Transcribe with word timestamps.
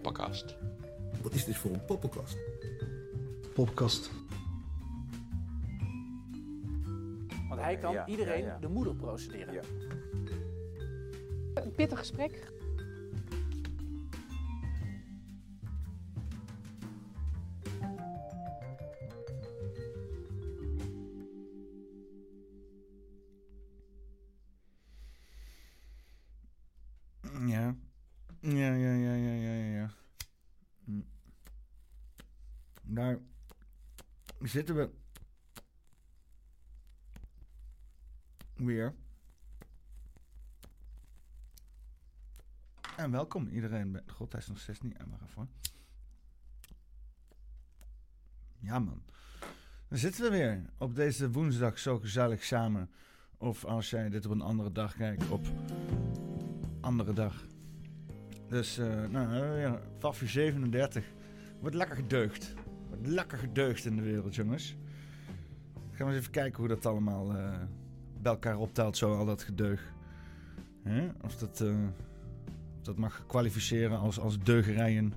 poppenkast. 0.00 0.56
Wat 1.22 1.34
is 1.34 1.44
dit 1.44 1.56
voor 1.56 1.70
een 1.70 1.84
poppenkast? 1.84 2.36
Poppenkast. 3.54 4.10
Want 7.48 7.60
hij 7.60 7.76
kan 7.78 7.92
Ja, 7.92 8.06
iedereen 8.06 8.40
ja, 8.40 8.46
ja. 8.46 8.58
de 8.58 8.68
moeder 8.68 8.94
procederen. 8.94 9.54
Ja. 9.54 9.60
Een 11.54 11.72
pittig 11.74 11.98
gesprek. 11.98 12.52
Zitten 34.56 34.76
we 34.76 34.90
weer. 38.54 38.94
En 42.96 43.10
welkom 43.10 43.48
iedereen. 43.48 44.00
God, 44.06 44.32
hij 44.32 44.40
is 44.40 44.46
nog 44.46 44.58
steeds 44.58 44.80
niet 44.80 44.98
aan. 44.98 45.18
Wacht. 45.34 45.50
Ja 48.58 48.78
man. 48.78 49.02
Dan 49.88 49.98
zitten 49.98 50.22
we 50.22 50.30
weer 50.30 50.70
op 50.78 50.94
deze 50.94 51.30
woensdag 51.30 51.78
zo 51.78 51.98
gezellig 51.98 52.44
samen. 52.44 52.90
Of 53.36 53.64
als 53.64 53.90
jij 53.90 54.08
dit 54.08 54.26
op 54.26 54.32
een 54.32 54.40
andere 54.40 54.72
dag 54.72 54.96
kijkt, 54.96 55.28
op 55.28 55.46
andere 56.80 57.12
dag. 57.12 57.46
Dus, 58.48 58.78
eh 58.78 59.04
nou, 59.04 59.58
ja, 59.58 59.80
Fafje 59.98 60.26
37. 60.26 61.12
Wordt 61.60 61.76
lekker 61.76 61.96
gedeugd. 61.96 62.54
Lekker 63.06 63.38
gedeugd 63.38 63.84
in 63.84 63.96
de 63.96 64.02
wereld, 64.02 64.34
jongens. 64.34 64.76
Gaan 65.92 66.06
we 66.06 66.12
eens 66.12 66.20
even 66.20 66.32
kijken 66.32 66.58
hoe 66.58 66.68
dat 66.68 66.86
allemaal 66.86 67.34
eh, 67.36 67.52
bij 68.22 68.32
elkaar 68.32 68.58
optelt, 68.58 68.96
zo 68.96 69.16
al 69.16 69.24
dat 69.24 69.42
gedeug. 69.42 69.94
Of 71.22 71.36
dat, 71.36 71.60
eh, 71.60 71.74
dat 72.82 72.96
mag 72.96 73.24
kwalificeren 73.26 73.98
als, 73.98 74.18
als 74.18 74.38
deugerijen. 74.38 75.12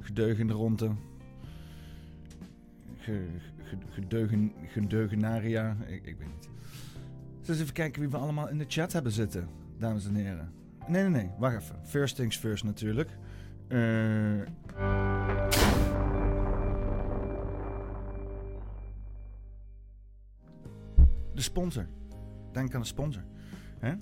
Gedeugende 0.00 0.52
ronde. 0.52 0.90
Ge, 2.98 3.26
ge, 3.62 3.76
gedeugen, 3.90 4.52
gedeugenaria. 4.66 5.76
Ik, 5.86 6.06
ik 6.06 6.16
weet 6.18 6.28
niet. 6.34 6.48
Dus 7.42 7.60
even 7.60 7.72
kijken 7.72 8.00
wie 8.00 8.10
we 8.10 8.16
allemaal 8.16 8.48
in 8.48 8.58
de 8.58 8.64
chat 8.68 8.92
hebben 8.92 9.12
zitten, 9.12 9.48
dames 9.78 10.06
en 10.06 10.14
heren. 10.14 10.52
Nee, 10.88 11.02
nee, 11.02 11.22
nee. 11.22 11.30
Wacht 11.38 11.62
even. 11.62 11.76
First 11.84 12.16
things 12.16 12.36
first 12.36 12.64
natuurlijk. 12.64 13.10
Eh, 13.68 14.40
de 21.34 21.40
sponsor. 21.40 21.86
Denk 22.52 22.74
aan 22.74 22.80
de 22.80 22.86
sponsor. 22.86 23.22
Hè? 23.78 23.94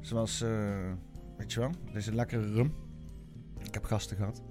Zoals, 0.00 0.40
eh, 0.40 0.92
weet 1.36 1.52
je 1.52 1.60
wel, 1.60 1.70
deze 1.92 2.14
lekkere 2.14 2.52
rum. 2.52 2.74
Ik 3.58 3.74
heb 3.74 3.84
gasten 3.84 4.16
gehad. 4.16 4.42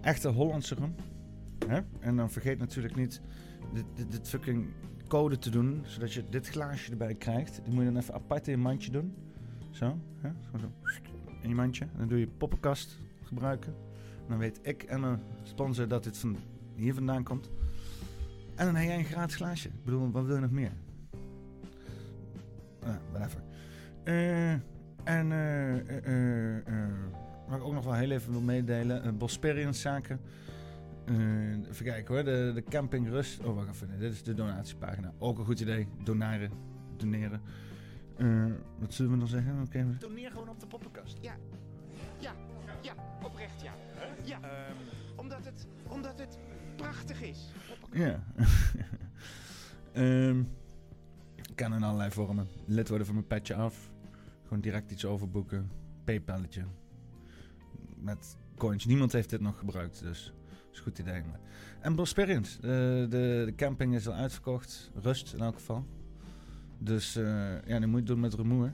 Echte 0.00 0.28
Hollandse 0.28 0.74
rum. 0.74 0.94
Hè? 1.66 1.80
En 2.00 2.16
dan 2.16 2.30
vergeet 2.30 2.58
natuurlijk 2.58 2.96
niet 2.96 3.20
dit, 3.72 3.84
dit, 3.94 4.12
dit 4.12 4.28
fucking 4.28 4.66
code 5.08 5.38
te 5.38 5.50
doen, 5.50 5.82
zodat 5.84 6.12
je 6.12 6.24
dit 6.28 6.48
glaasje 6.48 6.90
erbij 6.90 7.14
krijgt. 7.14 7.60
Die 7.64 7.74
moet 7.74 7.84
je 7.84 7.92
dan 7.92 8.00
even 8.00 8.14
apart 8.14 8.46
in 8.46 8.52
je 8.52 8.58
mandje 8.58 8.90
doen. 8.90 9.14
Zo, 9.70 9.98
hè? 10.16 10.30
Zo. 10.58 10.72
In 11.42 11.48
je 11.48 11.54
mandje. 11.54 11.84
En 11.84 11.98
dan 11.98 12.08
doe 12.08 12.18
je 12.18 12.28
poppenkast 12.28 12.98
gebruiken. 13.22 13.74
En 14.20 14.28
dan 14.28 14.38
weet 14.38 14.58
ik 14.62 14.82
en 14.82 15.00
mijn 15.00 15.20
sponsor 15.42 15.88
dat 15.88 16.04
dit 16.04 16.18
van 16.18 16.36
hier 16.74 16.94
vandaan 16.94 17.22
komt. 17.22 17.50
En 18.54 18.66
dan 18.66 18.74
heb 18.74 18.86
jij 18.88 18.98
een 18.98 19.04
gratis 19.04 19.36
glaasje. 19.36 19.68
Ik 19.68 19.84
bedoel, 19.84 20.10
wat 20.10 20.24
wil 20.24 20.34
je 20.34 20.40
nog 20.40 20.50
meer? 20.50 20.72
Whatever. 23.10 23.42
Eh, 24.04 24.52
en 25.04 25.32
eh, 25.32 26.56
eh, 26.56 26.62
wat 27.48 27.58
ik 27.58 27.64
ook 27.64 27.72
nog 27.72 27.84
wel 27.84 27.94
heel 27.94 28.10
even 28.10 28.32
wil 28.32 28.40
meedelen. 28.40 29.06
Uh, 29.06 29.12
Bosperians 29.12 29.80
zaken. 29.80 30.20
Eh, 31.04 31.68
even 31.68 31.84
kijken 31.84 32.14
hoor. 32.14 32.24
De, 32.24 32.50
de 32.54 32.62
camping 32.62 33.08
Rust. 33.08 33.44
Oh, 33.44 33.54
wacht 33.54 33.68
even. 33.68 33.98
Dit 33.98 34.12
is 34.12 34.22
de 34.22 34.34
donatiepagina. 34.34 35.12
Ook 35.18 35.38
een 35.38 35.44
goed 35.44 35.60
idee. 35.60 35.88
Donaren. 36.04 36.50
Doneren. 36.96 37.40
Eh, 38.16 38.44
wat 38.78 38.94
zullen 38.94 39.12
we 39.12 39.18
dan 39.18 39.28
zeggen? 39.28 39.62
Oké. 39.62 39.96
Toneer 39.98 40.30
gewoon 40.30 40.48
op 40.48 40.60
de 40.60 40.66
poppenkast. 40.66 41.18
Ja. 41.20 41.36
Ja, 42.18 42.32
ja, 42.80 42.92
oprecht 43.22 43.62
ja. 43.62 43.72
Ja, 44.24 44.40
omdat, 45.16 45.44
het, 45.44 45.66
omdat 45.88 46.18
het 46.18 46.38
prachtig 46.76 47.22
is. 47.22 47.52
Ja. 47.92 48.22
Ehm 49.92 50.42
kan 51.60 51.74
in 51.74 51.82
allerlei 51.82 52.10
vormen. 52.10 52.48
Lid 52.64 52.88
worden 52.88 53.06
van 53.06 53.14
mijn 53.14 53.26
petje 53.26 53.54
af. 53.54 53.90
Gewoon 54.42 54.60
direct 54.60 54.90
iets 54.90 55.04
overboeken. 55.04 55.70
Paypalletje. 56.04 56.64
Met 57.96 58.36
coins. 58.56 58.84
Niemand 58.84 59.12
heeft 59.12 59.30
dit 59.30 59.40
nog 59.40 59.58
gebruikt, 59.58 60.00
dus 60.02 60.32
is 60.70 60.78
een 60.78 60.82
goed 60.82 60.98
idee. 60.98 61.22
En 61.80 61.94
Bosperians. 61.94 62.56
Eh, 62.56 62.60
de, 62.60 63.42
de 63.44 63.52
camping 63.56 63.94
is 63.94 64.08
al 64.08 64.14
uitverkocht. 64.14 64.90
Rust 64.94 65.32
in 65.32 65.40
elk 65.40 65.54
geval. 65.54 65.86
Dus 66.78 67.16
eh, 67.16 67.62
ja, 67.66 67.78
dat 67.78 67.88
moet 67.88 67.98
je 68.00 68.06
doen 68.06 68.20
met 68.20 68.34
rumoer. 68.34 68.72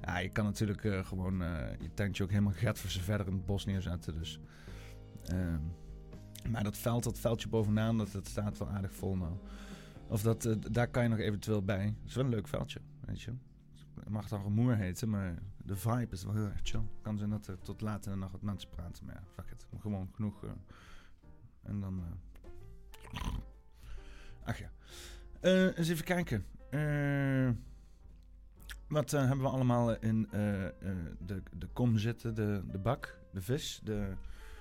Ja, 0.00 0.18
je 0.18 0.28
kan 0.28 0.44
natuurlijk 0.44 0.84
eh, 0.84 1.04
gewoon 1.04 1.38
je 1.80 1.90
tentje 1.94 2.22
ook 2.22 2.30
helemaal 2.30 2.52
gat 2.52 2.78
voor 2.78 2.90
ze 2.90 3.02
verder 3.02 3.26
in 3.26 3.32
het 3.32 3.46
bos 3.46 3.64
neerzetten. 3.64 4.18
Dus, 4.18 4.40
ehm, 5.24 5.60
maar 6.50 6.64
dat 6.64 6.76
veld, 6.76 7.04
dat 7.04 7.18
veldje 7.18 7.48
bovenaan, 7.48 7.98
dat, 7.98 8.12
dat 8.12 8.26
staat 8.26 8.58
wel 8.58 8.68
aardig 8.68 8.92
vol 8.92 9.16
nou. 9.16 9.32
Of 10.08 10.22
dat, 10.22 10.44
eh, 10.44 10.54
daar 10.70 10.88
kan 10.88 11.02
je 11.02 11.08
nog 11.08 11.18
eventueel 11.18 11.62
bij. 11.64 11.84
Het 11.84 11.94
is 12.08 12.14
wel 12.14 12.24
een 12.24 12.30
leuk 12.30 12.48
veldje, 12.48 12.80
weet 13.00 13.20
je. 13.20 13.32
Het 14.00 14.08
mag 14.08 14.28
dan 14.28 14.42
rumoer 14.42 14.76
heten, 14.76 15.10
maar 15.10 15.34
de 15.56 15.76
vibe 15.76 16.06
is 16.10 16.24
wel 16.24 16.34
heel 16.34 16.44
erg 16.46 16.60
chill. 16.62 16.82
Kan 17.02 17.18
zijn 17.18 17.30
dat 17.30 17.46
er 17.46 17.58
tot 17.58 17.80
laat 17.80 18.06
in 18.06 18.12
de 18.12 18.18
nacht 18.18 18.32
wat 18.32 18.42
mensen 18.42 18.70
praten, 18.70 19.04
maar 19.04 19.14
ja, 19.14 19.22
fuck 19.34 19.50
it. 19.50 19.66
Gewoon 19.80 20.08
genoeg. 20.14 20.44
eh, 20.44 20.50
en 21.62 21.80
dan... 21.80 22.02
eh, 22.02 23.28
Ach 24.44 24.58
ja. 24.58 24.70
Eens 25.76 25.88
even 25.88 26.04
kijken. 26.04 26.44
Wat 28.88 29.10
hebben 29.10 29.40
we 29.40 29.48
allemaal 29.48 29.98
in 29.98 30.28
de, 30.30 31.42
de 31.56 31.66
kom 31.72 31.98
zitten? 31.98 32.34
De, 32.34 32.62
de 32.70 32.78
bak, 32.78 33.18
de 33.32 33.40
vis. 33.40 33.80
De, 33.84 34.14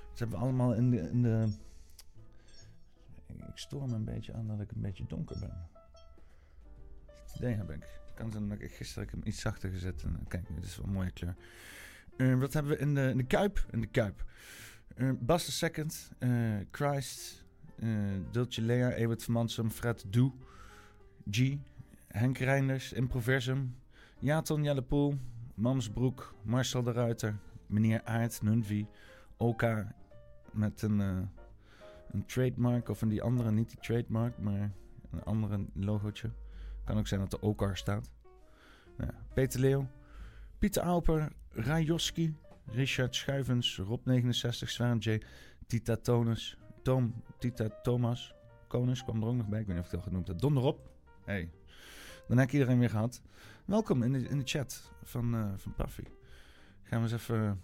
wat 0.09 0.19
hebben 0.19 0.37
we 0.37 0.43
allemaal 0.43 0.73
in 0.73 0.89
de, 0.89 0.97
in 1.09 1.21
de... 1.21 1.47
Ik 3.57 3.63
stoor 3.63 3.87
me 3.87 3.95
een 3.95 4.03
beetje 4.03 4.33
aan 4.33 4.47
dat 4.47 4.59
ik 4.59 4.71
een 4.71 4.81
beetje 4.81 5.05
donker 5.07 5.39
ben. 5.39 5.67
Idee 7.37 7.53
heb 7.53 7.71
ik. 7.71 7.99
Kan 8.15 8.31
zijn 8.31 8.49
dat 8.49 8.59
ik 8.61 8.71
gisteren 8.71 9.03
ik 9.03 9.09
hem 9.11 9.21
iets 9.23 9.41
zachter 9.41 9.69
gezet. 9.69 10.03
En, 10.03 10.25
kijk, 10.27 10.47
dit 10.55 10.63
is 10.63 10.77
wel 10.77 10.85
een 10.85 10.91
mooie 10.91 11.11
kleur. 11.11 11.35
Eh, 12.17 12.39
wat 12.39 12.53
hebben 12.53 12.71
we 12.71 12.77
in 12.77 12.93
de, 12.95 13.09
in 13.09 13.17
de 13.17 13.23
Kuip? 13.23 13.65
In 13.71 13.81
de 13.81 13.87
Kuip. 13.87 14.25
Eh 14.95 15.11
Bas 15.19 15.45
de 15.45 15.51
Second. 15.51 16.11
eh, 16.19 16.29
Christ. 16.71 17.45
eh 17.79 17.89
Dultje 18.31 18.61
Lea. 18.61 18.91
Ewert 18.91 19.23
van 19.23 19.33
Mansum. 19.33 19.69
Fred 19.71 20.05
Doe. 20.07 20.31
G. 21.31 21.57
Henk 22.07 22.37
Reinders. 22.37 22.93
Improversum. 22.93 23.75
Jaton 24.19 24.63
Jellepoel. 24.63 25.17
Mamsbroek. 25.53 26.35
Marcel 26.43 26.83
de 26.83 26.91
Ruiter. 26.91 27.37
Meneer 27.67 28.03
Aert. 28.03 28.41
Nunvi. 28.41 28.87
Oka. 29.37 29.95
Met 30.51 30.81
een, 30.81 31.01
eh, 31.01 31.19
een 32.11 32.25
trademark. 32.25 32.89
Of 32.89 33.01
een 33.01 33.09
die 33.09 33.21
andere. 33.21 33.51
Niet 33.51 33.69
die 33.69 33.79
trademark. 33.79 34.37
Maar 34.37 34.71
een 35.11 35.23
andere 35.23 35.65
logootje. 35.73 36.31
Kan 36.83 36.97
ook 36.97 37.07
zijn 37.07 37.19
dat 37.19 37.33
er 37.33 37.41
Okar 37.41 37.77
staat. 37.77 38.11
Nou. 38.97 39.11
Peter 39.33 39.59
Leeuw. 39.59 39.87
Pieter 40.59 40.81
Alper. 40.81 41.31
Rajoski. 41.49 42.35
Richard 42.65 43.15
Schuivens. 43.15 43.81
Rob69. 43.81 44.49
Swan 44.49 44.97
J. 44.97 45.21
Tita 45.67 45.95
Tonus. 45.95 46.57
Tom. 46.83 47.23
Tita 47.39 47.69
Thomas. 47.81 48.35
Konus 48.67 49.03
kwam 49.03 49.21
er 49.21 49.27
ook 49.27 49.35
nog 49.35 49.47
bij. 49.47 49.59
Ik 49.59 49.67
weet 49.67 49.75
niet 49.75 49.85
of 49.85 49.91
ik 49.91 49.95
het 49.95 50.01
al 50.01 50.07
genoemd 50.07 50.27
heb. 50.27 50.39
Donderop. 50.39 50.89
Hey. 51.25 51.51
Dan 52.27 52.37
heb 52.37 52.47
ik 52.47 52.53
iedereen 52.53 52.79
weer 52.79 52.89
gehad. 52.89 53.21
Welkom 53.65 54.03
in 54.03 54.11
de, 54.11 54.19
in 54.19 54.37
de 54.37 54.45
chat 54.45 54.91
van, 55.03 55.35
eh 55.35 55.51
van 55.55 55.73
Puffy. 55.75 56.03
Gaan 56.83 57.03
we 57.03 57.11
eens 57.11 57.21
even, 57.21 57.61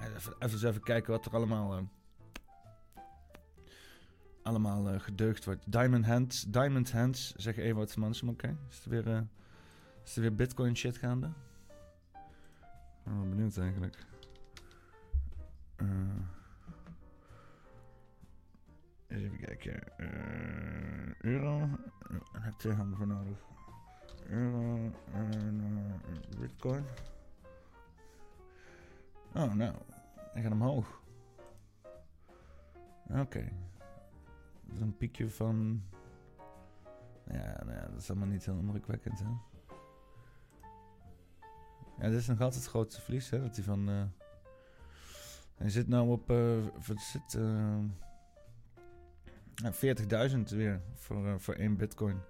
eh, 0.00 0.06
even, 0.38 0.68
even 0.68 0.82
kijken 0.82 1.12
wat 1.12 1.26
er 1.26 1.32
allemaal, 1.32 1.76
eh, 1.76 1.82
allemaal 4.44 4.88
eh, 4.88 5.00
gedeugd 5.00 5.44
wordt. 5.44 5.72
Diamond 5.72 6.04
Hands, 6.06 6.42
Diamond 6.42 6.92
Hands, 6.92 7.34
zegt 7.36 7.58
Ewout 7.58 7.92
van 7.92 8.02
Mansum. 8.02 8.28
Oké, 8.28 8.56
is, 8.70 8.84
er 8.84 8.90
weer, 8.90 9.08
eh, 9.08 9.20
is 10.04 10.16
er 10.16 10.22
weer 10.22 10.34
bitcoin 10.34 10.76
shit 10.76 10.96
gaande? 10.96 11.26
Ik 13.04 13.28
benieuwd 13.28 13.58
eigenlijk. 13.58 13.98
Eh, 15.76 15.86
even 19.06 19.38
kijken. 19.38 19.82
Euro. 21.20 21.58
Daar 22.32 22.42
heb 22.42 22.52
ik 22.52 22.58
twee 22.58 22.72
handen 22.72 22.96
voor 22.96 23.06
nodig. 23.06 23.38
Euro 24.28 24.90
en 25.12 25.62
bitcoin. 26.38 26.84
Oh, 29.34 29.52
nou. 29.52 29.74
Hij 30.32 30.42
gaat 30.42 30.52
omhoog. 30.52 31.00
Oké. 33.08 33.52
Een 34.80 34.96
piekje 34.96 35.30
van... 35.30 35.82
Ja, 37.26 37.62
nou 37.64 37.76
ja, 37.76 37.86
dat 37.88 38.00
is 38.00 38.10
allemaal 38.10 38.28
niet 38.28 38.44
heel 38.44 38.58
indrukwekkend, 38.58 39.18
hè? 39.18 39.26
Ja, 41.98 42.08
dit 42.08 42.18
is 42.18 42.26
nog 42.26 42.40
altijd 42.40 42.62
het 42.62 42.70
grootste 42.70 43.00
verlies, 43.00 43.30
hè? 43.30 43.40
Dat 43.40 43.56
hij 43.56 43.64
van... 43.64 43.88
eh, 43.88 44.02
hij 45.54 45.70
zit 45.70 45.88
nou 45.88 46.10
op... 46.10 46.30
eh, 46.30 46.56
wat 46.86 47.00
zit, 47.00 47.34
eh, 47.34 47.78
ja, 49.54 49.72
40.000 50.30 50.38
weer 50.56 50.80
voor, 50.94 51.26
eh, 51.26 51.34
voor 51.38 51.54
één 51.54 51.76
bitcoin. 51.76 52.20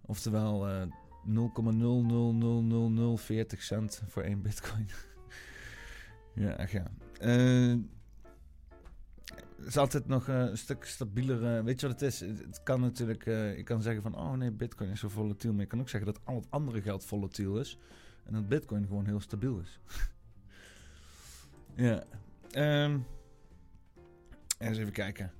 Oftewel 0.00 0.68
eh 0.68 0.82
0,0000040 1.24 3.62
cent 3.62 4.02
voor 4.06 4.22
één 4.22 4.42
bitcoin. 4.42 4.88
ja, 6.44 6.56
echt 6.56 6.72
ja. 6.72 6.86
Eh, 7.20 7.74
is 9.66 9.76
altijd 9.76 10.06
nog 10.06 10.28
eh, 10.28 10.38
een 10.38 10.58
stuk 10.58 10.84
stabieler. 10.84 11.56
eh, 11.56 11.64
weet 11.64 11.80
je 11.80 11.86
wat 11.86 12.00
het 12.00 12.12
is? 12.12 12.20
Het, 12.20 12.62
kan 12.62 12.80
natuurlijk... 12.80 13.26
eh, 13.26 13.56
je 13.56 13.62
kan 13.62 13.82
zeggen 13.82 14.02
van... 14.02 14.16
Oh 14.16 14.32
nee, 14.32 14.50
bitcoin 14.50 14.90
is 14.90 15.00
zo 15.00 15.08
volatiel. 15.08 15.52
Maar 15.52 15.60
je 15.60 15.66
kan 15.66 15.80
ook 15.80 15.88
zeggen 15.88 16.12
dat 16.12 16.20
al 16.24 16.34
het 16.34 16.50
andere 16.50 16.82
geld 16.82 17.04
volatiel 17.04 17.58
is. 17.58 17.78
En 18.24 18.32
dat 18.32 18.48
bitcoin 18.48 18.86
gewoon 18.86 19.06
heel 19.06 19.20
stabiel 19.20 19.58
is. 19.60 19.80
ja. 21.86 22.04
ehm 22.50 22.98
eens 24.58 24.78
even 24.78 24.92
kijken. 24.92 25.32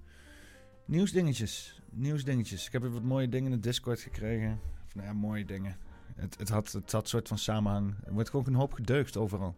Nieuwsdingetjes. 0.84 1.82
Nieuwsdingetjes. 1.90 2.66
Ik 2.66 2.72
heb 2.72 2.82
weer 2.82 2.92
wat 2.92 3.02
mooie 3.02 3.28
dingen 3.28 3.52
in 3.52 3.56
de 3.56 3.68
Discord 3.68 4.00
gekregen. 4.00 4.60
Of 4.86 4.94
nou 4.94 5.06
ja, 5.06 5.12
mooie 5.12 5.44
dingen. 5.44 5.76
Het, 6.14 6.38
het, 6.38 6.48
had, 6.48 6.72
het 6.72 6.92
had 6.92 7.02
een 7.02 7.08
soort 7.08 7.28
van 7.28 7.38
samenhang. 7.38 7.94
Er 8.04 8.12
wordt 8.12 8.30
gewoon 8.30 8.46
een 8.46 8.54
hoop 8.54 8.72
gedeugd 8.72 9.16
overal. 9.16 9.56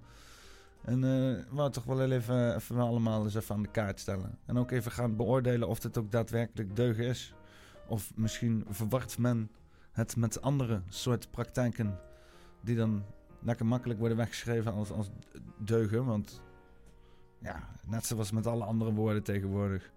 En 0.85 1.05
eh 1.05 1.65
we 1.65 1.71
toch 1.71 1.85
wel 1.85 2.11
even, 2.11 2.55
even 2.55 2.79
allemaal 2.79 3.25
eens 3.25 3.35
even 3.35 3.55
aan 3.55 3.63
de 3.63 3.71
kaart 3.71 4.01
stellen. 4.01 4.39
En 4.47 4.59
ook 4.59 4.71
even 4.71 4.93
gaan 4.93 5.17
beoordelen 5.17 5.69
of 5.69 5.81
dit 5.81 5.99
ook 5.99 6.11
daadwerkelijk 6.11 6.77
deugen 6.77 7.05
is. 7.05 7.35
Of 7.87 8.13
misschien 8.17 8.65
verwart 8.69 9.19
men 9.19 9.51
het 9.93 10.17
met 10.17 10.43
andere 10.43 10.83
soort 10.89 11.31
praktijken 11.31 11.99
die 12.61 12.77
dan 12.77 13.05
lekker 13.41 13.67
makkelijk 13.67 13.99
worden 13.99 14.17
weggeschreven 14.17 14.73
als, 14.73 14.91
als 14.91 15.11
deugen. 15.59 16.05
Want 16.05 16.41
ja, 17.39 17.69
net 17.87 18.07
zoals 18.07 18.31
met 18.31 18.47
alle 18.47 18.65
andere 18.65 18.93
woorden 18.93 19.23
tegenwoordig. 19.23 19.91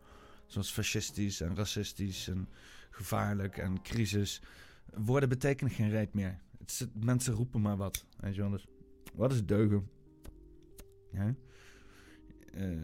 Zoals 0.46 0.72
fascistisch 0.72 1.42
en 1.42 1.56
racistisch 1.56 2.28
en 2.28 2.50
gevaarlijk 2.90 3.58
en 3.58 3.82
crisis. 3.82 4.42
Woorden 4.94 5.30
betekenen 5.30 5.72
geen 5.74 5.90
reet 5.90 6.14
meer. 6.14 6.40
Het 6.60 6.70
is, 6.72 6.86
mensen 6.94 7.34
roepen 7.34 7.62
maar 7.62 7.78
wat. 7.78 8.06
Weet 8.18 8.36
je 8.36 8.50
dus 8.50 8.68
wat 9.14 9.32
is 9.32 9.46
deugen? 9.46 9.90
Ja. 11.16 11.36
Eh, 12.54 12.78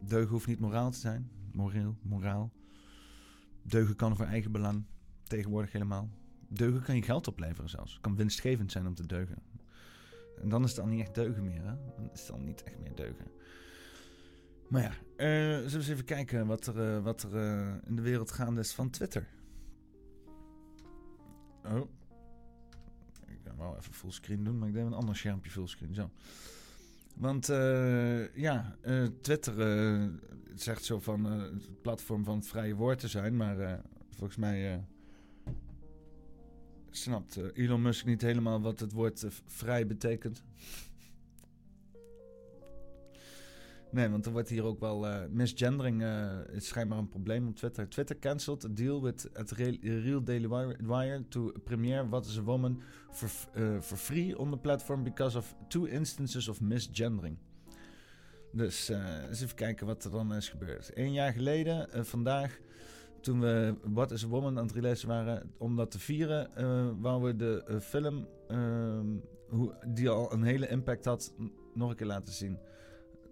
deugen 0.00 0.30
hoeft 0.30 0.46
niet 0.46 0.60
moraal 0.60 0.90
te 0.90 0.98
zijn. 0.98 1.30
Moreel, 1.52 1.96
moraal. 2.02 2.52
Deugen 3.62 3.96
kan 3.96 4.16
voor 4.16 4.26
eigen 4.26 4.52
belang. 4.52 4.84
Tegenwoordig 5.22 5.72
helemaal. 5.72 6.10
Deugen 6.48 6.82
kan 6.82 6.96
je 6.96 7.02
geld 7.02 7.28
opleveren 7.28 7.70
zelfs. 7.70 8.00
Kan 8.00 8.16
winstgevend 8.16 8.72
zijn 8.72 8.86
om 8.86 8.94
te 8.94 9.06
deugen. 9.06 9.42
En 10.40 10.48
dan 10.48 10.62
is 10.62 10.68
het 10.68 10.78
dan 10.78 10.88
niet 10.88 11.00
echt 11.00 11.14
deugen 11.14 11.44
meer, 11.44 11.62
hè? 11.62 11.74
Dan 11.96 12.10
is 12.12 12.20
het 12.20 12.28
dan 12.28 12.44
niet 12.44 12.62
echt 12.62 12.78
meer 12.78 12.94
deugen. 12.94 13.26
Maar 14.68 14.82
ja, 14.82 14.90
eh, 15.16 15.56
zullen 15.56 15.70
we 15.70 15.76
eens 15.76 15.88
even 15.88 16.04
kijken 16.04 16.46
wat 16.46 16.66
er, 16.66 16.96
eh, 16.96 17.02
wat 17.02 17.22
er 17.22 17.32
in 17.84 17.96
de 17.96 18.02
wereld 18.02 18.30
gaande 18.30 18.60
is 18.60 18.72
van 18.72 18.90
Twitter. 18.90 19.28
Oh. 21.64 21.90
Ik 23.26 23.38
ga 23.44 23.56
wel 23.56 23.76
even 23.76 23.94
fullscreen 23.94 24.44
doen, 24.44 24.58
maar 24.58 24.68
ik 24.68 24.74
deed 24.74 24.84
een 24.84 24.92
ander 24.92 25.16
schermpje 25.16 25.50
fullscreen. 25.50 25.94
Zo. 25.94 26.10
Want 27.14 27.48
eh, 27.48 28.34
ja, 28.34 28.76
eh, 28.80 29.04
Twitter 29.20 29.60
eh, 29.60 30.08
zegt 30.54 30.84
zo 30.84 31.00
van 31.00 31.24
het 31.24 31.82
platform 31.82 32.24
van 32.24 32.42
vrije 32.42 32.74
woord 32.74 32.98
te 32.98 33.08
zijn, 33.08 33.36
maar 33.36 33.80
volgens 34.10 34.38
mij 34.38 34.84
snapt 36.90 37.36
Elon 37.54 37.82
Musk 37.82 38.04
niet 38.04 38.22
helemaal 38.22 38.60
wat 38.60 38.80
het 38.80 38.92
woord 38.92 39.26
vrij 39.46 39.86
betekent. 39.86 40.44
Nee, 43.92 44.08
want 44.08 44.26
er 44.26 44.32
wordt 44.32 44.48
hier 44.48 44.64
ook 44.64 44.80
wel 44.80 45.06
uh, 45.06 45.20
misgendering 45.30 46.02
uh, 46.02 46.30
is 46.52 46.66
schijnbaar 46.66 46.98
een 46.98 47.08
probleem 47.08 47.48
op 47.48 47.56
Twitter. 47.56 47.88
Twitter 47.88 48.18
cancelled 48.18 48.64
a 48.64 48.68
deal 48.68 49.02
with 49.02 49.30
at 49.34 49.50
Real, 49.50 50.22
Daily 50.22 50.48
Wire 50.78 51.28
to 51.28 51.52
premiere 51.64 52.08
What 52.08 52.26
is 52.26 52.38
a 52.38 52.42
Woman 52.42 52.80
for, 53.10 53.28
uh, 53.56 53.80
for 53.80 53.96
free 53.96 54.38
on 54.38 54.50
the 54.50 54.56
platform 54.56 55.02
because 55.02 55.38
of 55.38 55.54
two 55.68 55.86
instances 55.86 56.48
of 56.48 56.60
misgendering. 56.60 57.36
Dus 58.52 58.88
eens 58.88 59.42
even 59.42 59.56
kijken 59.56 59.86
wat 59.86 60.04
er 60.04 60.10
dan 60.10 60.34
is 60.34 60.48
gebeurd. 60.48 60.90
Een 60.94 61.12
jaar 61.12 61.32
geleden, 61.32 61.88
vandaag, 62.04 62.58
toen 63.20 63.40
we 63.40 63.74
What 63.82 64.10
is 64.10 64.24
a 64.24 64.28
Woman 64.28 64.58
aan 64.58 64.66
het 64.66 64.74
releasen 64.74 65.08
waren, 65.08 65.52
om 65.58 65.76
dat 65.76 65.90
te 65.90 65.98
vieren, 65.98 66.50
wouden 67.00 67.28
we 67.28 67.36
de 67.36 67.80
film, 67.80 68.28
ehm, 68.48 69.06
hoe, 69.48 69.74
die 69.86 70.08
al 70.08 70.32
een 70.32 70.42
hele 70.42 70.68
impact 70.68 71.04
had, 71.04 71.34
nog 71.74 71.90
een 71.90 71.96
keer 71.96 72.06
laten 72.06 72.32
zien. 72.32 72.58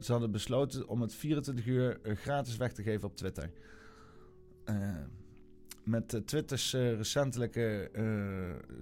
Ze 0.00 0.12
hadden 0.12 0.30
besloten 0.30 0.88
om 0.88 1.00
het 1.00 1.14
24 1.14 1.66
uur 1.66 1.99
uh, 2.02 2.16
gratis 2.16 2.57
weg 2.57 2.73
te 2.73 2.83
geven 2.83 3.09
op 3.09 3.16
Twitter. 3.16 3.50
Uh, 4.64 4.97
met 5.85 6.23
Twitters 6.26 6.73
recentelijke 6.73 7.90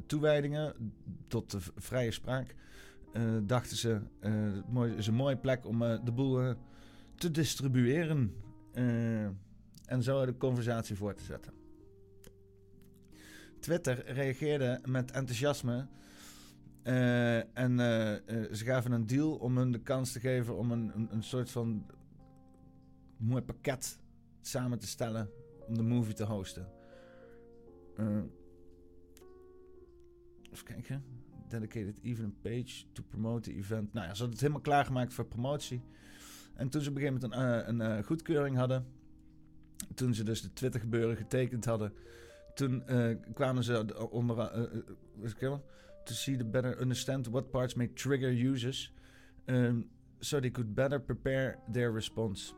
toewijdingen 0.07 0.75
tot 1.29 1.51
de 1.51 1.59
vrije 1.77 2.11
spraak 2.11 2.55
dachten 3.43 3.77
ze: 3.77 4.01
het 4.75 4.99
is 4.99 5.07
een 5.07 5.15
mooie 5.15 5.37
plek 5.37 5.67
om 5.67 5.79
de 5.79 6.13
boel 6.15 6.55
te 7.15 7.31
distribueren 7.31 8.35
en 9.85 10.03
zo 10.03 10.27
de 10.27 10.37
conversatie 10.37 10.97
voor 10.97 11.15
te 11.15 11.25
zetten. 11.25 11.53
Twitter 13.61 14.13
reageerde 14.13 14.81
met 14.85 15.11
enthousiasme 15.11 15.87
en 16.89 17.79
uh, 17.79 18.13
uh, 18.13 18.53
ze 18.53 18.65
gaven 18.65 18.93
een 18.93 19.07
deal 19.07 19.35
om 19.35 19.57
hun 19.57 19.73
de 19.73 19.81
kans 19.81 20.13
te 20.13 20.21
geven 20.21 20.57
om 20.57 20.71
een, 20.71 21.09
een, 21.11 21.23
soort 21.23 21.51
van 21.51 21.87
mooi 23.17 23.43
pakket 23.43 23.99
samen 24.41 24.79
te 24.79 24.87
stellen 24.87 25.31
om 25.67 25.75
de 25.75 25.83
movie 25.83 26.15
te 26.15 26.25
hosten. 26.25 26.69
even 30.53 30.65
kijken. 30.65 31.05
Dedicated 31.49 31.99
evening 32.03 32.35
page 32.41 32.85
to 32.93 33.03
promote 33.09 33.51
the 33.51 33.57
event. 33.57 33.93
Nou 33.93 34.07
ja, 34.07 34.13
ze 34.13 34.19
hadden 34.19 34.31
het 34.31 34.41
helemaal 34.41 34.61
klaargemaakt 34.61 35.15
voor 35.15 35.27
promotie. 35.27 35.83
En 36.55 36.69
toen 36.69 36.83
ze 36.83 36.91
op 36.91 36.97
een 36.97 37.03
gegeven 37.03 37.29
moment 37.31 37.69
een, 37.69 37.81
een 37.81 38.05
goedkeuring 38.05 38.57
hadden, 38.57 38.87
toen 39.95 40.15
ze 40.15 40.25
dus 40.25 40.43
de 40.43 40.53
Twitter 40.53 40.81
gebeuren 40.81 41.17
getekend 41.17 41.65
hadden, 41.65 41.93
toen 42.55 42.85
kwamen 43.35 43.65
ze 43.65 44.09
onder 44.11 44.37
to 46.09 46.15
see 46.15 46.37
the 46.37 46.45
better 46.45 46.77
understand 46.81 47.27
what 47.27 47.53
parts 47.53 47.77
may 47.77 47.87
trigger 47.87 48.31
users, 48.31 48.91
um, 49.49 49.85
so 50.21 50.41
they 50.41 50.51
could 50.51 50.75
better 50.75 50.99
prepare 50.99 51.59
their 51.69 51.91
response. 51.91 52.55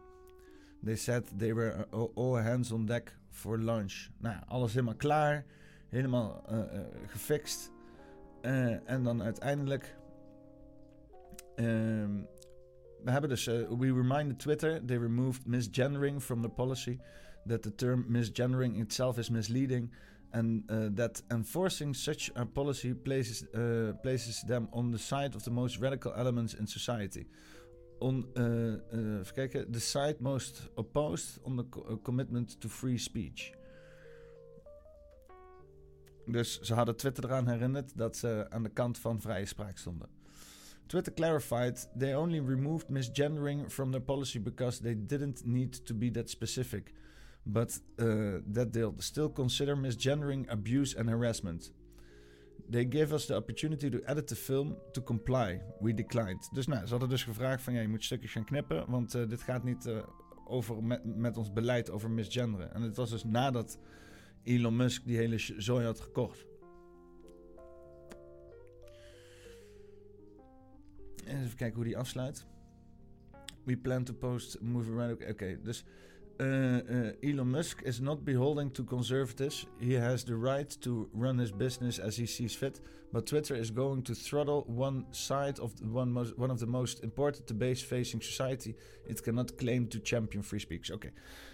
They 0.82 0.96
said 0.96 1.26
they 1.36 1.52
were 1.52 1.86
all 1.92 2.36
hands 2.36 2.72
on 2.72 2.86
deck 2.86 3.12
for 3.30 3.58
launch. 3.58 4.10
Nou, 4.20 4.34
alles 4.48 4.74
helemaal 4.74 4.96
klaar, 4.96 5.44
helemaal 5.90 6.44
uh, 6.48 6.58
uh, 6.58 6.80
gefixt. 7.06 7.70
Uh, 8.42 8.90
en 8.90 9.02
dan 9.02 9.22
uiteindelijk. 9.22 9.96
Um, 11.56 12.26
we 13.04 13.10
hebben 13.10 13.30
dus. 13.30 13.46
we 13.46 13.92
reminded 13.92 14.38
Twitter 14.38 14.86
they 14.86 14.98
removed 14.98 15.46
misgendering 15.46 16.22
from 16.22 16.42
the 16.42 16.48
policy. 16.48 16.98
That 17.46 17.62
the 17.62 17.74
term 17.74 18.04
misgendering 18.08 18.78
itself 18.78 19.18
is 19.18 19.30
misleading 19.30 19.90
and 20.32 20.70
uh, 20.70 20.88
that 20.94 21.22
enforcing 21.30 21.94
such 21.94 22.30
a 22.34 22.46
policy 22.46 22.94
places, 22.94 23.44
uh, 23.54 23.92
places 24.02 24.42
them 24.46 24.68
on 24.72 24.90
the 24.90 24.98
side 24.98 25.34
of 25.34 25.42
the 25.42 25.50
most 25.50 25.78
radical 25.78 26.12
elements 26.14 26.54
in 26.54 26.66
society. 26.66 27.26
On, 27.98 28.24
uh, 28.36 29.24
kijken, 29.34 29.72
the 29.72 29.80
side 29.80 30.20
most 30.20 30.70
opposed 30.76 31.38
on 31.44 31.56
the 31.56 31.64
co 31.64 31.98
commitment 32.02 32.60
to 32.60 32.68
free 32.68 32.98
speech. 32.98 33.52
Dus 36.26 36.60
ze 36.60 36.74
hadden 36.74 36.96
Twitter 36.96 37.24
eraan 37.24 37.48
herinnerd 37.48 37.96
dat 37.96 38.16
ze 38.16 38.46
aan 38.48 38.62
de 38.62 38.68
kant 38.68 38.98
van 38.98 39.20
vrije 39.20 39.46
spraak 39.46 39.78
stonden. 39.78 40.08
Twitter 40.86 41.12
clarified 41.12 41.88
they 41.98 42.14
only 42.14 42.40
removed 42.40 42.88
misgendering 42.88 43.72
from 43.72 43.90
their 43.90 44.02
policy 44.02 44.40
because 44.40 44.80
they 44.80 44.94
didn't 45.06 45.46
need 45.46 45.86
to 45.86 45.94
be 45.94 46.10
that 46.10 46.30
specific 46.30 46.92
but 47.42 47.80
uh, 47.98 48.40
that 48.52 48.72
they'll 48.72 48.94
still 48.98 49.30
consider 49.32 49.76
misgendering 49.76 50.48
abuse 50.48 50.98
and 50.98 51.08
harassment. 51.08 51.72
They 52.70 52.84
gave 52.84 53.12
us 53.12 53.26
the 53.26 53.34
opportunity 53.34 53.90
to 53.90 53.98
edit 54.06 54.26
the 54.26 54.36
film 54.36 54.76
to 54.92 55.02
comply. 55.02 55.60
We 55.80 55.94
declined. 55.94 56.48
Dus 56.52 56.66
nou, 56.66 56.84
ze 56.84 56.90
hadden 56.90 57.08
dus 57.08 57.24
gevraagd 57.24 57.62
van 57.62 57.74
ja, 57.74 57.80
je 57.80 57.88
moet 57.88 58.04
stukjes 58.04 58.32
gaan 58.32 58.44
knippen, 58.44 58.90
want 58.90 59.14
uh, 59.14 59.28
dit 59.28 59.42
gaat 59.42 59.64
niet 59.64 59.86
uh, 59.86 60.02
over 60.44 60.84
met, 61.04 61.36
ons 61.36 61.52
beleid 61.52 61.90
over 61.90 62.10
misgenderen. 62.10 62.74
En 62.74 62.82
het 62.82 62.96
was 62.96 63.10
dus 63.10 63.24
nadat 63.24 63.78
Elon 64.42 64.76
Musk 64.76 65.04
die 65.04 65.16
hele 65.16 65.38
zooi 65.38 65.84
had 65.84 66.00
gekocht. 66.00 66.46
Even 71.24 71.56
kijken 71.56 71.74
hoe 71.74 71.84
die 71.84 71.98
afsluit. 71.98 72.46
We 73.64 73.76
plan 73.76 74.04
to 74.04 74.14
post 74.14 74.60
move 74.60 74.92
around. 74.92 75.26
Oké, 75.30 75.60
dus 75.62 75.84
uh, 76.40 76.44
uh, 76.44 77.12
Elon 77.22 77.50
Musk 77.50 77.82
is 77.84 78.00
not 78.00 78.24
beholden 78.24 78.70
to 78.70 78.84
conservatives. 78.84 79.66
He 79.78 79.92
has 79.94 80.24
the 80.24 80.36
right 80.36 80.70
to 80.80 81.08
run 81.12 81.38
his 81.38 81.52
business 81.52 81.98
as 81.98 82.16
he 82.16 82.26
sees 82.26 82.54
fit. 82.54 82.80
But 83.12 83.26
Twitter 83.26 83.56
is 83.56 83.70
going 83.70 84.02
to 84.04 84.14
throttle 84.14 84.64
one 84.68 85.04
side 85.10 85.58
of 85.58 85.72
one, 85.82 86.12
most, 86.12 86.38
one 86.38 86.50
of 86.50 86.60
the 86.60 86.66
most 86.66 87.02
important 87.02 87.46
debates 87.46 87.82
facing 87.82 88.20
society. 88.20 88.76
It 89.06 89.22
cannot 89.22 89.58
claim 89.58 89.88
to 89.88 89.98
champion 89.98 90.42
free 90.42 90.60
speech. 90.60 90.92
Oké, 90.92 91.10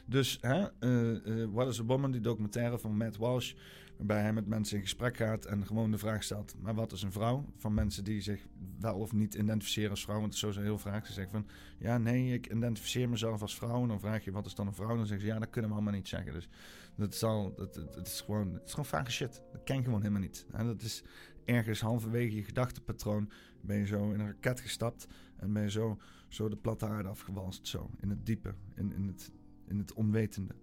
dus 0.07 0.39
hè, 0.41 0.67
uh, 0.81 1.47
What 1.53 1.69
is 1.69 1.81
a 1.81 1.85
Woman, 1.85 2.11
die 2.13 2.21
documentaire 2.21 2.79
van 2.79 2.97
Matt 2.97 3.17
Walsh 3.17 3.55
Waarbij 3.97 4.21
hij 4.21 4.33
met 4.33 4.47
mensen 4.47 4.77
in 4.77 4.83
gesprek 4.83 5.17
gaat 5.17 5.45
en 5.45 5.67
gewoon 5.67 5.91
de 5.91 5.99
vraag 5.99 6.23
stelt: 6.23 6.55
maar 6.61 6.75
wat 6.75 6.93
is 6.93 7.03
een 7.03 7.13
vrouw? 7.13 7.45
Van 7.57 7.75
mensen 7.75 8.05
die 8.05 8.21
zich 8.21 8.47
wel 8.81 8.95
of 8.95 9.13
niet 9.13 9.35
identificeren 9.35 9.91
als 9.91 10.05
vrouw. 10.05 10.21
Want 10.21 10.35
het 10.35 10.45
is 10.45 10.55
zo 10.55 10.61
heel 10.61 10.79
vaak. 10.79 11.07
Ze 11.07 11.13
zeggen 11.13 11.33
van 11.33 11.47
ja, 11.79 11.99
nee, 11.99 12.33
ik 12.33 12.47
identificeer 12.47 13.09
mezelf 13.09 13.43
als 13.43 13.57
vrouw. 13.57 13.83
En 13.83 13.89
dan 13.89 14.01
vraag 14.01 14.25
je 14.25 14.31
wat 14.31 14.47
is 14.47 14.55
dan 14.55 14.67
een 14.67 14.75
vrouw? 14.75 14.97
Dan 14.97 15.07
zeggen 15.07 15.27
ze 15.27 15.33
ja, 15.33 15.39
dat 15.39 15.51
kunnen 15.51 15.71
we 15.71 15.77
allemaal 15.77 15.95
niet 15.95 16.09
zeggen. 16.09 16.33
Dus 16.33 16.49
dat 16.95 17.15
is, 17.15 17.23
al, 17.23 17.55
dat, 17.55 18.07
is, 18.07 18.21
gewoon, 18.21 18.53
het 18.53 18.63
is 18.65 18.71
gewoon 18.71 18.87
vage 18.87 19.11
shit. 19.11 19.43
Dat 19.53 19.65
ken 19.65 19.77
je 19.77 19.83
gewoon 19.83 20.01
helemaal 20.01 20.23
niet. 20.23 20.47
En 20.53 20.67
dat 20.67 20.83
is 20.83 21.03
ergens 21.45 21.81
halverwege 21.81 22.37
je 22.37 22.45
gedachtepatroon. 22.45 23.31
Ben 23.61 23.79
je 23.79 23.87
zo 23.87 24.13
in 24.13 24.21
een 24.21 24.27
raket 24.27 24.61
gestapt 24.61 25.07
en 25.37 25.53
ben 25.53 25.63
je 25.63 25.71
zo, 25.71 25.99
zo 26.29 26.49
de 26.49 26.57
platte 26.57 26.87
aarde 26.87 27.09
afgewalst. 27.09 27.67
Zo 27.67 27.91
in 28.01 28.11
het 28.11 28.27
diepe, 28.27 28.55
in, 28.75 28.93
in, 28.93 29.07
het, 29.07 29.33
in 29.69 29.79
het 29.79 29.93
onwetende. 29.93 30.55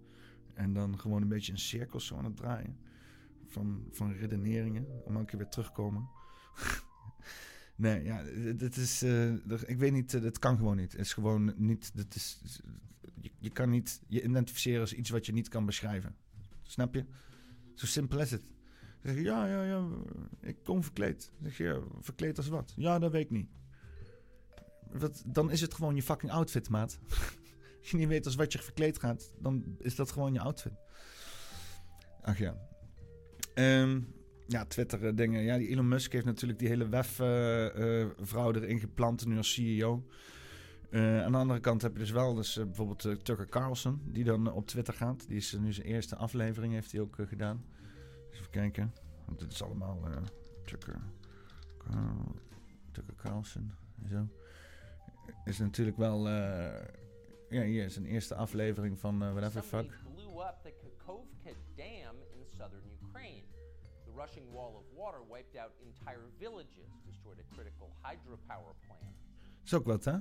En 0.54 0.72
dan 0.72 0.98
gewoon 0.98 1.22
een 1.22 1.28
beetje 1.28 1.52
in 1.52 1.58
cirkels 1.58 2.06
zo 2.06 2.16
aan 2.16 2.24
het 2.24 2.36
draaien 2.36 2.76
van, 3.54 3.88
van 3.90 4.12
redeneringen. 4.12 4.86
Om 5.04 5.14
elke 5.14 5.26
keer 5.26 5.38
weer 5.38 5.48
terugkomen. 5.48 6.08
nee, 7.76 8.04
ja, 8.04 8.22
dit 8.54 8.76
is. 8.76 9.02
Uh, 9.02 9.32
ik 9.66 9.78
weet 9.78 9.92
niet, 9.92 10.12
het 10.12 10.38
kan 10.38 10.56
gewoon 10.56 10.76
niet. 10.76 10.92
Het 10.92 11.00
is 11.00 11.12
gewoon 11.12 11.54
niet. 11.56 11.92
Het 11.94 12.14
is, 12.14 12.40
je, 13.20 13.30
je 13.38 13.50
kan 13.50 13.70
niet 13.70 14.02
je 14.06 14.22
identificeren 14.22 14.80
als 14.80 14.94
iets 14.94 15.10
wat 15.10 15.26
je 15.26 15.32
niet 15.32 15.48
kan 15.48 15.66
beschrijven. 15.66 16.16
Snap 16.62 16.94
je? 16.94 17.04
Zo 17.74 17.86
simpel 17.86 18.20
is 18.20 18.30
het. 18.30 18.42
zeg 19.02 19.14
je, 19.14 19.22
ja, 19.22 19.46
ja, 19.46 19.62
ja, 19.62 19.88
ik 20.40 20.56
kom 20.64 20.82
verkleed. 20.82 21.32
zeg 21.42 21.56
je, 21.56 21.86
verkleed 22.00 22.36
als 22.36 22.48
wat? 22.48 22.72
Ja, 22.76 22.98
dat 22.98 23.12
weet 23.12 23.24
ik 23.24 23.30
niet. 23.30 23.48
Wat, 24.90 25.22
dan 25.26 25.50
is 25.50 25.60
het 25.60 25.74
gewoon 25.74 25.94
je 25.94 26.02
fucking 26.02 26.32
outfit, 26.32 26.68
maat. 26.68 26.98
Als 27.80 27.92
je 27.92 27.98
niet 27.98 28.08
weet 28.08 28.26
als 28.26 28.34
wat 28.34 28.52
je 28.52 28.58
verkleed 28.58 28.98
gaat, 28.98 29.34
dan 29.38 29.76
is 29.78 29.94
dat 29.94 30.12
gewoon 30.12 30.32
je 30.32 30.40
outfit. 30.40 30.72
Ach 32.20 32.38
ja, 32.38 32.56
Um, 33.54 34.14
ja, 34.46 34.64
Twitter 34.64 35.06
eh, 35.06 35.16
dingen. 35.16 35.42
Ja, 35.42 35.56
die 35.56 35.68
Elon 35.68 35.88
Musk 35.88 36.12
heeft 36.12 36.24
natuurlijk 36.24 36.58
die 36.58 36.68
hele 36.68 36.88
WEF-vrouw 36.88 38.52
erin 38.52 38.78
geplant, 38.78 39.26
nu 39.26 39.36
als 39.36 39.52
CEO. 39.52 40.06
Uh, 40.90 41.22
aan 41.22 41.32
de 41.32 41.38
andere 41.38 41.60
kant 41.60 41.82
heb 41.82 41.92
je 41.92 41.98
dus 41.98 42.10
wel 42.10 42.34
dus, 42.34 42.56
uh, 42.56 42.64
bijvoorbeeld 42.64 43.04
uh, 43.04 43.14
Tucker 43.14 43.48
Carlson, 43.48 44.00
die 44.04 44.24
dan 44.24 44.52
op 44.52 44.66
Twitter 44.66 44.94
gaat. 44.94 45.28
Die 45.28 45.36
is 45.36 45.52
nu 45.52 45.72
zijn 45.72 45.86
eerste 45.86 46.16
aflevering, 46.16 46.72
heeft 46.72 46.92
hij 46.92 47.00
ook 47.00 47.16
gedaan. 47.28 47.64
Dus 48.30 48.38
even 48.38 48.50
kijken. 48.50 48.92
Want 49.26 49.38
dit 49.38 49.52
is 49.52 49.62
allemaal 49.62 50.00
Tucker, 50.64 51.00
Carl, 51.78 52.34
Tucker 52.92 53.14
Carlson 53.14 53.72
en 54.02 54.08
zo. 54.08 54.28
Is 55.44 55.58
natuurlijk 55.58 55.96
wel... 55.96 56.28
ja, 56.28 57.62
hier 57.62 57.84
is 57.84 57.96
een 57.96 58.06
eerste 58.06 58.34
aflevering 58.34 58.98
van 58.98 59.18
whatever 59.18 59.62
fuck. 59.62 60.02
Rushing 64.24 64.52
wall 64.52 64.72
of 64.76 64.84
water 64.96 65.18
wiped 65.30 65.56
out 65.56 65.72
entire 65.82 66.26
villages, 66.38 66.88
destroyed 67.06 67.38
a 67.38 67.54
critical 67.54 67.88
hydropower 68.02 68.74
plant. 68.86 69.16
Is 69.64 69.74
ook 69.74 69.84
wat, 69.84 70.04
hè? 70.04 70.16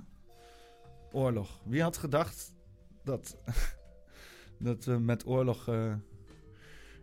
Oorlog. 1.11 1.61
Wie 1.65 1.81
had 1.81 1.97
gedacht 1.97 2.53
dat, 3.03 3.37
dat 4.59 4.85
we 4.85 4.99
met 4.99 5.25
oorlog 5.25 5.69
uh, 5.69 5.93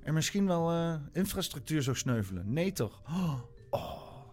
er 0.03 0.13
misschien 0.13 0.47
wel 0.47 0.73
uh, 0.73 1.01
infrastructuur 1.13 1.83
zou 1.83 1.97
sneuvelen? 1.97 2.53
Nee, 2.53 2.73
toch? 2.73 3.03
Oh, 3.07 3.41
oh, 3.71 4.25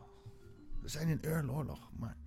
we 0.82 0.88
zijn 0.88 1.08
in 1.08 1.52
oorlog, 1.52 1.92
maar 1.98 2.18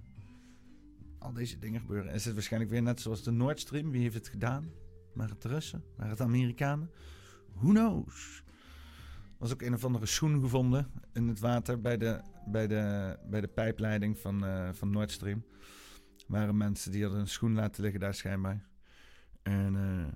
al 1.18 1.32
deze 1.32 1.58
dingen 1.58 1.80
gebeuren. 1.80 2.12
Is 2.12 2.24
het 2.24 2.34
waarschijnlijk 2.34 2.72
weer 2.72 2.82
net 2.82 3.00
zoals 3.00 3.22
de 3.22 3.30
Nord 3.30 3.60
Stream? 3.60 3.90
Wie 3.90 4.02
heeft 4.02 4.14
het 4.14 4.28
gedaan? 4.28 4.72
Waren 5.14 5.32
het 5.32 5.42
de 5.42 5.48
Russen? 5.48 5.84
Waren 5.90 6.08
het 6.08 6.18
de 6.18 6.24
Amerikanen? 6.24 6.90
Who 7.54 7.68
knows? 7.68 8.42
Was 9.40 9.52
ook 9.52 9.62
een 9.62 9.74
of 9.74 9.84
andere 9.84 10.06
schoen 10.06 10.40
gevonden 10.40 10.90
in 11.12 11.28
het 11.28 11.38
water 11.38 11.80
bij 11.80 11.96
de, 11.96 12.20
bij 12.46 12.66
de, 12.66 13.16
bij 13.26 13.40
de 13.40 13.48
pijpleiding 13.48 14.18
van, 14.18 14.44
uh, 14.44 14.72
van 14.72 14.90
Nord 14.90 15.10
Stream. 15.10 15.44
waren 16.26 16.56
mensen 16.56 16.92
die 16.92 17.02
hadden 17.02 17.20
een 17.20 17.28
schoen 17.28 17.54
laten 17.54 17.82
liggen 17.82 18.00
daar 18.00 18.14
schijnbaar. 18.14 18.66
En 19.42 19.74
uh, 19.74 20.06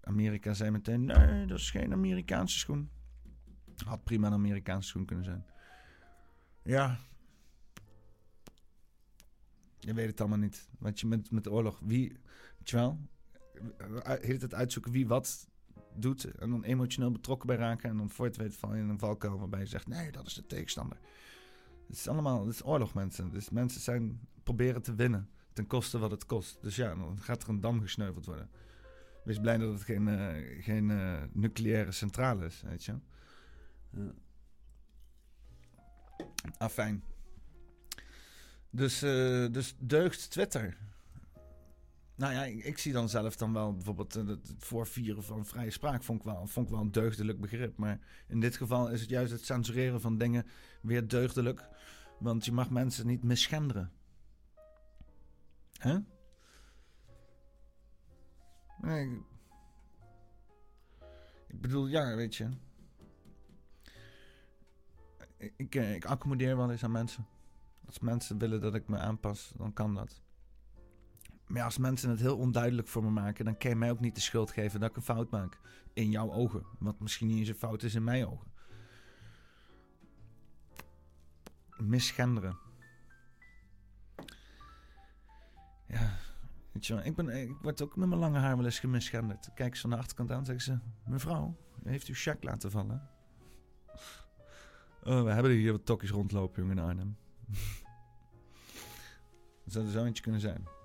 Amerika 0.00 0.54
zei 0.54 0.70
meteen, 0.70 1.04
nee, 1.04 1.46
dat 1.46 1.58
is 1.58 1.70
geen 1.70 1.92
Amerikaanse 1.92 2.58
schoen. 2.58 2.90
Had 3.84 4.04
prima 4.04 4.26
een 4.26 4.32
Amerikaanse 4.32 4.88
schoen 4.88 5.04
kunnen 5.04 5.24
zijn. 5.24 5.44
Ja. 6.62 6.98
Je 9.78 9.94
weet 9.94 10.06
het 10.06 10.20
allemaal 10.20 10.38
niet. 10.38 10.68
Want 10.78 11.00
je 11.00 11.06
met, 11.06 11.30
met 11.30 11.44
de 11.44 11.50
oorlog, 11.50 11.80
wie, 11.82 12.08
weet 12.58 12.70
je 12.70 12.76
wel, 12.76 12.98
heet 14.04 14.42
het 14.42 14.54
uitzoeken 14.54 14.92
wie 14.92 15.06
wat 15.06 15.49
doet 16.00 16.24
en 16.24 16.50
dan 16.50 16.64
emotioneel 16.64 17.10
betrokken 17.10 17.46
bij 17.46 17.56
raken. 17.56 17.90
En 17.90 17.96
dan 17.96 18.10
voor 18.10 18.30
van 18.48 18.74
in 18.74 18.88
een 18.88 18.98
valkuil 18.98 19.38
waarbij 19.38 19.60
je 19.60 19.66
zegt: 19.66 19.86
nee, 19.86 20.12
dat 20.12 20.26
is 20.26 20.34
de 20.34 20.46
tegenstander. 20.46 20.98
Het 21.86 21.96
is 21.96 22.08
allemaal, 22.08 22.46
het 22.46 22.54
is 22.54 22.64
oorlog, 22.64 22.94
mensen. 22.94 23.30
Dus 23.30 23.50
mensen 23.50 23.80
zijn 23.80 24.20
proberen 24.42 24.82
te 24.82 24.94
winnen 24.94 25.28
ten 25.52 25.66
koste 25.66 25.98
wat 25.98 26.10
het 26.10 26.26
kost. 26.26 26.58
Dus 26.62 26.76
ja, 26.76 26.94
dan 26.94 27.18
gaat 27.20 27.42
er 27.42 27.48
een 27.48 27.60
dam 27.60 27.80
gesneuveld 27.80 28.26
worden. 28.26 28.50
Wees 29.24 29.38
blij 29.38 29.58
dat 29.58 29.72
het 29.72 29.82
geen, 29.82 30.06
uh, 30.06 30.64
geen 30.64 30.88
uh, 30.88 31.22
nucleaire 31.32 31.92
centrale 31.92 32.44
is, 32.44 32.62
weet 32.62 32.84
je. 32.84 32.94
Ja. 33.90 34.12
Afijn. 36.58 37.04
Dus, 38.70 38.98
dus 39.52 39.74
deugt 39.78 40.30
Twitter. 40.30 40.76
Nou 42.20 42.32
ja, 42.32 42.44
ik, 42.44 42.78
zie 42.78 42.92
dan 42.92 43.08
zelf 43.08 43.36
dan 43.36 43.52
wel 43.52 43.74
bijvoorbeeld 43.74 44.16
uh, 44.16 44.26
het 44.26 44.52
voorvieren 44.58 45.22
van 45.22 45.46
vrije 45.46 45.70
spraak 45.70 46.02
vond 46.02 46.18
ik, 46.18 46.24
wel, 46.24 46.46
vond 46.46 46.70
een 46.70 46.90
deugdelijk 46.90 47.40
begrip. 47.40 47.76
Maar 47.76 47.98
in 48.28 48.40
dit 48.40 48.56
geval 48.56 48.90
is 48.90 49.00
het 49.00 49.10
juist 49.10 49.32
het 49.32 49.44
censureren 49.44 50.00
van 50.00 50.18
dingen 50.18 50.46
weer 50.82 51.08
deugdelijk. 51.08 51.68
Want 52.18 52.44
je 52.44 52.52
mag 52.52 52.70
mensen 52.70 53.06
niet 53.06 53.22
misgenderen. 53.22 53.92
Hè? 55.78 55.98
Nee. 58.80 59.22
Ik 61.48 61.60
bedoel, 61.60 61.86
ja, 61.86 62.14
weet 62.14 62.36
je. 62.36 62.48
Ik, 65.56 65.74
eh, 65.74 65.94
ik 65.94 66.04
accommodeer 66.04 66.56
wel 66.56 66.70
eens 66.70 66.84
aan 66.84 66.92
mensen. 66.92 67.26
Als 67.86 67.98
mensen 67.98 68.38
willen 68.38 68.60
dat 68.60 68.74
ik 68.74 68.88
me 68.88 68.98
aanpas, 68.98 69.52
dan 69.56 69.72
kan 69.72 69.94
dat. 69.94 70.20
Maar 71.50 71.62
als 71.62 71.78
mensen 71.78 72.10
het 72.10 72.20
heel 72.20 72.36
onduidelijk 72.36 72.88
voor 72.88 73.04
me 73.04 73.10
maken, 73.10 73.44
dan 73.44 73.56
kan 73.56 73.70
je 73.70 73.76
mij 73.76 73.90
ook 73.90 74.00
niet 74.00 74.14
de 74.14 74.20
schuld 74.20 74.50
geven 74.50 74.80
dat 74.80 74.90
ik 74.90 74.96
een 74.96 75.02
fout 75.02 75.30
maak. 75.30 75.58
In 75.92 76.10
jouw 76.10 76.32
ogen. 76.32 76.66
Wat 76.78 77.00
misschien 77.00 77.26
niet 77.26 77.38
eens 77.38 77.48
een 77.48 77.54
fout 77.54 77.82
is 77.82 77.94
in 77.94 78.04
mijn 78.04 78.26
ogen. 78.26 78.52
Misgenderen. 81.76 82.58
Ja, 85.86 86.16
weet 86.72 86.86
je 86.86 86.94
wel, 86.94 87.04
ik, 87.04 87.16
ben, 87.16 87.28
ik 87.28 87.56
word 87.62 87.82
ook 87.82 87.96
met 87.96 88.08
mijn 88.08 88.20
lange 88.20 88.38
haar 88.38 88.56
wel 88.56 88.64
eens 88.64 88.78
gemisgenderd. 88.78 89.50
Kijk 89.54 89.74
ze 89.74 89.80
van 89.80 89.90
de 89.90 89.96
achterkant 89.96 90.30
aan 90.30 90.38
en 90.38 90.44
zeggen 90.44 90.64
ze... 90.64 90.78
Mevrouw, 91.10 91.56
heeft 91.84 92.08
u 92.08 92.12
Jacques 92.12 92.50
laten 92.50 92.70
vallen? 92.70 93.08
Oh, 95.04 95.22
we 95.22 95.30
hebben 95.30 95.50
hier 95.50 95.72
wat 95.72 95.86
tokkjes 95.86 96.10
rondlopen, 96.10 96.62
jongen, 96.62 96.78
in 96.78 96.84
Arnhem. 96.84 97.16
Zou 99.66 99.84
er 99.84 99.90
zo 99.90 100.04
eentje 100.04 100.22
kunnen 100.22 100.40
zijn. 100.40 100.79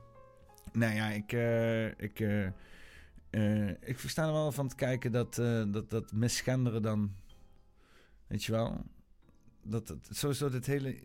Nou 0.75 0.93
ja, 0.93 1.09
ik, 1.09 1.31
uh, 1.31 1.87
ik, 1.87 2.19
uh, 2.19 3.69
ik 3.69 3.99
versta 3.99 4.25
er 4.25 4.33
wel 4.33 4.51
van 4.51 4.67
te 4.67 4.75
kijken 4.75 5.11
dat, 5.11 5.35
dat, 5.67 5.89
dat 5.89 6.11
misgenderen 6.11 6.81
dan, 6.81 7.15
weet 8.27 8.43
je 8.43 8.51
wel, 8.51 8.85
dat, 9.61 9.87
dat 9.87 10.07
sowieso 10.09 10.49
dit 10.49 10.65
hele, 10.65 10.99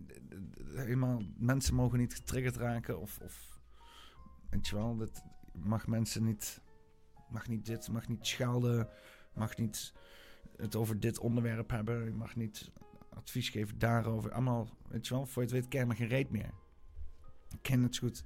helemaal, 0.74 1.22
mensen 1.36 1.74
mogen 1.74 1.98
niet 1.98 2.14
getriggerd 2.14 2.56
raken 2.56 3.00
of, 3.00 3.18
of 3.22 3.60
weet 4.50 4.68
je 4.68 4.74
wel, 4.76 4.96
dat 4.96 5.22
mag 5.52 5.86
mensen 5.86 6.24
niet, 6.24 6.60
mag 7.28 7.48
niet 7.48 7.66
dit, 7.66 7.88
mag 7.88 8.08
niet 8.08 8.26
schelden, 8.26 8.88
mag 9.34 9.56
niet 9.56 9.92
het 10.56 10.76
over 10.76 11.00
dit 11.00 11.18
onderwerp 11.18 11.70
hebben, 11.70 12.04
je 12.04 12.10
mag 12.10 12.36
niet 12.36 12.70
advies 13.08 13.48
geven 13.48 13.78
daarover, 13.78 14.32
allemaal, 14.32 14.68
weet 14.88 15.06
je 15.06 15.14
wel, 15.14 15.26
voor 15.26 15.42
je 15.42 15.48
het 15.48 15.58
weet 15.58 15.68
ken 15.68 15.88
je 15.88 15.94
geen 15.94 16.08
reet 16.08 16.30
meer. 16.30 16.50
Ik 17.50 17.62
ken 17.62 17.82
het 17.82 17.98
goed 17.98 18.24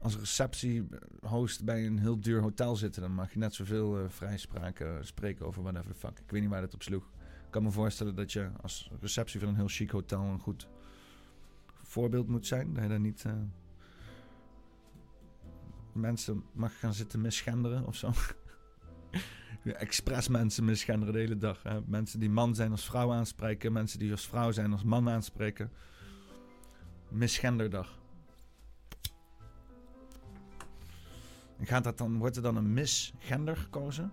als 0.00 0.18
receptiehost 0.18 1.64
bij 1.64 1.86
een 1.86 1.98
heel 1.98 2.20
duur 2.20 2.40
hotel 2.40 2.76
zitten, 2.76 3.02
dan 3.02 3.14
mag 3.14 3.32
je 3.32 3.38
net 3.38 3.54
zoveel 3.54 4.08
vrijspraak 4.08 4.80
uh, 4.80 4.96
spreken 5.00 5.46
over 5.46 5.62
whatever 5.62 5.92
the 5.92 5.98
fuck. 5.98 6.18
Ik 6.18 6.30
weet 6.30 6.40
niet 6.40 6.50
waar 6.50 6.60
dat 6.60 6.74
op 6.74 6.82
sloeg. 6.82 7.04
Ik 7.44 7.50
kan 7.50 7.62
me 7.62 7.70
voorstellen 7.70 8.14
dat 8.14 8.32
je 8.32 8.50
als 8.60 8.90
receptie 9.00 9.40
van 9.40 9.48
een 9.48 9.54
heel 9.54 9.68
chic 9.68 9.90
hotel 9.90 10.22
een 10.22 10.38
goed 10.38 10.68
voorbeeld 11.82 12.28
moet 12.28 12.46
zijn. 12.46 12.72
Dat 12.74 12.82
je 12.82 12.88
daar 12.88 13.00
niet. 13.00 13.24
Uh, 13.26 13.32
mensen 15.92 16.44
mag 16.52 16.78
gaan 16.78 16.94
zitten 16.94 17.20
misgenderen 17.20 17.86
of 17.86 17.96
zo. 17.96 18.12
Expres 19.64 20.28
mensen 20.28 20.64
misgenderen 20.64 21.14
de 21.14 21.20
hele 21.20 21.36
dag. 21.36 21.62
Hè? 21.62 21.80
Mensen 21.86 22.20
die 22.20 22.30
man 22.30 22.54
zijn 22.54 22.70
als 22.70 22.84
vrouw 22.84 23.12
aanspreken. 23.12 23.72
Mensen 23.72 23.98
die 23.98 24.10
als 24.10 24.28
vrouw 24.28 24.50
zijn 24.50 24.72
als 24.72 24.84
man 24.84 25.08
aanspreken. 25.08 25.70
Misgenderdag. 27.08 27.99
Gaat 31.66 31.84
dat 31.84 31.98
dan, 31.98 32.18
wordt 32.18 32.36
er 32.36 32.42
dan 32.42 32.56
een 32.56 32.72
misgender 32.72 33.56
gekozen? 33.56 34.12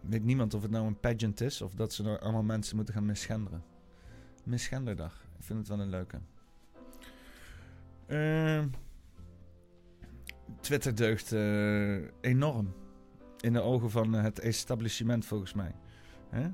Weet 0.00 0.24
niemand 0.24 0.54
of 0.54 0.62
het 0.62 0.70
nou 0.70 0.86
een 0.86 1.00
pageant 1.00 1.40
is 1.40 1.62
of 1.62 1.74
dat 1.74 1.92
ze 1.92 2.04
er 2.04 2.18
allemaal 2.18 2.42
mensen 2.42 2.76
moeten 2.76 2.94
gaan 2.94 3.06
misgenderen. 3.06 3.62
Misgenderdag. 4.44 5.24
Ik 5.38 5.44
vind 5.44 5.58
het 5.58 5.68
wel 5.68 5.80
een 5.80 5.88
leuke. 5.88 6.18
Uh, 8.06 8.64
Twitter 10.60 10.94
deugt 10.94 11.32
uh, 11.32 12.00
enorm. 12.20 12.74
In 13.40 13.52
de 13.52 13.60
ogen 13.60 13.90
van 13.90 14.12
het 14.12 14.38
establishment 14.38 15.24
volgens 15.26 15.52
mij. 15.52 15.74
Hè? 16.28 16.50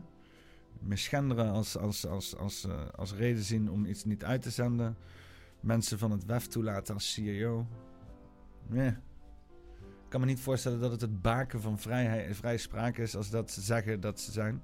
Misgenderen 0.79 1.51
als, 1.51 1.77
als, 1.77 2.07
als, 2.07 2.37
als, 2.37 2.65
uh, 2.65 2.89
als 2.97 3.15
reden 3.15 3.43
zien 3.43 3.71
om 3.71 3.85
iets 3.85 4.05
niet 4.05 4.25
uit 4.25 4.43
te 4.43 4.51
zenden. 4.51 4.97
Mensen 5.61 5.99
van 5.99 6.11
het 6.11 6.25
WEF 6.25 6.47
toelaten 6.47 6.95
als 6.95 7.13
CEO. 7.13 7.67
Yeah. 8.71 8.97
Ik 10.09 10.15
kan 10.15 10.21
me 10.21 10.27
niet 10.27 10.41
voorstellen 10.41 10.81
dat 10.81 10.91
het 10.91 11.01
het 11.01 11.23
baken 11.23 11.61
van 11.61 11.79
vrijheid, 11.79 12.37
vrije 12.37 12.59
sprake 12.59 13.03
is 13.03 13.17
als 13.17 13.31
dat 13.31 13.51
ze 13.51 13.61
zeggen 13.61 14.01
dat 14.01 14.21
ze 14.21 14.33
zijn. 14.33 14.63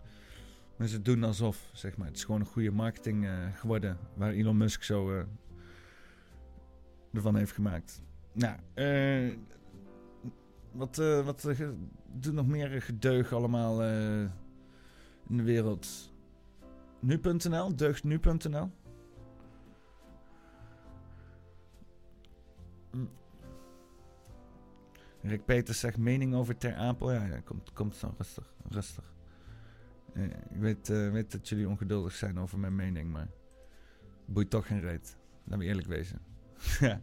Maar 0.77 0.87
ze 0.87 1.03
doen 1.03 1.25
alsof, 1.25 1.71
zeg 1.73 1.97
maar. 1.97 2.07
Het 2.07 2.17
is 2.17 2.25
gewoon 2.25 2.41
een 2.41 2.47
goede 2.47 2.71
marketing 2.71 3.25
uh, 3.25 3.33
geworden 3.55 3.99
waar 4.15 4.31
Elon 4.31 4.57
Musk 4.57 4.83
zo 4.83 5.13
uh, 5.13 5.23
ervan 7.13 7.37
heeft 7.37 7.53
gemaakt. 7.53 8.03
Nou, 8.33 8.57
uh, 8.75 9.37
wat, 10.73 10.97
wat 11.25 11.49
doet 12.13 12.33
nog 12.35 12.47
meer 12.47 12.83
gedeug 12.83 13.33
allemaal 13.33 13.83
in 15.29 15.37
de 15.37 15.43
wereld? 15.43 16.13
Nu.nl, 17.01 17.77
deugt 17.77 18.05
Rick 25.23 25.45
Peters 25.45 25.81
zegt 25.81 25.99
mening 25.99 26.35
over 26.35 26.57
Ter 26.57 26.75
Apel. 26.75 27.13
Ja, 27.13 27.25
ja 27.25 27.41
komt, 27.41 27.73
komt 27.73 27.97
zo 27.97 28.15
rustig. 28.17 28.55
rustig. 28.69 29.13
Uh, 30.15 30.25
ik 30.25 30.61
weet, 30.61 30.89
uh, 30.89 31.11
weet 31.11 31.33
dat 31.33 31.49
jullie 31.49 31.69
ongeduldig 31.69 32.13
zijn 32.13 32.39
over 32.39 32.59
mijn 32.59 32.75
mening, 32.75 33.13
maar 33.13 33.29
boeit 34.27 34.51
toch 34.51 34.67
geen 34.67 34.81
reet. 34.81 35.17
Laten 35.45 35.59
we 35.59 35.65
eerlijk 35.65 35.87
wezen. 35.87 36.21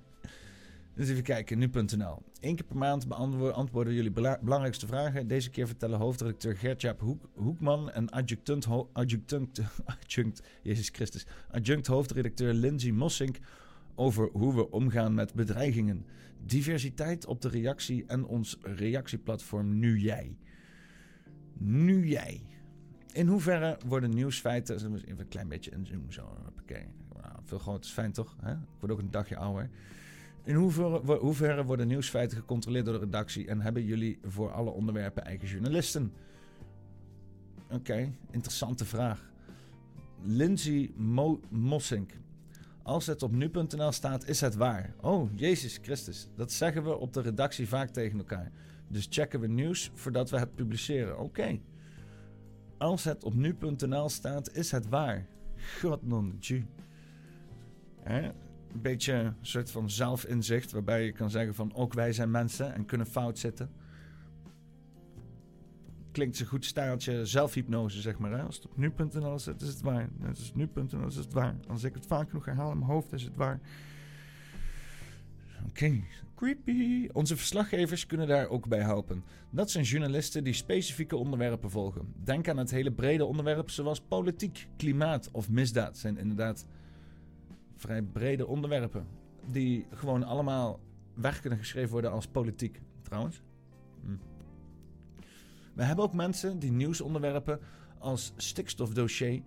Dus 0.96 1.10
even 1.10 1.24
kijken, 1.24 1.58
nu.nl. 1.58 2.22
Eén 2.40 2.56
keer 2.56 2.66
per 2.66 2.78
maand 2.78 3.08
beantwoorden 3.08 3.94
jullie 3.94 4.12
belangrijkste 4.12 4.88
vragen. 4.88 5.28
Deze 5.28 5.50
keer 5.50 5.68
vertellen 5.68 6.00
hoofdredacteur 6.00 6.58
Gert-Jaap 6.58 7.00
Hoek, 7.00 7.30
Hoekman 7.34 7.92
en 7.92 8.10
adjunct, 8.10 8.68
adjunct, 8.94 9.62
adjunct, 9.86 10.42
Jezus 10.62 10.90
Christus, 10.90 11.26
adjunct 11.52 11.88
hoofdredacteur 11.88 12.54
Lindsay 12.54 12.92
Mossink 12.92 13.38
over 13.96 14.30
hoe 14.32 14.56
we 14.56 14.72
omgaan 14.72 15.14
met 15.14 15.34
bedreigingen. 15.34 16.06
Diversiteit 16.46 17.26
op 17.26 17.42
de 17.42 17.50
reactie 17.50 18.06
en 18.08 18.26
ons 18.26 18.58
reactieplatform 18.62 19.80
Nu 19.80 19.98
Jij. 19.98 20.38
Nu 21.58 22.08
Jij. 22.08 22.42
In 23.14 23.28
hoeverre 23.28 23.78
worden 23.88 24.10
nieuwsfeiten. 24.10 24.76
Even 24.76 25.20
een 25.20 25.28
klein 25.28 25.48
beetje 25.48 25.72
inzoomen 25.72 26.14
zo. 26.14 26.38
Veel 27.44 27.60
groter 27.60 27.84
is 27.84 27.92
fijn 27.92 28.12
toch? 28.12 28.36
Hè? 28.42 28.52
Ik 28.52 28.80
word 28.80 28.92
ook 28.92 29.00
een 29.00 29.12
dagje 29.12 29.38
ouder. 29.38 29.70
In 30.44 30.56
hoeverre, 31.20 31.64
worden 31.64 31.88
nieuwsfeiten 31.88 32.38
gecontroleerd 32.38 32.86
door 32.86 32.94
de 32.94 33.00
redactie 33.00 33.48
en 33.48 33.62
hebben 33.62 33.84
jullie 33.84 34.20
voor 34.24 34.52
alle 34.52 34.70
onderwerpen 34.70 35.26
eigen 35.26 35.48
journalisten? 35.48 36.14
Oké, 37.72 38.14
interessante 38.32 38.86
vraag. 38.86 39.32
Lindsay 40.22 40.92
Mo 40.96 41.40
Mossink. 41.50 42.12
Als 42.84 43.06
het 43.06 43.24
op 43.24 43.32
nu.nl 43.32 43.92
staat, 43.92 44.28
is 44.28 44.42
het 44.42 44.56
waar. 44.56 44.94
Oh, 45.02 45.30
Jezus 45.36 45.80
Christus. 45.82 46.28
Dat 46.36 46.52
zeggen 46.52 46.84
we 46.84 46.98
op 46.98 47.14
de 47.14 47.22
redactie 47.22 47.68
vaak 47.68 47.90
tegen 47.90 48.18
elkaar. 48.18 48.52
Dus 48.88 49.08
checken 49.10 49.40
we 49.40 49.48
nieuws 49.48 49.92
voordat 49.94 50.30
we 50.30 50.38
het 50.38 50.56
publiceren. 50.56 51.20
Oké. 51.20 51.60
Als 52.78 53.04
het 53.04 53.24
op 53.24 53.34
nu.nl 53.34 54.10
staat, 54.10 54.52
is 54.52 54.72
het 54.72 54.90
waar. 54.90 55.28
God 55.80 56.08
non 56.08 56.40
Een 58.04 58.34
beetje 58.74 59.14
een 59.14 59.36
soort 59.42 59.72
van 59.72 59.90
zelfinzicht 59.90 60.72
waarbij 60.72 61.06
je 61.06 61.12
kan 61.12 61.30
zeggen 61.30 61.56
van 61.56 61.74
ook 61.74 61.94
wij 61.94 62.14
zijn 62.14 62.32
mensen 62.32 62.74
en 62.74 62.86
kunnen 62.86 63.08
fout 63.08 63.40
zitten 63.40 63.70
klinkt 66.12 66.36
zo 66.36 66.46
goed 66.46 66.66
staaltje 66.66 67.26
zelfhypnose, 67.26 68.02
zeg 68.02 68.18
maar. 68.18 68.32
Hè? 68.32 68.42
Als 68.44 68.56
het 68.56 68.66
op 68.66 68.78
nu.nl 68.78 69.40
zit, 69.40 69.62
is 69.62 69.68
het 69.68 69.82
waar. 69.82 70.10
Als 70.28 70.40
het 70.40 70.56
nu.nl 70.56 71.08
is 71.08 71.16
het 71.16 71.34
waar. 71.34 71.56
Als 71.68 71.84
ik 71.84 71.94
het 71.94 72.06
vaak 72.06 72.30
genoeg 72.30 72.46
herhaal 72.46 72.72
in 72.72 72.78
mijn 72.78 72.92
hoofd, 72.92 73.14
is 73.14 73.24
het 73.24 73.36
waar. 73.36 73.60
Oké, 75.68 76.04
creepy. 76.36 77.10
Onze 77.12 77.38
verslaggevers 77.38 78.06
kunnen 78.06 78.28
daar 78.28 78.48
ook 78.48 78.68
bij 78.68 78.82
helpen. 78.82 79.24
Dat 79.50 79.72
zijn 79.72 79.84
journalisten 79.84 80.44
die 80.44 80.54
specifieke 80.54 81.16
onderwerpen 81.16 81.70
volgen. 81.70 82.14
Denk 82.24 82.48
aan 82.48 82.58
het 82.58 82.72
hele 82.72 82.92
brede 82.92 83.26
onderwerp 83.26 83.70
zoals 83.70 84.02
politiek, 84.02 84.68
klimaat 84.78 85.30
of 85.32 85.50
misdaad. 85.50 85.98
zijn 85.98 86.18
inderdaad 86.18 86.66
vrij 87.76 88.02
brede 88.02 88.48
onderwerpen. 88.48 89.08
Die 89.52 89.86
gewoon 89.94 90.24
allemaal 90.24 90.80
weg 91.14 91.40
kunnen 91.40 91.60
geschreven 91.60 91.92
worden 91.92 92.12
als 92.12 92.28
politiek. 92.28 92.82
Trouwens. 93.02 93.42
Hm. 94.04 94.31
We 95.74 95.84
hebben 95.84 96.06
ook 96.06 96.14
mensen 96.14 96.60
die 96.60 96.72
nieuwsonderwerpen 96.72 97.60
als 97.98 98.34
stikstofdossier, 98.36 99.42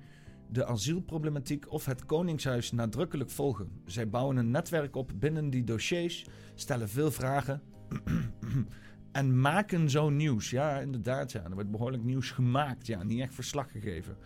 de 0.50 0.66
asielproblematiek 0.66 1.72
of 1.72 1.84
het 1.84 2.06
Koningshuis 2.06 2.72
nadrukkelijk 2.72 3.30
volgen. 3.30 3.70
Zij 3.87 4.08
bouwen 4.08 4.37
een 4.37 4.50
netwerk 4.50 4.96
op 4.96 5.12
binnen 5.14 5.50
die 5.50 5.64
dossiers, 5.64 6.26
stellen 6.54 6.88
veel 6.88 7.10
vragen 7.10 7.62
en 9.12 9.40
maken 9.40 9.90
zo 9.90 10.10
nieuws. 10.10 10.50
Ja, 10.50 10.78
inderdaad, 10.78 11.32
ja. 11.32 11.44
Er 11.44 11.54
wordt 11.54 11.70
behoorlijk 11.70 12.04
nieuws 12.04 12.30
gemaakt, 12.30 12.87
ja. 12.87 13.02
Niet 13.02 13.20
echt 13.20 13.34
verslag 13.34 13.70
gegeven. 13.70 14.16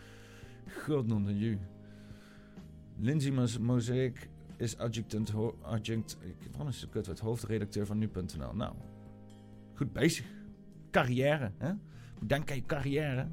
God 0.84 1.06
non 1.06 1.24
de 1.24 1.58
Lindsay 3.00 3.58
Mosaic 3.60 4.28
is 4.56 4.78
adjunct, 4.78 5.32
adjunct 5.62 6.18
wat 6.56 6.68
is 6.68 6.86
het 6.92 7.18
hoofdredacteur 7.18 7.86
van 7.86 7.98
nu.nl. 7.98 8.54
Nou, 8.54 8.74
goed 9.74 9.92
bezig 9.92 10.37
carrière. 10.90 11.52
Hè? 11.58 11.72
Denk 12.26 12.50
aan 12.50 12.56
je 12.56 12.66
carrière. 12.66 13.26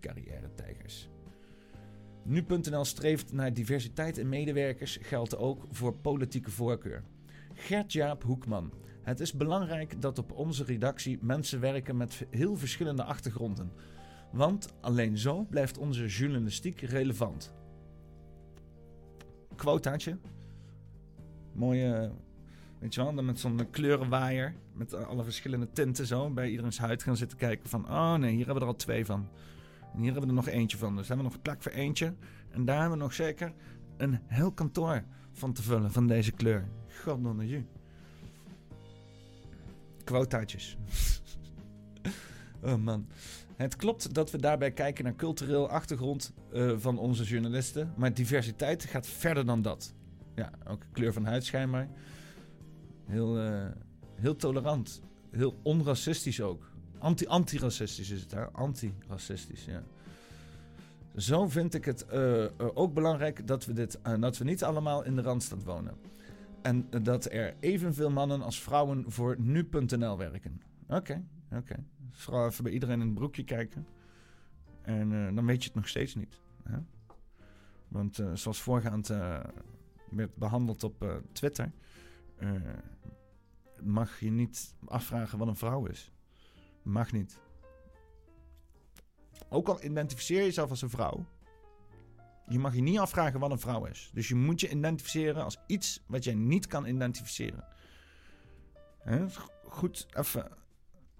Carrière-tijgers. 0.00 1.08
Nu.nl 2.22 2.84
streeft 2.84 3.32
naar 3.32 3.52
diversiteit 3.52 4.18
in 4.18 4.28
medewerkers, 4.28 4.98
geldt 5.00 5.36
ook 5.36 5.66
voor 5.70 5.96
politieke 5.96 6.50
voorkeur. 6.50 7.02
Gert-Jaap 7.54 8.22
Hoekman. 8.22 8.72
Het 9.02 9.20
is 9.20 9.32
belangrijk 9.32 10.02
dat 10.02 10.18
op 10.18 10.32
onze 10.32 10.64
redactie 10.64 11.18
mensen 11.20 11.60
werken 11.60 11.96
met 11.96 12.26
heel 12.30 12.56
verschillende 12.56 13.04
achtergronden. 13.04 13.72
Want 14.32 14.74
alleen 14.80 15.18
zo 15.18 15.44
blijft 15.44 15.78
onze 15.78 16.06
journalistiek 16.06 16.80
relevant. 16.80 17.54
Quotaatje. 19.56 20.18
Mooie 21.52 22.10
Weet 22.84 22.94
je 22.94 23.02
wel, 23.02 23.14
dan 23.14 23.24
met 23.24 23.40
zo'n 23.40 23.70
kleurenwaaier. 23.70 24.54
Met 24.72 24.94
alle 24.94 25.24
verschillende 25.24 25.70
tinten 25.72 26.06
zo. 26.06 26.30
Bij 26.30 26.50
iedereen's 26.50 26.78
huid 26.78 27.02
gaan 27.02 27.16
zitten 27.16 27.38
kijken 27.38 27.68
van... 27.68 27.88
Oh 27.88 28.14
nee, 28.14 28.30
hier 28.30 28.44
hebben 28.44 28.54
we 28.54 28.60
er 28.60 28.66
al 28.66 28.76
twee 28.76 29.06
van. 29.06 29.28
En 29.92 29.98
hier 29.98 30.04
hebben 30.04 30.22
we 30.22 30.28
er 30.28 30.34
nog 30.34 30.48
eentje 30.48 30.76
van. 30.76 30.96
Dus 30.96 31.08
hebben 31.08 31.26
we 31.26 31.32
nog 31.32 31.42
plek 31.42 31.62
voor 31.62 31.72
eentje. 31.72 32.14
En 32.50 32.64
daar 32.64 32.80
hebben 32.80 32.98
we 32.98 33.04
nog 33.04 33.12
zeker 33.12 33.52
een 33.96 34.18
heel 34.26 34.52
kantoor 34.52 35.04
van 35.32 35.52
te 35.52 35.62
vullen. 35.62 35.92
Van 35.92 36.06
deze 36.06 36.32
kleur. 36.32 36.68
God 37.02 37.22
non 37.22 37.48
je. 37.48 37.62
Quotaatjes. 40.04 40.76
oh 42.62 42.76
man. 42.76 43.06
Het 43.56 43.76
klopt 43.76 44.14
dat 44.14 44.30
we 44.30 44.38
daarbij 44.38 44.70
kijken 44.72 45.04
naar 45.04 45.16
cultureel 45.16 45.68
achtergrond 45.68 46.32
uh, 46.52 46.72
van 46.76 46.98
onze 46.98 47.24
journalisten. 47.24 47.92
Maar 47.96 48.14
diversiteit 48.14 48.84
gaat 48.84 49.06
verder 49.06 49.46
dan 49.46 49.62
dat. 49.62 49.94
Ja, 50.34 50.50
ook 50.66 50.82
kleur 50.92 51.12
van 51.12 51.24
huid 51.24 51.44
schijnbaar. 51.44 51.88
Heel, 53.06 53.46
uh, 53.46 53.66
heel 54.14 54.36
tolerant. 54.36 55.02
Heel 55.30 55.58
onracistisch 55.62 56.40
ook. 56.40 56.70
Anti, 56.98 57.26
antiracistisch 57.26 58.10
is 58.10 58.20
het, 58.20 58.30
hè? 58.30 58.44
Antiracistisch, 58.50 59.64
ja. 59.64 59.82
Zo 61.16 61.48
vind 61.48 61.74
ik 61.74 61.84
het 61.84 62.06
uh, 62.12 62.44
ook 62.56 62.94
belangrijk 62.94 63.46
dat 63.46 63.64
we, 63.64 63.72
dit, 63.72 64.00
dat 64.20 64.38
we 64.38 64.44
niet 64.44 64.64
allemaal 64.64 65.04
in 65.04 65.16
de 65.16 65.22
Randstad 65.22 65.64
wonen. 65.64 65.94
En 66.62 66.86
dat 67.02 67.32
er 67.32 67.54
evenveel 67.60 68.10
mannen 68.10 68.42
als 68.42 68.60
vrouwen 68.60 69.04
voor 69.06 69.36
nu.nl 69.38 70.18
werken. 70.18 70.62
Oké, 70.88 71.24
oké. 71.44 71.56
Okay. 71.56 71.84
Vooral 72.10 72.46
even 72.46 72.64
bij 72.64 72.72
iedereen 72.72 73.00
in 73.00 73.06
het 73.06 73.14
broekje 73.14 73.44
kijken. 73.44 73.86
En 74.82 75.34
dan 75.34 75.46
weet 75.46 75.62
je 75.62 75.68
het 75.68 75.76
nog 75.76 75.88
steeds 75.88 76.14
niet. 76.14 76.40
Hè? 76.62 76.78
Want 77.88 78.22
zoals 78.34 78.62
voorgaand 78.62 79.10
werd 80.14 80.36
behandeld 80.36 80.84
op 80.84 81.02
eh, 81.02 81.14
Twitter. 81.32 81.72
Mag 83.82 84.20
je 84.20 84.30
niet 84.30 84.74
afvragen 84.86 85.38
wat 85.38 85.48
een 85.48 85.56
vrouw 85.56 85.86
is. 85.86 86.12
Mag 86.82 87.12
niet. 87.12 87.38
Ook 89.48 89.68
al 89.68 89.84
identificeer 89.84 90.38
je 90.38 90.44
jezelf 90.44 90.70
als 90.70 90.82
een 90.82 90.90
vrouw. 90.90 91.26
Je 92.48 92.58
mag 92.58 92.74
je 92.74 92.80
niet 92.80 92.98
afvragen 92.98 93.40
wat 93.40 93.50
een 93.50 93.58
vrouw 93.58 93.84
is. 93.84 94.10
Dus 94.14 94.28
je 94.28 94.34
moet 94.34 94.60
je 94.60 94.68
identificeren 94.68 95.44
als 95.44 95.58
iets 95.66 96.04
wat 96.06 96.24
jij 96.24 96.34
niet 96.34 96.66
kan 96.66 96.86
identificeren. 96.86 97.64
Hè? 98.98 99.26
Goed, 99.64 100.06
even. 100.16 100.48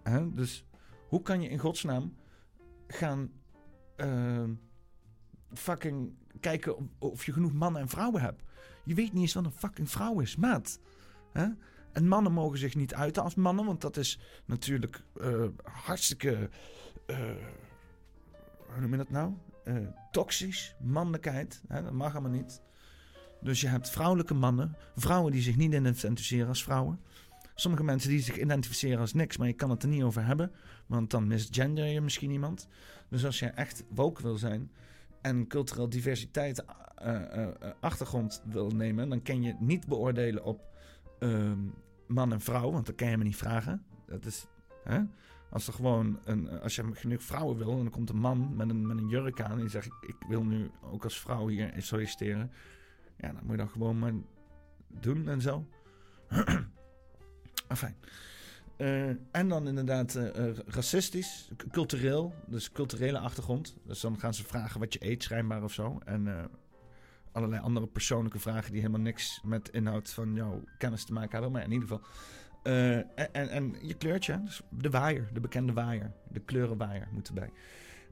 Hè? 0.02 0.34
Dus 0.34 0.64
hoe 1.08 1.22
kan 1.22 1.42
je 1.42 1.48
in 1.48 1.58
godsnaam 1.58 2.16
gaan 2.86 3.32
ehm, 3.96 4.54
fucking 5.52 6.14
kijken 6.40 6.76
of, 6.76 6.84
of 6.98 7.26
je 7.26 7.32
genoeg 7.32 7.52
mannen 7.52 7.82
en 7.82 7.88
vrouwen 7.88 8.20
hebt? 8.20 8.42
Je 8.84 8.94
weet 8.94 9.12
niet 9.12 9.22
eens 9.22 9.34
wat 9.34 9.44
een 9.44 9.52
fucking 9.52 9.90
vrouw 9.90 10.20
is, 10.20 10.36
maat. 10.36 10.80
Hè? 11.32 11.46
En 11.94 12.08
mannen 12.08 12.32
mogen 12.32 12.58
zich 12.58 12.74
niet 12.74 12.94
uiten 12.94 13.22
als 13.22 13.34
mannen, 13.34 13.64
want 13.64 13.80
dat 13.80 13.96
is 13.96 14.18
natuurlijk 14.44 15.02
eh, 15.20 15.44
hartstikke. 15.62 16.50
eh, 17.06 17.16
hoe 18.72 18.80
noem 18.80 18.90
je 18.90 18.96
dat 18.96 19.10
nou? 19.10 19.32
Eh, 19.64 19.76
toxisch, 20.10 20.74
mannelijkheid. 20.80 21.62
Hè? 21.68 21.82
Dat 21.82 21.92
mag 21.92 22.12
allemaal 22.12 22.30
niet. 22.30 22.62
Dus 23.40 23.60
je 23.60 23.68
hebt 23.68 23.90
vrouwelijke 23.90 24.34
mannen, 24.34 24.76
vrouwen 24.96 25.32
die 25.32 25.42
zich 25.42 25.56
niet 25.56 25.72
identificeren 25.72 26.48
als 26.48 26.64
vrouwen. 26.64 27.00
Sommige 27.54 27.84
mensen 27.84 28.10
die 28.10 28.20
zich 28.20 28.38
identificeren 28.38 28.98
als 28.98 29.12
niks, 29.12 29.36
maar 29.36 29.46
je 29.46 29.52
kan 29.52 29.70
het 29.70 29.82
er 29.82 29.88
niet 29.88 30.02
over 30.02 30.24
hebben, 30.26 30.52
want 30.86 31.10
dan 31.10 31.26
misgender 31.26 31.84
je 31.86 32.00
misschien 32.00 32.30
iemand. 32.30 32.68
Dus 33.08 33.24
als 33.24 33.38
je 33.38 33.46
echt 33.46 33.84
woke 33.88 34.22
wil 34.22 34.36
zijn 34.36 34.70
en 35.20 35.46
cultureel 35.46 35.88
diversiteit 35.88 36.64
achtergrond 37.80 38.42
wil 38.44 38.70
nemen, 38.70 39.08
dan 39.08 39.22
kan 39.22 39.42
je 39.42 39.54
niet 39.58 39.86
beoordelen 39.86 40.44
op 40.44 40.62
ehm, 41.18 41.58
man 42.06 42.32
en 42.32 42.40
vrouw, 42.40 42.70
want 42.70 42.86
dat 42.86 42.94
kan 42.94 43.10
je 43.10 43.16
me 43.16 43.24
niet 43.24 43.36
vragen. 43.36 43.84
Dat 44.06 44.24
is, 44.24 44.46
hè? 44.84 45.00
Als 45.50 45.66
er 45.66 45.72
gewoon 45.72 46.18
een, 46.24 46.60
als 46.60 46.74
je 46.74 46.94
genoeg 46.94 47.22
vrouwen 47.22 47.56
wil 47.56 47.70
en 47.70 47.76
dan 47.76 47.90
komt 47.90 48.10
een 48.10 48.18
man 48.18 48.56
met 48.56 48.70
een, 48.70 48.86
met 48.86 48.98
een 48.98 49.08
jurk 49.08 49.40
aan 49.40 49.50
en 49.50 49.60
die 49.60 49.68
zegt: 49.68 49.86
ik, 50.00 50.16
wil 50.28 50.44
nu 50.44 50.70
ook 50.82 51.04
als 51.04 51.20
vrouw 51.20 51.46
hier 51.48 51.72
solliciteren. 51.76 52.50
Ja, 53.16 53.32
dan 53.32 53.40
moet 53.42 53.50
je 53.50 53.62
dat 53.62 53.70
gewoon 53.70 53.98
maar 53.98 54.12
doen 54.88 55.28
en 55.28 55.40
zo. 55.40 55.66
Enfin. 57.68 57.94
Eh, 58.76 59.08
en 59.08 59.48
dan 59.48 59.68
inderdaad 59.68 60.14
eh, 60.14 60.48
eh, 60.48 60.56
racistisch, 60.66 61.50
cultureel, 61.70 62.34
dus 62.46 62.72
culturele 62.72 63.18
achtergrond. 63.18 63.76
Dus 63.86 64.00
dan 64.00 64.18
gaan 64.18 64.34
ze 64.34 64.44
vragen 64.44 64.80
wat 64.80 64.92
je 64.92 65.06
eet, 65.10 65.22
schijnbaar 65.22 65.62
of 65.62 65.72
zo. 65.72 65.98
En 66.04 66.38
eh, 66.38 66.44
allerlei 67.34 67.62
andere 67.62 67.86
persoonlijke 67.86 68.38
vragen 68.38 68.70
die 68.70 68.80
helemaal 68.80 69.00
niks 69.00 69.40
met 69.44 69.68
inhoud 69.68 70.10
van 70.10 70.34
jouw 70.34 70.62
kennis 70.78 71.04
te 71.04 71.12
maken 71.12 71.32
hebben. 71.32 71.52
Maar 71.52 71.62
in 71.62 71.72
ieder 71.72 71.88
geval. 71.88 72.06
Eh, 72.62 72.96
en, 72.96 73.32
en, 73.32 73.48
en 73.48 73.76
je 73.82 73.94
kleurtje, 73.94 74.42
dus 74.44 74.60
de 74.70 74.90
waaier, 74.90 75.28
de 75.32 75.40
bekende 75.40 75.72
waaier, 75.72 76.12
de 76.28 76.40
kleurenwaaier 76.40 77.08
moet 77.12 77.28
erbij. 77.28 77.50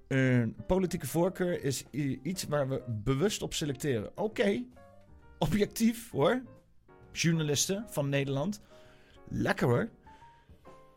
Eh, 0.06 0.66
politieke 0.66 1.06
voorkeur 1.06 1.62
is 1.62 1.85
iets 2.22 2.44
waar 2.44 2.68
we 2.68 2.82
bewust 2.88 3.42
op 3.42 3.54
selecteren. 3.54 4.11
Oké, 4.14 4.64
objectief 5.38 6.11
hoor. 6.11 6.42
Journalisten 7.12 7.85
van 7.88 8.08
Nederland. 8.08 8.61
Lekker 9.28 9.66
hoor. 9.66 9.88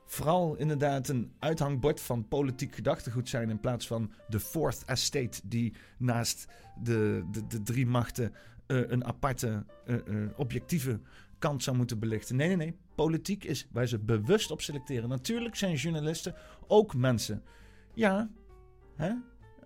Vooral 0.06 0.56
inderdaad 0.56 1.08
een 1.08 1.32
uithangbord 1.40 2.02
van 2.02 2.28
politiek 2.28 2.76
gedachtegoed 2.76 3.30
zijn 3.30 3.50
in 3.50 3.60
plaats 3.60 3.88
van 3.88 4.12
de 4.28 4.40
Fourth 4.40 4.84
Estate 4.86 5.42
die 5.44 5.74
naast 5.98 6.48
de, 6.84 7.24
de, 7.32 7.48
de 7.48 7.62
drie 7.64 7.86
machten 7.86 8.34
eh, 8.66 8.90
een 8.90 9.06
aparte 9.06 9.66
eh, 9.86 9.96
eh, 9.96 10.30
objectieve 10.36 11.00
kant 11.40 11.64
zou 11.64 11.78
moeten 11.78 12.00
belichten. 12.00 12.36
Nee, 12.36 12.48
nee, 12.48 12.58
nee. 12.58 12.78
Politiek 12.96 13.44
is 13.44 13.68
waar 13.72 13.88
ze 13.88 14.00
bewust 14.00 14.52
op 14.52 14.62
selecteren. 14.62 15.10
Natuurlijk 15.10 15.56
zijn 15.56 15.76
journalisten 15.76 16.36
ook 16.68 16.96
mensen. 16.96 17.44
Ja, 17.94 18.30
hè? 18.96 19.14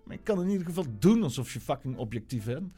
Maar 0.04 0.16
je 0.16 0.22
kan 0.22 0.42
in 0.42 0.48
ieder 0.48 0.66
geval 0.66 0.84
doen 0.98 1.22
alsof 1.22 1.52
je 1.52 1.60
fucking 1.60 1.96
objectief 1.96 2.44
bent. 2.44 2.72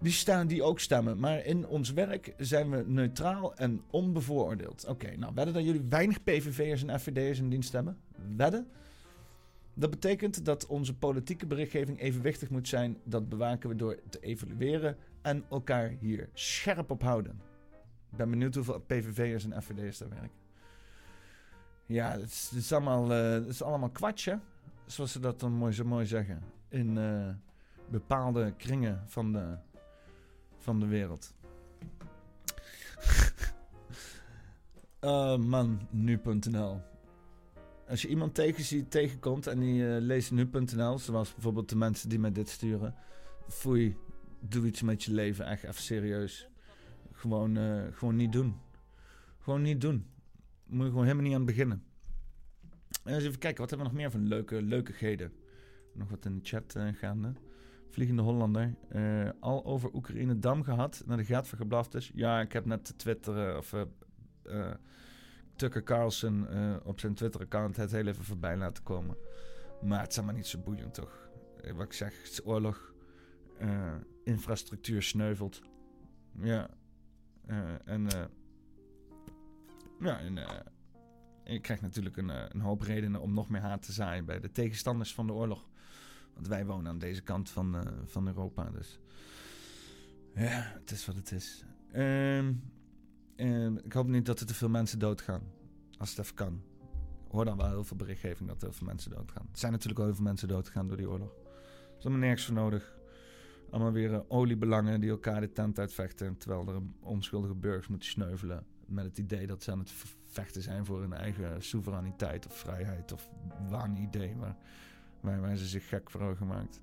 Die 0.00 0.12
staan 0.12 0.46
die 0.46 0.62
ook 0.62 0.80
stemmen. 0.80 1.18
Maar 1.18 1.44
in 1.44 1.66
ons 1.66 1.92
werk 1.92 2.34
zijn 2.36 2.70
we 2.70 2.84
neutraal 2.86 3.56
en 3.56 3.82
onbevooroordeeld. 3.90 4.86
Oké, 4.86 5.16
nou 5.16 5.34
wedden 5.34 5.54
dat 5.54 5.64
jullie 5.64 5.86
weinig 5.88 6.22
PVV'ers 6.22 6.84
en 6.84 7.00
FVD'ers 7.00 7.38
in 7.38 7.48
dienst 7.48 7.72
hebben? 7.72 7.98
Wedden? 8.36 8.68
Dat 9.74 9.90
betekent 9.90 10.44
dat 10.44 10.66
onze 10.66 10.94
politieke 10.94 11.46
berichtgeving 11.46 12.00
evenwichtig 12.00 12.50
moet 12.50 12.68
zijn. 12.68 12.98
Dat 13.04 13.28
bewaken 13.28 13.68
we 13.68 13.76
door 13.76 13.98
te 14.08 14.20
evalueren 14.20 14.96
en 15.22 15.44
elkaar 15.50 15.88
hier 16.00 16.28
scherp 16.32 16.90
op 16.90 17.02
houden. 17.02 17.40
Ik 18.10 18.16
ben 18.16 18.30
benieuwd 18.30 18.54
hoeveel 18.54 18.80
PVV'ers 18.80 19.44
en 19.44 19.62
FVD'ers 19.62 19.98
daar 19.98 20.08
werken. 20.08 20.30
Ja, 21.86 22.10
het 22.10 22.52
is, 22.54 22.72
allemaal, 22.72 23.12
eh, 23.12 23.30
het 23.30 23.46
is 23.46 23.62
allemaal 23.62 23.90
kwatje. 23.90 24.40
Zoals 24.86 25.12
ze 25.12 25.20
dat 25.20 25.40
dan 25.40 25.52
mooi, 25.52 25.72
zo 25.72 25.84
mooi 25.84 26.06
zeggen. 26.06 26.42
In 26.68 26.98
eh, 26.98 27.28
bepaalde 27.90 28.52
kringen 28.56 29.02
van 29.06 29.32
de, 29.32 29.56
van 30.68 30.80
de 30.80 30.86
wereld. 30.86 31.34
Oh 35.00 35.36
man, 35.54 35.88
nu.nl. 35.90 36.80
Als 37.88 38.02
je 38.02 38.08
iemand 38.08 38.34
tegen 38.34 38.64
ziet, 38.64 38.90
tegenkomt 38.90 39.46
en 39.46 39.60
die 39.60 39.94
eh, 39.94 40.00
leest 40.00 40.30
nu.nl, 40.30 40.98
zoals 40.98 41.34
bijvoorbeeld 41.34 41.68
de 41.68 41.76
mensen 41.76 42.08
die 42.08 42.18
mij 42.18 42.32
dit 42.32 42.48
sturen. 42.48 42.94
Foei, 43.48 43.96
doe 44.40 44.66
iets 44.66 44.82
met 44.82 45.02
je 45.02 45.12
leven, 45.12 45.46
echt 45.46 45.62
even 45.62 45.82
serieus. 45.82 46.48
Gewoon, 47.12 47.56
eh, 47.56 47.82
gewoon 47.92 48.16
niet 48.16 48.32
doen. 48.32 48.56
Gewoon 49.38 49.62
niet 49.62 49.80
doen. 49.80 50.06
Moet 50.66 50.84
je 50.84 50.90
gewoon 50.90 51.04
helemaal 51.04 51.24
niet 51.24 51.34
aan 51.34 51.44
beginnen. 51.44 51.82
En 53.04 53.14
eens 53.14 53.24
even 53.24 53.38
kijken, 53.38 53.60
wat 53.60 53.70
hebben 53.70 53.86
we 53.88 53.92
nog 53.92 54.02
meer 54.02 54.10
van 54.10 54.28
leuke 54.28 54.62
leukigheden? 54.62 55.32
Nog 55.92 56.08
wat 56.08 56.24
in 56.24 56.38
de 56.38 56.44
chat 56.44 56.76
gaande. 56.92 57.32
Vliegende 57.88 58.22
Hollander. 58.22 58.74
eh, 58.88 59.30
al 59.40 59.64
over 59.64 59.94
Oekraïne 59.94 60.38
Dam 60.38 60.62
gehad. 60.62 61.02
Naar 61.06 61.16
de 61.16 61.24
gaat 61.24 61.48
van 61.48 61.94
is. 61.94 62.10
Ja, 62.14 62.40
ik 62.40 62.52
heb 62.52 62.64
net 62.64 62.86
de 62.86 62.96
Twitter... 62.96 63.56
of 63.56 63.72
eh, 63.72 63.80
eh, 64.42 64.74
Tucker 65.56 65.82
Carlson 65.82 66.46
op 66.84 67.00
zijn 67.00 67.14
Twitter-account 67.14 67.76
het 67.76 67.92
heel 67.92 68.06
even 68.06 68.24
voorbij 68.24 68.56
laten 68.56 68.82
komen. 68.82 69.16
Maar 69.82 70.00
het 70.00 70.10
is 70.10 70.16
allemaal 70.16 70.36
niet 70.36 70.46
zo 70.46 70.58
boeiend, 70.58 70.94
toch? 70.94 71.28
Wat 71.74 71.84
ik 71.84 71.92
zeg, 71.92 72.22
het 72.22 72.30
is 72.30 72.46
oorlog. 72.46 72.94
Infrastructuur 74.24 75.02
sneuvelt. 75.02 75.62
Ja. 76.40 76.70
En... 77.84 78.06
ja, 80.00 80.18
en... 80.18 80.34
je 81.44 81.60
krijgt 81.60 81.82
natuurlijk 81.82 82.16
een, 82.16 82.28
een 82.28 82.60
hoop 82.60 82.82
redenen 82.82 83.20
om 83.20 83.34
nog 83.34 83.48
meer 83.48 83.60
haat 83.60 83.82
te 83.82 83.92
zaaien 83.92 84.24
bij 84.24 84.40
de 84.40 84.52
tegenstanders 84.52 85.14
van 85.14 85.26
de 85.26 85.32
oorlog. 85.32 85.68
Want 86.38 86.50
wij 86.50 86.66
wonen 86.66 86.90
aan 86.90 86.98
deze 86.98 87.22
kant 87.22 87.50
van, 87.50 87.76
eh, 87.76 87.92
van 88.04 88.26
Europa, 88.26 88.70
dus... 88.70 88.98
Ja, 90.34 90.72
het 90.80 90.90
is 90.90 91.06
wat 91.06 91.16
het 91.16 91.32
is. 91.32 91.64
Ehm, 91.92 92.52
ehm, 93.36 93.76
ik 93.76 93.92
hoop 93.92 94.06
niet 94.06 94.26
dat 94.26 94.40
er 94.40 94.46
te 94.46 94.54
veel 94.54 94.68
mensen 94.68 94.98
doodgaan. 94.98 95.42
Als 95.96 96.10
het 96.10 96.18
even 96.18 96.34
kan. 96.34 96.62
Ik 97.24 97.30
hoor 97.30 97.44
dan 97.44 97.56
wel 97.56 97.68
heel 97.68 97.84
veel 97.84 97.96
berichtgeving 97.96 98.48
dat 98.48 98.62
er 98.62 98.68
heel 98.68 98.76
veel 98.76 98.86
mensen 98.86 99.10
doodgaan. 99.10 99.48
Er 99.52 99.58
zijn 99.58 99.72
natuurlijk 99.72 99.98
wel 99.98 100.06
heel 100.06 100.16
veel 100.16 100.24
mensen 100.24 100.48
doodgegaan 100.48 100.88
door 100.88 100.96
die 100.96 101.08
oorlog. 101.08 101.30
Er 101.30 101.98
is 101.98 102.04
allemaal 102.04 102.20
nergens 102.20 102.44
voor 102.44 102.54
nodig. 102.54 102.96
Allemaal 103.70 103.92
weer 103.92 104.14
eh, 104.14 104.20
oliebelangen 104.28 105.00
die 105.00 105.10
elkaar 105.10 105.40
de 105.40 105.52
tent 105.52 105.78
uitvechten. 105.78 106.36
Terwijl 106.36 106.68
er 106.68 106.82
onschuldige 107.00 107.54
burgers 107.54 107.88
moeten 107.88 108.08
sneuvelen. 108.08 108.66
Met 108.86 109.04
het 109.04 109.18
idee 109.18 109.46
dat 109.46 109.62
ze 109.62 109.70
aan 109.70 109.78
het 109.78 109.92
vechten 110.26 110.62
zijn 110.62 110.84
voor 110.84 111.00
hun 111.00 111.12
eigen 111.12 111.62
soevereiniteit 111.62 112.46
of 112.46 112.56
vrijheid. 112.56 113.12
Of 113.12 113.28
waan 113.68 113.96
idee 113.96 114.36
waar, 114.36 114.56
waar, 115.20 115.40
waar 115.40 115.56
ze 115.56 115.66
zich 115.66 115.88
gek 115.88 116.10
voor 116.10 116.20
hebben 116.20 116.38
gemaakt. 116.38 116.80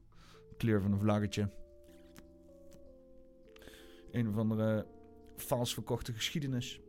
Kleur 0.58 0.82
van 0.82 0.92
een 0.92 1.00
vlaggetje. 1.00 1.50
Een 4.12 4.28
of 4.30 4.38
andere 4.38 4.88
vals 5.36 5.74
verkochte 5.74 6.14
geschiedenis. 6.14 6.82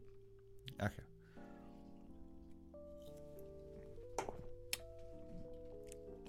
Ach 0.76 0.92
ja. 0.96 1.02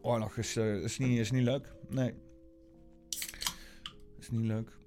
Oorlog 0.02 0.38
is, 0.38 0.56
eh, 0.56 0.84
is, 0.84 0.98
niet, 0.98 1.20
is 1.20 1.32
niet 1.32 1.44
leuk. 1.44 1.74
Nee. 1.90 2.14
Is 4.20 4.30
niet 4.30 4.46
leuk. 4.46 4.78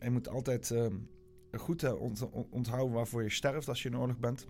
Je 0.00 0.10
moet 0.10 0.28
altijd 0.28 0.70
eh, 0.70 0.86
goed 1.52 1.82
eh, 1.82 2.00
ont- 2.00 2.30
ont- 2.30 2.46
onthouden 2.50 2.94
waarvoor 2.94 3.22
je 3.22 3.30
sterft 3.30 3.68
als 3.68 3.82
je 3.82 3.88
in 3.88 3.98
oorlog 3.98 4.18
bent. 4.18 4.46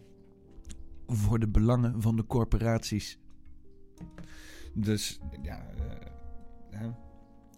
Voor 1.07 1.39
de 1.39 1.49
belangen 1.49 2.03
van 2.03 2.17
de 2.17 2.27
corporaties. 2.27 3.19
Dus 4.75 5.21
ja, 5.43 5.71
eh, 5.71 6.09
hè, 6.71 6.91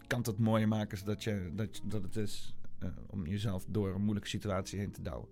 kan 0.06 0.20
het 0.22 0.38
mooier 0.38 0.68
maken 0.68 0.98
zodat 0.98 1.24
je, 1.24 1.50
dat, 1.54 1.80
dat 1.84 2.02
het 2.02 2.16
is 2.16 2.54
eh, 2.78 2.88
om 3.06 3.26
jezelf 3.26 3.64
door 3.68 3.94
een 3.94 4.02
moeilijke 4.02 4.28
situatie 4.28 4.78
heen 4.78 4.92
te 4.92 5.02
douwen. 5.02 5.28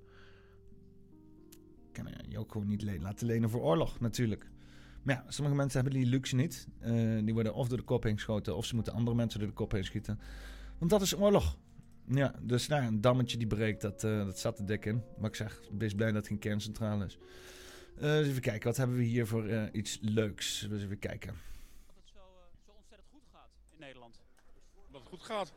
Kan 1.93 2.09
je 2.29 2.39
ook 2.39 2.53
gewoon 2.53 2.67
niet 2.67 2.83
laten 3.01 3.27
lenen 3.27 3.51
voor 3.51 3.61
oorlog, 3.61 4.01
natuurlijk. 4.01 4.51
Maar 5.03 5.15
ja, 5.15 5.25
sommige 5.29 5.57
mensen 5.57 5.81
hebben 5.81 6.01
die 6.01 6.11
luxe 6.11 6.37
niet. 6.37 6.69
Eh, 6.79 7.19
die 7.25 7.35
worden 7.35 7.55
of 7.55 7.69
door 7.69 7.79
de 7.79 7.85
kop 7.85 8.03
heen 8.03 8.15
geschoten, 8.15 8.57
of 8.57 8.65
ze 8.65 8.75
moeten 8.75 8.93
andere 8.93 9.17
mensen 9.17 9.39
door 9.39 9.49
de 9.49 9.55
kop 9.55 9.73
heen 9.73 9.85
schieten. 9.85 10.19
Want 10.79 10.91
dat 10.91 11.03
is 11.03 11.17
oorlog. 11.17 11.59
Ja, 12.15 12.35
dus 12.43 12.67
nou, 12.69 12.85
een 12.85 13.01
dammetje 13.01 13.37
die 13.37 13.47
breekt, 13.47 13.81
dat, 13.81 14.05
eh, 14.05 14.25
dat 14.25 14.39
zat 14.39 14.59
er 14.59 14.67
dik 14.67 14.85
in. 14.85 15.03
Maar 15.19 15.29
ik 15.29 15.37
zeg, 15.37 15.61
wees 15.79 15.95
blij 15.95 16.13
dat 16.13 16.27
geen 16.27 16.39
kerncentrale 16.39 17.05
is. 17.05 17.19
Eh, 17.97 18.03
dus 18.03 18.29
even 18.29 18.41
kijken, 18.41 18.69
wat 18.69 18.77
hebben 18.77 18.97
we 18.97 19.03
hier 19.03 19.27
voor 19.27 19.47
eh, 19.47 19.63
iets 19.73 19.99
leuks? 20.01 20.67
Dus 20.69 20.83
even 20.83 20.99
kijken. 20.99 21.35
Goed 25.11 25.23
gaat. 25.23 25.53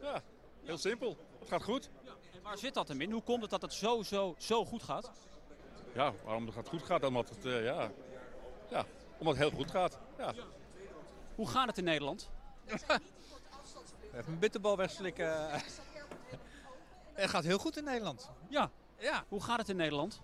Ja, 0.00 0.22
heel 0.64 0.78
simpel. 0.78 1.16
Het 1.38 1.48
gaat 1.48 1.62
goed. 1.62 1.90
En 2.32 2.42
waar 2.42 2.58
zit 2.58 2.74
dat 2.74 2.88
hem 2.88 3.00
in? 3.00 3.10
Hoe 3.10 3.22
komt 3.22 3.42
het 3.42 3.50
dat 3.50 3.62
het 3.62 3.72
zo, 3.72 4.02
zo, 4.02 4.34
zo 4.38 4.64
goed 4.64 4.82
gaat? 4.82 5.10
Ja, 5.94 6.12
waarom 6.24 6.46
het 6.46 6.68
goed 6.68 6.82
gaat? 6.82 7.04
Omdat 7.04 7.28
het, 7.28 7.46
eh, 7.46 7.64
ja, 7.64 7.90
ja, 8.70 8.84
omdat 9.18 9.36
het 9.36 9.48
heel 9.48 9.58
goed 9.58 9.70
gaat. 9.70 9.98
Ja. 10.18 10.34
Hoe 11.34 11.48
gaat 11.48 11.66
het 11.66 11.78
in 11.78 11.84
Nederland? 11.84 12.30
Even 14.14 14.32
een 14.32 14.38
bitterbal 14.38 14.76
wegslikken. 14.76 15.50
Het 17.14 17.30
gaat 17.30 17.44
heel 17.44 17.58
goed 17.58 17.76
in 17.76 17.84
Nederland. 17.84 18.30
Ja, 18.48 18.70
Ja, 18.98 19.24
hoe 19.28 19.42
gaat 19.42 19.58
het 19.58 19.68
in 19.68 19.76
Nederland? 19.76 20.20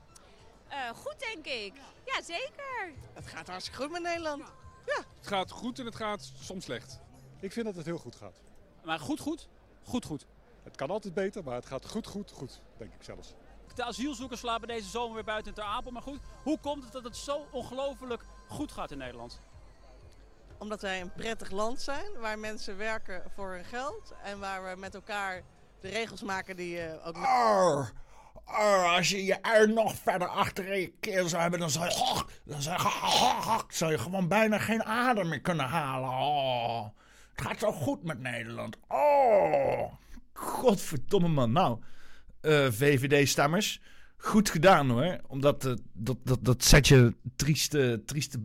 Eh, 0.69 0.89
goed, 0.89 1.15
denk 1.19 1.47
ik. 1.47 1.73
Ja, 2.05 2.23
zeker. 2.23 2.93
het 3.13 3.27
gaat 3.27 3.49
hartstikke 3.49 3.83
goed 3.83 3.91
met 3.91 4.03
Nederland. 4.03 4.43
Het 4.85 5.27
gaat 5.27 5.51
goed 5.51 5.79
en 5.79 5.85
het 5.85 5.97
gaat 5.97 6.33
soms 6.41 6.65
slecht. 6.65 7.01
Ik 7.41 7.53
vind 7.53 7.67
dat 7.67 7.77
het 7.77 7.87
heel 7.87 7.99
goed 7.99 8.15
gaat. 8.15 8.41
Maar 8.85 8.99
goed, 8.99 9.21
goed? 9.21 9.49
Goed, 9.85 10.05
goed. 10.05 10.27
Het 10.63 10.77
kan 10.77 10.91
altijd 10.91 11.15
beter, 11.15 11.45
maar 11.45 11.55
het 11.55 11.67
gaat 11.67 11.87
goed, 11.87 12.07
goed, 12.07 12.31
goed, 12.31 12.61
denk 12.77 12.95
ik 12.95 13.03
zelfs. 13.03 13.35
De 13.75 13.85
asielzoekers 13.85 14.41
slapen 14.41 14.69
deze 14.69 14.89
zomer 14.89 15.15
weer 15.15 15.25
buiten 15.25 15.55
Ter 15.55 15.65
Apel. 15.65 15.91
Maar 15.91 16.03
goed, 16.03 16.21
hoe 16.43 16.59
komt 16.59 16.85
het 16.85 16.93
dat 16.93 17.05
het 17.05 17.17
zo 17.17 17.47
ongelooflijk 17.51 18.25
goed 18.49 18.73
gaat 18.73 18.91
in 18.91 18.99
Nederland? 18.99 19.41
Omdat 20.59 20.81
wij 20.81 21.01
een 21.01 21.13
prettig 21.13 21.51
land 21.51 21.81
zijn, 21.81 22.19
waar 22.19 22.39
mensen 22.39 22.77
werken 22.77 23.23
voor 23.35 23.51
hun 23.51 23.65
geld 23.65 24.15
en 24.23 24.39
waar 24.39 24.71
we 24.71 24.81
met 24.81 24.95
elkaar 24.95 25.43
de 25.81 25.89
regels 25.89 26.23
maken 26.23 26.57
die 26.57 26.71
je 26.71 27.01
ook. 27.05 27.17
Oh, 27.17 27.87
oh, 28.47 28.95
als 28.97 29.09
je 29.09 29.25
je 29.25 29.35
er 29.35 29.69
nog 29.69 29.95
verder 29.95 30.29
achter 30.29 30.77
je 30.77 30.93
keel 31.01 31.29
zou 31.29 31.43
hebben, 31.43 31.61
dan 31.61 31.71
zou 31.71 31.85
je, 31.85 32.25
dan 32.45 32.63
zou 32.63 32.83
je, 32.83 33.65
zou 33.69 33.91
je 33.91 33.99
gewoon 33.99 34.29
bijna 34.29 34.59
geen 34.59 34.85
adem 34.85 35.29
meer 35.29 35.41
kunnen 35.41 35.67
halen. 35.67 36.09
Oh, 36.09 36.87
gaat 37.41 37.59
zo 37.59 37.73
goed 37.73 38.03
met 38.03 38.21
Nederland. 38.21 38.77
Oh, 38.89 39.93
godverdomme 40.33 41.29
man. 41.29 41.53
Nou, 41.53 41.81
eh, 42.41 42.71
VVD-stemmers, 42.71 43.81
goed 44.17 44.51
gedaan 44.51 44.91
hoor. 44.91 45.21
Omdat 45.27 45.65
eh, 45.65 45.75
dat, 45.93 46.17
dat, 46.23 46.39
dat 46.45 46.65
zet 46.65 46.89
je 46.89 47.15
trieste, 47.37 48.03
trieste, 48.07 48.41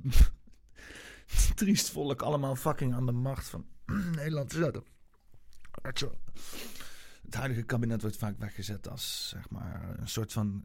triest 1.56 1.90
volk 1.90 2.22
allemaal 2.22 2.56
fucking 2.56 2.94
aan 2.94 3.06
de 3.06 3.12
macht 3.12 3.48
van 3.48 3.66
Nederland 4.16 4.50
te 4.50 4.58
zetten. 4.58 4.84
Het 7.26 7.36
huidige 7.36 7.64
kabinet 7.64 8.02
wordt 8.02 8.18
vaak 8.18 8.40
weggezet 8.40 8.90
als 8.90 9.30
zeg 9.30 9.50
maar, 9.50 9.96
een 10.00 10.10
soort 10.10 10.34
van 10.34 10.64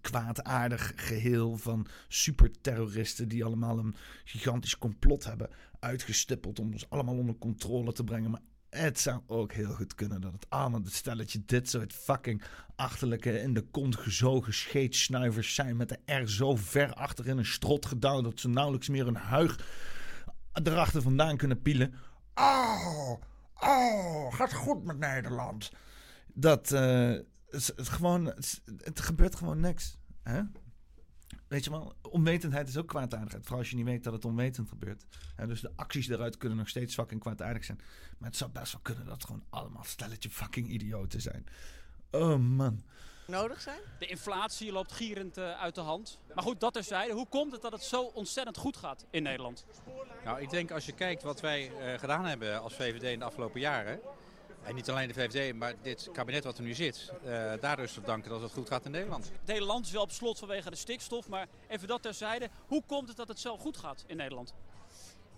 kwaadaardig 0.00 0.92
geheel 0.96 1.56
van 1.56 1.86
superterroristen 2.08 3.28
die 3.28 3.44
allemaal 3.44 3.78
een 3.78 3.94
gigantisch 4.24 4.78
complot 4.78 5.24
hebben 5.24 5.50
uitgestippeld 5.82 6.58
om 6.58 6.72
ons 6.72 6.90
allemaal 6.90 7.16
onder 7.16 7.38
controle 7.38 7.92
te 7.92 8.04
brengen. 8.04 8.30
Maar 8.30 8.40
het 8.70 9.00
zou 9.00 9.20
ook 9.26 9.52
heel 9.52 9.72
goed 9.72 9.94
kunnen 9.94 10.20
dat 10.20 10.32
het 10.32 10.46
het 10.84 10.92
stelletje 10.92 11.42
dit 11.44 11.68
soort 11.68 11.92
fucking 11.92 12.42
achterlijke 12.76 13.40
in 13.40 13.54
de 13.54 13.62
kont 13.62 13.96
gezogen 13.96 14.54
scheetsnuivers 14.54 15.54
zijn 15.54 15.76
met 15.76 15.88
de 15.88 16.14
R 16.22 16.28
zo 16.28 16.56
ver 16.56 16.94
achter 16.94 17.26
in 17.26 17.38
een 17.38 17.46
strot 17.46 17.86
gedouwd 17.86 18.24
dat 18.24 18.40
ze 18.40 18.48
nauwelijks 18.48 18.88
meer 18.88 19.06
een 19.06 19.16
huig 19.16 19.60
erachter 20.52 21.02
vandaan 21.02 21.36
kunnen 21.36 21.62
pielen. 21.62 21.94
Oh, 22.34 23.12
oh, 23.54 24.34
gaat 24.34 24.52
goed 24.52 24.84
met 24.84 24.98
Nederland. 24.98 25.70
Dat, 26.34 26.68
het, 26.68 27.72
het 27.76 27.88
gewoon, 27.88 28.26
het, 28.26 28.62
het 28.78 29.00
gebeurt 29.00 29.36
gewoon 29.36 29.60
niks. 29.60 29.98
Hè? 30.22 30.42
Weet 31.52 31.64
je 31.64 31.70
wel, 31.70 31.94
onwetendheid 32.02 32.68
is 32.68 32.76
ook 32.76 32.86
kwaadaardigheid. 32.86 33.42
Vooral 33.42 33.58
als 33.58 33.70
je 33.70 33.76
niet 33.76 33.84
weet 33.84 34.04
dat 34.04 34.12
het 34.12 34.24
onwetend 34.24 34.68
gebeurt. 34.68 35.04
En 35.36 35.48
dus 35.48 35.60
de 35.60 35.72
acties 35.76 36.06
daaruit 36.06 36.36
kunnen 36.36 36.58
nog 36.58 36.68
steeds 36.68 36.94
fucking 36.94 37.20
kwaadaardig 37.20 37.64
zijn. 37.64 37.80
Maar 38.18 38.28
het 38.28 38.38
zou 38.38 38.50
best 38.50 38.72
wel 38.72 38.80
kunnen 38.82 39.04
dat 39.04 39.14
het 39.14 39.24
gewoon 39.24 39.44
allemaal 39.50 39.84
stelletje 39.84 40.30
fucking 40.30 40.68
idioten 40.68 41.20
zijn. 41.20 41.46
Oh 42.10 42.36
man. 42.36 42.82
nodig 43.26 43.60
zijn. 43.60 43.80
De 43.98 44.06
inflatie 44.06 44.72
loopt 44.72 44.92
gierend 44.92 45.36
eh, 45.36 45.60
uit 45.60 45.74
de 45.74 45.80
hand. 45.80 46.18
Maar 46.34 46.44
goed, 46.44 46.60
dat 46.60 46.72
terzijde. 46.72 47.12
Hoe 47.12 47.28
komt 47.28 47.52
het 47.52 47.62
dat 47.62 47.72
het 47.72 47.82
zo 47.82 48.02
ontzettend 48.02 48.56
goed 48.56 48.76
gaat 48.76 49.06
in 49.10 49.22
Nederland? 49.22 49.64
Nou, 50.24 50.40
ik 50.40 50.50
denk 50.50 50.70
als 50.70 50.86
je 50.86 50.92
kijkt 50.92 51.22
wat 51.22 51.40
wij 51.40 51.70
eh, 51.70 51.98
gedaan 51.98 52.24
hebben 52.24 52.62
als 52.62 52.74
VVD 52.74 53.02
in 53.02 53.18
de 53.18 53.24
afgelopen 53.24 53.60
jaren. 53.60 54.00
En 54.64 54.74
niet 54.74 54.90
alleen 54.90 55.08
de 55.08 55.14
VVD, 55.14 55.54
maar 55.54 55.74
dit 55.82 56.08
kabinet 56.12 56.44
wat 56.44 56.58
er 56.58 56.64
nu 56.64 56.74
zit. 56.74 57.12
eh 57.24 57.52
daardoor 57.60 57.84
is 57.84 57.92
te 57.92 58.00
danken 58.00 58.30
dat 58.30 58.40
het 58.40 58.52
goed 58.52 58.68
gaat 58.68 58.84
in 58.84 58.90
Nederland. 58.90 59.30
Het 59.40 59.50
hele 59.50 59.66
land 59.66 59.86
is 59.86 59.92
wel 59.92 60.02
op 60.02 60.10
slot 60.10 60.38
vanwege 60.38 60.70
de 60.70 60.76
stikstof. 60.76 61.28
Maar 61.28 61.46
even 61.68 61.88
dat 61.88 62.02
terzijde. 62.02 62.48
Hoe 62.66 62.82
komt 62.86 63.08
het 63.08 63.16
dat 63.16 63.28
het 63.28 63.40
zo 63.40 63.56
goed 63.58 63.76
gaat 63.76 64.04
in 64.06 64.16
Nederland? 64.16 64.54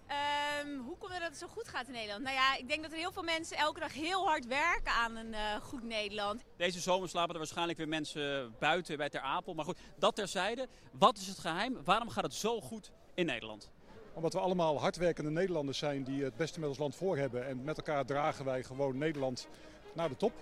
Ehm, 0.06 0.78
hoe 0.78 0.96
komt 0.98 1.12
het 1.12 1.20
dat 1.20 1.30
het 1.30 1.38
zo 1.38 1.46
goed 1.46 1.68
gaat 1.68 1.86
in 1.86 1.92
Nederland? 1.92 2.22
Nou 2.22 2.34
ja, 2.34 2.56
ik 2.56 2.68
denk 2.68 2.82
dat 2.82 2.92
er 2.92 2.98
heel 2.98 3.12
veel 3.12 3.22
mensen 3.22 3.56
elke 3.56 3.80
dag 3.80 3.92
heel 3.92 4.26
hard 4.26 4.46
werken 4.46 4.92
aan 4.92 5.16
een 5.16 5.34
eh, 5.34 5.54
goed 5.62 5.82
Nederland. 5.82 6.42
Deze 6.56 6.80
zomer 6.80 7.08
slapen 7.08 7.32
er 7.32 7.38
waarschijnlijk 7.38 7.78
weer 7.78 7.88
mensen 7.88 8.54
buiten 8.58 8.96
bij 8.96 9.08
Ter 9.08 9.20
Apel. 9.20 9.54
Maar 9.54 9.64
goed, 9.64 9.78
dat 9.98 10.14
terzijde. 10.16 10.68
Wat 10.92 11.18
is 11.18 11.26
het 11.26 11.38
geheim? 11.38 11.78
Waarom 11.84 12.08
gaat 12.08 12.24
het 12.24 12.34
zo 12.34 12.60
goed 12.60 12.92
in 13.14 13.26
Nederland? 13.26 13.70
Omdat 14.14 14.32
we 14.32 14.40
allemaal 14.40 14.80
hardwerkende 14.80 15.30
Nederlanders 15.30 15.78
zijn 15.78 16.04
die 16.04 16.24
het 16.24 16.36
beste 16.36 16.60
met 16.60 16.68
ons 16.68 16.78
land 16.78 16.96
voor 16.96 17.16
hebben. 17.16 17.46
En 17.46 17.64
met 17.64 17.76
elkaar 17.76 18.06
dragen 18.06 18.44
wij 18.44 18.64
gewoon 18.64 18.98
Nederland 18.98 19.48
naar 19.94 20.08
de 20.08 20.16
top. 20.16 20.32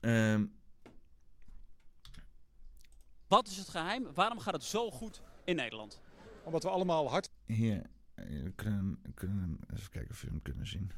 Ehm, 0.00 0.44
Wat 3.28 3.48
is 3.48 3.56
het 3.56 3.68
geheim? 3.68 4.14
Waarom 4.14 4.38
gaat 4.38 4.54
het 4.54 4.64
zo 4.64 4.90
goed 4.90 5.22
in 5.44 5.56
Nederland? 5.56 6.00
Omdat 6.44 6.62
we 6.62 6.68
allemaal 6.68 7.10
hard 7.10 7.30
hier, 7.44 7.90
eh, 8.14 8.24
we 8.42 8.52
kunnen, 8.54 8.98
we 9.14 9.74
even 9.76 9.90
kijken 9.90 10.10
of 10.10 10.20
we 10.20 10.26
hem 10.28 10.42
kunnen 10.42 10.66
zien. 10.66 10.92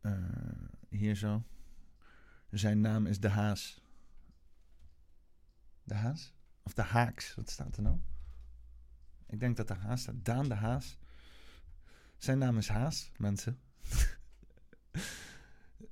Eh, 0.00 0.12
hier 0.88 1.16
zo. 1.16 1.42
Zijn 2.50 2.80
naam 2.80 3.06
is 3.06 3.20
De 3.20 3.28
Haas. 3.28 3.80
De 5.82 5.94
Haas? 5.94 6.32
Of 6.62 6.72
De 6.72 6.82
Haaks, 6.82 7.34
wat 7.34 7.50
staat 7.50 7.76
er 7.76 7.82
nou? 7.82 7.98
Ik 9.26 9.40
denk 9.40 9.56
dat 9.56 9.68
De 9.68 9.74
Haas 9.74 10.00
staat. 10.00 10.14
Daan 10.24 10.48
De 10.48 10.54
Haas. 10.54 10.96
Zijn 12.16 12.38
naam 12.38 12.58
is 12.58 12.68
Haas, 12.68 13.10
mensen. 13.16 13.58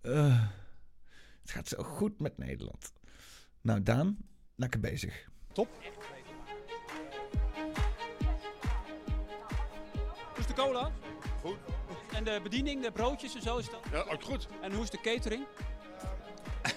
Eh, 0.03 0.49
het 1.41 1.51
gaat 1.51 1.69
zo 1.69 1.83
goed 1.83 2.21
met 2.21 2.39
Nederland. 2.39 2.93
Nou, 3.61 3.83
Daan, 3.83 4.17
lekker 4.55 4.81
bezig. 4.81 5.29
top. 5.53 5.69
Hoe 10.29 10.39
is 10.39 10.47
de 10.47 10.53
cola? 10.55 10.93
Goed. 11.41 11.57
En 12.13 12.25
de 12.25 12.41
bediening, 12.43 12.83
de 12.83 12.93
broodjes 12.93 13.35
en 13.35 13.43
zo 13.43 13.59
is 13.59 13.71
dat? 13.71 13.81
Ja, 13.91 14.01
ook 14.01 14.23
goed. 14.23 14.49
En 14.63 14.73
hoe 14.73 14.83
is 14.83 14.91
de 14.91 15.01
catering? 15.01 15.47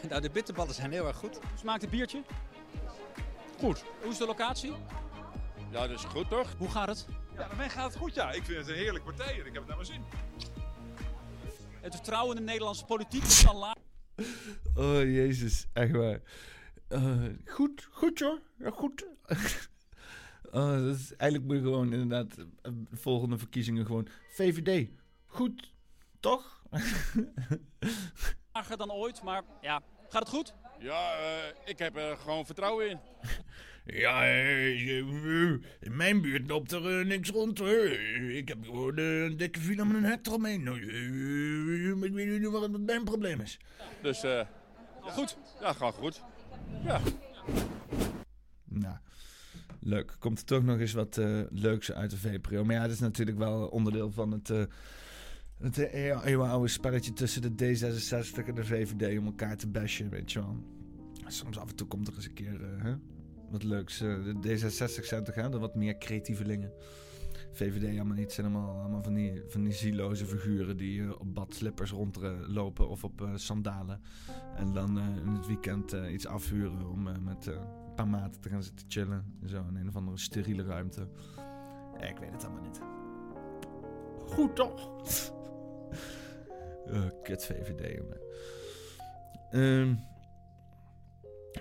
nou, 0.09 0.21
de 0.21 0.29
bitterballen 0.29 0.73
zijn 0.73 0.91
heel 0.91 1.07
erg 1.07 1.17
goed. 1.17 1.33
Hoe 1.35 1.57
smaakt 1.57 1.81
het 1.81 1.91
biertje? 1.91 2.23
Goed. 3.59 3.83
Hoe 4.01 4.11
is 4.11 4.17
de 4.17 4.25
locatie? 4.25 4.73
Ja, 5.75 5.87
dus 5.87 6.03
goed 6.03 6.29
toch? 6.29 6.53
Hoe 6.57 6.69
gaat 6.69 6.87
het? 6.87 7.07
Ja, 7.37 7.47
bij 7.47 7.57
mij 7.57 7.69
gaat 7.69 7.85
het 7.85 7.95
goed 8.01 8.15
ja. 8.15 8.31
Ik 8.31 8.43
vind 8.43 8.57
het 8.57 8.67
een 8.67 8.75
heerlijke 8.75 9.13
partij 9.13 9.39
en 9.39 9.45
ik 9.45 9.53
heb 9.53 9.55
het 9.55 9.67
naar 9.67 9.75
mijn 9.75 9.85
zin. 9.85 10.03
Het 11.81 11.95
vertrouwen 11.95 12.37
in 12.37 12.45
de 12.45 12.51
Nederlandse 12.51 12.85
politiek 12.85 13.23
is 13.23 13.43
dan 13.43 13.55
laag. 13.55 13.75
Oh, 14.75 15.01
jezus, 15.01 15.67
echt 15.73 15.91
waar. 15.91 16.21
Eh, 16.87 17.23
goed, 17.45 17.87
goed 17.91 18.19
hoor. 18.19 18.39
Ja, 18.57 18.69
goed. 18.69 19.05
oh, 20.51 20.71
dat 20.71 20.95
is, 20.95 21.15
eigenlijk 21.15 21.43
moet 21.43 21.55
je 21.55 21.61
gewoon 21.61 21.93
inderdaad 21.93 22.37
eh, 22.61 22.71
volgende 22.91 23.37
verkiezingen 23.37 23.85
gewoon 23.85 24.07
VVD. 24.29 24.89
Goed, 25.25 25.73
toch? 26.19 26.63
lager 28.53 28.77
dan 28.77 28.91
ooit, 28.91 29.23
maar 29.23 29.43
ja, 29.61 29.81
gaat 30.09 30.21
het 30.21 30.29
goed? 30.29 30.53
Ja, 30.79 31.17
eh, 31.17 31.53
ik 31.65 31.79
heb 31.79 31.95
er 31.95 32.17
gewoon 32.17 32.45
vertrouwen 32.45 32.89
in. 32.89 32.99
ja, 33.85 34.23
eh, 34.23 34.97
eh, 34.99 35.59
in 35.79 35.95
mijn 35.95 36.21
buurt 36.21 36.49
loopt 36.49 36.71
er 36.71 36.99
eh, 36.99 37.05
niks 37.05 37.29
rond 37.29 37.59
hoor. 37.59 37.85
Ik 38.29 38.47
heb 38.47 38.65
gewoon 38.65 38.97
eh, 38.97 39.23
een 39.23 39.37
dikke 39.37 39.59
villa 39.59 39.83
met 39.83 39.95
een 39.95 40.03
hek 40.03 40.27
eromheen. 40.27 40.63
Nou, 40.63 40.79
eh, 40.79 42.03
ik 42.03 42.13
weet 42.13 42.39
niet 42.39 42.51
wat 42.51 42.79
mijn 42.79 43.03
probleem 43.03 43.39
is. 43.41 43.59
Dus 44.01 44.23
eh, 44.23 44.31
ja, 45.05 45.11
goed. 45.11 45.37
Ja, 45.61 45.73
gaat 45.73 45.95
goed. 45.95 46.21
Ja. 46.83 47.01
Nou, 48.63 48.95
leuk. 49.79 50.15
Komt 50.19 50.39
er 50.39 50.45
toch 50.45 50.63
nog 50.63 50.79
eens 50.79 50.93
wat 50.93 51.17
eh, 51.17 51.41
leuks 51.49 51.91
uit 51.91 52.09
de 52.09 52.17
VPRO. 52.17 52.63
Maar 52.63 52.75
ja, 52.75 52.81
dat 52.81 52.91
is 52.91 52.99
natuurlijk 52.99 53.37
wel 53.37 53.67
onderdeel 53.67 54.11
van 54.11 54.31
het, 54.31 54.49
eh 54.49 54.63
het 55.59 55.77
eh, 55.77 56.25
eeuwenoude 56.25 56.67
spelletje 56.67 57.13
tussen 57.13 57.41
de 57.41 57.75
D66 57.75 58.47
en 58.47 58.55
de 58.55 58.65
VVD 58.65 59.19
om 59.19 59.25
elkaar 59.25 59.57
te 59.57 59.67
bashen, 59.67 60.09
weet 60.09 60.31
je 60.31 60.39
wel. 60.39 60.57
Soms 61.27 61.57
af 61.57 61.69
en 61.69 61.75
toe 61.75 61.87
komt 61.87 62.07
er 62.07 62.13
eens 62.15 62.25
een 62.25 62.33
keer 62.33 62.63
eh, 62.63 62.83
hè, 62.83 62.93
wat 63.49 63.63
leuks. 63.63 64.01
Eh, 64.01 64.23
de 64.23 64.59
D66 64.59 65.05
zijn 65.05 65.23
toch 65.23 65.49
de 65.49 65.59
wat 65.59 65.75
meer 65.75 65.97
creatievelingen. 65.97 66.71
VVD 67.51 67.95
allemaal 67.95 68.15
niet. 68.15 68.31
Zijn 68.31 68.47
allemaal, 68.47 68.79
allemaal 68.79 69.03
van, 69.03 69.13
die, 69.13 69.43
van 69.47 69.63
die 69.63 69.73
zieloze 69.73 70.25
figuren 70.25 70.77
die 70.77 71.01
eh, 71.01 71.19
op 71.19 71.33
badslippers 71.33 71.91
rondlopen 71.91 72.89
of 72.89 73.03
op 73.03 73.21
eh, 73.21 73.29
sandalen. 73.35 74.01
En 74.55 74.73
dan 74.73 74.99
in 74.99 75.33
het 75.35 75.47
weekend 75.47 75.91
iets 75.91 76.27
afhuren 76.27 76.89
om 76.89 77.23
met 77.23 77.45
een 77.45 77.95
paar 77.95 78.07
maten 78.07 78.41
te 78.41 78.49
gaan 78.49 78.63
zitten 78.63 78.85
chillen. 78.89 79.39
Zo 79.45 79.65
in 79.69 79.75
een 79.75 79.87
of 79.87 79.95
andere 79.95 80.17
steriele 80.17 80.63
ruimte. 80.63 81.07
Ik 81.99 82.17
weet 82.17 82.31
het 82.31 82.45
allemaal 82.45 82.63
niet. 82.63 82.81
Goed 84.25 84.55
toch? 84.55 84.91
Eh, 86.85 87.01
kut 87.23 87.45
VVD, 87.45 87.97
jongen. 87.97 88.19
Ehm, 89.51 89.95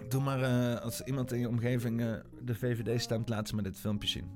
doe 0.09 0.23
maar 0.23 0.43
eh, 0.43 0.81
als 0.83 1.01
iemand 1.01 1.33
in 1.33 1.39
je 1.39 1.49
omgeving 1.49 2.01
eh, 2.01 2.15
de 2.43 2.55
VVD 2.55 3.01
stemt, 3.01 3.29
laat 3.29 3.49
ze 3.49 3.55
maar 3.55 3.65
dit 3.65 3.79
filmpje 3.79 4.09
zien. 4.09 4.31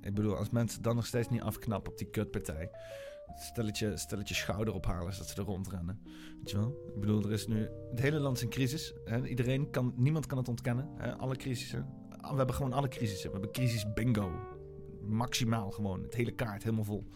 Ik 0.00 0.14
bedoel, 0.14 0.36
als 0.36 0.50
mensen 0.50 0.82
dan 0.82 0.94
nog 0.94 1.06
steeds 1.06 1.28
niet 1.28 1.40
afknappen 1.40 1.92
op 1.92 1.98
die 1.98 2.10
kutpartij. 2.10 2.70
Stelletje, 3.34 3.96
stelletje 3.96 4.34
schouder 4.34 4.74
ophalen 4.74 5.12
zodat 5.12 5.28
ze 5.28 5.40
er 5.40 5.46
rondrennen. 5.46 6.00
Weet 6.38 6.50
je 6.50 6.56
wel? 6.56 6.92
Ik 6.94 7.00
bedoel, 7.00 7.24
er 7.24 7.32
is 7.32 7.46
nu... 7.46 7.68
Het 7.90 8.00
hele 8.00 8.18
land 8.18 8.36
is 8.36 8.42
in 8.42 8.48
crisis. 8.48 8.94
Hè? 9.04 9.26
Iedereen 9.26 9.70
kan... 9.70 9.92
Niemand 9.96 10.26
kan 10.26 10.38
het 10.38 10.48
ontkennen. 10.48 11.18
Alle 11.18 11.36
crisissen. 11.36 11.86
We 12.20 12.36
hebben 12.36 12.54
gewoon 12.54 12.72
alle 12.72 12.88
crisissen. 12.88 13.26
We 13.26 13.32
hebben 13.32 13.52
crisis 13.52 13.92
bingo. 13.92 14.30
Maximaal 15.00 15.70
gewoon. 15.70 16.02
Het 16.02 16.14
hele 16.14 16.32
kaart 16.32 16.62
helemaal 16.62 16.84
vol. 16.84 17.08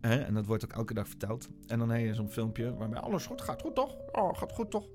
Hè? 0.00 0.16
En 0.16 0.34
dat 0.34 0.46
wordt 0.46 0.64
ook 0.64 0.72
elke 0.72 0.94
dag 0.94 1.08
verteld. 1.08 1.48
En 1.66 1.78
dan 1.78 1.90
heb 1.90 2.06
je 2.06 2.14
zo'n 2.14 2.30
filmpje 2.30 2.74
waarbij 2.74 3.00
alles 3.00 3.26
goed 3.26 3.42
gaat. 3.42 3.62
Goed 3.62 3.74
toch? 3.74 3.96
Oh, 4.12 4.38
gaat 4.38 4.52
goed 4.52 4.70
toch? 4.70 4.88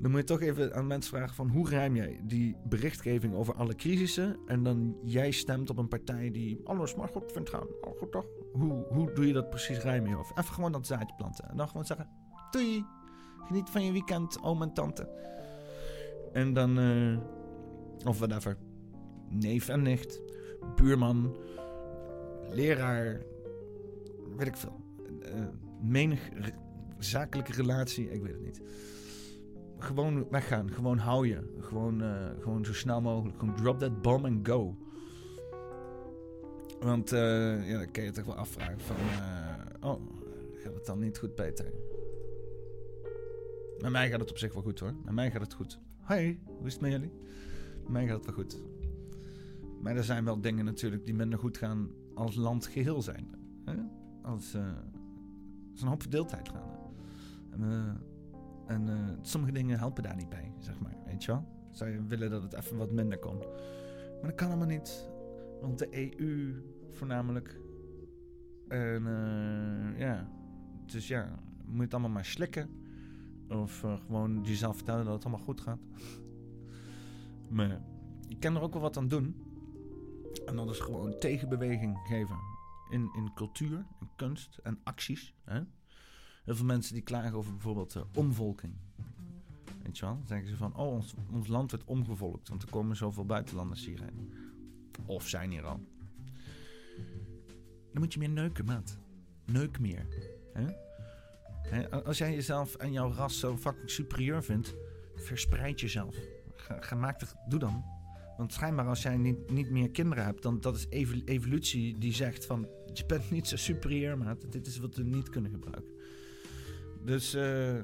Dan 0.00 0.10
moet 0.10 0.20
je 0.20 0.26
toch 0.26 0.40
even 0.40 0.74
aan 0.74 0.86
mensen 0.86 1.16
vragen 1.16 1.34
van 1.34 1.48
hoe 1.48 1.70
ruim 1.70 1.96
jij 1.96 2.20
die 2.24 2.56
berichtgeving 2.64 3.34
over 3.34 3.54
alle 3.54 3.74
crisissen 3.74 4.36
en 4.46 4.62
dan 4.62 4.96
jij 5.02 5.30
stemt 5.30 5.70
op 5.70 5.78
een 5.78 5.88
partij 5.88 6.30
die 6.30 6.60
alles 6.64 6.94
maar 6.94 7.08
goed 7.08 7.32
vindt 7.32 7.50
gaan. 7.50 7.66
Oh, 7.80 7.98
goed 7.98 8.12
toch? 8.12 8.26
Hoe, 8.52 8.86
hoe 8.88 9.12
doe 9.12 9.26
je 9.26 9.32
dat 9.32 9.50
precies 9.50 9.78
rijmen? 9.78 10.18
Of 10.18 10.30
even 10.30 10.54
gewoon 10.54 10.72
dat 10.72 10.86
zaadje 10.86 11.14
planten 11.16 11.48
en 11.48 11.56
dan 11.56 11.68
gewoon 11.68 11.84
zeggen, 11.84 12.08
doei, 12.50 12.84
geniet 13.46 13.70
van 13.70 13.84
je 13.84 13.92
weekend, 13.92 14.42
oom 14.42 14.62
en 14.62 14.72
tante. 14.72 15.08
En 16.32 16.52
dan, 16.52 16.78
eh, 16.78 18.06
of 18.06 18.18
whatever, 18.18 18.56
neef 19.28 19.68
en 19.68 19.82
nicht, 19.82 20.20
buurman, 20.76 21.36
leraar, 22.48 23.22
weet 24.36 24.46
ik 24.46 24.56
veel. 24.56 24.80
Eh, 25.22 25.46
menig 25.82 26.28
zakelijke 26.98 27.52
relatie, 27.52 28.10
ik 28.10 28.22
weet 28.22 28.32
het 28.32 28.42
niet 28.42 28.60
gewoon 29.78 30.28
weggaan. 30.30 30.70
Gewoon 30.72 30.98
hou 30.98 31.26
je. 31.26 31.56
Gewoon, 31.60 32.02
eh, 32.02 32.30
gewoon 32.40 32.64
zo 32.64 32.72
snel 32.72 33.00
mogelijk. 33.00 33.38
Gewoon 33.38 33.56
drop 33.56 33.78
that 33.78 34.02
bomb 34.02 34.24
and 34.24 34.48
go. 34.48 34.76
Want 36.80 37.12
eh, 37.12 37.68
ja, 37.68 37.78
dan 37.78 37.90
kun 37.90 38.02
je 38.02 38.10
toch 38.10 38.24
wel 38.24 38.34
afvragen 38.34 38.80
van... 38.80 38.96
eh, 38.96 39.90
oh, 39.90 40.00
gaat 40.54 40.74
het 40.74 40.86
dan 40.86 40.98
niet 40.98 41.18
goed, 41.18 41.34
Peter? 41.34 41.72
Met 43.78 43.90
mij 43.90 44.10
gaat 44.10 44.20
het 44.20 44.30
op 44.30 44.38
zich 44.38 44.52
wel 44.52 44.62
goed 44.62 44.80
hoor. 44.80 44.94
Met 45.04 45.14
mij 45.14 45.30
gaat 45.30 45.40
het 45.40 45.54
goed. 45.54 45.78
Hoi, 46.00 46.40
hoe 46.44 46.66
is 46.66 46.72
het 46.72 46.82
met 46.82 46.90
jullie? 46.90 47.12
Met 47.82 47.92
mij 47.92 48.06
gaat 48.06 48.16
het 48.16 48.26
wel 48.26 48.34
goed. 48.34 48.60
Maar 49.82 49.96
er 49.96 50.04
zijn 50.04 50.24
wel 50.24 50.40
dingen 50.40 50.64
natuurlijk 50.64 51.04
die 51.04 51.14
minder 51.14 51.38
goed 51.38 51.56
gaan 51.56 51.90
als 52.14 52.34
land 52.34 52.66
geheel 52.66 53.02
zijn. 53.02 53.28
Hè? 53.64 53.74
Als, 54.22 54.54
er 54.54 54.84
is 55.74 55.80
een 55.80 55.88
hoop 55.88 56.02
verdeeldheid 56.02 56.48
gaande. 56.48 56.76
En, 57.50 58.00
en 58.68 58.88
eh, 58.88 58.94
sommige 59.22 59.52
dingen 59.52 59.78
helpen 59.78 60.02
daar 60.02 60.16
niet 60.16 60.28
bij, 60.28 60.52
zeg 60.58 60.80
maar. 60.80 60.96
Weet 61.06 61.24
je 61.24 61.32
wel? 61.32 61.44
Zou 61.70 61.90
je 61.90 62.06
willen 62.06 62.30
dat 62.30 62.42
het 62.42 62.52
even 62.52 62.76
wat 62.76 62.90
minder 62.90 63.18
kon. 63.18 63.38
Maar 63.38 64.30
dat 64.30 64.34
kan 64.34 64.48
allemaal 64.48 64.66
niet. 64.66 65.08
Want 65.60 65.78
de 65.78 66.20
EU 66.20 66.62
voornamelijk. 66.90 67.60
En 68.68 69.06
eh, 69.06 69.98
ja. 69.98 70.28
Dus 70.86 71.08
ja, 71.08 71.38
moet 71.64 71.76
je 71.76 71.82
het 71.82 71.92
allemaal 71.92 72.10
maar 72.10 72.24
slikken. 72.24 72.70
Of 73.48 73.84
eh, 73.84 74.00
gewoon 74.00 74.42
jezelf 74.42 74.76
vertellen 74.76 75.04
dat 75.04 75.14
het 75.14 75.24
allemaal 75.24 75.44
goed 75.44 75.60
gaat. 75.60 75.80
maar 77.48 77.80
je 78.28 78.38
kan 78.38 78.56
er 78.56 78.62
ook 78.62 78.72
wel 78.72 78.82
wat 78.82 78.96
aan 78.96 79.08
doen. 79.08 79.36
En 80.46 80.56
dat 80.56 80.70
is 80.70 80.80
gewoon 80.80 81.18
tegenbeweging 81.18 81.98
geven. 81.98 82.36
In, 82.90 83.10
in 83.16 83.34
cultuur, 83.34 83.86
in 84.00 84.08
kunst 84.16 84.58
en 84.62 84.80
acties. 84.82 85.34
Hè? 85.44 85.60
Heel 86.48 86.56
veel 86.56 86.66
mensen 86.66 86.94
die 86.94 87.02
klagen 87.02 87.32
over 87.32 87.52
bijvoorbeeld 87.52 87.96
eh, 87.96 88.02
omvolking. 88.14 88.72
Weet 89.82 89.98
je 89.98 90.04
wel? 90.04 90.22
Zeggen 90.26 90.48
ze 90.48 90.56
van, 90.56 90.76
oh, 90.76 90.92
ons, 90.92 91.14
ons 91.32 91.46
land 91.46 91.70
wordt 91.70 91.86
omgevolkt. 91.86 92.48
Want 92.48 92.62
er 92.62 92.70
komen 92.70 92.96
zoveel 92.96 93.24
buitenlanders 93.24 93.86
hierheen. 93.86 94.32
Of 95.06 95.28
zijn 95.28 95.50
hier 95.50 95.64
al. 95.64 95.80
Dan 97.92 98.02
moet 98.02 98.12
je 98.12 98.18
meer 98.18 98.28
neuken, 98.28 98.64
maat. 98.64 98.98
Neuk 99.44 99.78
meer. 99.80 100.06
Hè? 100.52 100.66
Hè, 101.62 101.90
Als 101.90 102.18
jij 102.18 102.34
jezelf 102.34 102.74
en 102.74 102.92
jouw 102.92 103.12
ras 103.12 103.38
zo 103.38 103.56
fucking 103.56 103.90
superieur 103.90 104.44
vindt, 104.44 104.74
verspreid 105.14 105.80
jezelf. 105.80 106.16
Ga, 106.54 106.80
ga, 106.80 106.94
maak 106.96 107.20
er, 107.20 107.32
doe 107.48 107.58
dan. 107.58 107.84
Want 108.36 108.52
schijnbaar 108.52 108.86
als 108.86 109.02
jij 109.02 109.16
niet, 109.16 109.50
niet 109.50 109.70
meer 109.70 109.90
kinderen 109.90 110.24
hebt, 110.24 110.42
dan 110.42 110.60
dat 110.60 110.76
is 110.76 110.86
evo- 110.88 111.24
evolutie 111.24 111.98
die 111.98 112.14
zegt 112.14 112.46
van, 112.46 112.68
je 112.92 113.06
bent 113.06 113.30
niet 113.30 113.48
zo 113.48 113.56
superieur, 113.56 114.18
maat. 114.18 114.52
Dit 114.52 114.66
is 114.66 114.78
wat 114.78 114.94
we 114.96 115.02
niet 115.02 115.28
kunnen 115.28 115.50
gebruiken. 115.50 115.96
Dus 117.04 117.34
eh, 117.34 117.76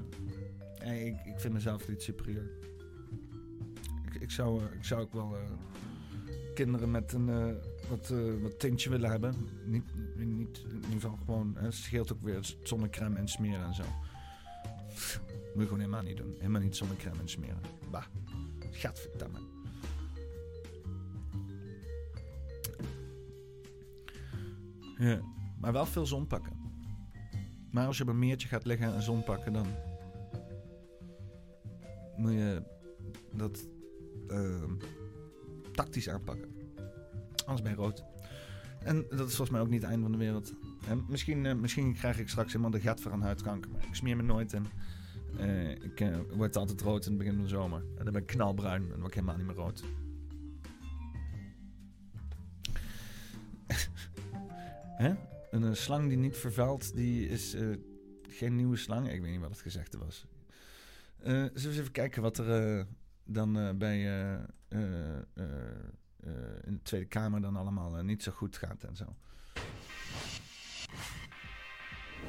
ik, 1.06 1.24
ik 1.24 1.40
vind 1.40 1.54
mezelf 1.54 1.88
niet 1.88 2.02
superieur. 2.02 2.50
Ik, 4.04 4.14
ik, 4.20 4.30
zou, 4.30 4.60
eh, 4.60 4.72
ik 4.72 4.84
zou 4.84 5.00
ook 5.00 5.12
wel 5.12 5.36
eh, 5.36 5.42
kinderen 6.54 6.90
met 6.90 7.12
een 7.12 7.58
wat, 7.88 8.12
wat 8.42 8.58
tintje 8.58 8.90
willen 8.90 9.10
hebben. 9.10 9.34
Niet, 9.64 9.84
niet, 10.16 10.58
in 10.68 10.74
ieder 10.74 10.90
geval 10.90 11.18
gewoon, 11.24 11.54
hè, 11.56 11.64
het 11.64 11.74
scheelt 11.74 12.12
ook 12.12 12.22
weer 12.22 12.54
zonnecrème 12.62 13.18
en 13.18 13.28
smeren 13.28 13.66
en 13.66 13.74
zo. 13.74 13.84
Moet 15.54 15.62
je 15.62 15.62
gewoon 15.62 15.78
helemaal 15.78 16.02
niet 16.02 16.16
doen. 16.16 16.34
Helemaal 16.38 16.60
niet 16.60 16.76
zonnecrème 16.76 17.18
en 17.18 17.28
smeren. 17.28 17.60
Bah, 17.90 18.04
gadverdamme. 18.70 19.38
Ja, 24.98 25.20
maar 25.60 25.72
wel 25.72 25.86
veel 25.86 26.06
zon 26.06 26.26
pakken. 26.26 26.63
Maar 27.74 27.86
als 27.86 27.96
je 27.96 28.02
op 28.02 28.08
een 28.08 28.18
meertje 28.18 28.48
gaat 28.48 28.64
liggen 28.64 28.94
en 28.94 29.02
zon 29.02 29.24
pakken, 29.24 29.52
dan 29.52 29.66
moet 32.16 32.32
je 32.32 32.62
dat 33.32 33.68
eh, 34.28 34.62
tactisch 35.72 36.08
aanpakken. 36.08 36.54
Anders 37.44 37.62
ben 37.62 37.70
je 37.70 37.76
rood. 37.76 38.04
En 38.78 39.06
dat 39.08 39.28
is 39.28 39.36
volgens 39.36 39.50
mij 39.50 39.60
ook 39.60 39.68
niet 39.68 39.80
het 39.80 39.90
einde 39.90 40.02
van 40.02 40.12
de 40.12 40.18
wereld. 40.18 40.54
En 40.88 41.04
misschien, 41.08 41.46
eh, 41.46 41.54
misschien 41.54 41.94
krijg 41.94 42.18
ik 42.18 42.28
straks 42.28 42.52
helemaal 42.52 42.70
de 42.70 42.80
gat 42.80 43.04
een 43.04 43.20
huidkanker. 43.20 43.70
Maar 43.70 43.84
ik 43.84 43.94
smeer 43.94 44.16
me 44.16 44.22
nooit 44.22 44.52
en 44.52 44.66
eh, 45.38 45.70
ik 45.70 46.00
eh, 46.00 46.16
word 46.32 46.56
altijd 46.56 46.80
rood 46.80 47.04
in 47.04 47.08
het 47.08 47.18
begin 47.18 47.34
van 47.34 47.42
de 47.42 47.48
zomer. 47.48 47.80
En 47.98 48.04
dan 48.04 48.12
ben 48.12 48.22
ik 48.22 48.28
knalbruin 48.28 48.82
en 48.82 48.88
dan 48.88 49.00
word 49.00 49.08
ik 49.08 49.14
helemaal 49.14 49.36
niet 49.36 49.46
meer 49.46 49.56
rood. 49.56 49.84
Hè? 55.02 55.14
Een, 55.54 55.64
eh, 55.64 55.72
slang 55.72 56.08
die 56.08 56.18
niet 56.18 56.36
vervuilt, 56.36 56.94
die 56.94 57.28
is 57.28 57.54
eh, 57.54 57.66
geen 58.28 58.56
nieuwe 58.56 58.76
slang. 58.76 59.10
Ik 59.10 59.20
weet 59.20 59.30
niet 59.30 59.40
wat 59.40 59.50
het 59.50 59.60
gezegde 59.60 59.98
was. 59.98 60.26
Eh, 61.18 61.32
zullen 61.32 61.52
we 61.52 61.66
eens 61.68 61.78
even 61.78 61.92
kijken 61.92 62.22
wat 62.22 62.38
er 62.38 62.86
dan 63.24 63.78
bij 63.78 63.98
in 66.64 66.72
de 66.72 66.82
Tweede 66.82 67.06
Kamer 67.06 67.40
dan 67.40 67.56
allemaal 67.56 68.02
niet 68.02 68.22
zo 68.22 68.32
goed 68.32 68.56
gaat 68.56 68.84
en 68.84 68.96
zo. 68.96 69.16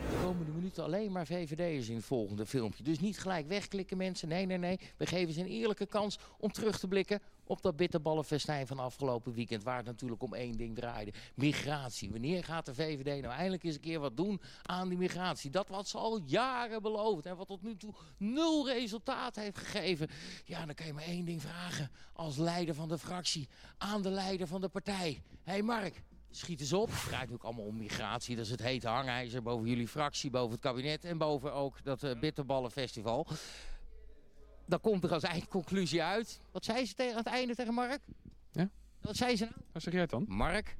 De 0.09 0.19
komende 0.23 0.51
minuten 0.51 0.83
alleen 0.83 1.11
maar 1.11 1.25
VVD'ers 1.25 1.89
in 1.89 1.95
het 1.95 2.05
volgende 2.05 2.45
filmpje. 2.45 2.83
Dus 2.83 2.99
niet 2.99 3.19
gelijk 3.19 3.47
wegklikken 3.47 3.97
mensen. 3.97 4.27
Nee, 4.27 4.45
nee, 4.45 4.57
nee. 4.57 4.79
We 4.97 5.05
geven 5.05 5.33
ze 5.33 5.39
een 5.39 5.47
eerlijke 5.47 5.85
kans 5.85 6.19
om 6.37 6.51
terug 6.51 6.79
te 6.79 6.87
blikken 6.87 7.21
op 7.43 7.61
dat 7.61 7.75
bitterballenfestijn 7.75 8.67
van 8.67 8.79
afgelopen 8.79 9.33
weekend. 9.33 9.63
Waar 9.63 9.77
het 9.77 9.85
natuurlijk 9.85 10.23
om 10.23 10.33
één 10.33 10.57
ding 10.57 10.75
draaide. 10.75 11.13
Migratie. 11.35 12.11
Wanneer 12.11 12.43
gaat 12.43 12.65
de 12.65 12.73
VVD 12.73 13.21
nou 13.21 13.33
eindelijk 13.33 13.63
eens 13.63 13.75
een 13.75 13.81
keer 13.81 13.99
wat 13.99 14.17
doen 14.17 14.41
aan 14.63 14.89
die 14.89 14.97
migratie? 14.97 15.49
Dat 15.49 15.69
wat 15.69 15.87
ze 15.87 15.97
al 15.97 16.21
jaren 16.25 16.81
beloofd 16.81 17.25
en 17.25 17.37
wat 17.37 17.47
tot 17.47 17.61
nu 17.61 17.77
toe 17.77 17.93
nul 18.17 18.67
resultaat 18.67 19.35
heeft 19.35 19.57
gegeven. 19.57 20.07
Ja, 20.45 20.65
dan 20.65 20.75
kan 20.75 20.85
je 20.85 20.93
maar 20.93 21.03
één 21.03 21.25
ding 21.25 21.41
vragen 21.41 21.91
als 22.13 22.37
leider 22.37 22.75
van 22.75 22.87
de 22.87 22.97
fractie 22.97 23.47
aan 23.77 24.01
de 24.01 24.09
leider 24.09 24.47
van 24.47 24.61
de 24.61 24.69
partij. 24.69 25.21
Hé 25.43 25.51
hey 25.51 25.61
Mark, 25.61 26.01
Schiet 26.35 26.59
eens 26.59 26.73
op. 26.73 26.89
Het 26.89 26.97
draait 26.97 27.11
natuurlijk 27.11 27.43
allemaal 27.43 27.65
om 27.65 27.77
migratie. 27.77 28.35
Dat 28.35 28.45
is 28.45 28.51
het 28.51 28.61
hete 28.61 28.87
hangijzer 28.87 29.41
boven 29.41 29.67
jullie 29.67 29.87
fractie, 29.87 30.29
boven 30.29 30.51
het 30.51 30.61
kabinet 30.61 31.05
en 31.05 31.17
boven 31.17 31.53
ook 31.53 31.83
dat 31.83 32.03
uh, 32.03 32.19
bitterballenfestival. 32.19 33.27
Dan 34.65 34.81
komt 34.81 35.03
er 35.03 35.13
als 35.13 35.23
eindconclusie 35.23 36.03
uit. 36.03 36.39
Wat 36.51 36.65
zei 36.65 36.85
ze 36.85 36.93
tegen, 36.93 37.11
aan 37.11 37.23
het 37.23 37.27
einde 37.27 37.55
tegen 37.55 37.73
Mark? 37.73 37.99
Ja? 38.51 38.69
Wat 39.01 39.15
zei 39.15 39.35
ze 39.35 39.43
nou? 39.43 39.55
Wat 39.71 39.81
zeg 39.81 39.93
jij 39.93 40.01
het 40.01 40.09
dan? 40.09 40.25
Mark? 40.27 40.77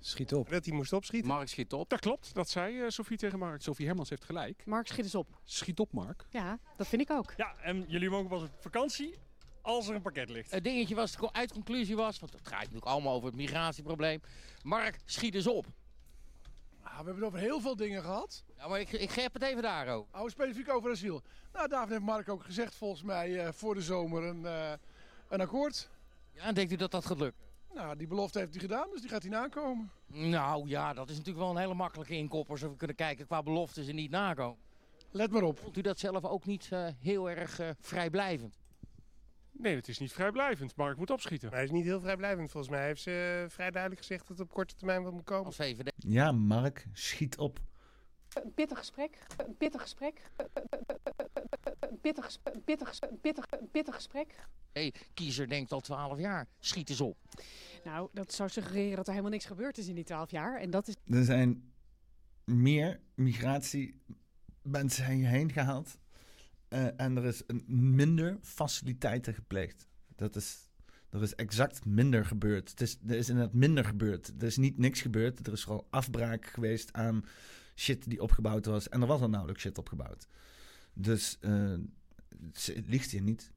Schiet 0.00 0.34
op. 0.34 0.50
Dat 0.50 0.64
hij 0.64 0.74
moest 0.74 0.92
opschieten. 0.92 1.28
Mark 1.28 1.48
schiet 1.48 1.72
op. 1.72 1.88
Dat 1.88 2.00
klopt, 2.00 2.34
dat 2.34 2.48
zei 2.50 2.76
uh, 2.76 2.88
Sofie 2.88 3.16
tegen 3.16 3.38
Mark. 3.38 3.62
Sofie 3.62 3.86
Hermans 3.86 4.10
heeft 4.10 4.24
gelijk. 4.24 4.62
Mark, 4.66 4.86
schiet 4.86 5.04
eens 5.04 5.14
op. 5.14 5.28
Schiet 5.44 5.80
op, 5.80 5.92
Mark. 5.92 6.26
Ja, 6.30 6.58
dat 6.76 6.86
vind 6.86 7.02
ik 7.02 7.10
ook. 7.10 7.32
Ja, 7.36 7.56
en 7.56 7.84
jullie 7.88 8.10
mogen 8.10 8.28
pas 8.28 8.42
op 8.42 8.50
vakantie 8.60 9.14
Als 9.62 9.88
er 9.88 9.94
een 9.94 10.02
pakket 10.02 10.28
ligt. 10.30 10.50
Het 10.50 10.64
dingetje 10.64 10.94
was, 10.94 11.16
de 11.16 11.32
uitconclusie 11.32 11.96
was, 11.96 12.18
want 12.18 12.32
het 12.32 12.48
gaat 12.48 12.58
natuurlijk 12.58 12.86
allemaal 12.86 13.14
over 13.14 13.26
het 13.26 13.36
migratieprobleem. 13.36 14.20
Mark, 14.62 14.98
schiet 15.04 15.34
eens 15.34 15.46
op. 15.46 15.66
Ah, 16.82 16.90
we 16.98 17.04
hebben 17.04 17.14
het 17.14 17.24
over 17.24 17.38
heel 17.38 17.60
veel 17.60 17.76
dingen 17.76 18.02
gehad. 18.02 18.44
Ja, 18.56 18.68
maar 18.68 18.80
ik, 18.80 18.92
ik 18.92 19.10
heb 19.10 19.32
het 19.32 19.42
even 19.42 19.62
daarover. 19.62 20.20
Oh, 20.20 20.28
specifiek 20.28 20.70
over 20.70 20.90
asiel. 20.90 21.22
Nou, 21.52 21.68
daarvan 21.68 21.90
heeft 21.90 22.02
Mark 22.02 22.28
ook 22.28 22.42
gezegd, 22.42 22.74
volgens 22.74 23.02
mij, 23.02 23.44
eh, 23.44 23.52
voor 23.52 23.74
de 23.74 23.82
zomer 23.82 24.22
een, 24.22 24.46
eh, 24.46 24.72
een 25.28 25.40
akkoord. 25.40 25.90
Ja, 26.32 26.42
en 26.42 26.54
denkt 26.54 26.72
u 26.72 26.76
dat 26.76 26.90
dat 26.90 27.06
gaat 27.06 27.18
lukken? 27.18 27.44
Nou, 27.74 27.96
die 27.96 28.06
belofte 28.06 28.38
heeft 28.38 28.50
hij 28.50 28.60
gedaan, 28.60 28.88
dus 28.90 29.00
die 29.00 29.10
gaat 29.10 29.22
hij 29.22 29.30
nakomen. 29.30 29.90
Nou 30.06 30.68
ja, 30.68 30.92
dat 30.92 31.08
is 31.10 31.16
natuurlijk 31.16 31.44
wel 31.44 31.54
een 31.54 31.60
hele 31.60 31.74
makkelijke 31.74 32.14
inkopper. 32.16 32.58
Zodat 32.58 32.72
we 32.72 32.78
kunnen 32.78 32.96
kijken 32.96 33.26
qua 33.26 33.42
beloftes 33.42 33.88
en 33.88 33.94
niet 33.94 34.10
nakomen. 34.10 34.58
Let 35.10 35.30
maar 35.30 35.42
op. 35.42 35.58
Vond 35.58 35.76
u 35.76 35.80
dat 35.80 35.98
zelf 35.98 36.24
ook 36.24 36.44
niet 36.44 36.68
eh, 36.70 36.86
heel 36.98 37.30
erg 37.30 37.58
eh, 37.58 37.68
vrijblijvend? 37.80 38.61
Nee, 39.52 39.76
het 39.76 39.88
is 39.88 39.98
niet 39.98 40.12
vrijblijvend. 40.12 40.76
Mark 40.76 40.96
moet 40.96 41.10
opschieten. 41.10 41.50
Hij 41.50 41.64
is 41.64 41.70
niet 41.70 41.84
heel 41.84 42.00
vrijblijvend 42.00 42.50
volgens 42.50 42.72
mij. 42.72 42.78
Hij 42.80 42.88
heeft 42.88 43.02
ze 43.02 43.44
vrij 43.48 43.70
duidelijk 43.70 44.00
gezegd 44.00 44.28
dat 44.28 44.38
het 44.38 44.46
op 44.46 44.52
korte 44.52 44.74
termijn 44.74 45.02
wat 45.02 45.12
moet 45.12 45.24
komen. 45.24 45.46
Als 45.46 45.56
VVD. 45.56 45.92
Ja, 45.96 46.32
Mark, 46.32 46.86
schiet 46.92 47.38
op. 47.38 47.60
Een 48.42 48.54
pittig 48.54 48.78
gesprek. 48.78 49.18
Een 49.46 49.56
pittig 49.56 49.80
gesprek. 49.80 50.30
Een 51.80 52.00
pittig, 52.00 52.24
gesprek. 52.24 52.54
Een 52.54 52.64
pittig, 52.64 52.88
gesprek. 52.88 53.10
Een 53.10 53.20
pittig, 53.20 53.44
een 53.50 53.70
pittig 53.70 53.94
gesprek. 53.94 54.34
Hey, 54.72 54.94
kiezer 55.14 55.48
denkt 55.48 55.72
al 55.72 55.80
12 55.80 56.18
jaar, 56.18 56.48
schiet 56.58 56.90
eens 56.90 57.00
op. 57.00 57.16
Nou, 57.84 58.08
dat 58.12 58.32
zou 58.32 58.48
suggereren 58.48 58.96
dat 58.96 59.04
er 59.06 59.10
helemaal 59.10 59.32
niks 59.32 59.44
gebeurd 59.44 59.78
is 59.78 59.88
in 59.88 59.94
die 59.94 60.04
twaalf 60.04 60.30
jaar. 60.30 60.60
En 60.60 60.70
dat 60.70 60.88
is 60.88 60.94
Er 61.06 61.24
zijn 61.24 61.72
meer 62.44 63.00
migratiemensen 63.14 65.10
hierheen 65.10 65.52
gehaald. 65.52 65.98
Eh, 66.72 67.00
en 67.06 67.16
er 67.16 67.24
is 67.24 67.42
een 67.46 67.64
minder 67.94 68.38
faciliteiten 68.42 69.34
gepleegd. 69.34 69.86
Dat 70.16 70.36
is, 70.36 70.68
er 71.10 71.22
is 71.22 71.34
exact 71.34 71.84
minder 71.84 72.24
gebeurd. 72.24 72.70
Het 72.70 72.80
is, 72.80 72.98
er 73.06 73.14
is 73.16 73.28
inderdaad 73.28 73.54
minder 73.54 73.84
gebeurd. 73.84 74.32
Er 74.38 74.46
is 74.46 74.56
niet 74.56 74.78
niks 74.78 75.00
gebeurd. 75.00 75.46
Er 75.46 75.52
is 75.52 75.62
vooral 75.62 75.86
afbraak 75.90 76.46
geweest 76.46 76.92
aan 76.92 77.24
shit 77.74 78.10
die 78.10 78.22
opgebouwd 78.22 78.66
was. 78.66 78.88
En 78.88 79.00
er 79.00 79.06
was 79.06 79.20
al 79.20 79.28
nauwelijks 79.28 79.62
shit 79.62 79.78
opgebouwd. 79.78 80.26
Dus 80.94 81.38
eh, 81.40 81.74
ze 82.52 82.82
liegt 82.86 83.10
hier 83.10 83.22
niet. 83.22 83.52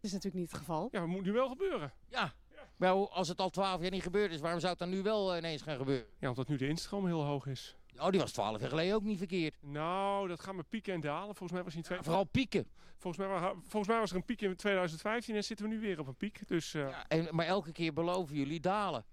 is 0.00 0.12
natuurlijk 0.12 0.42
niet 0.42 0.50
het 0.50 0.60
geval. 0.60 0.88
Ja, 0.92 1.00
het 1.00 1.10
moet 1.10 1.24
nu 1.24 1.32
wel 1.32 1.48
gebeuren. 1.48 1.92
Ja. 2.08 2.34
Maar 2.76 2.92
hoe- 2.92 3.08
als 3.08 3.28
het 3.28 3.38
al 3.38 3.50
12 3.50 3.80
jaar 3.80 3.90
niet 3.90 4.02
gebeurd 4.02 4.32
is, 4.32 4.40
waarom 4.40 4.60
zou 4.60 4.70
het 4.72 4.80
dan 4.80 4.90
nu 4.90 5.02
wel 5.02 5.32
eh, 5.32 5.38
ineens 5.38 5.62
gaan 5.62 5.76
gebeuren? 5.76 6.06
Ja, 6.18 6.28
omdat 6.28 6.48
nu 6.48 6.56
de 6.56 6.68
instroom 6.68 7.06
heel 7.06 7.24
hoog 7.24 7.46
is. 7.46 7.76
Oh, 8.00 8.10
die 8.10 8.20
was 8.20 8.32
12 8.32 8.60
jaar 8.60 8.68
geleden 8.68 8.94
ook 8.94 9.02
niet 9.02 9.18
verkeerd. 9.18 9.54
Nou, 9.62 10.28
dat 10.28 10.40
gaat 10.40 10.54
met 10.54 10.68
pieken 10.68 10.94
en 10.94 11.00
dalen. 11.00 11.34
Volgens 11.34 11.52
mij 11.52 11.62
was 11.62 11.72
hij 11.72 11.82
in 11.82 11.88
twee... 11.88 12.02
Vooral 12.02 12.24
pieken. 12.24 12.66
Volgens 12.98 13.26
mij, 13.26 13.38
volgens 13.60 13.86
mij 13.88 13.98
was 13.98 14.10
er 14.10 14.16
een 14.16 14.24
piek 14.24 14.40
in 14.40 14.56
2015 14.56 15.34
en 15.34 15.44
zitten 15.44 15.68
we 15.68 15.74
nu 15.74 15.80
weer 15.80 15.98
op 16.00 16.06
een 16.06 16.16
piek. 16.16 16.48
Dus, 16.48 16.74
eh, 16.74 16.96
En, 17.08 17.28
maar 17.30 17.46
elke 17.46 17.72
keer 17.72 17.92
beloven 17.92 18.36
jullie 18.36 18.60
dalen. 18.60 19.04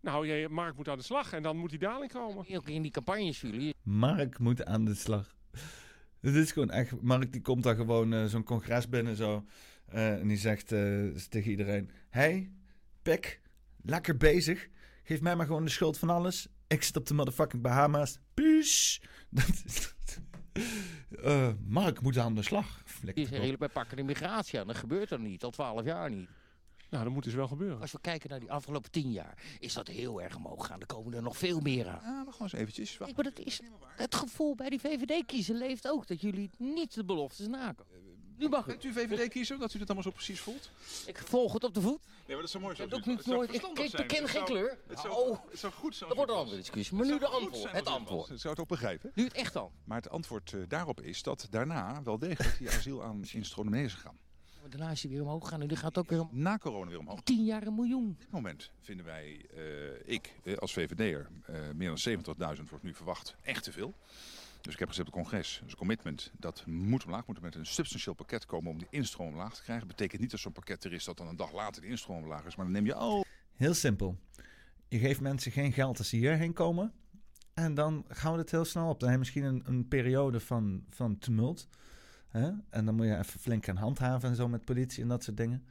Nou, 0.00 0.26
jij, 0.26 0.48
Mark 0.48 0.76
moet 0.76 0.88
aan 0.88 0.98
de 0.98 1.04
slag 1.04 1.32
en 1.32 1.42
dan 1.42 1.56
moet 1.56 1.70
die 1.70 1.78
daling 1.78 2.12
komen. 2.12 2.46
Elke 2.46 2.64
keer 2.64 2.74
in 2.74 2.82
die 2.82 2.90
campagnes 2.90 3.40
jullie. 3.40 3.74
Mark 3.82 4.38
moet 4.38 4.64
aan 4.64 4.84
de 4.84 4.94
slag. 4.94 5.34
Het 6.20 6.34
is 6.34 6.52
gewoon 6.52 6.70
echt. 6.70 7.02
Mark 7.02 7.32
die 7.32 7.40
komt 7.40 7.62
daar 7.62 7.74
gewoon 7.74 8.12
eh, 8.12 8.24
zo'n 8.24 8.42
congres 8.44 8.88
binnen 8.88 9.16
zo. 9.16 9.44
eh, 9.86 10.20
en 10.20 10.28
die 10.28 10.36
zegt 10.36 10.72
eh, 10.72 11.06
tegen 11.28 11.50
iedereen: 11.50 11.90
Hey, 12.10 12.52
Pek, 13.02 13.40
lekker 13.82 14.16
bezig. 14.16 14.68
Geef 15.02 15.20
mij 15.20 15.36
maar 15.36 15.46
gewoon 15.46 15.64
de 15.64 15.70
schuld 15.70 15.98
van 15.98 16.10
alles. 16.10 16.48
Ik 16.68 16.82
zit 16.82 16.96
op 16.96 17.06
de 17.06 17.14
motherfucking 17.14 17.62
Bahama's. 17.62 18.18
Is- 18.34 19.00
Eh, 21.22 21.50
Mark 21.66 22.00
moet 22.00 22.18
aan 22.18 22.34
de 22.34 22.42
slag. 22.42 22.82
Die 23.14 23.14
zeggen 23.16 23.40
jullie 23.40 23.56
bij 23.58 23.68
pakken 23.68 23.96
de 23.96 24.02
migratie 24.02 24.60
aan. 24.60 24.66
Dat 24.66 24.76
gebeurt 24.76 25.10
er 25.10 25.20
niet, 25.20 25.44
al 25.44 25.50
12 25.50 25.84
jaar 25.84 26.10
niet. 26.10 26.28
Nou, 26.90 27.04
dat 27.04 27.12
moet 27.12 27.24
dus 27.24 27.34
wel 27.34 27.48
gebeuren. 27.48 27.80
Als 27.80 27.92
we 27.92 28.00
kijken 28.00 28.30
naar 28.30 28.40
die 28.40 28.52
afgelopen 28.52 28.90
10 28.90 29.12
jaar, 29.12 29.42
is 29.58 29.72
dat 29.72 29.88
heel 29.88 30.22
erg 30.22 30.36
omhoog 30.36 30.66
gaan. 30.66 30.80
Er 30.80 30.86
komen 30.86 31.14
er 31.14 31.22
nog 31.22 31.36
veel 31.36 31.60
meer 31.60 31.88
aan. 31.88 32.00
Ja, 32.02 32.22
nog 32.22 32.32
gewoon 32.36 32.50
eens 32.52 32.60
eventjes. 32.60 32.96
Wacht. 32.96 33.10
Ik, 33.10 33.16
maar 33.16 33.24
dat 33.34 33.38
is, 33.46 33.60
het 33.96 34.14
gevoel 34.14 34.54
bij 34.54 34.68
die 34.70 34.80
VVD-kiezer 34.80 35.54
leeft 35.54 35.88
ook 35.88 36.06
dat 36.06 36.20
jullie 36.20 36.50
niet 36.58 36.94
de 36.94 37.04
beloftes 37.04 37.46
nakomen. 37.46 38.07
Nu 38.38 38.48
mag 38.48 38.66
Bent 38.66 38.84
u 38.84 38.92
VVD-kiezer, 38.92 39.58
dat 39.58 39.74
u 39.74 39.78
dat 39.78 39.86
allemaal 39.86 40.04
zo 40.04 40.10
precies 40.10 40.40
voelt? 40.40 40.70
Ik 41.06 41.18
volg 41.18 41.52
het 41.52 41.64
op 41.64 41.74
de 41.74 41.80
voet. 41.80 42.00
Nee, 42.06 42.12
maar 42.26 42.36
dat 42.36 42.44
is 42.44 42.50
zo 42.50 42.60
mooi 42.60 42.74
zo. 42.74 42.86
Dat 42.86 42.90
doe 42.90 43.12
ik 43.12 43.18
niet 43.18 43.26
nooit. 43.26 43.54
Ik, 43.54 43.62
ik 43.62 43.90
beken 43.96 44.28
geen 44.28 44.44
kleur. 44.44 44.78
Het 44.86 44.98
zou, 44.98 45.14
Oh, 45.14 45.38
het 45.50 45.58
zou 45.58 45.72
goed 45.72 45.96
zijn. 45.96 46.08
dat 46.08 46.18
wordt 46.18 46.32
een 46.32 46.38
andere 46.38 46.56
discussie. 46.56 46.96
Maar 46.96 47.06
nu 47.06 47.18
de 47.18 47.26
antwoord. 47.26 47.72
Het 47.72 47.86
antwoord. 47.86 48.26
zou 48.26 48.48
het 48.48 48.58
ook 48.58 48.68
begrijpen. 48.68 49.10
Nu 49.14 49.24
het 49.24 49.32
echt 49.32 49.52
dan. 49.52 49.70
Maar 49.84 49.96
het 49.96 50.10
antwoord 50.10 50.52
eh, 50.52 50.60
daarop 50.68 51.00
is 51.00 51.22
dat 51.22 51.46
daarna 51.50 52.02
wel 52.02 52.18
degelijk 52.18 52.58
die 52.58 52.70
asiel 52.70 53.02
aan 53.04 53.26
gegaan. 53.26 54.18
Maar 54.60 54.70
daarna 54.70 54.90
is 54.90 55.02
hij 55.02 55.10
weer 55.10 55.22
omhoog 55.22 55.42
gegaan 55.44 55.60
en 55.60 55.66
nu 55.66 55.76
gaat 55.76 55.94
het 55.94 55.98
ook 55.98 56.10
weer 56.10 56.20
om 56.20 56.28
Na 56.32 56.58
corona 56.58 56.90
weer 56.90 56.98
omhoog. 56.98 57.20
10 57.20 57.44
jaar 57.44 57.66
een 57.66 57.74
miljoen. 57.74 58.10
Op 58.10 58.20
dit 58.20 58.30
moment 58.30 58.70
vinden 58.80 59.04
wij, 59.06 59.46
eh, 59.54 60.12
ik 60.14 60.34
eh, 60.44 60.56
als 60.56 60.72
VVD'er, 60.72 61.28
eh 61.46 61.54
meer 61.74 61.88
dan 61.88 61.98
70.000 62.56 62.68
wordt 62.68 62.84
nu 62.84 62.94
verwacht. 62.94 63.34
Echt 63.42 63.62
te 63.64 63.72
veel. 63.72 63.94
Dus 64.68 64.76
ik 64.76 64.82
heb 64.82 64.92
gezegd 64.92 65.08
het 65.08 65.16
congres, 65.16 65.60
dus 65.64 65.74
commitment, 65.74 66.30
dat 66.38 66.66
moet 66.66 67.04
omlaag. 67.04 67.26
Moet 67.26 67.36
er 67.36 67.42
met 67.42 67.54
een 67.54 67.66
substantieel 67.66 68.14
pakket 68.14 68.46
komen 68.46 68.70
om 68.70 68.78
die 68.78 68.86
instroom 68.90 69.28
omlaag 69.28 69.54
te 69.54 69.62
krijgen. 69.62 69.86
betekent 69.86 70.20
niet 70.20 70.30
dat 70.30 70.40
zo'n 70.40 70.52
pakket 70.52 70.84
er 70.84 70.92
is 70.92 71.04
dat 71.04 71.16
dan 71.16 71.28
een 71.28 71.36
dag 71.36 71.52
later 71.52 71.82
de 71.82 71.88
instroom 71.88 72.22
omlaag 72.22 72.44
is. 72.44 72.56
Maar 72.56 72.64
dan 72.64 72.74
neem 72.74 72.84
je 72.84 72.94
al 72.94 73.24
Heel 73.54 73.74
simpel. 73.74 74.18
Je 74.88 74.98
geeft 74.98 75.20
mensen 75.20 75.52
geen 75.52 75.72
geld 75.72 75.98
als 75.98 76.08
ze 76.08 76.16
hierheen 76.16 76.52
komen. 76.52 76.92
En 77.54 77.74
dan 77.74 78.04
gaan 78.08 78.32
we 78.32 78.38
het 78.38 78.50
heel 78.50 78.64
snel 78.64 78.88
op. 78.88 79.00
Dan 79.00 79.08
heb 79.08 79.18
je 79.18 79.24
misschien 79.24 79.44
een, 79.44 79.62
een 79.66 79.88
periode 79.88 80.40
van, 80.40 80.84
van 80.88 81.18
tumult. 81.18 81.68
Hè? 82.28 82.50
En 82.70 82.84
dan 82.84 82.94
moet 82.94 83.06
je 83.06 83.18
even 83.18 83.40
flink 83.40 83.64
gaan 83.64 83.76
handhaven 83.76 84.28
en 84.28 84.36
zo 84.36 84.48
met 84.48 84.64
politie 84.64 85.02
en 85.02 85.08
dat 85.08 85.24
soort 85.24 85.36
dingen. 85.36 85.64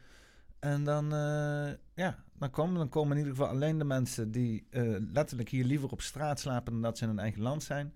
En 0.59 0.83
dan, 0.83 1.13
eh, 1.13 1.69
ja, 1.93 2.23
dan, 2.33 2.49
komen, 2.49 2.75
dan 2.75 2.89
komen 2.89 3.11
in 3.11 3.17
ieder 3.17 3.35
geval 3.35 3.49
alleen 3.49 3.77
de 3.77 3.83
mensen 3.83 4.31
die 4.31 4.67
eh, 4.69 4.95
letterlijk 5.13 5.49
hier 5.49 5.65
liever 5.65 5.89
op 5.89 6.01
straat 6.01 6.39
slapen 6.39 6.73
dan 6.73 6.81
dat 6.81 6.97
ze 6.97 7.03
in 7.03 7.09
hun 7.09 7.19
eigen 7.19 7.41
land 7.41 7.63
zijn. 7.63 7.93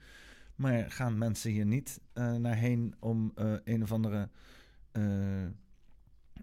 Maar 0.55 0.91
gaan 0.91 1.17
mensen 1.17 1.51
hier 1.51 1.65
niet 1.65 2.01
eh, 2.13 2.35
naar 2.35 2.55
heen 2.55 2.95
om 2.99 3.31
eh, 3.35 3.53
een 3.63 3.83
of 3.83 3.91
andere 3.91 4.29
eh, 4.91 5.45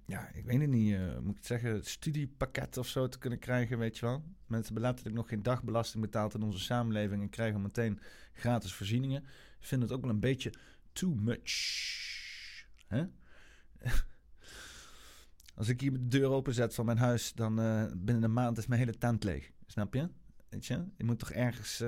ja, 0.07 0.29
ik 0.35 0.45
weet 0.45 0.61
het 0.61 0.71
niet, 0.71 0.99
moet 1.21 1.31
ik 1.31 1.37
het 1.37 1.47
zeggen, 1.47 1.85
studiepakket 1.85 2.77
of 2.77 2.89
zo 2.89 3.09
te 3.09 3.19
kunnen 3.19 3.39
krijgen, 3.39 3.79
weet 3.79 3.99
je 3.99 4.07
wel. 4.07 4.25
Mensen 4.47 4.65
hebben 4.65 4.83
letterlijk 4.83 5.17
nog 5.17 5.29
geen 5.29 5.43
dagbelasting 5.43 6.03
betaald 6.03 6.35
in 6.35 6.43
onze 6.43 6.59
samenleving 6.59 7.23
en 7.23 7.29
krijgen 7.29 7.63
meteen 7.63 8.01
gratis 8.33 8.75
voorzieningen. 8.75 9.23
Ik 9.61 9.67
vind 9.67 9.83
het 9.83 9.93
ook 9.93 10.01
wel 10.01 10.11
een 10.11 10.21
beetje 10.21 10.53
too 10.93 11.15
much. 11.15 11.87
Als 15.55 15.69
ik 15.69 15.81
hier 15.81 15.93
de 15.93 16.07
deur 16.07 16.31
openzet 16.31 16.75
van 16.75 16.85
mijn 16.85 16.99
huis, 16.99 17.33
dan 17.33 17.55
binnen 17.97 18.23
een 18.23 18.33
maand 18.33 18.59
is 18.59 18.67
mijn 18.67 18.81
hele 18.81 18.99
tent 18.99 19.25
leeg. 19.25 19.51
Snap 19.67 19.95
je? 19.95 20.09
Weet 20.49 20.67
je? 20.67 20.85
Je 20.97 21.05
moet 21.05 21.19
toch 21.19 21.31
ergens 21.31 21.83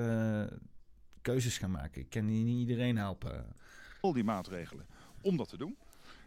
keuzes 1.21 1.57
gaan 1.57 1.71
maken. 1.71 2.01
Ik 2.01 2.09
kan 2.09 2.25
niet 2.25 2.59
iedereen 2.59 2.97
helpen. 2.97 3.55
al 4.01 4.13
die 4.13 4.23
maatregelen 4.23 4.85
om 5.21 5.37
dat 5.37 5.49
te 5.49 5.57
doen. 5.57 5.77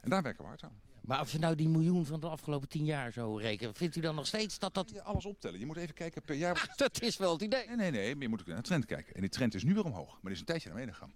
En 0.01 0.11
daar 0.11 0.23
werken 0.23 0.43
we 0.43 0.49
hard 0.49 0.63
aan. 0.63 0.81
Maar 1.05 1.19
als 1.19 1.33
we 1.33 1.39
nou 1.39 1.55
die 1.55 1.69
miljoen 1.69 2.07
van 2.07 2.21
de 2.21 2.27
afgelopen 2.29 2.69
10 2.69 2.85
jaar 2.85 3.13
zo 3.13 3.37
rekenen, 3.37 3.75
vindt 3.75 3.97
u 3.97 4.01
dan 4.01 4.15
nog 4.15 4.27
steeds 4.27 4.59
dat 4.59 4.75
dat... 4.75 4.91
Je 4.91 5.03
alles 5.03 5.25
optellen. 5.25 5.59
Je 5.59 5.67
moet 5.67 5.77
even 5.77 5.95
kijken 5.95 6.23
per 6.23 6.35
jaar. 6.35 6.73
Dat 6.77 7.03
is 7.03 7.17
wel 7.17 7.33
het 7.33 7.43
idee. 7.43 7.67
Nee, 7.67 7.77
nee, 7.77 7.91
nee. 7.91 8.15
Maar 8.15 8.23
je 8.23 8.29
moet 8.29 8.41
ook 8.41 8.47
naar 8.47 8.57
de 8.57 8.63
trend 8.63 8.85
kijken. 8.85 9.15
En 9.15 9.21
die 9.21 9.31
trend 9.31 9.55
is 9.55 9.65
nu 9.65 9.75
weer 9.75 9.85
omhoog. 9.85 10.11
Maar 10.13 10.21
die 10.23 10.33
is 10.33 10.39
een 10.39 10.45
tijdje 10.45 10.69
naar 10.69 10.79
beneden 10.79 10.95
gegaan. 10.95 11.15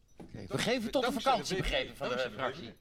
We 0.48 0.58
geven 0.58 0.90
tot 0.90 1.04
de 1.04 1.12
vakantie, 1.12 1.56
begrepen 1.56 1.96
van 1.96 2.08
de 2.08 2.30
fractie. 2.32 2.72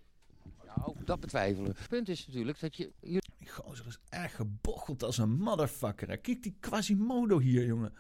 Nou, 0.66 0.96
dat 1.06 1.20
betwijfelen. 1.20 1.76
Het 1.78 1.88
punt 1.88 2.10
is 2.10 2.28
natuurlijk 2.28 2.60
dat 2.60 2.78
je... 2.78 2.92
je 3.02 3.22
Die 3.38 3.50
gozer 3.50 3.88
is 3.88 3.98
erg 4.10 4.36
gebocheld 4.36 5.04
als 5.04 5.18
een 5.18 5.38
motherfucker. 5.38 6.18
Kijk 6.18 6.44
die 6.44 6.58
Quasimodo 6.60 7.40
hier, 7.40 7.66
jongen. 7.66 7.94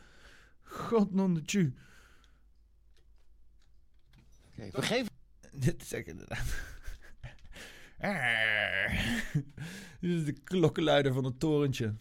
God 0.63 1.13
non 1.13 1.33
de 1.33 1.41
tju. 1.41 1.73
Oké, 4.57 4.69
we 4.71 4.81
geven... 4.81 5.11
Dit 5.65 5.81
is 5.81 5.93
inderdaad... 5.93 6.45
Dit 10.01 10.11
is 10.11 10.25
de 10.25 10.33
klokkenluider 10.43 11.13
van 11.13 11.23
het 11.23 11.39
torentje. 11.39 11.93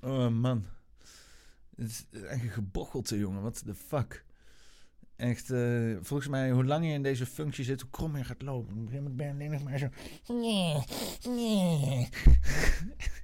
Oh 0.00 0.28
man. 0.28 0.64
Het 1.76 1.88
is 1.90 2.06
echt 2.22 2.42
een 2.42 2.50
gebochelte, 2.50 3.18
jongen. 3.18 3.40
What 3.40 3.62
the 3.64 3.74
fuck. 3.74 4.24
Echt, 5.16 5.50
eh, 5.50 5.96
volgens 6.00 6.28
mij, 6.28 6.50
hoe 6.50 6.64
langer 6.64 6.88
je 6.88 6.94
in 6.94 7.02
deze 7.02 7.26
functie 7.26 7.64
zit, 7.64 7.80
hoe 7.80 7.90
krom 7.90 8.16
je 8.16 8.24
gaat 8.24 8.42
lopen. 8.42 8.72
Op 8.72 8.78
een 8.80 8.88
gegeven 8.88 9.02
moment 9.02 9.16
ben 9.16 9.26
je 9.26 9.32
alleen 9.32 9.50
nog 9.50 9.62
maar 9.62 9.78
zo... 9.78 9.88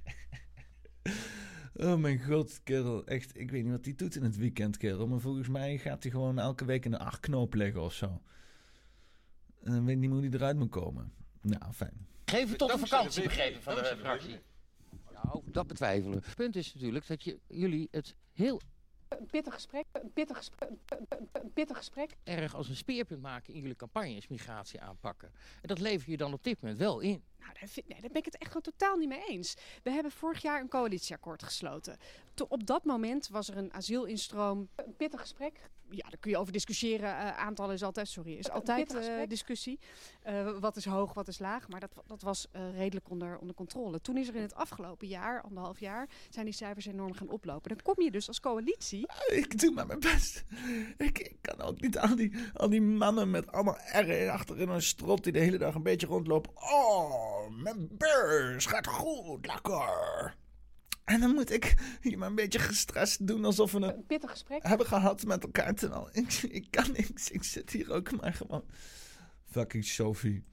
Oh 1.73 1.95
mijn 1.95 2.23
god, 2.23 2.63
kerel. 2.63 3.05
Echt, 3.05 3.37
ik 3.39 3.51
weet 3.51 3.63
niet 3.63 3.71
wat 3.71 3.85
hij 3.85 3.95
doet 3.95 4.15
in 4.15 4.23
het 4.23 4.37
weekend, 4.37 4.77
kerel. 4.77 5.07
Maar 5.07 5.19
volgens 5.19 5.47
mij 5.47 5.77
gaat 5.77 6.03
hij 6.03 6.11
gewoon 6.11 6.39
elke 6.39 6.65
week 6.65 6.85
in 6.85 6.93
een 6.93 6.99
acht 6.99 7.19
knoop 7.19 7.53
liggen 7.53 7.81
of 7.81 7.93
zo. 7.93 8.21
En 9.63 9.71
dan 9.71 9.85
weet 9.85 9.95
ik 9.95 10.01
niet 10.01 10.09
hoe 10.09 10.19
hij 10.19 10.29
eruit 10.29 10.57
moet 10.57 10.69
komen. 10.69 11.13
Nou, 11.41 11.73
fijn. 11.73 12.07
Geven 12.25 12.57
tot 12.57 12.71
de 12.71 12.77
vakantie, 12.77 13.23
begrepen 13.23 13.61
van 13.61 13.75
de 13.75 13.95
fractie. 13.99 14.39
Nou, 15.13 15.41
dat 15.45 15.67
betwijfelen. 15.67 16.21
Het 16.23 16.35
punt 16.35 16.55
is 16.55 16.73
natuurlijk 16.73 17.07
dat 17.07 17.23
je, 17.23 17.39
jullie 17.47 17.87
het 17.91 18.15
heel 18.31 18.61
Een 19.07 19.25
pittig 19.25 19.53
gesprek. 19.53 19.85
Een 19.91 20.11
pittig 20.13 20.37
gesprek. 20.37 20.69
Een 21.31 21.51
pittig 21.53 21.77
gesprek. 21.77 22.15
erg 22.23 22.55
als 22.55 22.69
een 22.69 22.75
speerpunt 22.75 23.21
maken 23.21 23.53
in 23.53 23.59
jullie 23.59 23.75
campagnes 23.75 24.27
migratie 24.27 24.81
aanpakken. 24.81 25.31
En 25.61 25.67
dat 25.67 25.79
lever 25.79 26.09
je 26.09 26.17
dan 26.17 26.33
op 26.33 26.43
dit 26.43 26.61
moment 26.61 26.79
wel 26.79 26.99
in. 26.99 27.23
Nou, 27.41 27.53
daar, 27.59 27.69
vind- 27.69 27.87
nee, 27.87 28.01
daar 28.01 28.09
ben 28.09 28.19
ik 28.19 28.25
het 28.25 28.37
echt 28.37 28.47
gewoon 28.47 28.61
totaal 28.61 28.95
niet 28.97 29.09
mee 29.09 29.25
eens. 29.27 29.53
We 29.83 29.91
hebben 29.91 30.11
vorig 30.11 30.41
jaar 30.41 30.61
een 30.61 30.69
coalitieakkoord 30.69 31.43
gesloten. 31.43 31.97
To- 32.33 32.45
op 32.49 32.65
dat 32.67 32.83
moment 32.85 33.27
was 33.27 33.49
er 33.49 33.57
een 33.57 33.73
asielinstroom. 33.73 34.69
Een 34.75 34.95
pittig 34.97 35.19
gesprek. 35.21 35.69
Ja, 35.89 36.09
daar 36.09 36.19
kun 36.19 36.31
je 36.31 36.37
over 36.37 36.53
discussiëren. 36.53 37.09
Eh, 37.17 37.37
aantallen 37.37 37.73
is 37.75 37.83
altijd, 37.83 38.07
sorry, 38.07 38.33
is 38.37 38.49
altijd 38.49 38.93
gesprek. 38.93 39.29
discussie. 39.29 39.79
Eh, 40.21 40.59
wat 40.59 40.75
is 40.75 40.85
hoog, 40.85 41.13
wat 41.13 41.27
is 41.27 41.39
laag. 41.39 41.67
Maar 41.67 41.79
dat, 41.79 41.91
dat 42.05 42.21
was 42.21 42.47
redelijk 42.75 43.09
onder, 43.09 43.37
onder 43.37 43.55
controle. 43.55 44.01
Toen 44.01 44.17
is 44.17 44.27
er 44.27 44.35
in 44.35 44.41
het 44.41 44.55
afgelopen 44.55 45.07
jaar, 45.07 45.41
anderhalf 45.41 45.79
jaar, 45.79 46.09
zijn 46.29 46.45
die 46.45 46.53
cijfers 46.53 46.85
enorm 46.85 47.13
gaan 47.13 47.29
oplopen. 47.29 47.69
Dan 47.69 47.81
kom 47.93 48.03
je 48.03 48.11
dus 48.11 48.27
als 48.27 48.39
coalitie. 48.39 49.07
Ik 49.27 49.59
doe 49.59 49.71
maar 49.71 49.85
mijn 49.87 49.99
best. 49.99 50.43
Ik, 50.97 51.19
ik 51.19 51.35
kan 51.41 51.61
ook 51.61 51.81
niet 51.81 51.97
al 51.97 52.15
die, 52.15 52.31
al 52.53 52.69
die 52.69 52.81
mannen 52.81 53.29
met 53.31 53.51
allemaal 53.51 53.77
R 53.93 54.29
achter 54.29 54.59
in 54.59 54.69
een 54.69 54.81
strot 54.81 55.23
die 55.23 55.33
de 55.33 55.39
hele 55.39 55.57
dag 55.57 55.75
een 55.75 55.83
beetje 55.83 56.07
rondlopen. 56.07 56.51
Oh, 56.55 57.30
mijn 57.49 57.87
beurs 57.97 58.65
gaat 58.65 58.87
goed, 58.87 59.45
lekker. 59.45 60.35
En 61.03 61.19
dan 61.19 61.33
moet 61.33 61.51
ik 61.51 61.97
hier 62.01 62.17
maar 62.17 62.29
een 62.29 62.35
beetje 62.35 62.59
gestrest 62.59 63.27
doen 63.27 63.45
alsof 63.45 63.71
we 63.71 63.79
een, 63.79 64.05
pittig 64.05 64.29
gesprek. 64.29 64.63
hebben 64.63 64.87
gehad 64.87 65.25
met 65.25 65.43
elkaar. 65.43 65.73
Terwijl 65.73 66.09
ik, 66.11 66.33
ik 66.33 66.67
kan 66.69 66.91
niks. 66.91 67.29
Ik 67.29 67.43
zit 67.43 67.69
hier 67.69 67.91
ook 67.91 68.21
maar 68.21 68.33
gewoon. 68.33 68.63
Fucking 69.45 69.85
Sophie. 69.85 70.43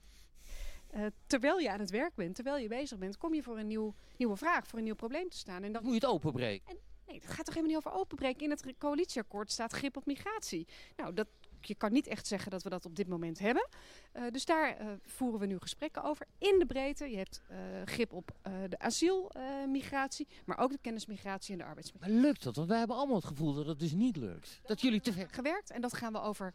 Eh, 0.91 1.07
terwijl 1.27 1.59
je 1.59 1.71
aan 1.71 1.81
het 1.81 1.91
werk 1.91 2.15
bent, 2.15 2.35
terwijl 2.35 2.57
je 2.57 2.69
bezig 2.69 2.99
bent, 2.99 3.17
kom 3.17 3.35
je 3.35 3.43
voor 3.43 3.59
een 3.59 3.67
nieuw, 3.67 3.95
nieuwe 4.17 4.37
vraag, 4.37 4.67
voor 4.67 4.79
een 4.79 4.85
nieuw 4.85 4.95
probleem 4.95 5.29
te 5.29 5.37
staan. 5.37 5.63
En 5.63 5.73
dan 5.73 5.83
moet 5.83 5.93
je 5.93 5.99
het 5.99 6.09
openbreken. 6.09 6.77
Nee, 7.07 7.21
dat 7.21 7.31
gaat 7.31 7.45
toch 7.45 7.55
helemaal 7.55 7.77
niet 7.77 7.87
over 7.87 8.01
openbreken. 8.01 8.43
In 8.43 8.51
het 8.51 8.75
coalitieakkoord 8.79 9.53
staat 9.53 9.73
grip 9.73 9.97
op 9.97 10.07
migratie. 10.07 10.67
Nou, 10.97 11.15
dat, 11.15 11.29
je 11.61 11.75
kan 11.75 11.93
niet 11.93 12.07
echt 12.07 12.27
zeggen 12.27 12.51
dat 12.51 12.63
we 12.63 12.69
dat 12.69 12.85
op 12.85 12.97
dit 12.97 13.09
moment 13.09 13.39
hebben. 13.39 13.69
Eh, 14.13 14.23
dus 14.31 14.45
daar 14.45 14.77
eh, 14.77 14.87
voeren 15.07 15.41
we 15.41 15.47
nu 15.47 15.59
gesprekken 15.59 16.03
over. 16.03 16.27
In 16.39 16.59
de 16.59 16.67
breedte. 16.67 17.11
Je 17.11 17.17
hebt 17.17 17.43
eh, 17.49 17.57
grip 17.85 18.13
op 18.13 18.31
eh, 18.43 18.53
de 18.69 18.79
asielmigratie, 18.79 20.27
maar 20.45 20.59
ook 20.59 20.71
de 20.71 20.79
kennismigratie 20.81 21.53
en 21.53 21.59
de 21.59 21.65
arbeidsmigratie. 21.65 22.15
Maar 22.15 22.23
lukt 22.25 22.43
dat? 22.43 22.57
Want 22.57 22.69
wij 22.69 22.79
hebben 22.79 22.97
allemaal 22.97 23.17
het 23.17 23.25
gevoel 23.25 23.55
dat 23.55 23.67
het 23.67 23.79
dus 23.79 23.93
niet 23.93 24.17
lukt. 24.17 24.61
Dat 24.63 24.81
jullie 24.81 25.01
te 25.01 25.13
ver... 25.13 25.29
Gewerkt 25.31 25.71
en 25.71 25.81
dat 25.81 25.95
gaan 25.95 26.13
we 26.13 26.21
over 26.21 26.55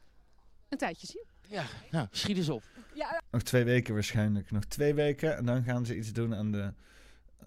een 0.69 0.77
tijdje 0.77 1.07
zien. 1.07 1.25
Ja, 1.47 1.65
nou, 1.91 2.07
schiet 2.11 2.37
eens 2.37 2.49
op. 2.49 2.63
Ja, 2.93 3.21
Nog 3.31 3.41
twee 3.41 3.63
weken 3.63 3.93
waarschijnlijk. 3.93 4.51
Nog 4.51 4.65
twee 4.65 4.93
weken 4.93 5.37
en 5.37 5.45
dan 5.45 5.63
gaan 5.63 5.85
ze 5.85 5.95
iets 5.97 6.11
doen 6.13 6.35
aan 6.35 6.51
de 6.51 6.73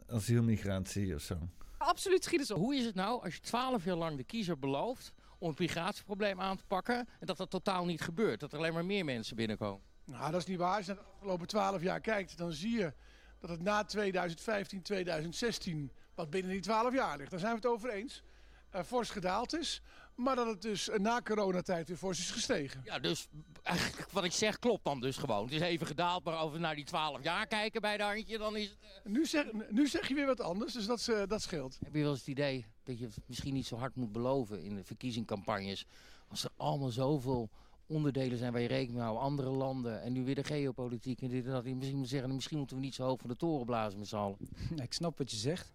asielmigratie 0.06 1.14
of 1.14 1.20
zo. 1.22 1.38
absoluut 1.78 2.24
schieten 2.24 2.46
ze 2.46 2.54
op. 2.54 2.60
Hoe 2.60 2.76
is 2.76 2.84
het 2.84 2.94
nou 2.94 3.22
als 3.24 3.34
je 3.34 3.40
twaalf 3.40 3.84
jaar 3.84 3.96
lang 3.96 4.16
de 4.16 4.24
kiezer 4.24 4.58
belooft 4.58 5.12
om 5.38 5.48
het 5.48 5.58
migratieprobleem 5.58 6.40
aan 6.40 6.56
te 6.56 6.64
pakken 6.66 7.08
en 7.20 7.26
dat 7.26 7.36
dat 7.36 7.50
totaal 7.50 7.84
niet 7.84 8.00
gebeurt? 8.00 8.40
Dat 8.40 8.52
er 8.52 8.58
alleen 8.58 8.72
maar 8.72 8.84
meer 8.84 9.04
mensen 9.04 9.36
binnenkomen? 9.36 9.82
Nou, 10.04 10.30
dat 10.30 10.40
is 10.40 10.46
niet 10.46 10.58
waar. 10.58 10.76
Als 10.76 10.86
je 10.86 10.92
naar 10.92 11.02
de 11.02 11.10
afgelopen 11.10 11.46
12 11.46 11.82
jaar 11.82 12.00
kijkt, 12.00 12.38
dan 12.38 12.52
zie 12.52 12.78
je 12.78 12.92
dat 13.38 13.50
het 13.50 13.62
na 13.62 13.84
2015, 13.84 14.82
2016, 14.82 15.92
wat 16.14 16.30
binnen 16.30 16.50
die 16.50 16.60
12 16.60 16.94
jaar 16.94 17.16
ligt, 17.16 17.30
daar 17.30 17.40
zijn 17.40 17.52
we 17.52 17.58
het 17.58 17.66
over 17.66 17.90
eens, 17.90 18.22
eh, 18.70 18.82
fors 18.82 19.10
gedaald 19.10 19.54
is. 19.54 19.82
Maar 20.14 20.36
dat 20.36 20.46
het 20.46 20.62
dus 20.62 20.88
eh, 20.88 20.98
na 20.98 21.20
coronatijd 21.22 21.88
weer 21.88 21.96
fors 21.96 22.18
is 22.18 22.30
gestegen. 22.30 22.80
Ja, 22.84 22.98
dus 22.98 23.28
eigenlijk 23.62 24.10
wat 24.10 24.24
ik 24.24 24.32
zeg 24.32 24.58
klopt 24.58 24.84
dan 24.84 25.00
dus 25.00 25.16
gewoon. 25.16 25.44
Het 25.44 25.52
is 25.52 25.60
even 25.60 25.86
gedaald, 25.86 26.24
maar 26.24 26.34
als 26.34 26.52
we 26.52 26.58
naar 26.58 26.74
die 26.74 26.84
twaalf 26.84 27.22
jaar 27.22 27.46
kijken 27.46 27.80
bij 27.80 27.96
de 27.96 28.02
handje, 28.02 28.38
dan 28.38 28.56
is 28.56 28.68
het... 28.68 29.04
Nu 29.04 29.26
zeg, 29.26 29.46
nu 29.70 29.86
zeg 29.86 30.08
je 30.08 30.14
weer 30.14 30.26
wat 30.26 30.40
anders, 30.40 30.72
dus 30.72 30.86
dat, 30.86 31.08
eh, 31.08 31.22
dat 31.26 31.42
scheelt. 31.42 31.78
Heb 31.84 31.94
je 31.94 32.00
wel 32.00 32.10
eens 32.10 32.18
het 32.18 32.28
idee 32.28 32.66
dat 32.86 32.98
je 32.98 33.08
misschien 33.26 33.54
niet 33.54 33.66
zo 33.66 33.76
hard 33.76 33.94
moet 33.94 34.12
beloven 34.12 34.62
in 34.62 34.74
de 34.74 34.84
verkiezingscampagnes? 34.84 35.86
Als 36.28 36.44
er 36.44 36.50
allemaal 36.56 36.90
zoveel 36.90 37.48
onderdelen 37.86 38.38
zijn 38.38 38.52
waar 38.52 38.60
je 38.60 38.68
rekening 38.68 38.94
mee 38.94 39.04
houdt, 39.04 39.20
andere 39.20 39.50
landen 39.50 40.02
en 40.02 40.12
nu 40.12 40.24
weer 40.24 40.34
de 40.34 40.44
geopolitiek 40.44 41.22
en 41.22 41.28
dit 41.28 41.44
en 41.44 41.50
dat. 41.50 41.64
Je 41.64 41.74
misschien 41.74 41.98
moet 41.98 42.08
zeggen, 42.08 42.34
misschien 42.34 42.58
moeten 42.58 42.76
we 42.76 42.82
niet 42.82 42.94
zo 42.94 43.04
hoog 43.04 43.20
van 43.20 43.30
de 43.30 43.36
toren 43.36 43.66
blazen 43.66 43.98
met 43.98 44.08
z'n 44.08 44.16
allen. 44.16 44.36
Ik 44.82 44.92
snap 44.92 45.18
wat 45.18 45.30
je 45.30 45.36
zegt. 45.36 45.72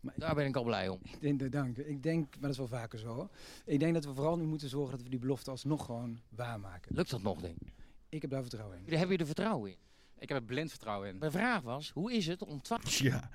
Maar 0.00 0.14
Daar 0.16 0.34
ben 0.34 0.46
ik 0.46 0.56
al 0.56 0.64
blij 0.64 0.88
om. 0.88 1.00
Ik 1.20 1.38
denk, 1.38 1.52
dank. 1.52 1.76
Ik 1.76 2.02
denk, 2.02 2.30
maar 2.30 2.40
dat 2.40 2.50
is 2.50 2.56
wel 2.56 2.66
vaker 2.66 2.98
zo. 2.98 3.14
hoor. 3.14 3.28
Ik 3.64 3.80
denk 3.80 3.94
dat 3.94 4.04
we 4.04 4.14
vooral 4.14 4.36
nu 4.36 4.44
moeten 4.44 4.68
zorgen 4.68 4.90
dat 4.92 5.02
we 5.02 5.08
die 5.08 5.18
belofte 5.18 5.50
alsnog 5.50 5.84
gewoon 5.84 6.20
waarmaken. 6.28 6.94
Lukt 6.94 7.10
dat 7.10 7.22
nog, 7.22 7.40
denk 7.40 7.60
ik? 7.60 7.72
Ik 8.08 8.22
heb 8.22 8.30
daar 8.30 8.40
vertrouwen 8.40 8.78
in. 8.78 8.84
Daar 8.86 8.98
heb 8.98 9.10
je 9.10 9.16
er 9.16 9.26
vertrouwen 9.26 9.70
in. 9.70 9.76
Ik 10.18 10.28
heb 10.28 10.38
er 10.38 10.44
blind 10.44 10.70
vertrouwen 10.70 11.08
in. 11.08 11.18
Mijn 11.18 11.30
vraag 11.30 11.62
was, 11.62 11.90
hoe 11.90 12.12
is 12.12 12.26
het 12.26 12.42
om 12.42 12.62
twaalf... 12.62 12.98
Ja, 12.98 13.30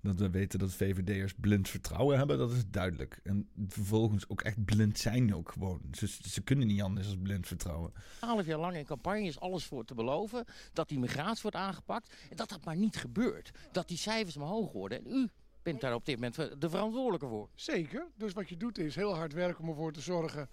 dat 0.00 0.18
we 0.18 0.30
weten 0.30 0.58
dat 0.58 0.74
VVD'ers 0.74 1.34
blind 1.34 1.68
vertrouwen 1.68 2.16
hebben, 2.16 2.38
dat 2.38 2.52
is 2.52 2.68
duidelijk. 2.70 3.20
En 3.22 3.48
vervolgens 3.68 4.28
ook 4.28 4.42
echt 4.42 4.64
blind 4.64 4.98
zijn 4.98 5.34
ook 5.34 5.52
gewoon. 5.52 5.80
Ze, 5.92 6.06
ze 6.06 6.40
kunnen 6.40 6.66
niet 6.66 6.82
anders 6.82 7.08
dan 7.08 7.22
blind 7.22 7.46
vertrouwen. 7.46 7.92
12 8.18 8.46
jaar 8.46 8.58
lang 8.58 8.76
in 8.76 8.84
campagne 8.84 9.26
is 9.26 9.40
alles 9.40 9.64
voor 9.64 9.84
te 9.84 9.94
beloven. 9.94 10.44
Dat 10.72 10.88
die 10.88 10.98
migratie 10.98 11.42
wordt 11.42 11.56
aangepakt. 11.56 12.14
En 12.30 12.36
dat 12.36 12.48
dat 12.48 12.64
maar 12.64 12.76
niet 12.76 12.96
gebeurt. 12.96 13.50
Dat 13.72 13.88
die 13.88 13.96
cijfers 13.96 14.36
omhoog 14.36 14.72
worden. 14.72 15.04
En 15.04 15.12
u 15.12 15.28
bent 15.62 15.80
daar 15.80 15.94
op 15.94 16.04
dit 16.04 16.14
moment 16.14 16.60
de 16.60 16.70
verantwoordelijke 16.70 17.26
voor. 17.26 17.48
Zeker. 17.54 18.06
Dus 18.16 18.32
wat 18.32 18.48
je 18.48 18.56
doet 18.56 18.78
is 18.78 18.94
heel 18.94 19.14
hard 19.14 19.32
werken 19.32 19.62
om 19.62 19.68
ervoor 19.68 19.92
te 19.92 20.00
zorgen 20.00 20.48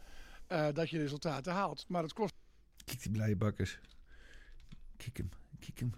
eh, 0.48 0.68
dat 0.74 0.90
je 0.90 0.98
resultaten 0.98 1.54
haalt. 1.54 1.86
Maar 1.88 2.04
het 2.04 2.14
kost... 2.14 2.34
Kijk 2.86 3.02
die 3.02 3.12
blije 3.12 3.36
bakkers. 3.36 3.80
Kijk 4.98 5.18
hem, 5.18 5.30
kijk 5.60 5.80
hem. 5.80 5.92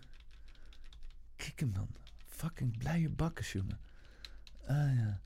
Kijk 1.35 1.59
hem 1.59 1.73
dan. 1.73 2.06
Fucking 2.37 2.77
blije 2.77 3.09
bakkers, 3.09 3.51
jongen. 3.51 3.79
Ah 4.67 4.95
ja, 4.95 5.19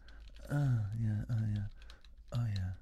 ah 0.50 0.84
ja, 0.98 1.26
ah 1.28 1.54
ja, 1.54 1.70
ah 2.30 2.54
ja. 2.54 2.78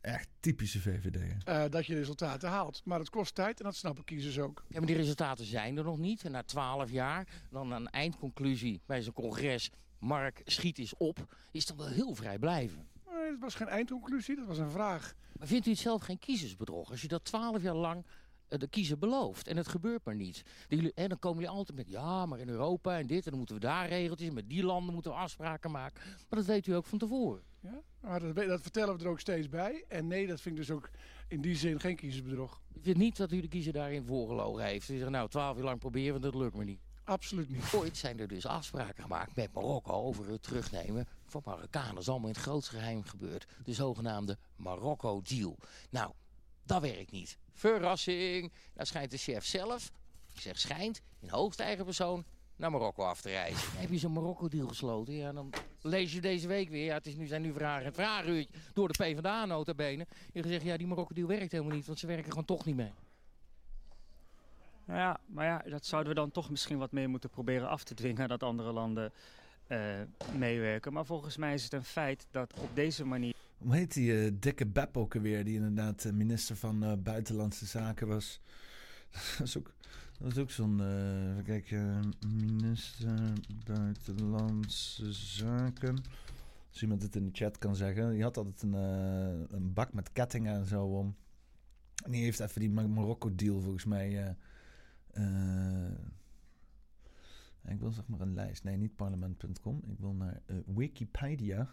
Echt 0.00 0.28
typische 0.40 0.80
VVD'er. 0.80 1.36
eh, 1.44 1.64
dat 1.70 1.86
je 1.86 1.94
resultaten 1.94 2.48
haalt. 2.48 2.82
Maar 2.84 2.98
het 2.98 3.10
kost 3.10 3.34
tijd 3.34 3.58
en 3.58 3.64
dat 3.64 3.76
snappen 3.76 4.04
kiezers 4.04 4.38
ook. 4.38 4.64
Ja, 4.68 4.78
maar 4.78 4.86
die 4.86 4.96
resultaten 4.96 5.44
zijn 5.44 5.76
er 5.76 5.84
nog 5.84 5.98
niet. 5.98 6.24
En 6.24 6.30
na 6.32 6.42
12 6.42 6.90
jaar, 6.90 7.26
dan 7.50 7.70
een 7.70 7.88
eindconclusie 7.90 8.80
bij 8.86 9.02
zo'n 9.02 9.12
congres. 9.12 9.70
Mark, 9.98 10.42
schiet 10.44 10.78
eens 10.78 10.96
op. 10.96 11.36
Is 11.50 11.66
dan 11.66 11.76
wel 11.76 11.86
heel 11.88 12.14
vrijblijvend. 12.14 12.92
Nee, 13.10 13.30
dat 13.30 13.40
was 13.40 13.54
geen 13.54 13.68
eindconclusie, 13.68 14.36
dat 14.36 14.46
was 14.46 14.58
een 14.58 14.70
vraag. 14.70 15.14
Maar 15.38 15.46
vindt 15.46 15.66
u 15.66 15.70
het 15.70 15.78
zelf 15.78 16.02
geen 16.02 16.18
kiezersbedrog? 16.18 16.90
Als 16.90 17.00
je 17.02 17.08
dat 17.08 17.24
12 17.24 17.62
jaar 17.62 17.74
lang 17.74 18.06
de 18.48 18.68
kiezer 18.68 18.98
belooft 18.98 19.46
en 19.46 19.56
het 19.56 19.68
gebeurt 19.68 20.04
maar 20.04 20.14
niet. 20.14 20.42
Die 20.68 20.92
En 20.94 21.08
dan 21.08 21.18
komen 21.18 21.40
jullie 21.40 21.56
altijd 21.56 21.78
met 21.78 21.88
ja, 21.88 22.26
maar 22.26 22.38
in 22.38 22.48
Europa 22.48 22.98
en 22.98 23.06
dit 23.06 23.24
en 23.24 23.30
dan 23.30 23.38
moeten 23.38 23.56
we 23.56 23.60
daar 23.60 23.88
regeltjes. 23.88 24.30
Met 24.30 24.48
die 24.48 24.64
landen 24.64 24.94
moeten 24.94 25.10
we 25.10 25.16
afspraken 25.16 25.70
maken. 25.70 26.02
Maar 26.04 26.38
dat 26.38 26.44
weet 26.44 26.66
u 26.66 26.72
ook 26.72 26.86
van 26.86 26.98
tevoren. 26.98 27.42
Ja? 27.60 27.82
Maar 28.00 28.20
dat, 28.20 28.34
dat 28.34 28.60
vertellen 28.60 28.96
we 28.96 29.04
er 29.04 29.10
ook 29.10 29.20
steeds 29.20 29.48
bij. 29.48 29.84
En 29.88 30.06
nee, 30.06 30.26
dat 30.26 30.40
vind 30.40 30.58
ik 30.58 30.66
dus 30.66 30.76
ook 30.76 30.90
in 31.28 31.40
die 31.40 31.56
zin 31.56 31.80
geen 31.80 31.96
kiezersbedrog. 31.96 32.60
Ik 32.72 32.82
vind 32.82 32.96
niet 32.96 33.16
dat 33.16 33.32
u 33.32 33.40
de 33.40 33.48
kiezer 33.48 33.72
daarin 33.72 34.04
voorgelogen 34.04 34.64
heeft. 34.64 34.88
U 34.88 34.98
zegt 34.98 35.10
nou 35.10 35.28
12 35.28 35.56
jaar 35.56 35.64
lang 35.64 35.78
proberen 35.78 36.14
we, 36.14 36.20
dat 36.20 36.34
lukt 36.34 36.56
me 36.56 36.64
niet. 36.64 36.80
Absoluut 37.04 37.50
niet. 37.50 37.72
Ooit 37.74 37.96
zijn 37.96 38.18
er 38.18 38.28
dus 38.28 38.46
afspraken 38.46 39.02
gemaakt 39.02 39.36
met 39.36 39.52
Marokko 39.52 39.92
over 39.92 40.30
het 40.30 40.42
terugnemen 40.42 41.06
van 41.26 41.42
Marokkanen. 41.44 41.92
Dat 41.94 42.02
is 42.02 42.08
allemaal 42.08 42.28
in 42.28 42.34
het 42.34 42.42
grootste 42.42 42.74
geheim 42.74 43.02
gebeurd. 43.02 43.46
De 43.64 43.72
zogenaamde 43.72 44.38
Marokko-deal. 44.56 45.58
Nou, 45.90 46.12
dat 46.64 46.80
werkt 46.80 47.10
niet. 47.10 47.38
Verrassing. 47.56 48.52
Daar 48.74 48.86
schijnt 48.86 49.10
de 49.10 49.16
chef 49.16 49.44
zelf, 49.44 49.92
ik 50.34 50.40
zeg 50.40 50.58
schijnt, 50.58 51.00
in 51.20 51.28
hoogste 51.28 51.62
eigen 51.62 51.84
persoon 51.84 52.24
naar 52.56 52.70
Marokko 52.70 53.02
af 53.02 53.20
te 53.20 53.28
reizen. 53.28 53.78
Heb 53.78 53.90
je 53.90 53.98
zo'n 53.98 54.12
Marokko-deal 54.12 54.68
gesloten? 54.68 55.14
Ja, 55.14 55.32
dan 55.32 55.52
lees 55.80 56.12
je 56.12 56.20
deze 56.20 56.48
week 56.48 56.68
weer. 56.68 56.84
Ja, 56.84 56.94
het 56.94 57.06
is 57.06 57.16
nu, 57.16 57.26
zijn 57.26 57.42
nu 57.42 57.52
vragen 57.52 57.86
en 57.86 57.94
vraaguurtje 57.94 58.54
door 58.72 58.88
de 58.88 59.04
PvdA 59.04 59.44
nota 59.44 59.74
bene. 59.74 60.06
Je 60.32 60.42
gezegd, 60.42 60.64
ja, 60.64 60.76
die 60.76 60.86
Marokko-deal 60.86 61.28
werkt 61.28 61.52
helemaal 61.52 61.74
niet, 61.74 61.86
want 61.86 61.98
ze 61.98 62.06
werken 62.06 62.30
gewoon 62.30 62.44
toch 62.44 62.64
niet 62.64 62.76
mee. 62.76 62.92
Nou 64.84 64.98
ja, 64.98 65.20
maar 65.26 65.46
ja, 65.46 65.62
dat 65.70 65.86
zouden 65.86 66.14
we 66.14 66.20
dan 66.20 66.30
toch 66.30 66.50
misschien 66.50 66.78
wat 66.78 66.92
meer 66.92 67.08
moeten 67.08 67.30
proberen 67.30 67.68
af 67.68 67.84
te 67.84 67.94
dwingen 67.94 68.28
dat 68.28 68.42
andere 68.42 68.72
landen 68.72 69.12
eh, 69.66 69.78
meewerken. 70.32 70.92
Maar 70.92 71.04
volgens 71.04 71.36
mij 71.36 71.54
is 71.54 71.62
het 71.62 71.72
een 71.72 71.84
feit 71.84 72.26
dat 72.30 72.52
op 72.60 72.68
deze 72.74 73.04
manier. 73.04 73.34
Hoe 73.58 73.74
heet 73.74 73.94
die 73.94 74.24
eh, 74.24 74.32
dikke 74.40 74.66
Bep 74.66 74.96
ook 74.96 75.14
die 75.22 75.54
inderdaad 75.54 76.04
eh, 76.04 76.12
minister 76.12 76.56
van 76.56 76.84
eh, 76.84 76.92
Buitenlandse 76.98 77.66
Zaken 77.66 78.08
was? 78.08 78.40
dat 79.38 79.46
is 79.46 79.56
ook, 79.56 79.72
ook 80.38 80.50
zo'n, 80.50 80.80
even 81.30 81.42
kijken, 81.44 82.12
minister 82.26 83.32
Buitenlandse 83.64 85.12
Zaken. 85.12 86.02
Als 86.70 86.82
iemand 86.82 87.02
het 87.02 87.16
in 87.16 87.24
de 87.24 87.30
chat 87.32 87.58
kan 87.58 87.76
zeggen. 87.76 88.10
Die 88.12 88.22
had 88.22 88.36
altijd 88.36 88.62
een, 88.62 88.72
een 89.52 89.72
bak 89.72 89.92
met 89.92 90.12
kettingen 90.12 90.54
en 90.54 90.66
zo 90.66 90.84
om. 90.84 91.16
En 92.04 92.10
die 92.10 92.22
heeft 92.22 92.40
even 92.40 92.60
die 92.60 92.70
Mar- 92.70 92.90
Marokko-deal 92.90 93.60
volgens 93.60 93.84
mij... 93.84 94.36
ik 97.68 97.80
wil 97.80 97.90
zeg 97.90 98.06
maar 98.06 98.20
een 98.20 98.34
lijst. 98.34 98.64
Nee, 98.64 98.76
niet 98.76 98.96
parlement.com. 98.96 99.82
Ik 99.86 99.98
wil 99.98 100.12
naar 100.12 100.42
Wikipedia. 100.66 101.70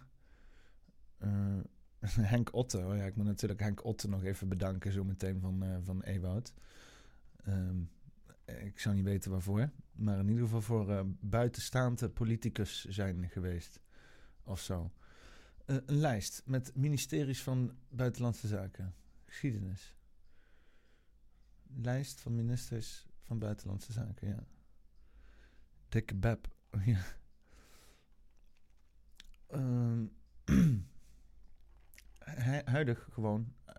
Eh, 1.24 1.60
Henk 2.34 2.54
Otte. 2.54 2.78
Ja, 2.78 3.06
ik 3.06 3.16
moet 3.16 3.26
natuurlijk 3.26 3.60
Henk 3.60 3.86
Otte 3.86 4.10
nog 4.10 4.24
even 4.24 4.48
bedanken 4.48 4.92
zo 4.92 5.04
meteen 5.04 5.40
van, 5.40 5.64
eh, 5.64 5.78
van 5.82 6.02
Ewoud. 6.02 6.54
Ehm, 7.44 7.82
ik 8.46 8.80
zou 8.80 8.96
niet 8.96 9.04
weten 9.04 9.32
waarvoor. 9.32 9.70
Maar 9.92 10.20
in 10.20 10.28
ieder 10.28 10.44
geval 10.44 10.62
voor 10.62 10.92
eh, 10.92 11.02
buitenstaande 11.20 12.10
politicus 12.10 12.86
zijn 12.86 13.30
geweest. 13.30 13.80
Of 14.44 14.60
zo. 14.60 14.92
Een 15.66 15.84
lijst 15.86 16.42
met 16.46 16.76
ministeries 16.76 17.44
van 17.44 17.76
Buitenlandse 17.90 18.48
Zaken. 18.48 18.94
Geschiedenis. 19.26 19.96
lijst 21.76 22.22
van 22.22 22.36
ministers 22.36 23.06
van 23.22 23.40
Buitenlandse 23.40 23.92
Zaken, 23.92 24.28
ja. 24.28 24.46
Dikke 25.90 26.16
Beb, 26.16 26.56
ja. 26.86 27.04
Ehm, 29.48 30.06
huidig 32.66 33.08
gewoon. 33.12 33.54
eh, 33.66 33.76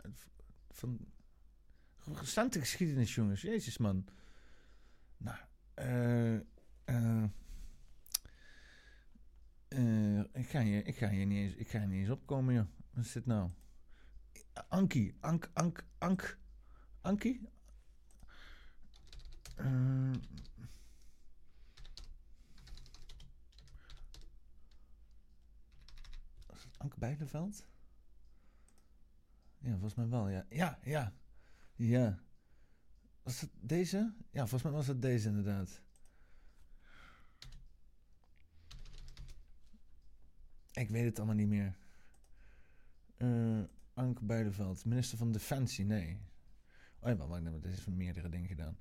Van 0.71 2.17
recente 2.17 2.61
geschiedenis, 2.61 3.15
jongens. 3.15 3.41
Jezus, 3.43 3.79
man. 3.79 4.09
Nou, 5.17 5.39
eh... 5.75 6.35
eh, 9.69 10.19
ik, 10.33 10.49
ga 10.49 10.61
hier, 10.61 10.87
ik, 10.87 10.97
ga 10.97 11.09
hier 11.09 11.27
niet 11.27 11.39
eens, 11.39 11.55
ik 11.55 11.69
ga 11.69 11.79
niet 11.79 12.01
eens 12.01 12.11
opkomen, 12.11 12.55
joh. 12.55 12.67
Wat 12.91 13.05
is 13.05 13.13
dit 13.13 13.27
nou? 13.27 13.51
Ankie. 14.69 15.17
Ank, 15.21 15.51
Ank, 15.53 15.87
Ank. 15.99 16.39
Was 26.47 26.63
het 26.63 26.79
Anke 26.79 26.99
Bijleveld? 26.99 27.65
Ja, 29.65 29.71
volgens 29.71 29.95
mij 29.95 30.09
wel, 30.09 30.29
ja. 30.29 30.47
Ja, 30.49 30.79
ja. 30.83 31.13
Ja. 31.75 32.19
Was 33.23 33.41
het 33.41 33.51
deze? 33.61 34.15
Ja, 34.31 34.41
volgens 34.41 34.63
mij 34.63 34.73
was 34.73 34.87
het 34.87 35.03
deze 35.03 35.29
inderdaad. 35.29 35.81
Ik 40.73 40.91
weet 40.91 41.05
het 41.05 41.17
allemaal 41.19 41.37
niet 41.37 41.49
meer. 41.49 41.77
Eh 43.17 43.63
Anke 43.95 44.25
Bijleveld, 44.25 44.85
minister 44.85 45.19
van 45.19 45.33
Defensie, 45.33 45.85
nee. 45.85 46.19
Oh 46.99 47.09
ja, 47.09 47.17
wacht, 47.17 47.63
deze 47.63 47.69
is 47.69 47.81
van 47.81 47.97
meerdere 47.97 48.29
dingen 48.29 48.49
gedaan. 48.49 48.79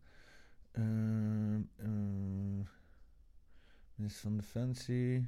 Eh, 0.72 1.56
eh, 1.56 2.68
minister 3.96 4.22
van 4.22 4.36
Defensie, 4.36 5.28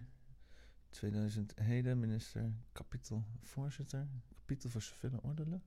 2000 0.89 1.53
heden, 1.55 1.99
minister, 1.99 2.51
kapitel, 2.71 3.25
voorzitter, 3.41 4.07
kapitel 4.45 4.69
voor 4.69 4.81
civiele 4.81 5.21
ordelen. 5.21 5.63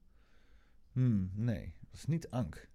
Hmm, 0.93 1.31
nee, 1.35 1.75
dat 1.81 1.95
is 1.95 2.05
niet 2.05 2.31
Ank. 2.31 2.69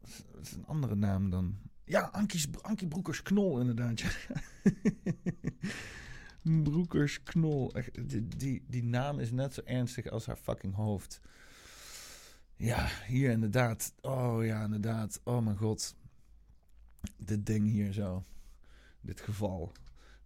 Dat 0.00 0.40
is, 0.40 0.52
een 0.52 0.66
andere 0.66 0.94
naam 0.94 1.30
dan. 1.30 1.58
Ja, 1.84 2.00
Ankies, 2.00 2.48
Ankie 2.60 2.88
Broekers 2.88 3.22
Knol, 3.22 3.60
inderdaad. 3.60 4.04
Broekers 6.64 7.22
Knol. 7.22 7.72
Die, 8.06 8.28
die, 8.28 8.64
die 8.66 8.84
naam 8.84 9.18
is 9.18 9.30
net 9.30 9.54
zo 9.54 9.60
ernstig 9.64 10.06
als 10.06 10.26
haar 10.26 10.36
fucking 10.36 10.74
hoofd. 10.74 11.20
Ja, 12.56 12.88
hier 13.06 13.30
inderdaad. 13.30 13.94
Oh 14.00 14.44
ja, 14.44 14.64
inderdaad. 14.64 15.20
Oh 15.24 15.44
mijn 15.44 15.56
god. 15.56 15.96
Dit 17.16 17.46
ding 17.46 17.66
hier 17.66 17.92
zo. 17.92 18.24
Dit 19.00 19.20
geval. 19.20 19.72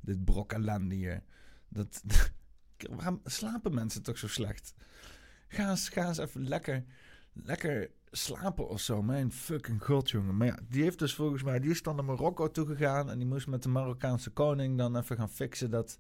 Dit 0.01 0.25
brok 0.25 0.53
ellende 0.53 0.95
hier. 0.95 1.23
Dat, 1.69 2.03
waarom 2.91 3.21
slapen 3.25 3.75
mensen 3.75 4.03
toch 4.03 4.19
zo 4.19 4.29
slecht? 4.29 4.75
Ga 5.49 5.71
eens, 5.71 5.89
ga 5.89 6.09
eens 6.09 6.19
even 6.19 6.49
lekker, 6.49 6.85
lekker 7.33 7.91
slapen 8.11 8.69
of 8.69 8.81
zo. 8.81 9.03
Mijn 9.03 9.33
fucking 9.33 9.85
god, 9.85 10.11
jongen. 10.11 10.37
Maar 10.37 10.47
ja, 10.47 10.59
die 10.69 10.83
heeft 10.83 10.99
dus 10.99 11.15
volgens 11.15 11.43
mij... 11.43 11.61
Die 11.61 11.71
is 11.71 11.83
dan 11.83 11.97
naar 11.97 12.05
Marokko 12.05 12.51
toegegaan... 12.51 13.11
en 13.11 13.19
die 13.19 13.27
moest 13.27 13.47
met 13.47 13.63
de 13.63 13.69
Marokkaanse 13.69 14.31
koning 14.31 14.79
dan 14.79 14.97
even 14.97 15.17
gaan 15.17 15.31
fixen... 15.31 15.71
dat, 15.71 15.99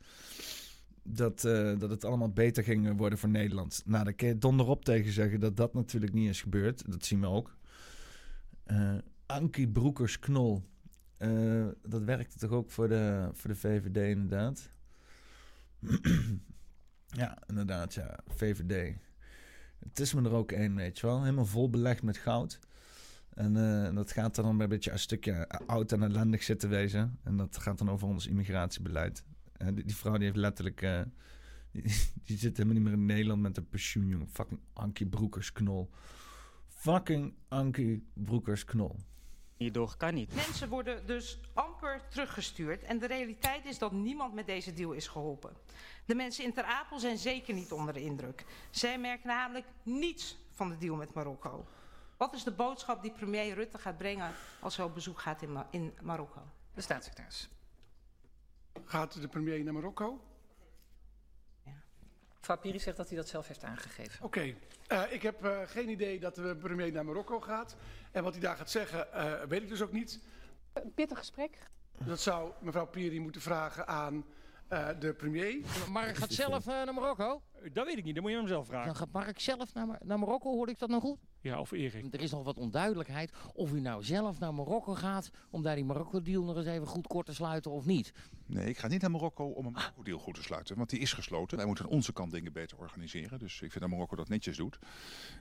dat, 1.02 1.44
eh, 1.44 1.78
dat 1.78 1.90
het 1.90 2.04
allemaal 2.04 2.32
beter 2.32 2.64
ging 2.64 2.96
worden 2.96 3.18
voor 3.18 3.28
Nederland. 3.28 3.82
Nou, 3.84 4.04
daar 4.04 4.12
kun 4.12 4.28
je 4.28 4.38
donderop 4.38 4.84
tegen 4.84 5.12
zeggen... 5.12 5.40
dat 5.40 5.56
dat 5.56 5.74
natuurlijk 5.74 6.12
niet 6.12 6.28
is 6.28 6.42
gebeurd. 6.42 6.90
Dat 6.90 7.04
zien 7.04 7.20
we 7.20 7.26
ook. 7.26 7.56
Eh 8.64 8.94
Ankie 9.26 9.68
Broekers-Knol... 9.68 10.62
eh, 11.16 11.66
dat 11.82 12.02
werkte 12.02 12.38
toch 12.38 12.50
ook 12.50 12.70
voor 12.70 12.88
de, 12.88 13.28
voor 13.32 13.50
de 13.50 13.56
VVD 13.56 13.96
inderdaad? 13.96 14.68
ja, 17.12 17.38
inderdaad, 17.46 17.94
ja. 17.94 18.18
VVD. 18.26 18.96
Het 19.78 20.00
is 20.00 20.14
me 20.14 20.22
er 20.22 20.32
ook 20.32 20.52
één, 20.52 20.74
weet 20.74 20.98
je 20.98 21.06
wel. 21.06 21.22
Helemaal 21.22 21.46
vol 21.46 21.70
belegd 21.70 22.02
met 22.02 22.16
goud. 22.16 22.58
En 23.34 23.56
eh, 23.56 23.94
dat 23.94 24.12
gaat 24.12 24.34
dan 24.34 24.60
een 24.60 24.68
beetje 24.68 24.90
een 24.90 24.98
stukje 24.98 25.48
oud 25.66 25.92
en 25.92 26.02
ellendig 26.02 26.42
zitten 26.42 26.68
wezen. 26.68 27.18
En 27.22 27.36
dat 27.36 27.56
gaat 27.56 27.78
dan 27.78 27.90
over 27.90 28.08
ons 28.08 28.26
immigratiebeleid. 28.26 29.24
En 29.52 29.74
die, 29.74 29.96
vrouw 29.96 30.14
die 30.14 30.24
heeft 30.24 30.36
letterlijk... 30.36 30.82
eh, 30.82 31.00
die, 31.72 31.82
die 32.24 32.38
zit 32.38 32.56
helemaal 32.56 32.74
niet 32.74 32.84
meer 32.84 32.92
in 32.92 33.06
Nederland 33.06 33.42
met 33.42 33.56
een 33.56 33.68
pensioen, 33.68 34.06
jongen. 34.08 34.28
Fucking 34.28 34.60
Ankie 34.72 35.06
Broekers-Knol. 35.06 35.90
Fucking 36.66 37.34
Ankie 37.48 38.06
Broekers-Knol. 38.14 38.96
Hierdoor 39.62 39.96
kan 39.96 40.14
niet. 40.14 40.34
Mensen 40.34 40.68
worden 40.68 41.06
dus 41.06 41.40
amper 41.54 42.00
teruggestuurd. 42.08 42.82
En 42.82 42.98
de 42.98 43.06
realiteit 43.06 43.64
is 43.64 43.78
dat 43.78 43.92
niemand 43.92 44.34
met 44.34 44.46
deze 44.46 44.72
deal 44.72 44.92
is 44.92 45.08
geholpen. 45.08 45.56
De 46.04 46.14
mensen 46.14 46.44
in 46.44 46.52
Ter 46.52 46.64
Apel 46.64 46.98
zijn 46.98 47.18
zeker 47.18 47.54
niet 47.54 47.72
onder 47.72 47.94
de 47.94 48.00
indruk. 48.00 48.44
Zij 48.70 48.98
merken 48.98 49.28
namelijk 49.28 49.66
niets 49.82 50.36
van 50.50 50.68
de 50.68 50.78
deal 50.78 50.96
met 50.96 51.14
Marokko. 51.14 51.66
Wat 52.16 52.34
is 52.34 52.44
de 52.44 52.52
boodschap 52.52 53.02
die 53.02 53.12
premier 53.12 53.54
Rutte 53.54 53.78
gaat 53.78 53.98
brengen 53.98 54.32
als 54.60 54.76
hij 54.76 54.86
op 54.86 54.94
bezoek 54.94 55.20
gaat 55.20 55.42
in, 55.42 55.56
in 55.70 55.94
Marokko? 56.02 56.40
De 56.74 56.80
staatssecretaris. 56.80 57.48
Gaat 58.84 59.20
de 59.20 59.28
premier 59.28 59.64
naar 59.64 59.72
Marokko? 59.72 60.20
Mevrouw 62.42 62.58
Piri 62.60 62.78
zegt 62.78 62.96
dat 62.96 63.08
hij 63.08 63.16
dat 63.16 63.28
zelf 63.28 63.48
heeft 63.48 63.64
aangegeven. 63.64 64.24
Oké, 64.24 64.54
eh, 64.86 65.02
ik 65.08 65.22
heb 65.22 65.44
eh, 65.44 65.60
geen 65.66 65.88
idee 65.88 66.20
dat 66.20 66.34
de 66.34 66.56
premier 66.56 66.92
naar 66.92 67.04
Marokko 67.04 67.40
gaat. 67.40 67.76
En 68.10 68.22
wat 68.22 68.32
hij 68.32 68.42
daar 68.42 68.56
gaat 68.56 68.70
zeggen, 68.70 69.12
eh, 69.12 69.42
weet 69.48 69.62
ik 69.62 69.68
dus 69.68 69.82
ook 69.82 69.92
niet. 69.92 70.20
Een 70.72 70.92
pittig 70.94 71.18
gesprek. 71.18 71.58
Dat 71.98 72.20
zou 72.20 72.52
mevrouw 72.60 72.86
Piri 72.86 73.20
moeten 73.20 73.40
vragen 73.40 73.86
aan 73.86 74.24
eh, 74.68 74.88
de 74.98 75.12
premier. 75.12 75.60
Mark 75.88 76.16
gaat 76.16 76.32
zelf 76.32 76.64
naar 76.64 76.94
Marokko? 76.94 77.42
Dat 77.72 77.86
weet 77.86 77.96
ik 77.98 78.04
niet, 78.04 78.14
dat 78.14 78.22
moet 78.22 78.32
je 78.32 78.38
hem 78.38 78.46
zelf 78.48 78.66
vragen. 78.66 78.86
Dan 78.86 78.96
gaat 78.96 79.12
Mark 79.12 79.40
zelf 79.40 79.74
naar, 79.74 79.86
Mar- 79.86 80.00
naar 80.04 80.18
Marokko, 80.18 80.50
hoorde 80.52 80.72
ik 80.72 80.78
dat 80.78 80.88
nou 80.88 81.00
goed? 81.00 81.18
Ja, 81.40 81.60
of 81.60 81.70
Erik. 81.70 82.14
Er 82.14 82.20
is 82.20 82.30
nog 82.30 82.44
wat 82.44 82.58
onduidelijkheid 82.58 83.32
of 83.54 83.72
u 83.72 83.80
nou 83.80 84.04
zelf 84.04 84.38
naar 84.38 84.54
Marokko 84.54 84.94
gaat... 84.94 85.30
om 85.50 85.62
daar 85.62 85.74
die 85.74 85.84
Marokko-deal 85.84 86.42
nog 86.42 86.56
eens 86.56 86.66
even 86.66 86.86
goed 86.86 87.06
kort 87.06 87.26
te 87.26 87.34
sluiten 87.34 87.70
of 87.70 87.86
niet. 87.86 88.12
Nee, 88.46 88.68
ik 88.68 88.78
ga 88.78 88.88
niet 88.88 89.00
naar 89.00 89.10
Marokko 89.10 89.44
om 89.44 89.66
een 89.66 89.72
Marokko-deal 89.72 90.18
goed 90.18 90.34
te 90.34 90.42
sluiten. 90.42 90.76
Want 90.76 90.90
die 90.90 90.98
is 90.98 91.12
gesloten. 91.12 91.56
Wij 91.56 91.66
moeten 91.66 91.84
aan 91.84 91.90
onze 91.90 92.12
kant 92.12 92.30
dingen 92.32 92.52
beter 92.52 92.78
organiseren. 92.78 93.38
Dus 93.38 93.52
ik 93.54 93.70
vind 93.70 93.80
dat 93.80 93.88
Marokko 93.88 94.16
dat 94.16 94.28
netjes 94.28 94.56
doet. 94.56 94.78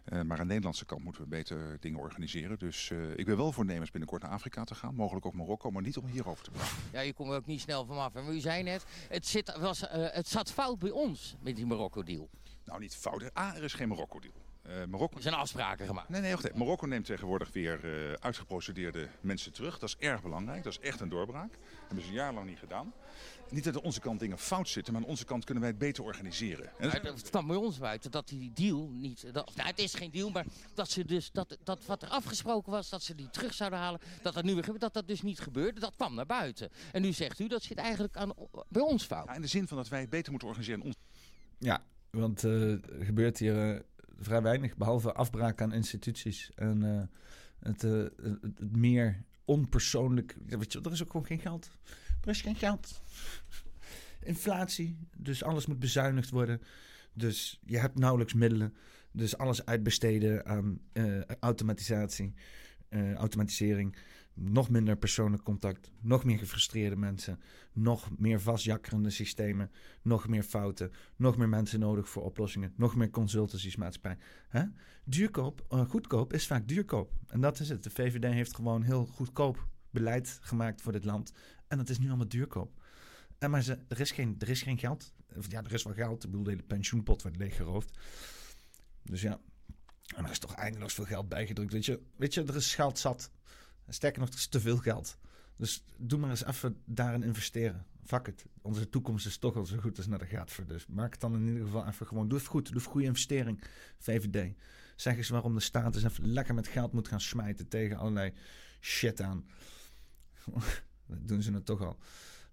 Eh, 0.03 0.21
maar 0.21 0.37
aan 0.37 0.43
de 0.43 0.47
Nederlandse 0.47 0.85
kant 0.85 1.03
moeten 1.03 1.21
we 1.21 1.27
beter 1.27 1.77
dingen 1.79 1.99
organiseren. 1.99 2.59
Dus 2.59 2.91
eh, 2.91 3.17
ik 3.17 3.25
ben 3.25 3.37
wel 3.37 3.51
voornemens 3.51 3.91
binnenkort 3.91 4.21
naar 4.21 4.31
Afrika 4.31 4.63
te 4.63 4.75
gaan. 4.75 4.95
Mogelijk 4.95 5.25
ook 5.25 5.33
Marokko, 5.33 5.71
maar 5.71 5.81
niet 5.81 5.97
om 5.97 6.05
hierover 6.05 6.43
te 6.43 6.51
praten. 6.51 6.75
Ja, 6.93 6.99
je 6.99 7.13
komt 7.13 7.29
er 7.29 7.35
ook 7.35 7.45
niet 7.45 7.61
snel 7.61 7.85
van 7.85 7.97
af. 7.97 8.15
En 8.15 8.33
u 8.33 8.39
zei 8.39 8.63
net, 8.63 8.85
het, 9.09 9.27
zit, 9.27 9.57
was, 9.57 9.87
eh, 9.87 10.05
het 10.11 10.27
zat 10.27 10.51
fout 10.51 10.79
bij 10.79 10.91
ons 10.91 11.35
met 11.41 11.55
die 11.55 11.65
Marokko-deal. 11.65 12.10
Nou, 12.65 12.79
niet 12.79 12.95
fout. 12.95 13.37
A, 13.37 13.55
er 13.55 13.63
is 13.63 13.73
geen 13.73 13.87
Marokko-deal. 13.87 14.33
Eh, 14.61 14.85
Marokko... 14.85 15.15
Er 15.15 15.21
zijn 15.21 15.35
afspraken 15.35 15.85
gemaakt. 15.85 16.09
Nee, 16.09 16.21
nee, 16.21 16.31
wacht 16.31 16.45
even. 16.45 16.57
Marokko 16.57 16.85
neemt 16.85 17.05
tegenwoordig 17.05 17.51
weer 17.51 18.09
eh, 18.09 18.13
uitgeprocedeerde 18.13 19.09
mensen 19.21 19.51
terug. 19.51 19.79
Dat 19.79 19.89
is 19.89 19.97
erg 19.97 20.21
belangrijk. 20.21 20.63
Dat 20.63 20.73
is 20.73 20.79
echt 20.79 20.99
een 20.99 21.09
doorbraak. 21.09 21.51
Dat 21.51 21.59
hebben 21.79 22.01
ze 22.03 22.09
een 22.09 22.15
jaar 22.15 22.33
lang 22.33 22.47
niet 22.47 22.59
gedaan. 22.59 22.93
Niet 23.49 23.63
dat 23.63 23.75
aan 23.75 23.81
onze 23.81 23.99
kant 23.99 24.19
dingen 24.19 24.37
fout 24.37 24.69
zitten, 24.69 24.93
maar 24.93 25.01
aan 25.01 25.07
onze 25.07 25.25
kant 25.25 25.43
kunnen 25.43 25.63
wij 25.63 25.71
het 25.71 25.81
beter 25.81 26.03
organiseren. 26.03 26.65
En 26.65 26.89
dat 26.89 27.03
Maar 27.03 27.11
het 27.11 27.29
kwam 27.29 27.47
bij 27.47 27.55
ons 27.55 27.77
buiten 27.77 28.11
dat 28.11 28.27
die 28.27 28.51
deal 28.53 28.89
niet... 28.89 29.33
Dat, 29.33 29.55
nou, 29.55 29.67
het 29.67 29.79
is 29.79 29.93
geen 29.93 30.11
deal, 30.11 30.29
maar 30.29 30.45
dat 30.73 30.89
ze 30.89 31.05
dus... 31.05 31.31
Dat, 31.31 31.57
dat 31.63 31.85
wat 31.85 32.01
er 32.01 32.09
afgesproken 32.09 32.71
was, 32.71 32.89
dat 32.89 33.03
ze 33.03 33.15
die 33.15 33.29
terug 33.29 33.53
zouden 33.53 33.79
halen... 33.79 33.99
Dat 34.21 34.33
dat 34.33 34.43
nu 34.43 34.53
weer 34.53 34.63
gebeurt, 34.63 34.81
dat 34.81 34.93
dat 34.93 35.07
dus 35.07 35.21
niet 35.21 35.39
gebeurde. 35.39 35.79
Dat 35.79 35.95
kwam 35.95 36.13
naar 36.13 36.25
buiten. 36.25 36.69
En 36.91 37.01
nu 37.01 37.13
zegt 37.13 37.39
u, 37.39 37.47
dat 37.47 37.63
zit 37.63 37.77
eigenlijk 37.77 38.17
aan, 38.17 38.33
bij 38.69 38.81
ons 38.81 39.03
fout. 39.03 39.27
Ja, 39.27 39.35
in 39.35 39.41
de 39.41 39.47
zin 39.47 39.67
van 39.67 39.77
dat 39.77 39.87
wij 39.87 39.99
het 39.99 40.09
beter 40.09 40.31
moeten 40.31 40.49
organiseren. 40.49 40.93
Ja, 41.57 41.83
want 42.11 42.43
eh, 42.43 42.71
er 42.71 43.05
gebeurt 43.05 43.37
hier 43.37 43.73
eh, 43.73 43.79
vrij 44.19 44.41
weinig, 44.41 44.77
behalve 44.77 45.13
afbraak 45.13 45.61
aan 45.61 45.73
instituties. 45.73 46.51
En 46.55 46.83
eh, 46.83 47.03
het, 47.59 47.81
het, 47.81 48.75
meer 48.75 49.23
onpersoonlijk. 49.45 50.37
Weet 50.45 50.73
je, 50.73 50.81
er 50.81 50.91
is 50.91 51.03
ook 51.03 51.11
gewoon 51.11 51.25
geen 51.25 51.39
geld. 51.39 51.71
Er 52.21 52.29
is 52.29 52.41
geen 52.41 52.55
geld. 52.55 53.01
Inflatie, 54.23 54.97
dus 55.17 55.43
alles 55.43 55.65
moet 55.65 55.79
bezuinigd 55.79 56.29
worden. 56.29 56.61
Dus 57.13 57.59
je 57.65 57.77
hebt 57.77 57.99
nauwelijks 57.99 58.33
middelen. 58.33 58.73
Dus 59.11 59.37
alles 59.37 59.65
uitbesteden 59.65 60.45
aan 60.45 60.79
automatisatie, 61.39 62.33
automatisering. 63.15 63.95
Nog 64.33 64.69
minder 64.69 64.95
persoonlijk 64.95 65.43
contact. 65.43 65.91
Nog 65.99 66.23
meer 66.23 66.37
gefrustreerde 66.37 66.95
mensen. 66.95 67.39
Nog 67.73 68.09
meer 68.17 68.41
vastjakkerende 68.41 69.09
systemen. 69.09 69.71
Nog 70.01 70.27
meer 70.27 70.43
fouten. 70.43 70.91
Nog 71.15 71.37
meer 71.37 71.49
mensen 71.49 71.79
nodig 71.79 72.09
voor 72.09 72.23
oplossingen. 72.23 72.73
Nog 72.75 72.95
meer 72.95 73.09
consultancies-maatschappij. 73.09 74.17
Duurkoop, 75.05 75.65
eh, 75.69 75.89
goedkoop 75.89 76.33
is 76.33 76.47
vaak 76.47 76.67
duurkoop. 76.67 77.13
En 77.27 77.41
dat 77.41 77.59
is 77.59 77.69
het. 77.69 77.83
De 77.83 77.89
VVD 77.89 78.23
heeft 78.23 78.55
gewoon 78.55 78.83
heel 78.83 79.05
goedkoop 79.05 79.67
beleid 79.89 80.39
gemaakt 80.41 80.81
voor 80.81 80.91
dit 80.91 81.05
land. 81.05 81.33
En 81.67 81.77
dat 81.77 81.89
is 81.89 81.99
nu 81.99 82.07
allemaal 82.07 82.27
duurkoop. 82.27 82.83
En 83.37 83.51
maar 83.51 83.61
ze, 83.63 83.77
er, 83.87 83.99
is 83.99 84.11
geen, 84.11 84.35
er 84.39 84.49
is 84.49 84.61
geen 84.61 84.77
geld. 84.77 85.13
Ja, 85.47 85.63
er 85.63 85.73
is 85.73 85.83
wel 85.83 85.93
geld. 85.93 86.23
Ik 86.23 86.29
bedoel, 86.29 86.43
de 86.43 86.49
hele 86.49 86.63
pensioenpot 86.63 87.21
wordt 87.21 87.37
leeggeroofd. 87.37 87.97
Dus 89.03 89.21
ja, 89.21 89.39
En 90.15 90.23
er 90.23 90.31
is 90.31 90.39
toch 90.39 90.55
eindeloos 90.55 90.93
veel 90.93 91.05
geld 91.05 91.29
bijgedrukt. 91.29 91.73
Weet 91.73 91.85
je, 91.85 92.01
weet 92.15 92.33
je 92.33 92.43
er 92.43 92.55
is 92.55 92.75
geld 92.75 92.99
zat. 92.99 93.31
Sterker 93.93 94.19
nog, 94.19 94.29
er 94.29 94.35
is 94.35 94.47
te 94.47 94.59
veel 94.59 94.77
geld. 94.77 95.17
Dus 95.55 95.83
doe 95.97 96.19
maar 96.19 96.29
eens 96.29 96.45
even 96.45 96.81
daarin 96.85 97.23
investeren. 97.23 97.85
Fuck 98.03 98.27
it. 98.27 98.45
Onze 98.61 98.89
toekomst 98.89 99.25
is 99.25 99.37
toch 99.37 99.55
al 99.55 99.65
zo 99.65 99.77
goed 99.77 99.97
als 99.97 100.07
naar 100.07 100.19
de 100.19 100.25
gaat 100.25 100.51
voor. 100.51 100.65
Dus 100.67 100.87
maak 100.87 101.11
het 101.11 101.21
dan 101.21 101.35
in 101.35 101.47
ieder 101.47 101.63
geval 101.63 101.87
even 101.87 102.07
gewoon. 102.07 102.27
Doe 102.27 102.37
het 102.37 102.47
goed. 102.47 102.67
Doe 102.67 102.75
een 102.75 102.87
goede 102.87 103.07
investering. 103.07 103.63
VVD. 103.97 104.53
Zeg 104.95 105.17
eens 105.17 105.29
waarom 105.29 105.53
de 105.53 105.59
staat 105.59 105.95
eens 105.95 106.03
even 106.03 106.27
lekker 106.27 106.53
met 106.53 106.67
geld 106.67 106.93
moet 106.93 107.07
gaan 107.07 107.21
smijten 107.21 107.67
tegen 107.67 107.97
allerlei 107.97 108.33
shit 108.79 109.21
aan. 109.21 109.45
Dat 111.07 111.27
doen 111.27 111.41
ze 111.41 111.53
het 111.53 111.65
toch 111.65 111.81
al. 111.81 111.97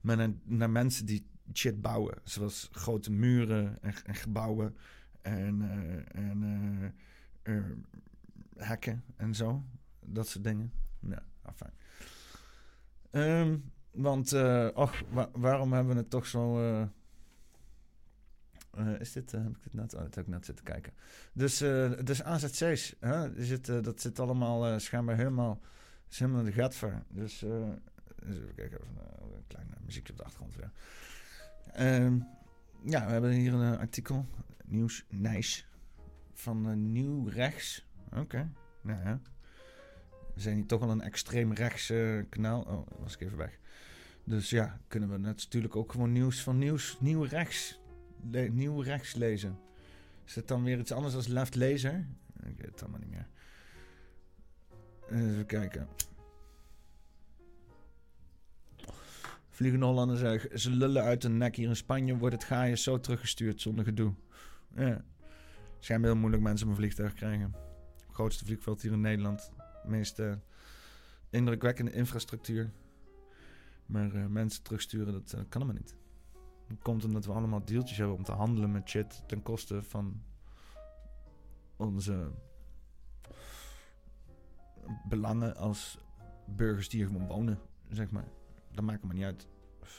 Maar 0.00 0.16
naar, 0.16 0.30
naar 0.44 0.70
mensen 0.70 1.06
die 1.06 1.26
shit 1.52 1.80
bouwen. 1.80 2.18
Zoals 2.24 2.68
grote 2.72 3.10
muren 3.10 3.82
en, 3.82 3.94
en 4.04 4.14
gebouwen. 4.14 4.76
En, 5.22 5.62
eh, 5.62 6.22
en 6.22 6.42
eh, 7.42 7.56
eh, 7.56 7.64
hekken 8.56 9.04
en 9.16 9.34
zo. 9.34 9.64
Dat 10.00 10.28
soort 10.28 10.44
dingen. 10.44 10.72
Ja, 11.00 11.22
afijn. 11.48 11.72
Ehm, 13.10 13.58
want, 13.90 14.32
eh 14.32 14.68
och, 14.74 15.02
wa- 15.10 15.30
waarom 15.32 15.72
hebben 15.72 15.94
we 15.94 16.00
het 16.00 16.10
toch 16.10 16.26
zo... 16.26 16.58
eh, 16.60 16.82
eh, 18.70 19.00
is 19.00 19.12
dit, 19.12 19.30
heb 19.32 19.46
ik 19.56 19.62
dit 19.62 19.74
net, 19.74 19.94
oh, 19.94 20.00
dat 20.00 20.14
heb 20.14 20.24
ik 20.26 20.30
net 20.30 20.44
zitten 20.44 20.64
kijken. 20.64 20.92
Dus, 21.32 21.58
dus 22.04 22.22
AZC's, 22.22 22.94
hè, 23.00 23.32
dat 23.82 24.00
zit 24.00 24.18
allemaal 24.20 24.80
schijnbaar 24.80 25.16
helemaal, 25.16 25.60
is 26.10 26.18
helemaal 26.18 26.40
in 26.40 26.46
de 26.46 26.52
gat. 26.52 26.80
Dus, 27.08 27.38
dus 27.38 27.38
even 28.26 28.54
kijken, 28.54 28.78
even, 28.80 28.96
een 29.36 29.46
klein 29.46 29.74
eh, 29.74 29.80
muziekje 29.84 30.12
op 30.12 30.18
de 30.18 30.24
achtergrond 30.24 30.56
weer. 30.56 30.70
Ehm, 31.72 32.18
ja, 32.84 33.06
we 33.06 33.12
hebben 33.12 33.30
hier 33.30 33.52
een 33.54 33.78
artikel, 33.78 34.26
nieuws, 34.64 35.04
nice, 35.08 35.64
van 36.32 36.90
Nieuw 36.92 37.28
Rechts. 37.28 37.86
Oké, 38.16 38.52
nou 38.82 39.02
ja. 39.02 39.20
We 40.38 40.44
zijn 40.44 40.56
hier 40.56 40.66
toch 40.66 40.82
al 40.82 40.90
een 40.90 41.00
extreem 41.00 41.52
rechts 41.52 41.90
eh, 41.90 42.18
kanaal. 42.28 42.60
Oh, 42.60 42.86
was 42.98 43.14
ik 43.14 43.20
even 43.20 43.36
weg. 43.36 43.58
Dus 44.24 44.50
ja, 44.50 44.80
kunnen 44.88 45.10
we 45.10 45.16
natuurlijk 45.16 45.76
ook 45.76 45.92
gewoon 45.92 46.12
nieuws 46.12 46.42
van 46.42 46.58
nieuws, 46.58 46.96
nieuw 47.00 47.22
rechts, 47.22 47.80
nieuw 48.50 48.80
rechts 48.80 49.14
lezen. 49.14 49.58
Is 50.24 50.34
het 50.34 50.48
dan 50.48 50.62
weer 50.62 50.78
iets 50.78 50.92
anders 50.92 51.14
als 51.14 51.26
left 51.26 51.54
laser? 51.54 52.06
Ik 52.42 52.56
weet 52.56 52.70
het 52.70 52.82
allemaal 52.82 53.00
niet 53.00 53.10
meer. 53.10 53.26
Even 55.10 55.46
kijken. 55.46 55.88
Vliegende 59.48 59.86
Hollanders 59.86 60.20
zeggen, 60.20 60.60
ze 60.60 60.70
lullen 60.70 61.02
uit 61.02 61.22
de 61.22 61.28
nek. 61.28 61.56
Hier 61.56 61.68
in 61.68 61.76
Spanje 61.76 62.16
wordt 62.16 62.34
het 62.34 62.44
gaaien 62.44 62.78
zo 62.78 63.00
teruggestuurd 63.00 63.60
zonder 63.60 63.84
gedoe. 63.84 64.14
Ja. 64.74 65.04
Schijnbaar 65.78 66.10
heel 66.10 66.20
moeilijk 66.20 66.42
mensen 66.42 66.66
om 66.66 66.72
een 66.72 66.78
vliegtuig 66.78 67.14
krijgen. 67.14 67.54
Grootste 68.10 68.44
vliegveld 68.44 68.82
hier 68.82 68.92
in 68.92 69.00
Nederland. 69.00 69.50
Meest 69.84 70.18
eh, 70.18 70.32
indrukwekkende 71.30 71.92
infrastructuur. 71.92 72.70
Maar 73.86 74.14
eh, 74.14 74.26
mensen 74.26 74.62
terugsturen, 74.62 75.12
dat 75.12 75.32
eh, 75.32 75.40
kan 75.48 75.62
helemaal 75.62 75.82
niet. 75.82 75.96
Dat 76.68 76.78
komt 76.82 77.04
omdat 77.04 77.24
we 77.24 77.32
allemaal 77.32 77.64
deeltjes 77.64 77.98
hebben 77.98 78.16
om 78.16 78.24
te 78.24 78.32
handelen 78.32 78.72
met 78.72 78.88
shit 78.88 79.22
ten 79.26 79.42
koste 79.42 79.82
van 79.82 80.22
onze 81.76 82.30
belangen 85.08 85.56
als 85.56 85.98
burgers 86.46 86.88
die 86.88 87.00
hier 87.00 87.08
gewoon 87.08 87.26
wonen, 87.26 87.58
zeg 87.88 88.10
maar. 88.10 88.28
Dat 88.72 88.84
maakt 88.84 89.04
me 89.04 89.12
niet 89.12 89.24
uit. 89.24 89.48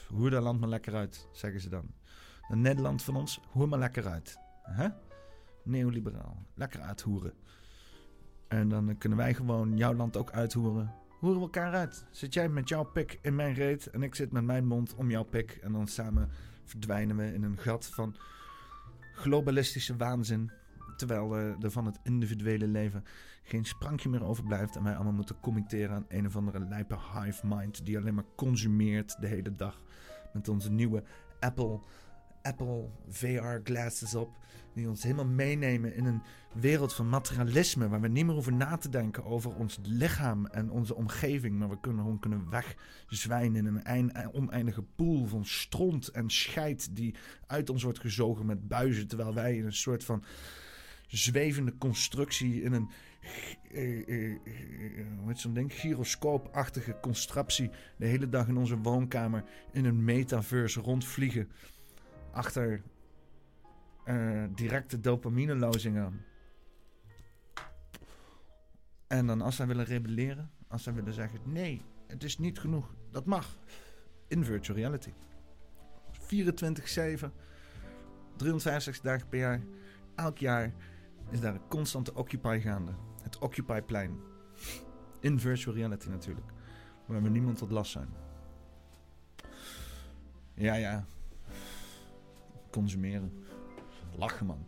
Hoe 0.08 0.30
dat 0.30 0.42
land 0.42 0.60
maar 0.60 0.68
lekker 0.68 0.94
uit, 0.94 1.28
zeggen 1.32 1.60
ze 1.60 1.68
dan. 1.68 1.94
Het 2.40 2.58
Nederland 2.58 3.02
van 3.02 3.16
ons, 3.16 3.40
hoe 3.50 3.66
maar 3.66 3.78
lekker 3.78 4.06
uit. 4.06 4.38
Hè? 4.62 4.88
Neoliberaal. 5.62 6.44
Lekker 6.54 6.80
uithoeren. 6.80 7.32
En 8.50 8.68
dan 8.68 8.98
kunnen 8.98 9.18
wij 9.18 9.34
gewoon 9.34 9.76
jouw 9.76 9.94
land 9.94 10.16
ook 10.16 10.30
uithoeren. 10.30 10.92
Hoeren 11.18 11.38
we 11.38 11.44
elkaar 11.44 11.74
uit. 11.74 12.06
Zit 12.10 12.34
jij 12.34 12.48
met 12.48 12.68
jouw 12.68 12.84
pik 12.84 13.18
in 13.22 13.34
mijn 13.34 13.54
reet 13.54 13.86
en 13.86 14.02
ik 14.02 14.14
zit 14.14 14.32
met 14.32 14.44
mijn 14.44 14.66
mond 14.66 14.94
om 14.94 15.10
jouw 15.10 15.22
pik. 15.22 15.58
En 15.62 15.72
dan 15.72 15.86
samen 15.86 16.28
verdwijnen 16.64 17.16
we 17.16 17.34
in 17.34 17.42
een 17.42 17.58
gat 17.58 17.86
van 17.86 18.16
globalistische 19.14 19.96
waanzin. 19.96 20.50
Terwijl 20.96 21.36
eh, 21.36 21.62
er 21.62 21.70
van 21.70 21.86
het 21.86 21.98
individuele 22.02 22.66
leven 22.66 23.04
geen 23.42 23.64
sprankje 23.64 24.08
meer 24.08 24.24
overblijft. 24.24 24.76
En 24.76 24.82
wij 24.82 24.94
allemaal 24.94 25.12
moeten 25.12 25.40
committeren 25.40 25.96
aan 25.96 26.06
een 26.08 26.26
of 26.26 26.36
andere 26.36 26.60
lijpe 26.60 26.96
hive 27.14 27.46
mind. 27.46 27.86
Die 27.86 27.98
alleen 27.98 28.14
maar 28.14 28.34
consumeert 28.36 29.20
de 29.20 29.26
hele 29.26 29.56
dag. 29.56 29.82
Met 30.32 30.48
onze 30.48 30.70
nieuwe 30.70 31.02
Apple, 31.40 31.80
Apple 32.42 32.88
VR 33.08 33.58
glasses 33.64 34.14
op. 34.14 34.38
Die 34.74 34.88
ons 34.88 35.02
helemaal 35.02 35.26
meenemen 35.26 35.94
in 35.94 36.04
een 36.04 36.22
wereld 36.54 36.94
van 36.94 37.08
materialisme. 37.08 37.88
Waar 37.88 38.00
we 38.00 38.08
niet 38.08 38.24
meer 38.24 38.34
hoeven 38.34 38.56
na 38.56 38.76
te 38.76 38.88
denken 38.88 39.24
over 39.24 39.54
ons 39.54 39.78
lichaam 39.82 40.46
en 40.46 40.70
onze 40.70 40.94
omgeving. 40.94 41.58
Maar 41.58 41.68
we 41.68 41.80
kunnen 41.80 42.02
gewoon 42.02 42.18
kunnen 42.18 42.50
wegzwijnen 42.50 43.66
in 43.66 43.66
een 43.66 43.84
ein- 43.84 44.32
oneindige 44.32 44.82
pool 44.82 45.26
van 45.26 45.44
stront 45.44 46.08
en 46.08 46.30
scheid. 46.30 46.96
Die 46.96 47.14
uit 47.46 47.70
ons 47.70 47.82
wordt 47.82 48.00
gezogen 48.00 48.46
met 48.46 48.68
buizen. 48.68 49.08
Terwijl 49.08 49.34
wij 49.34 49.56
in 49.56 49.64
een 49.64 49.72
soort 49.72 50.04
van 50.04 50.24
zwevende 51.06 51.76
constructie 51.78 52.62
in 52.62 52.72
een 52.72 52.90
zo'n 55.34 55.54
ding? 55.54 55.72
Gyroscoopachtige 55.72 56.96
constructie 57.00 57.70
de 57.96 58.06
hele 58.06 58.28
dag 58.28 58.48
in 58.48 58.56
onze 58.56 58.78
woonkamer 58.78 59.44
in 59.72 59.84
een 59.84 60.04
metaverse 60.04 60.80
rondvliegen. 60.80 61.48
Achter 62.32 62.82
eh, 64.04 64.44
directe 64.54 65.00
dopaminelozingen. 65.00 66.24
En 69.06 69.26
dan 69.26 69.40
als 69.40 69.56
zij 69.56 69.66
willen 69.66 69.84
rebelleren, 69.84 70.50
als 70.68 70.82
zij 70.82 70.94
willen 70.94 71.12
zeggen: 71.12 71.40
nee, 71.44 71.82
het 72.06 72.24
is 72.24 72.38
niet 72.38 72.58
genoeg, 72.58 72.94
dat 73.10 73.26
mag. 73.26 73.58
In 74.28 74.44
virtual 74.44 74.78
reality. 74.78 75.12
24-7, 76.12 77.30
365 78.36 79.00
dagen 79.00 79.28
per 79.28 79.38
jaar, 79.38 79.62
elk 80.14 80.38
jaar 80.38 80.72
is 81.30 81.40
daar 81.40 81.54
een 81.54 81.68
constante 81.68 82.14
Occupy 82.14 82.60
gaande. 82.60 82.92
Het 83.22 83.38
Occupy-plein. 83.38 84.20
In 85.20 85.40
virtual 85.40 85.74
reality 85.74 86.08
natuurlijk. 86.08 86.46
Waar 87.06 87.22
we 87.22 87.28
niemand 87.28 87.58
tot 87.58 87.70
last 87.70 87.92
zijn. 87.92 88.08
Ja, 90.54 90.74
ja. 90.74 91.04
Consumeren. 92.70 93.32
Lachen, 94.16 94.46
man. 94.46 94.66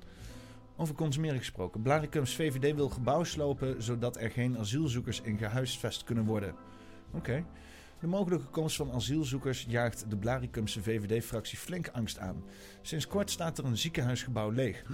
Over 0.77 0.95
consumeren 0.95 1.39
gesproken. 1.39 1.83
Blaricums 1.83 2.35
VVD 2.35 2.75
wil 2.75 2.89
gebouw 2.89 3.25
slopen... 3.25 3.83
zodat 3.83 4.17
er 4.17 4.31
geen 4.31 4.59
asielzoekers 4.59 5.21
in 5.21 5.39
gehuisvest 5.39 6.05
kunnen 6.05 6.25
worden. 6.25 6.55
Oké. 7.13 7.45
De 8.01 8.07
mogelijke 8.07 8.47
komst 8.47 8.77
van 8.77 8.93
asielzoekers 8.93 9.67
jaagt 9.69 10.05
de 10.09 10.17
Blaricumse 10.17 10.83
VVD-fractie 10.83 11.59
flink 11.59 11.89
angst 11.89 12.19
aan. 12.19 12.45
Sinds 12.81 13.07
kort 13.07 13.31
staat 13.31 13.59
er 13.59 13.65
een 13.65 13.79
ziekenhuisgebouw 13.79 14.51
leeg. 14.51 14.85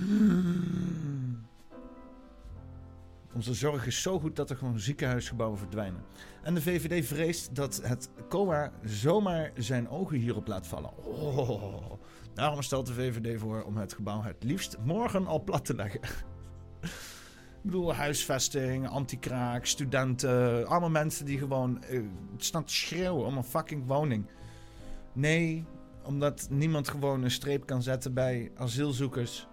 Onze 3.34 3.54
zorg 3.54 3.86
is 3.86 4.02
zo 4.02 4.20
goed 4.20 4.36
dat 4.36 4.50
er 4.50 4.56
gewoon 4.56 4.78
ziekenhuisgebouwen 4.78 5.58
verdwijnen. 5.58 6.02
En 6.42 6.54
de 6.54 6.62
VVD 6.62 7.06
vreest 7.06 7.54
dat 7.54 7.80
het 7.82 8.10
COA 8.28 8.72
zomaar 8.84 9.52
zijn 9.56 9.88
ogen 9.88 10.18
hierop 10.18 10.46
laat 10.46 10.66
vallen. 10.66 11.04
Oh, 11.04 11.92
daarom 12.38 12.62
stelt 12.62 12.86
de 12.86 12.92
VVD 12.92 13.40
voor 13.40 13.62
om 13.62 13.76
het 13.76 13.92
gebouw 13.92 14.22
het 14.22 14.44
liefst 14.44 14.76
morgen 14.84 15.26
al 15.26 15.42
plat 15.44 15.64
te 15.64 15.74
leggen. 15.74 16.00
Ik 17.62 17.74
bedoel, 17.74 17.94
huisvesting, 17.94 18.88
anti-kraak, 18.88 19.66
studenten. 19.66 20.66
Allemaal 20.66 20.90
mensen 20.90 21.24
die 21.24 21.38
gewoon 21.38 21.82
eh, 21.82 22.02
staan 22.36 22.64
te 22.64 22.74
schreeuwen 22.74 23.26
om 23.26 23.36
een 23.36 23.44
fucking 23.44 23.86
woning. 23.86 24.26
Nee, 25.12 25.64
omdat 26.04 26.46
niemand 26.50 26.88
gewoon 26.88 27.22
een 27.22 27.30
streep 27.30 27.66
kan 27.66 27.82
zetten 27.82 28.14
bij 28.14 28.50
asielzoekers. 28.56 29.46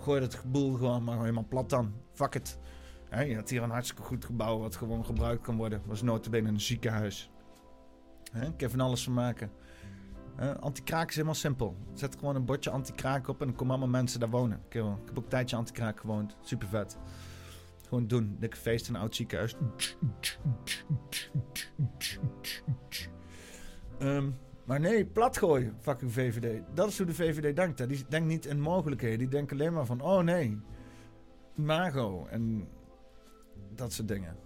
Gooi 0.00 0.20
dat 0.20 0.42
boel 0.46 0.72
gewoon 0.72 1.04
maar 1.04 1.18
helemaal 1.18 1.46
plat 1.48 1.70
dan. 1.70 1.92
Fuck 2.12 2.34
it. 2.34 2.58
Je 3.26 3.34
had 3.34 3.50
hier 3.50 3.62
een 3.62 3.70
hartstikke 3.70 4.02
goed 4.02 4.24
gebouw 4.24 4.58
wat 4.58 4.76
gewoon 4.76 5.04
gebruikt 5.04 5.42
kan 5.42 5.56
worden. 5.56 5.82
Was 5.86 6.02
notabene 6.02 6.48
een 6.48 6.60
ziekenhuis. 6.60 7.30
Hè, 8.32 8.46
ik 8.46 8.62
er 8.62 8.70
van 8.70 8.80
alles 8.80 9.04
van 9.04 9.12
maken. 9.12 9.50
Hè, 10.36 10.60
anti-kraak 10.60 11.08
is 11.08 11.14
helemaal 11.14 11.34
simpel. 11.34 11.76
Zet 11.92 12.16
gewoon 12.18 12.36
een 12.36 12.44
bordje 12.44 12.70
anti-kraak 12.70 13.28
op 13.28 13.40
en 13.40 13.46
dan 13.46 13.56
komen 13.56 13.74
allemaal 13.74 14.00
mensen 14.00 14.20
daar 14.20 14.30
wonen. 14.30 14.60
Ik 14.66 14.72
heb, 14.72 14.84
ook 14.84 15.16
een 15.16 15.28
tijdje 15.28 15.56
anti-kraak 15.56 16.00
gewoond. 16.00 16.36
Super 16.40 16.68
vet. 16.68 16.98
Gewoon 17.88 18.06
doen. 18.06 18.36
Dikke 18.40 18.56
feest 18.56 18.88
in 18.88 18.94
een 18.94 19.00
oud 19.00 19.14
ziekenhuis. 19.14 19.56
Ehm, 23.98 24.30
maar 24.64 24.80
nee, 24.80 25.06
plat 25.06 25.36
gooien, 25.36 25.76
fucking 25.80 26.12
VVD. 26.12 26.62
Dat 26.74 26.88
is 26.88 26.96
hoe 26.96 27.06
de 27.06 27.14
VVD 27.14 27.56
denkt. 27.56 27.78
Hè. 27.78 27.86
Die 27.86 28.04
denkt 28.08 28.28
niet 28.28 28.46
in 28.46 28.60
mogelijkheden. 28.60 29.18
Die 29.18 29.28
denken 29.28 29.56
alleen 29.56 29.72
maar 29.72 29.86
van, 29.86 30.00
oh 30.00 30.22
nee, 30.22 30.60
Mago 31.54 32.26
en 32.26 32.68
dat 33.74 33.92
soort 33.92 34.08
dingen. 34.08 34.36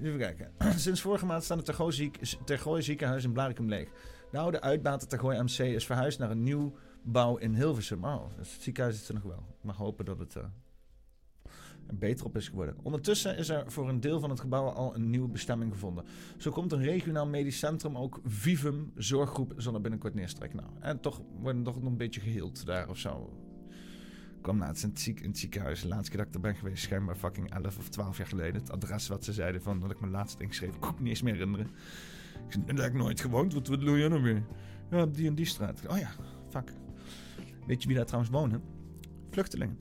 Even 0.00 0.18
kijken. 0.18 0.52
Sinds 0.76 1.00
vorige 1.00 1.26
maand 1.26 1.44
staan 1.44 1.56
het 1.56 1.66
Tergooi, 1.66 1.92
ziek, 1.92 2.18
Tergooi 2.44 2.82
ziekenhuis 2.82 3.24
in 3.24 3.32
Blaricum 3.32 3.68
leeg. 3.68 3.88
De 4.30 4.38
oude 4.38 4.60
uitbater 4.60 5.08
Tergooi 5.08 5.42
MC 5.42 5.58
is 5.58 5.86
verhuisd 5.86 6.18
naar 6.18 6.30
een 6.30 6.42
nieuw 6.42 6.76
bouw 7.02 7.36
in 7.36 7.54
Hilversum. 7.54 8.04
Oh, 8.04 8.22
dus 8.36 8.52
het 8.52 8.62
ziekenhuis 8.62 9.00
is 9.00 9.08
er 9.08 9.14
nog 9.14 9.22
wel. 9.22 9.44
Ik 9.58 9.64
mag 9.64 9.76
hopen 9.76 10.04
dat 10.04 10.18
het... 10.18 10.34
er 10.34 10.50
beter 11.92 12.26
op 12.26 12.36
is 12.36 12.48
geworden. 12.48 12.76
Ondertussen 12.82 13.36
is 13.36 13.48
er 13.48 13.72
voor 13.72 13.88
een 13.88 14.00
deel 14.00 14.20
van 14.20 14.30
het 14.30 14.40
gebouw 14.40 14.68
al 14.68 14.94
een 14.94 15.10
nieuwe 15.10 15.28
bestemming 15.28 15.72
gevonden. 15.72 16.04
Zo 16.36 16.50
komt 16.50 16.72
een 16.72 16.82
regionaal 16.82 17.26
medisch 17.26 17.58
centrum, 17.58 17.96
ook 17.96 18.20
Vivum, 18.24 18.92
zorggroep, 18.96 19.52
zal 19.56 19.74
er 19.74 19.80
binnenkort 19.80 20.14
neerstrekken. 20.14 20.58
Nou, 20.58 20.70
en 20.80 21.00
toch 21.00 21.20
worden 21.38 21.62
toch 21.62 21.80
nog 21.80 21.90
een 21.90 21.96
beetje 21.96 22.20
geheeld 22.20 22.66
daar 22.66 22.88
of 22.88 22.98
zo. 22.98 23.32
Ik 24.36 24.42
kwam 24.42 24.58
laatst 24.58 24.82
in 24.82 24.88
het, 24.88 25.06
in 25.06 25.28
het 25.28 25.38
ziekenhuis. 25.38 25.80
De 25.80 25.88
laatste 25.88 26.10
keer 26.10 26.18
dat 26.18 26.28
ik 26.28 26.34
er 26.34 26.40
ben 26.40 26.56
geweest, 26.56 26.82
schijnbaar 26.82 27.16
fucking 27.16 27.50
11 27.50 27.78
of 27.78 27.88
12 27.88 28.16
jaar 28.16 28.26
geleden. 28.26 28.60
Het 28.60 28.70
adres 28.70 29.08
wat 29.08 29.24
ze 29.24 29.32
zeiden 29.32 29.62
van 29.62 29.80
dat 29.80 29.90
ik 29.90 30.00
mijn 30.00 30.12
laatste 30.12 30.42
ingeschreven, 30.42 30.78
kon 30.78 30.90
ik 30.90 30.98
niet 30.98 31.08
eens 31.08 31.22
meer 31.22 31.32
herinneren. 31.32 31.70
Ik 32.46 32.52
zei, 32.66 32.80
heb 32.82 32.92
nooit 32.92 33.20
gewoond. 33.20 33.54
Wat, 33.54 33.66
wat 33.68 33.80
doe 33.80 33.98
je 33.98 34.08
nou 34.08 34.22
weer? 34.22 34.42
Ja, 34.90 35.06
die 35.06 35.26
en 35.26 35.34
die 35.34 35.46
straat. 35.46 35.86
Oh 35.88 35.98
ja, 35.98 36.10
fuck. 36.48 36.72
Weet 37.66 37.82
je 37.82 37.88
wie 37.88 37.96
daar 37.96 38.06
trouwens 38.06 38.32
wonen? 38.32 38.62
Vluchtelingen. 39.30 39.78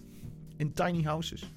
In 0.57 0.73
tiny 0.73 1.03
houses. 1.03 1.53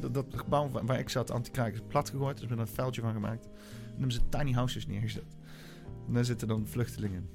Dat, 0.00 0.14
dat 0.14 0.26
gebouw 0.28 0.70
waar, 0.70 0.98
ik 0.98 1.08
zat, 1.08 1.30
anti 1.30 1.60
is 1.60 1.80
plat 1.88 2.10
gegooid. 2.10 2.38
Dus 2.38 2.48
met 2.48 2.58
een 2.58 2.66
vuiltje 2.66 3.00
van 3.00 3.12
gemaakt. 3.12 3.44
En 3.46 3.90
hebben 3.90 4.12
ze 4.12 4.28
tiny 4.28 4.52
houses 4.52 4.86
neergezet. 4.86 5.36
En 6.06 6.12
daar 6.14 6.24
zitten 6.24 6.48
dan 6.48 6.66
vluchtelingen 6.66 7.16
in. 7.16 7.28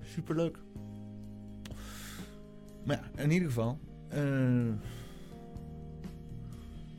Superleuk. 0.00 0.58
Maar 2.84 3.10
ja, 3.14 3.22
in 3.22 3.30
ieder 3.30 3.48
geval. 3.48 3.78
eh, 4.08 4.72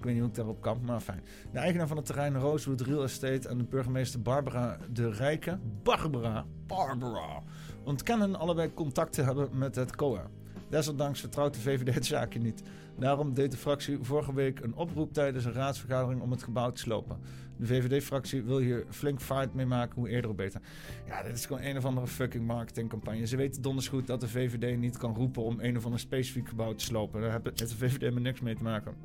weet 0.05 0.13
niet 0.13 0.23
hoe 0.23 0.31
ik 0.31 0.35
daarop 0.35 0.61
kan, 0.61 0.79
maar 0.85 0.99
fijn. 0.99 1.23
De 1.51 1.59
eigenaar 1.59 1.87
van 1.87 1.97
het 1.97 2.05
terrein 2.05 2.37
Rosewood 2.37 2.81
Real 2.81 3.03
Estate 3.03 3.47
en 3.47 3.57
de 3.57 3.63
burgemeester 3.63 4.21
Barbara 4.21 4.77
de 4.91 5.11
Rijke, 5.11 5.59
Barbara, 5.83 6.45
Barbara, 6.67 7.43
ontkennen 7.83 8.35
allebei 8.35 8.73
contact 8.73 9.13
te 9.13 9.21
hebben 9.21 9.49
met 9.57 9.75
het 9.75 9.95
COA. 9.95 10.27
Desondanks 10.69 11.19
vertrouwt 11.19 11.53
de 11.53 11.59
VVD 11.59 11.93
het 11.93 12.05
zaakje 12.05 12.39
niet. 12.39 12.63
Daarom 12.99 13.33
deed 13.33 13.51
de 13.51 13.57
fractie 13.57 13.97
vorige 14.01 14.33
week 14.33 14.59
een 14.59 14.75
oproep 14.75 15.13
tijdens 15.13 15.45
een 15.45 15.53
raadsvergadering 15.53 16.21
om 16.21 16.31
het 16.31 16.43
gebouw 16.43 16.71
te 16.71 16.81
slopen. 16.81 17.19
De 17.57 17.65
VVD-fractie 17.65 18.43
wil 18.43 18.57
hier 18.57 18.85
flink 18.89 19.21
vaart 19.21 19.53
mee 19.53 19.65
maken, 19.65 19.95
hoe 19.95 20.09
eerder 20.09 20.25
hoe 20.25 20.35
beter. 20.35 20.61
Ja, 21.07 21.23
dit 21.23 21.35
is 21.35 21.45
gewoon 21.45 21.61
een 21.61 21.77
of 21.77 21.85
andere 21.85 22.07
fucking 22.07 22.45
marketingcampagne. 22.47 23.27
Ze 23.27 23.37
weten 23.37 23.61
donders 23.61 23.87
goed 23.87 24.07
dat 24.07 24.21
de 24.21 24.27
VVD 24.27 24.77
niet 24.77 24.97
kan 24.97 25.15
roepen 25.15 25.43
om 25.43 25.59
een 25.59 25.77
of 25.77 25.85
ander 25.85 25.99
specifiek 25.99 26.49
gebouw 26.49 26.75
te 26.75 26.83
slopen. 26.83 27.21
Daar 27.21 27.41
heeft 27.43 27.57
de 27.57 27.67
VVD 27.67 28.01
helemaal 28.01 28.21
niks 28.21 28.41
mee 28.41 28.55
te 28.55 28.63
maken. 28.63 28.95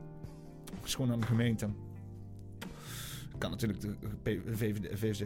Is 0.84 0.94
gewoon 0.94 1.12
aan 1.12 1.20
de 1.20 1.26
gemeente. 1.26 1.68
Kan 3.38 3.50
natuurlijk 3.50 3.80
de 3.80 3.96
VVD, 4.96 5.20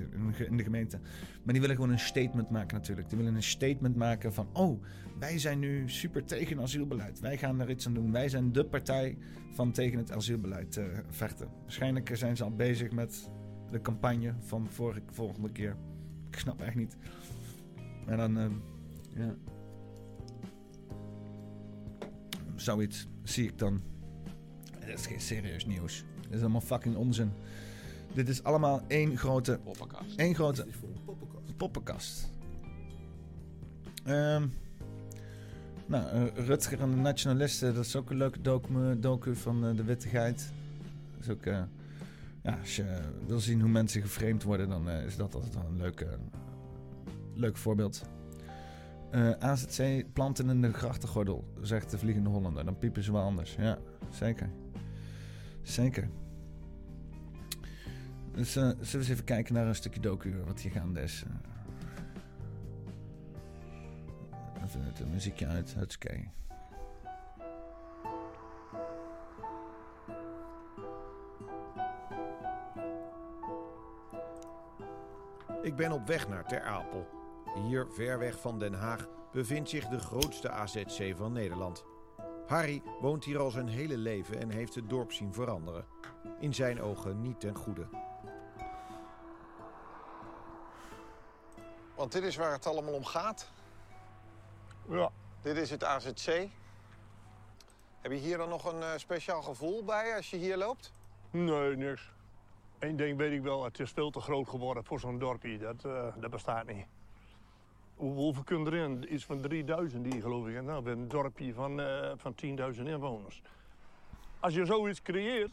in 0.48 0.56
de 0.56 0.62
gemeente. 0.62 0.98
Maar 1.42 1.52
die 1.52 1.60
willen 1.60 1.76
gewoon 1.76 1.90
een 1.90 1.98
statement 1.98 2.50
maken 2.50 2.76
natuurlijk. 2.76 3.08
Die 3.08 3.18
willen 3.18 3.34
een 3.34 3.42
statement 3.42 3.96
maken 3.96 4.32
van... 4.32 4.48
Oh, 4.52 4.82
wij 5.18 5.38
zijn 5.38 5.58
nu 5.58 5.88
super 5.88 6.24
tegen 6.24 6.60
asielbeleid. 6.60 7.20
Wij 7.20 7.38
gaan 7.38 7.60
er 7.60 7.70
iets 7.70 7.86
aan 7.86 7.94
doen. 7.94 8.12
Wij 8.12 8.28
zijn 8.28 8.52
de 8.52 8.64
partij 8.64 9.18
van 9.52 9.72
tegen 9.72 9.98
het 9.98 10.12
asielbeleid 10.12 10.76
eh, 10.76 10.84
vechten. 11.08 11.48
Waarschijnlijk 11.62 12.10
zijn 12.12 12.36
ze 12.36 12.44
al 12.44 12.54
bezig 12.54 12.90
met 12.90 13.30
de 13.70 13.80
campagne 13.80 14.34
van 14.40 14.70
vorige, 14.70 15.02
volgende 15.10 15.50
keer. 15.52 15.76
Ik 16.30 16.38
snap 16.38 16.60
echt 16.60 16.74
niet. 16.74 16.96
Maar 18.06 18.16
dan... 18.16 18.38
eh, 18.38 18.50
ja. 19.16 19.34
Zoiets 22.54 23.08
zie 23.22 23.44
ik 23.44 23.58
dan. 23.58 23.82
Dat 24.86 24.98
is 24.98 25.06
geen 25.06 25.20
serieus 25.20 25.66
nieuws. 25.66 26.04
Dit 26.20 26.32
is 26.32 26.40
allemaal 26.40 26.60
fucking 26.60 26.96
onzin. 26.96 27.32
Dit 28.12 28.28
is 28.28 28.42
allemaal 28.42 28.82
één 28.86 29.16
grote... 29.16 29.58
Poppenkast. 29.64 30.16
Één 30.16 30.34
grote... 30.34 30.66
Poppenkast. 31.56 32.30
Ehm, 34.04 34.46
nou, 35.86 36.06
eh, 36.06 36.46
Rutger 36.46 36.80
en 36.80 36.90
de 36.90 36.96
Nationalisten, 36.96 37.74
dat 37.74 37.84
is 37.84 37.96
ook 37.96 38.10
een 38.10 38.16
leuke 38.16 38.40
docu, 38.40 39.00
docu 39.00 39.36
van 39.36 39.66
eh, 39.66 39.76
de 39.76 39.84
Wittigheid. 39.84 40.52
Dat 41.14 41.20
is 41.20 41.30
ook, 41.30 41.46
eh, 41.46 41.62
ja, 42.42 42.58
als 42.60 42.76
je 42.76 42.98
wil 43.26 43.40
zien 43.40 43.60
hoe 43.60 43.70
mensen 43.70 44.02
geframed 44.02 44.42
worden, 44.42 44.68
dan 44.68 44.88
eh, 44.88 45.04
is 45.04 45.16
dat 45.16 45.34
altijd 45.34 45.54
wel 45.54 45.64
een 45.64 45.76
leuk, 45.76 46.06
leuk 47.34 47.56
voorbeeld. 47.56 48.04
Eh, 49.14 49.30
AZC 49.30 50.04
planten 50.12 50.50
in 50.50 50.60
de 50.60 50.72
grachtengordel, 50.72 51.44
zegt 51.60 51.90
de 51.90 51.98
Vliegende 51.98 52.30
Hollander. 52.30 52.64
Dan 52.64 52.78
piepen 52.78 53.02
ze 53.02 53.12
wel 53.12 53.22
anders. 53.22 53.54
Ja, 53.54 53.78
zeker. 54.10 54.50
Zeker. 55.64 56.08
Dus 58.32 58.56
eh, 58.56 58.62
zullen 58.62 58.78
we 58.78 58.96
eens 58.96 59.08
even 59.08 59.24
kijken 59.24 59.54
naar 59.54 59.66
een 59.66 59.74
stukje 59.74 60.00
docu 60.00 60.42
wat 60.46 60.60
hier 60.60 60.72
gaande 60.72 61.00
is. 61.00 61.24
Eh, 61.26 61.30
Even 64.64 64.84
het 64.84 65.10
muziekje 65.12 65.46
uit. 65.46 65.74
Hutske. 65.74 66.24
Ik 75.62 75.76
ben 75.76 75.92
op 75.92 76.06
weg 76.06 76.28
naar 76.28 76.46
Ter 76.46 76.62
Apel. 76.62 77.06
Hier, 77.66 77.86
ver 77.90 78.18
weg 78.18 78.40
van 78.40 78.58
Den 78.58 78.74
Haag, 78.74 79.08
bevindt 79.32 79.68
zich 79.68 79.86
de 79.86 79.98
grootste 79.98 80.50
AZC 80.50 81.14
van 81.16 81.32
Nederland. 81.32 81.84
Harry 82.46 82.82
woont 83.00 83.24
hier 83.24 83.38
al 83.38 83.50
zijn 83.50 83.68
hele 83.68 83.96
leven 83.96 84.40
en 84.40 84.50
heeft 84.50 84.74
het 84.74 84.88
dorp 84.88 85.12
zien 85.12 85.32
veranderen. 85.32 85.86
In 86.38 86.54
zijn 86.54 86.82
ogen 86.82 87.22
niet 87.22 87.40
ten 87.40 87.56
goede. 87.56 87.86
Want 91.94 92.12
dit 92.12 92.22
is 92.22 92.36
waar 92.36 92.52
het 92.52 92.66
allemaal 92.66 92.92
om 92.94 93.04
gaat. 93.04 93.50
Ja. 94.88 95.10
Dit 95.40 95.56
is 95.56 95.70
het 95.70 95.84
AZC. 95.84 96.48
Heb 98.00 98.12
je 98.12 98.18
hier 98.18 98.36
dan 98.36 98.48
nog 98.48 98.72
een 98.72 98.82
eh, 98.82 98.90
speciaal 98.96 99.42
gevoel 99.42 99.84
bij 99.84 100.16
als 100.16 100.30
je 100.30 100.36
hier 100.36 100.56
loopt? 100.56 100.92
Nee, 101.30 101.76
niks. 101.76 102.12
Eén 102.78 102.96
ding 102.96 103.18
weet 103.18 103.32
ik 103.32 103.42
wel, 103.42 103.64
het 103.64 103.80
is 103.80 103.90
veel 103.90 104.10
te 104.10 104.20
groot 104.20 104.48
geworden 104.48 104.84
voor 104.84 105.00
zo'n 105.00 105.18
dorpje. 105.18 105.58
Dat, 105.58 105.84
eh, 105.84 106.06
dat 106.16 106.30
bestaat 106.30 106.66
niet. 106.66 106.86
Hoe- 107.94 108.14
Hoeveel 108.14 108.42
kunnen 108.44 108.72
erin? 108.72 109.14
Iets 109.14 109.24
van 109.24 109.40
3000 109.40 110.04
die 110.04 110.20
geloof 110.20 110.46
ik. 110.48 110.56
En 110.56 110.64
nou, 110.64 110.82
we 110.82 110.88
hebben 110.88 110.98
een 111.04 111.08
dorpje 111.08 111.54
van, 111.54 111.80
eh, 111.80 112.12
van 112.16 112.34
10.000 112.34 112.86
inwoners. 112.88 113.42
Als 114.40 114.54
je 114.54 114.64
zoiets 114.66 115.02
creëert, 115.02 115.52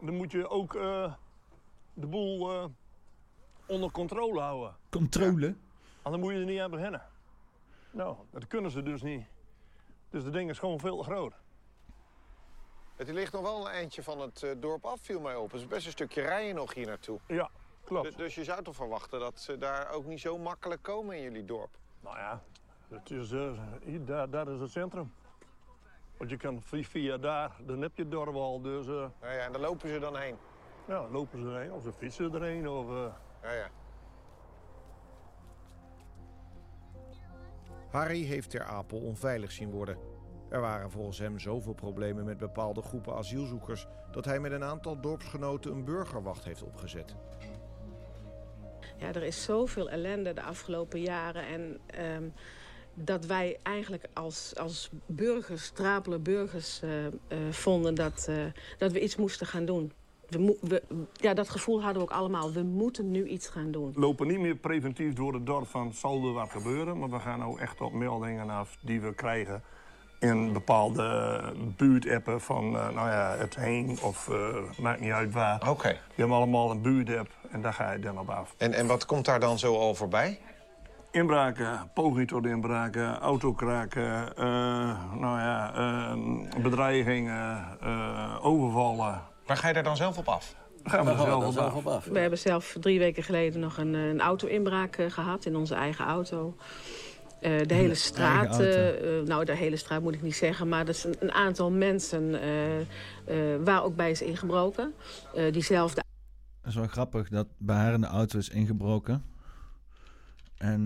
dan 0.00 0.14
moet 0.16 0.30
je 0.30 0.48
ook 0.48 0.74
eh, 0.74 1.12
de 1.94 2.06
boel 2.06 2.52
eh, 2.52 2.64
onder 3.66 3.90
controle 3.90 4.40
houden. 4.40 4.76
Controle? 4.90 5.54
Anders 6.02 6.22
moet 6.22 6.32
je 6.32 6.38
er 6.38 6.44
niet 6.44 6.60
aan 6.60 6.70
beginnen. 6.70 7.02
Nou, 7.90 8.16
dat 8.30 8.46
kunnen 8.46 8.70
ze 8.70 8.82
dus 8.82 9.02
niet. 9.02 9.24
Dus 10.10 10.24
dat 10.24 10.32
ding 10.32 10.50
is 10.50 10.58
gewoon 10.58 10.78
veel 10.78 10.96
te 10.96 11.02
groot. 11.04 11.34
Het 12.96 13.08
ligt 13.08 13.32
nog 13.32 13.42
wel 13.42 13.60
een 13.66 13.72
eindje 13.72 14.02
van 14.02 14.20
het 14.20 14.42
eh, 14.42 14.50
dorp 14.60 14.84
af, 14.84 15.00
viel 15.00 15.20
mij 15.20 15.36
op. 15.36 15.50
Het 15.52 15.60
is 15.60 15.66
best 15.66 15.86
een 15.86 15.92
stukje 15.92 16.22
rijden 16.22 16.54
nog 16.54 16.74
hier 16.74 16.86
naartoe. 16.86 17.18
Ja, 17.26 17.50
klopt. 17.90 18.06
Dus, 18.06 18.16
dus 18.16 18.34
je 18.34 18.44
zou 18.44 18.62
toch 18.62 18.74
verwachten 18.74 19.20
dat 19.20 19.40
ze 19.40 19.58
daar 19.58 19.90
ook 19.90 20.04
niet 20.04 20.20
zo 20.20 20.38
makkelijk 20.38 20.82
komen 20.82 21.16
in 21.16 21.22
jullie 21.22 21.44
dorp? 21.44 21.70
Nou 22.00 22.16
ja, 22.16 22.42
het 22.88 23.10
is, 23.10 23.32
eh, 23.32 23.52
hier, 23.82 24.04
daar, 24.04 24.30
daar 24.30 24.48
is 24.48 24.60
het 24.60 24.70
centrum. 24.70 25.12
Want 26.16 26.30
je 26.30 26.36
kan 26.36 26.62
via, 26.62 27.16
daar, 27.16 27.56
dan 27.66 27.80
heb 27.80 27.96
je 27.96 28.02
het 28.02 28.10
dorp 28.10 28.34
al. 28.34 28.60
Dus 28.60 28.86
eh, 28.86 29.04
Ja, 29.22 29.32
ja, 29.32 29.44
en 29.44 29.52
daar 29.52 29.60
lopen 29.60 29.88
ze 29.88 29.98
dan 29.98 30.16
heen. 30.16 30.36
ja, 30.86 31.08
lopen 31.08 31.42
ze 31.42 31.48
erheen 31.48 31.72
of 31.72 31.82
ze 31.82 31.92
fietsen 31.92 32.34
erheen. 32.34 32.68
Of, 32.68 32.88
eh, 32.88 33.12
Ja, 33.42 33.52
ja. 33.52 33.68
Harry 37.90 38.24
heeft 38.24 38.50
Ter 38.50 38.64
Apel 38.64 38.98
onveilig 38.98 39.52
zien 39.52 39.70
worden. 39.70 39.98
Er 40.48 40.60
waren 40.60 40.90
volgens 40.90 41.18
hem 41.18 41.38
zoveel 41.38 41.74
problemen 41.74 42.24
met 42.24 42.38
bepaalde 42.38 42.82
groepen 42.82 43.14
asielzoekers... 43.14 43.86
dat 44.10 44.24
hij 44.24 44.40
met 44.40 44.52
een 44.52 44.64
aantal 44.64 45.00
dorpsgenoten 45.00 45.72
een 45.72 45.84
burgerwacht 45.84 46.44
heeft 46.44 46.62
opgezet. 46.62 47.16
Ja, 49.00 49.06
er 49.06 49.22
is 49.22 49.42
zoveel 49.42 49.90
ellende 49.90 50.32
de 50.32 50.42
afgelopen 50.42 51.00
jaren. 51.00 51.46
En 51.46 51.78
ehm, 51.86 52.24
dat 52.94 53.26
wij 53.26 53.58
eigenlijk 53.62 54.04
als, 54.12 54.56
als 54.56 54.90
burgers, 55.06 55.70
trapele 55.70 56.18
burgers, 56.18 56.82
eh, 56.82 57.06
eh, 57.06 57.12
vonden 57.50 57.94
dat, 57.94 58.26
eh, 58.28 58.36
dat 58.78 58.92
we 58.92 59.00
iets 59.00 59.16
moesten 59.16 59.46
gaan 59.46 59.64
doen. 59.64 59.92
We, 60.28 60.56
we, 60.60 60.82
ja, 61.12 61.34
dat 61.34 61.48
gevoel 61.48 61.82
hadden 61.82 62.02
we 62.02 62.08
ook 62.08 62.16
allemaal. 62.16 62.52
We 62.52 62.62
moeten 62.62 63.10
nu 63.10 63.26
iets 63.26 63.48
gaan 63.48 63.70
doen. 63.70 63.92
lopen 63.96 64.26
niet 64.26 64.40
meer 64.40 64.56
preventief 64.56 65.12
door 65.12 65.34
het 65.34 65.46
dorp 65.46 65.66
van 65.66 65.92
zal 65.92 66.26
er 66.26 66.32
wat 66.32 66.50
gebeuren. 66.50 66.98
Maar 66.98 67.10
we 67.10 67.18
gaan 67.18 67.38
nou 67.38 67.60
echt 67.60 67.80
op 67.80 67.92
meldingen 67.92 68.50
af 68.50 68.76
die 68.80 69.00
we 69.00 69.14
krijgen 69.14 69.62
in 70.20 70.52
bepaalde 70.52 71.40
buurtappen 71.76 72.40
van 72.40 72.76
eh, 72.76 72.88
nou 72.88 73.08
ja, 73.08 73.36
het 73.38 73.56
heen 73.56 73.98
of 74.02 74.28
eh, 74.28 74.36
maakt 74.80 75.00
niet 75.00 75.12
uit 75.12 75.32
waar. 75.32 75.68
Oké. 75.68 75.88
Die 75.88 75.98
hebben 76.16 76.36
allemaal 76.36 76.70
een 76.70 76.82
buurtapp 76.82 77.28
en 77.50 77.62
daar 77.62 77.72
ga 77.72 77.92
je 77.92 77.98
dan 77.98 78.18
op 78.18 78.30
af. 78.30 78.54
En, 78.58 78.72
en 78.72 78.86
wat 78.86 79.06
komt 79.06 79.24
daar 79.24 79.40
dan 79.40 79.58
zo 79.58 79.78
al 79.78 79.94
voorbij? 79.94 80.38
Inbraken, 81.12 81.90
poging 81.94 82.28
tot 82.28 82.46
inbraken, 82.46 83.18
autokraken, 83.18 84.36
eh, 84.36 84.44
nou 85.20 85.38
ja, 85.38 85.72
bedreigingen, 86.62 87.64
eh, 87.80 88.44
overvallen. 88.44 89.22
Waar 89.46 89.56
ga 89.56 89.68
je 89.68 89.74
daar 89.74 89.82
dan 89.82 89.96
zelf 89.96 90.18
op 90.18 90.28
af? 90.28 90.54
Gaan 90.84 91.04
we 91.04 91.10
er 91.10 91.52
zelf 91.52 91.74
op 91.74 91.86
af. 91.86 92.04
We 92.04 92.18
hebben 92.18 92.38
zelf 92.38 92.76
drie 92.80 92.98
weken 92.98 93.22
geleden 93.22 93.60
nog 93.60 93.76
een, 93.76 93.94
een 93.94 94.20
auto-inbraak 94.20 94.96
eh, 94.96 95.10
gehad 95.10 95.44
in 95.44 95.56
onze 95.56 95.74
eigen 95.74 96.04
auto. 96.04 96.54
Eh, 97.40 97.66
de 97.66 97.74
hele 97.74 97.94
straat, 97.94 98.60
eh, 98.60 99.18
eh, 99.18 99.26
nou 99.26 99.44
de 99.44 99.56
hele 99.56 99.76
straat 99.76 100.02
moet 100.02 100.14
ik 100.14 100.22
niet 100.22 100.36
zeggen, 100.36 100.68
maar 100.68 100.80
er 100.80 100.88
is 100.88 101.04
een, 101.04 101.16
een 101.18 101.32
aantal 101.32 101.70
mensen 101.70 102.30
waar 103.64 103.82
ook 103.82 103.96
bij 103.96 104.10
is 104.10 104.22
ingebroken. 104.22 104.94
Diezelfde 105.50 106.02
Dat 106.60 106.70
is 106.70 106.74
wel 106.74 106.86
grappig 106.86 107.28
dat 107.28 107.46
bij 107.58 107.76
haar 107.76 107.94
in 107.94 108.00
de 108.00 108.06
auto 108.06 108.38
is 108.38 108.48
ingebroken. 108.48 109.24
En 110.56 110.84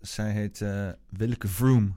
zij 0.00 0.30
heet 0.30 0.64
Willeke 1.08 1.48
Vroom. 1.48 1.96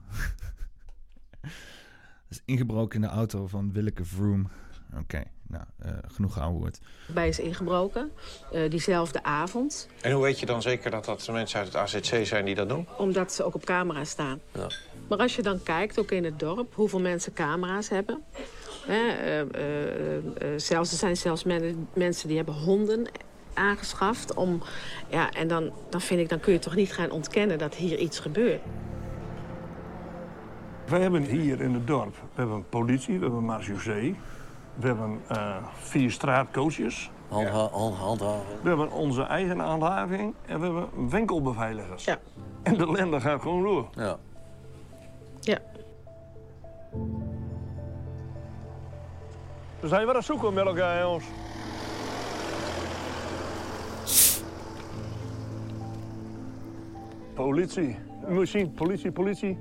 Dat 2.28 2.38
is 2.38 2.42
ingebroken 2.44 3.02
in 3.02 3.08
de 3.08 3.14
auto 3.14 3.46
van 3.46 3.72
Willeke 3.72 4.04
Vroom. 4.04 4.48
Oké, 4.94 5.22
nou, 5.48 5.64
eh, 5.78 5.90
genoeg 6.06 6.32
geouwehoerd. 6.32 6.80
bij 7.06 7.28
is 7.28 7.38
ingebroken, 7.38 8.10
eh, 8.52 8.70
diezelfde 8.70 9.22
avond. 9.22 9.88
En 10.00 10.12
hoe 10.12 10.22
weet 10.22 10.40
je 10.40 10.46
dan 10.46 10.62
zeker 10.62 10.90
dat 10.90 11.04
dat 11.04 11.20
de 11.20 11.32
mensen 11.32 11.58
uit 11.58 11.66
het 11.72 11.76
AZC 11.76 12.26
zijn 12.26 12.44
die 12.44 12.54
dat 12.54 12.68
doen? 12.68 12.88
Omdat 12.98 13.32
ze 13.32 13.42
ook 13.44 13.54
op 13.54 13.64
camera 13.64 14.04
staan. 14.04 14.40
Ja. 14.52 14.66
Maar 15.08 15.18
als 15.18 15.36
je 15.36 15.42
dan 15.42 15.62
kijkt, 15.62 15.98
ook 15.98 16.10
in 16.10 16.24
het 16.24 16.38
dorp, 16.38 16.74
hoeveel 16.74 17.00
mensen 17.00 17.32
camera's 17.32 17.88
hebben. 17.88 18.22
Hè, 18.86 19.08
eh, 19.08 19.40
eh, 19.40 20.16
eh, 20.16 20.22
zelfs, 20.56 20.90
er 20.92 20.98
zijn 20.98 21.16
zelfs 21.16 21.44
men- 21.44 21.88
mensen 21.92 22.28
die 22.28 22.36
hebben 22.36 22.54
honden 22.54 23.06
aangeschaft. 23.54 24.34
Om, 24.34 24.62
ja, 25.08 25.30
en 25.30 25.48
dan, 25.48 25.72
dan 25.90 26.00
vind 26.00 26.20
ik, 26.20 26.28
dan 26.28 26.40
kun 26.40 26.52
je 26.52 26.58
toch 26.58 26.74
niet 26.74 26.92
gaan 26.92 27.10
ontkennen 27.10 27.58
dat 27.58 27.74
hier 27.74 27.98
iets 27.98 28.18
gebeurt. 28.18 28.60
Wij 30.88 31.00
hebben 31.00 31.22
hier 31.22 31.60
in 31.60 31.74
het 31.74 31.86
dorp 31.86 32.14
we 32.14 32.40
hebben 32.40 32.64
politie, 32.68 33.18
we 33.18 33.24
hebben 33.24 33.44
marechaussee. 33.44 34.16
We 34.80 34.86
hebben 34.86 35.20
eh, 35.28 35.56
vier 35.74 36.10
straatcoaches. 36.10 37.10
handhaven. 37.28 38.46
We 38.62 38.68
hebben 38.68 38.90
onze 38.92 39.22
eigen 39.22 39.58
handhaving 39.58 40.34
en 40.46 40.60
we 40.60 40.64
hebben 40.66 41.08
winkelbeveiligers. 41.10 42.04
Ja. 42.04 42.18
En 42.62 42.74
de 42.78 42.90
lende 42.90 43.20
gaat 43.20 43.42
gewoon 43.42 43.62
door. 43.62 43.88
Ja. 43.94 44.16
Ja. 45.40 45.58
We 49.80 49.88
zijn 49.88 50.00
weer 50.00 50.08
aan 50.10 50.16
het 50.16 50.24
zoeken 50.24 50.54
met 50.54 50.66
elkaar, 50.66 51.02
jongens. 51.02 51.24
Politie. 57.34 57.96
Zien, 58.42 58.72
politie, 58.74 59.12
politie. 59.12 59.58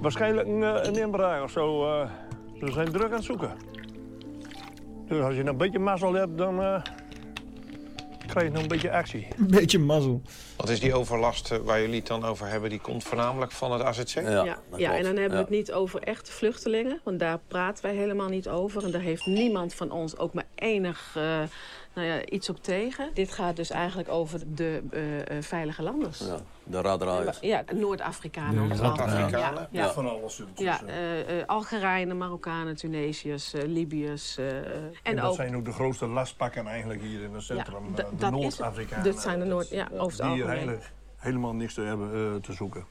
Waarschijnlijk 0.00 0.48
een, 0.48 0.62
eh, 0.62 0.84
een 0.84 0.96
inbraak 0.96 1.42
of 1.42 1.50
zo. 1.50 1.84
eh. 2.00 2.08
ze 2.60 2.72
zijn 2.72 2.92
druk 2.92 3.08
aan 3.10 3.12
het 3.16 3.24
zoeken. 3.24 3.50
Dus 5.08 5.22
als 5.22 5.34
je 5.34 5.44
een 5.44 5.56
beetje 5.56 5.78
mazzel 5.78 6.12
hebt, 6.12 6.38
dan 6.38 6.62
eh, 6.62 6.82
krijg 8.26 8.46
je 8.46 8.52
nog 8.52 8.62
een 8.62 8.68
beetje 8.68 8.92
actie. 8.92 9.28
Een 9.36 9.46
beetje 9.46 9.78
mazzel. 9.78 10.22
Wat 10.56 10.68
is 10.68 10.80
die 10.80 10.94
overlast 10.94 11.50
eh, 11.50 11.58
waar 11.58 11.80
jullie 11.80 11.98
het 11.98 12.06
dan 12.06 12.24
over 12.24 12.46
hebben? 12.46 12.70
Die 12.70 12.80
komt 12.80 13.04
voornamelijk 13.04 13.52
van 13.52 13.72
het 13.72 13.82
AZC? 13.82 14.08
Ja, 14.08 14.58
ja, 14.76 14.96
en 14.96 15.02
dan 15.02 15.16
hebben 15.16 15.30
we 15.30 15.44
het 15.44 15.50
niet 15.50 15.72
over 15.72 16.02
echte 16.02 16.32
vluchtelingen. 16.32 17.00
Want 17.04 17.18
daar 17.18 17.38
praten 17.48 17.84
wij 17.84 17.94
helemaal 17.94 18.28
niet 18.28 18.48
over. 18.48 18.84
En 18.84 18.90
daar 18.90 19.00
heeft 19.00 19.26
niemand 19.26 19.74
van 19.74 19.90
ons 19.90 20.18
ook 20.18 20.34
maar 20.34 20.46
enig 20.54 21.12
eh, 21.16 21.42
nou 21.98 22.10
ja, 22.10 22.24
iets 22.24 22.48
op 22.48 22.62
tegen. 22.62 23.10
Dit 23.14 23.32
gaat 23.32 23.56
dus 23.56 23.70
eigenlijk 23.70 24.08
over 24.08 24.40
de 24.54 24.82
eh, 24.90 25.36
eh, 25.36 25.42
veilige 25.42 25.82
landers. 25.82 26.18
Ja, 26.18 26.36
de 26.64 26.80
radraaiers. 26.80 27.38
Ja, 27.40 27.64
Noord-Afrikanen. 27.74 28.76
Raddraaiers. 28.76 29.30
Ja, 29.30 29.68
ja. 29.70 29.92
Van 29.92 30.08
alles 30.08 30.42
Ja, 30.54 30.80
eh, 30.86 31.40
eh, 31.40 31.46
Algerijnen, 31.46 32.16
Marokkanen, 32.18 32.76
Tunesiërs, 32.76 33.52
Libiërs. 33.52 34.36
eh, 34.38 34.56
en, 34.56 34.92
En, 35.02 35.16
dat 35.16 35.24
ook... 35.24 35.34
zijn 35.34 35.56
ook 35.56 35.64
de 35.64 35.72
grootste 35.72 36.06
lastpakken 36.06 36.66
eigenlijk 36.66 37.00
hier 37.00 37.22
in 37.22 37.34
het 37.34 37.42
centrum. 37.42 37.94
De 37.94 38.02
dat 38.02 38.12
is 38.12 38.20
het. 38.22 38.30
Noord-Afrikanen. 38.30 39.04
Dat 39.04 39.20
zijn 39.20 39.38
de 39.38 39.44
Noord- 39.44 39.68
ja, 39.70 39.88
over 39.96 40.24
het 40.24 40.34
Die 40.34 40.44
hier 40.44 40.78
helemaal 41.16 41.54
niks 41.54 41.74
te 41.74 41.80
hebben 41.80 42.34
eh, 42.34 42.40
te 42.42 42.52
zoeken. 42.52 42.84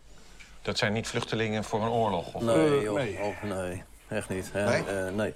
Dat 0.61 0.77
zijn 0.77 0.93
niet 0.93 1.07
vluchtelingen 1.07 1.63
voor 1.63 1.81
een 1.81 1.89
oorlog? 1.89 2.33
Of? 2.33 2.41
Nee, 2.41 2.55
Eh, 2.77 2.81
joh. 2.81 2.95
nee. 2.95 3.17
Nee, 3.43 3.83
echt 4.07 4.29
niet. 4.29 4.49
hè. 4.53 4.65
Nee? 4.69 4.83
Eh, 4.83 5.13
nee. 5.13 5.33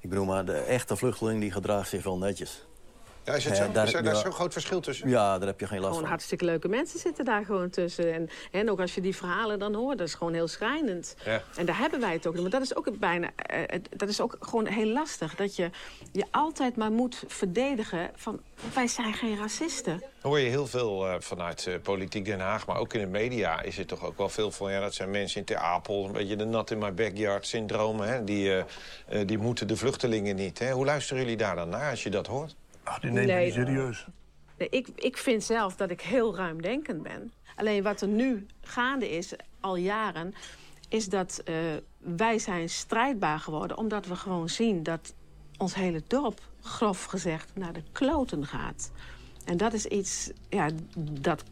Ik 0.00 0.10
bedoel, 0.10 0.24
maar 0.24 0.44
de 0.44 0.56
echte 0.56 0.96
vluchteling 0.96 1.40
die 1.40 1.50
gedraagt 1.50 1.88
zich 1.88 2.04
wel 2.04 2.18
netjes. 2.18 2.64
Ja, 3.24 3.34
is 3.34 3.44
het 3.44 3.52
Eh, 3.58 3.64
zo? 3.64 3.72
daar- 3.72 3.86
is 3.86 3.94
er 3.94 4.02
daar 4.02 4.14
ja. 4.14 4.20
zo'n 4.20 4.32
groot 4.32 4.52
verschil 4.52 4.80
tussen? 4.80 5.08
Ja, 5.08 5.38
daar 5.38 5.46
heb 5.48 5.60
je 5.60 5.66
geen 5.66 5.76
last 5.78 5.88
Gewoon 5.88 6.00
van. 6.02 6.10
hartstikke 6.10 6.44
leuke 6.44 6.68
mensen 6.68 6.98
zitten 6.98 7.24
daar 7.24 7.44
gewoon 7.44 7.70
tussen. 7.70 8.14
En, 8.14 8.28
en 8.50 8.70
ook 8.70 8.80
als 8.80 8.94
je 8.94 9.00
die 9.00 9.16
verhalen 9.16 9.58
dan 9.58 9.74
hoort, 9.74 9.98
dat 9.98 10.06
is 10.06 10.14
gewoon 10.14 10.32
heel 10.34 10.48
schrijnend. 10.48 11.14
Ja. 11.24 11.42
En 11.56 11.66
daar 11.66 11.78
hebben 11.78 12.00
wij 12.00 12.12
het 12.12 12.26
ook. 12.26 12.40
Maar 12.40 12.50
dat 12.50 12.62
is 12.62 12.76
ook 12.76 12.98
bijna, 12.98 13.30
eh, 13.36 13.60
het- 13.66 13.88
dat 13.96 14.08
is 14.08 14.20
ook 14.20 14.36
gewoon 14.40 14.66
heel 14.66 14.86
lastig. 14.86 15.34
Dat 15.34 15.56
je 15.56 15.70
je 16.12 16.24
altijd 16.30 16.76
maar 16.76 16.90
moet 16.92 17.22
verdedigen 17.26 18.10
van, 18.14 18.40
wij 18.74 18.86
zijn 18.86 19.14
geen 19.14 19.38
racisten. 19.38 20.02
hoor 20.22 20.38
je 20.40 20.48
heel 20.48 20.66
veel 20.66 21.06
eh, 21.08 21.14
vanuit 21.18 21.66
eh, 21.66 21.74
politiek 21.82 22.24
Den 22.24 22.40
Haag, 22.40 22.66
maar 22.66 22.78
ook 22.78 22.94
in 22.94 23.00
de 23.00 23.06
media 23.06 23.62
is 23.62 23.78
er 23.78 23.86
toch 23.86 24.04
ook 24.04 24.18
wel 24.18 24.28
veel 24.28 24.50
van... 24.50 24.72
ja, 24.72 24.80
dat 24.80 24.94
zijn 24.94 25.10
mensen 25.10 25.38
in 25.40 25.44
Ter 25.46 25.56
Apel, 25.56 26.04
een 26.04 26.12
beetje 26.12 26.36
de 26.36 26.44
nat 26.44 26.70
in 26.70 26.78
my 26.78 26.94
backyard 26.94 27.46
syndroom... 27.46 28.00
Hè? 28.00 28.24
Die, 28.24 28.52
eh, 28.52 28.64
eh, 29.20 29.26
die 29.26 29.38
moeten 29.38 29.66
de 29.68 29.76
vluchtelingen 29.76 30.36
niet. 30.36 30.58
Hè? 30.58 30.70
Hoe 30.72 30.84
luisteren 30.84 31.22
jullie 31.22 31.36
daar 31.36 31.56
dan 31.56 31.68
naar 31.68 31.90
als 31.90 32.02
je 32.02 32.10
dat 32.10 32.26
hoort? 32.26 32.54
Ach, 32.84 32.98
die 33.00 33.10
neemt 33.10 33.26
Nee. 33.26 33.44
niet 33.44 33.54
serieus. 33.54 34.06
Nee, 34.58 34.68
ik, 34.68 34.88
ik 34.94 35.16
vind 35.16 35.44
zelf 35.44 35.76
dat 35.76 35.90
ik 35.90 36.00
heel 36.00 36.36
ruimdenkend 36.36 37.02
ben. 37.02 37.32
Alleen 37.56 37.82
wat 37.82 38.00
er 38.00 38.08
nu 38.08 38.46
gaande 38.60 39.10
is, 39.10 39.32
al 39.60 39.76
jaren... 39.76 40.34
is 40.88 41.08
dat 41.08 41.40
eh, 41.44 41.54
wij 41.98 42.38
zijn 42.38 42.68
strijdbaar 42.68 43.38
geworden... 43.38 43.76
omdat 43.76 44.06
we 44.06 44.16
gewoon 44.16 44.48
zien 44.48 44.82
dat 44.82 45.14
ons 45.58 45.74
hele 45.74 46.02
dorp, 46.06 46.40
grof 46.60 47.04
gezegd, 47.04 47.50
naar 47.54 47.72
de 47.72 47.82
kloten 47.92 48.46
gaat. 48.46 48.92
En 49.44 49.56
dat 49.56 49.72
is 49.72 49.86
iets, 49.86 50.30
ja, 50.48 50.68
dat, 51.20 51.42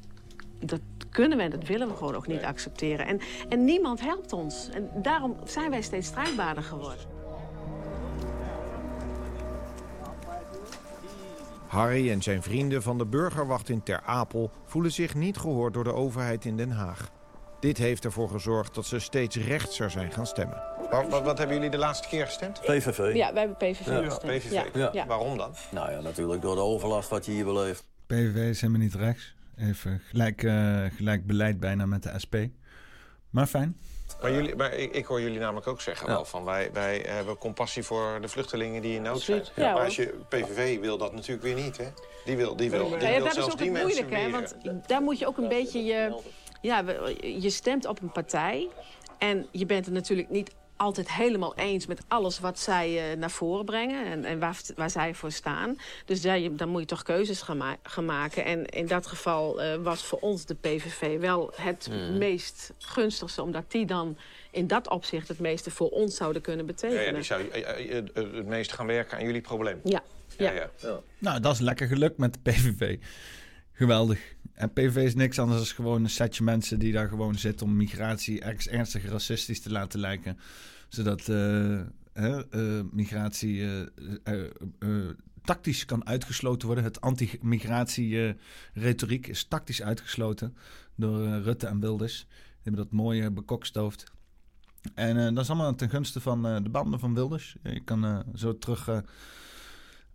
dat 0.59 0.81
kunnen 1.11 1.39
we 1.39 1.45
en 1.45 1.51
dat 1.51 1.67
willen 1.67 1.89
we 1.89 1.95
gewoon 1.97 2.15
ook 2.15 2.27
niet 2.27 2.43
accepteren. 2.43 3.07
En, 3.07 3.21
en 3.49 3.65
niemand 3.65 4.01
helpt 4.01 4.33
ons. 4.33 4.69
En 4.69 4.91
daarom 4.95 5.37
zijn 5.45 5.71
wij 5.71 5.83
steeds 5.83 6.07
strijdbaarder 6.07 6.63
geworden. 6.63 7.12
Harry 11.73 12.11
en 12.11 12.23
zijn 12.23 12.43
vrienden 12.43 12.83
van 12.83 12.99
de 12.99 13.07
burgerwacht 13.07 13.69
in 13.69 13.83
Ter 13.83 14.01
Apel 14.05 14.51
voelen 14.67 14.93
zich 14.93 15.15
niet 15.15 15.37
gehoord 15.37 15.75
door 15.75 15.85
de 15.85 15.95
overheid 15.95 16.45
in 16.45 16.57
Den 16.57 16.71
Haag. 16.71 17.11
Dit 17.61 17.79
heeft 17.79 18.05
ervoor 18.05 18.29
gezorgd 18.29 18.75
dat 18.75 18.87
ze 18.87 18.99
steeds 18.99 19.37
rechtser 19.37 19.91
zijn 19.91 20.13
gaan 20.13 20.27
stemmen. 20.27 20.63
Wat, 20.91 21.09
wat, 21.09 21.23
wat 21.23 21.39
hebben 21.39 21.57
jullie 21.57 21.71
de 21.71 21.79
laatste 21.79 22.09
keer 22.09 22.27
gestemd? 22.27 22.61
PVV. 22.61 23.15
Ja, 23.15 23.33
wij 23.33 23.43
hebben 23.47 23.57
PVV 23.57 23.87
Ja. 23.87 24.03
gestemd. 24.03 24.33
PVV. 24.39 24.51
Ja. 24.53 24.65
Ja. 24.75 24.89
Ja. 24.93 25.07
Waarom 25.07 25.37
dan? 25.37 25.55
Nou 25.71 25.91
ja, 25.91 26.01
natuurlijk 26.01 26.43
door 26.43 26.55
de 26.55 26.61
overlast 26.61 27.09
wat 27.09 27.27
je 27.27 27.33
hier 27.33 27.45
beleeft. 27.45 27.85
PVV 28.07 28.37
is 28.37 28.61
helemaal 28.61 28.83
niet 28.83 28.95
rechts. 28.95 29.35
Even 29.57 30.01
gelijk, 30.05 30.43
eh, 30.43 30.85
gelijk 30.97 31.27
beleid 31.27 31.61
bijna 31.61 31.87
met 31.87 32.03
de 32.03 32.13
SP. 32.25 32.35
Maar 33.31 33.47
fijn. 33.47 33.77
Maar, 34.23 34.33
jullie, 34.33 34.57
maar 34.57 34.75
ik, 34.75 34.93
ik 34.93 35.05
hoor 35.05 35.21
jullie 35.21 35.39
namelijk 35.39 35.67
ook 35.67 35.81
zeggen 35.81 36.07
Ja. 36.07 36.13
wel 36.13 36.25
van... 36.25 36.45
Wij, 36.45 36.71
wij 36.73 37.05
hebben 37.07 37.39
compassie 37.39 37.83
voor 37.83 38.19
de 38.21 38.29
vluchtelingen 38.29 38.83
die 38.83 38.95
in 38.97 39.03
nood 39.03 39.21
zijn. 39.21 39.45
Ja, 39.55 39.73
maar 39.73 39.85
als 39.85 39.97
je, 39.97 40.15
PVV 40.29 40.81
wil 40.81 40.99
dat 40.99 41.13
natuurlijk 41.13 41.43
weer 41.43 41.65
niet, 41.65 41.77
hè? 41.77 41.87
Die 42.25 42.37
wil, 42.37 42.57
die 42.57 42.71
wil, 42.71 42.89
die 42.89 42.99
Ja, 42.99 43.09
ja, 43.09 43.17
wil 43.17 43.25
dat 43.25 43.37
is 43.37 43.45
ook 43.45 43.59
die 43.59 43.71
het 43.71 43.85
mensen 43.85 44.07
moeilijke, 44.07 44.39
hè? 44.39 44.57
Want 44.65 44.89
daar 44.89 45.03
moet 45.03 45.19
je 45.19 45.27
ook 45.27 45.37
een 45.37 45.49
beetje 45.49 45.85
je... 45.85 46.21
Ja, 46.61 46.85
je 47.21 47.51
stemt 47.51 47.87
op 47.87 48.03
een 48.03 48.13
partij. 48.13 48.69
En 49.19 49.47
je 49.51 49.67
bent 49.67 49.85
het 49.85 49.95
natuurlijk 49.95 50.31
niet 50.31 50.51
altijd 50.77 51.13
helemaal 51.13 51.55
eens 51.57 51.87
met 51.87 52.01
alles 52.09 52.41
wat 52.41 52.59
zij 52.59 53.11
eh, 53.13 53.19
naar 53.19 53.31
voren 53.31 53.65
brengen. 53.65 54.07
En, 54.07 54.25
en 54.25 54.39
waar, 54.39 54.61
waar 54.77 54.91
zij 54.91 55.15
voor 55.15 55.31
staan. 55.33 55.77
Dus 56.05 56.21
daar, 56.23 56.39
je- 56.39 56.55
dan 56.55 56.69
moet 56.69 56.81
je 56.81 56.87
toch 56.87 57.03
keuzes 57.03 57.43
gaan, 57.43 57.57
ma- 57.57 57.77
gaan 57.83 58.05
maken. 58.05 58.45
En 58.45 58.67
in 58.67 58.87
dat 58.87 59.07
geval 59.07 59.63
eh, 59.63 59.77
was 59.77 60.05
voor 60.05 60.19
ons 60.19 60.45
de 60.47 60.55
PVV 60.55 61.21
wel 61.21 61.53
het 61.55 61.89
Mhm. 61.91 62.19
meest 62.19 62.73
gunstigste. 62.79 63.43
Omdat 63.43 63.71
die 63.71 63.87
dan 63.87 64.17
in 64.51 64.67
dat 64.67 64.89
opzicht 64.91 65.29
het 65.29 65.39
meeste 65.39 65.71
voor 65.71 65.89
ons 65.89 66.17
zouden 66.17 66.43
kunnen 66.43 66.67
Ja, 66.67 66.73
betekenen. 66.73 67.05
ja, 67.05 67.13
die 67.13 67.23
zou 67.23 67.49
eh, 67.49 67.95
het 68.37 68.47
meest 68.47 68.73
gaan 68.73 68.87
werken 68.87 69.19
aan 69.19 69.25
jullie 69.25 69.41
probleem. 69.41 69.81
Ja. 69.85 70.03
Ja, 70.37 70.51
ja. 70.53 70.71
Nou, 71.19 71.41
dat 71.41 71.53
is 71.55 71.61
lekker 71.61 71.87
gelukt 71.87 72.19
met 72.19 72.33
de 72.35 72.41
PVV. 72.51 72.97
Geweldig. 73.73 74.35
En 74.63 74.73
PVV 74.73 74.97
is 74.97 75.15
niks 75.15 75.39
anders 75.39 75.59
dan 75.59 75.67
gewoon 75.75 76.03
een 76.03 76.11
setje 76.11 76.45
mensen 76.45 76.79
die 76.79 76.93
daar 76.93 77.09
gewoon 77.09 77.35
zitten 77.35 77.67
om 77.67 77.77
migratie 77.77 78.41
ergens 78.41 78.69
ernstig 78.69 79.09
racistisch 79.09 79.61
te 79.61 79.71
laten 79.71 80.01
lijken. 80.01 80.39
Zodat 80.89 81.29
eh, 81.29 81.81
eh, 81.81 81.87
migratie 82.91 83.69
eh, 84.25 84.41
tactisch 85.43 85.85
kan 85.85 86.07
uitgesloten 86.07 86.67
worden. 86.67 86.85
Het 86.85 87.01
anti-migratie-retoriek 87.01 89.27
is 89.27 89.45
tactisch 89.45 89.83
uitgesloten 89.83 90.57
door 90.95 91.27
Rutte 91.27 91.67
en 91.67 91.81
Wilders. 91.81 92.27
Die 92.29 92.61
hebben 92.63 92.83
dat 92.83 92.93
mooi 92.93 93.23
eh, 93.23 93.31
bekokstoofd. 93.31 94.13
En 94.95 95.35
dat 95.35 95.45
is 95.45 95.51
allemaal 95.51 95.75
ten 95.75 95.91
gunste 95.91 96.21
van 96.21 96.43
de 96.43 96.71
banden 96.71 97.01
van 97.01 97.15
Wilders. 97.15 97.57
Je 97.63 97.85
kan 97.85 98.25
zo 98.35 98.59
terug 98.59 99.03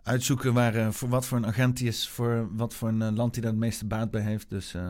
uitzoeken 0.07 0.53
waar, 0.53 0.75
eh, 0.75 0.87
voor 0.89 1.09
wat 1.09 1.25
voor 1.25 1.37
een 1.37 1.45
agent 1.45 1.79
hij 1.79 1.87
is, 1.87 2.09
voor 2.09 2.47
wat 2.55 2.73
voor 2.73 2.87
een 2.87 3.01
eh, 3.01 3.11
land 3.15 3.33
hij 3.33 3.41
daar 3.43 3.51
het 3.51 3.59
meeste 3.59 3.85
baat 3.85 4.11
bij 4.11 4.21
heeft. 4.21 4.49
Dus 4.49 4.73
eh, 4.73 4.89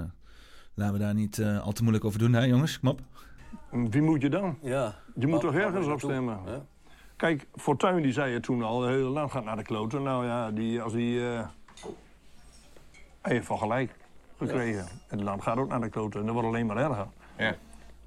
laten 0.73 0.93
we 0.93 0.99
daar 0.99 1.13
niet 1.13 1.37
eh, 1.39 1.63
al 1.63 1.71
te 1.71 1.81
moeilijk 1.81 2.05
over 2.05 2.19
doen, 2.19 2.33
hè 2.33 2.43
jongens? 2.43 2.79
Kom 2.79 2.89
op. 2.89 3.01
Wie 3.91 4.01
moet 4.01 4.21
je 4.21 4.29
dan? 4.29 4.57
Ja. 4.61 4.95
Je 5.15 5.27
moet 5.27 5.41
toch 5.41 5.53
ergens 5.53 5.87
op 5.87 5.99
stemmen? 5.99 6.39
Ja. 6.45 6.65
Kijk, 7.15 7.47
Fortuyn 7.55 8.01
die 8.01 8.11
zei 8.11 8.33
het 8.33 8.43
toen 8.43 8.63
al, 8.63 8.81
het 8.81 8.89
hele 8.91 9.09
land 9.09 9.31
gaat 9.31 9.43
naar 9.43 9.55
de 9.57 9.63
kloten. 9.63 10.03
Nou 10.03 10.25
ja, 10.25 10.51
die, 10.51 10.81
als 10.81 10.93
die... 10.93 11.19
eh, 11.29 11.47
hij 13.21 13.33
heeft 13.33 13.45
van 13.45 13.57
gelijk 13.57 13.95
gekregen. 14.37 14.85
Het 15.07 15.21
land 15.21 15.41
gaat 15.43 15.57
ook 15.57 15.69
naar 15.69 15.81
de 15.81 15.89
kloten 15.89 16.19
en 16.19 16.25
dat 16.25 16.35
wordt 16.35 16.49
alleen 16.49 16.65
maar 16.65 16.77
erger. 16.77 17.07
Ja. 17.37 17.55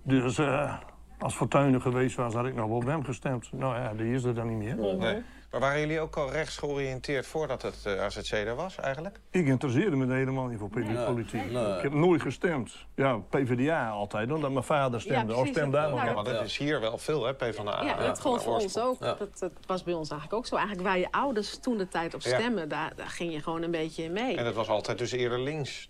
Dus 0.03 0.39
eh, 0.39 0.74
als 1.19 1.35
Fortuyn 1.35 1.81
geweest 1.81 2.16
was, 2.16 2.35
had 2.35 2.47
ik 2.47 2.55
nog 2.55 2.66
wel 2.66 2.77
op 2.77 2.85
hem 2.87 3.05
gestemd. 3.05 3.53
Nou 3.53 3.77
ja, 3.77 3.95
die 3.95 4.12
is 4.15 4.24
er 4.24 4.35
dan 4.35 4.49
niet 4.49 4.59
meer. 4.77 4.97
Nee. 4.97 5.23
Maar 5.51 5.61
waren 5.61 5.81
jullie 5.81 6.01
ook 6.01 6.17
al 6.17 6.31
rechts 6.31 6.57
georiënteerd 6.57 7.27
voordat 7.27 7.63
het 7.63 7.77
eh, 7.85 8.01
AZC 8.03 8.33
er 8.33 8.55
was 8.55 8.77
eigenlijk? 8.77 9.21
Ik 9.31 9.47
interesseerde 9.47 9.97
me 9.97 10.15
helemaal 10.15 10.47
niet 10.47 10.59
voor 10.59 10.69
politiek. 10.69 11.45
Ik 11.77 11.83
heb 11.83 11.93
nooit 11.93 12.23
gestemd. 12.23 12.73
Ja, 12.95 13.17
PvdA 13.31 13.89
altijd, 13.89 14.33
omdat 14.33 14.51
mijn 14.51 14.65
vader 14.65 15.01
stemde. 15.01 15.35
of 15.37 15.47
stem 15.47 15.71
daar 15.71 15.89
nog 15.91 15.99
Ja, 15.99 16.05
Nou, 16.05 16.15
maar 16.15 16.25
dat 16.35 16.45
is 16.45 16.57
hier 16.57 16.81
wel 16.81 16.99
veel, 16.99 17.25
hè, 17.25 17.35
PvdA. 17.35 17.83
Ja, 17.85 17.97
dat 17.97 18.21
gold 18.21 18.43
voor 18.43 18.55
ons 18.59 18.79
ook. 18.79 19.01
Dat, 19.01 19.19
dat 19.39 19.53
was 19.67 19.83
bij 19.83 19.95
ons 19.95 20.11
eigenlijk 20.11 20.41
ook 20.41 20.47
zo. 20.47 20.57
Eigenlijk 20.57 20.87
waar 20.89 20.99
je 20.99 21.09
ouders 21.11 21.59
toen 21.59 21.77
de 21.79 21.89
tijd 21.89 22.15
op 22.15 22.21
Ja. 22.21 22.35
stemmen, 22.39 22.69
daar, 22.69 22.93
daar 22.97 23.09
ging 23.09 23.33
je 23.33 23.43
gewoon 23.43 23.63
een 23.63 23.71
beetje 23.71 24.03
in 24.03 24.13
mee. 24.13 24.37
En 24.37 24.45
dat 24.45 24.55
was 24.55 24.69
altijd 24.69 24.99
dus 24.99 25.13
eerder 25.13 25.41
links. 25.41 25.89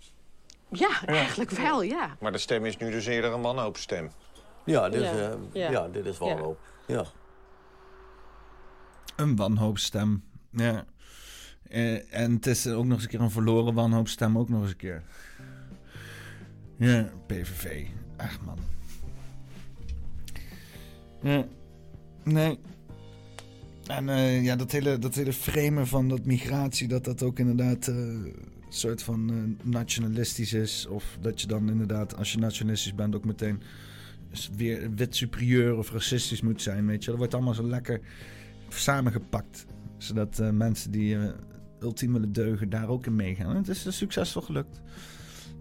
Ja, 0.69 0.89
eigenlijk 1.05 1.51
wel, 1.51 1.81
ja. 1.81 2.15
Maar 2.19 2.31
de 2.31 2.37
stem 2.37 2.65
is 2.65 2.77
nu 2.77 2.91
dus 2.91 3.05
eerder 3.05 3.31
een 3.33 3.41
wanhoopstem. 3.41 4.11
Ja, 4.63 4.89
dit, 4.89 5.01
Ja. 5.01 5.09
Is, 5.11 5.17
eh, 5.19 5.29
Ja. 5.53 5.69
ja. 5.71 5.87
dit 5.87 6.05
is 6.05 6.17
wel 6.17 6.27
Ja. 6.27 6.35
hoop. 6.37 6.57
Ja. 6.85 7.03
Een 9.15 9.35
wanhoopstem. 9.35 10.23
Ja. 10.51 10.85
Eh, 11.71 12.13
en 12.13 12.33
het 12.33 12.47
is 12.47 12.67
ook 12.67 12.85
nog 12.85 12.93
eens 12.93 13.03
een 13.03 13.09
keer 13.09 13.21
een 13.21 13.31
verloren 13.31 13.73
wanhoopstem, 13.73 14.37
ook 14.37 14.49
nog 14.49 14.61
eens 14.61 14.71
een 14.71 14.77
keer. 14.77 15.03
Ja, 16.77 17.11
PVV. 17.27 17.85
Ach 18.17 18.39
man. 18.45 18.57
Ja. 21.21 21.45
Nee. 22.23 22.59
En 23.87 24.09
eh, 24.09 24.43
ja, 24.43 24.55
dat 24.55 24.71
hele, 24.71 24.99
dat 24.99 25.15
hele 25.15 25.33
framen 25.33 25.87
van 25.87 26.09
dat 26.09 26.25
migratie, 26.25 26.87
dat 26.87 27.05
dat 27.05 27.23
ook 27.23 27.39
inderdaad 27.39 27.87
eh, 27.87 27.95
een 27.95 28.33
soort 28.69 29.03
van 29.03 29.55
nationalistisch 29.63 30.53
is. 30.53 30.87
Of 30.87 31.17
dat 31.21 31.41
je 31.41 31.47
dan 31.47 31.69
inderdaad, 31.69 32.15
als 32.15 32.31
je 32.31 32.37
nationalistisch 32.37 32.95
bent, 32.95 33.15
ook 33.15 33.25
meteen 33.25 33.61
weer 34.55 34.95
wit 34.95 35.15
superieur 35.15 35.77
of 35.77 35.91
racistisch 35.91 36.41
moet 36.41 36.61
zijn, 36.61 36.87
weet 36.87 37.03
je. 37.03 37.09
Dat 37.09 37.19
wordt 37.19 37.33
allemaal 37.33 37.53
zo 37.53 37.67
lekker 37.67 38.01
samengepakt. 38.79 39.65
Zodat 39.97 40.39
eh, 40.39 40.49
mensen 40.49 40.91
die 40.91 41.17
eh, 41.17 41.29
ultiem 41.79 42.13
willen 42.13 42.31
deugen 42.31 42.69
daar 42.69 42.87
ook 42.87 43.05
in 43.05 43.15
meegaan. 43.15 43.49
En 43.49 43.55
het 43.55 43.67
is 43.67 43.97
succesvol 43.97 44.41
gelukt. 44.41 44.81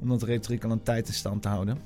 Om 0.01 0.09
dat 0.09 0.23
retoriek 0.23 0.65
al 0.65 0.71
een 0.71 0.83
tijd 0.83 1.09
in 1.09 1.15
stand 1.15 1.43
te 1.43 1.49
houden. 1.49 1.79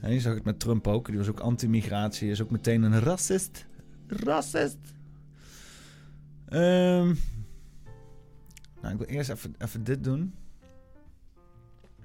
En 0.00 0.12
je 0.12 0.20
zag 0.20 0.34
het 0.34 0.44
met 0.44 0.60
Trump 0.60 0.86
ook. 0.86 1.06
Die 1.06 1.18
was 1.18 1.28
ook 1.28 1.40
anti-migratie. 1.40 2.30
Is 2.30 2.42
ook 2.42 2.50
meteen 2.50 2.82
een 2.82 3.00
racist. 3.00 3.66
Racist. 4.06 4.78
Ehm 6.48 7.14
nou, 8.80 8.92
ik 8.92 8.98
wil 8.98 9.16
eerst 9.16 9.30
even, 9.30 9.54
even 9.58 9.84
dit 9.84 10.04
doen. 10.04 10.34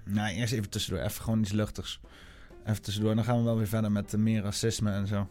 Nou, 0.06 0.34
eerst 0.34 0.54
even 0.54 0.70
tussendoor. 0.70 1.04
Even 1.04 1.24
gewoon 1.24 1.40
iets 1.40 1.52
luchtigs. 1.52 2.00
Even 2.66 2.82
tussendoor. 2.82 3.16
Dan 3.16 3.24
gaan 3.24 3.38
we 3.38 3.44
wel 3.44 3.58
weer 3.58 3.68
verder 3.68 3.92
met 3.92 4.14
eh, 4.14 4.20
meer 4.20 4.42
racisme 4.42 4.92
en 4.92 5.08
zo. 5.08 5.28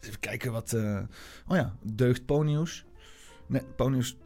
Even 0.00 0.20
kijken 0.20 0.52
wat... 0.52 0.72
eh, 0.72 0.98
Oh 1.46 1.56
ja, 1.56 1.76
deugt 1.82 2.26
Ponyus? 2.26 2.84
Nee, 3.46 3.62
Ponyus 3.76 4.16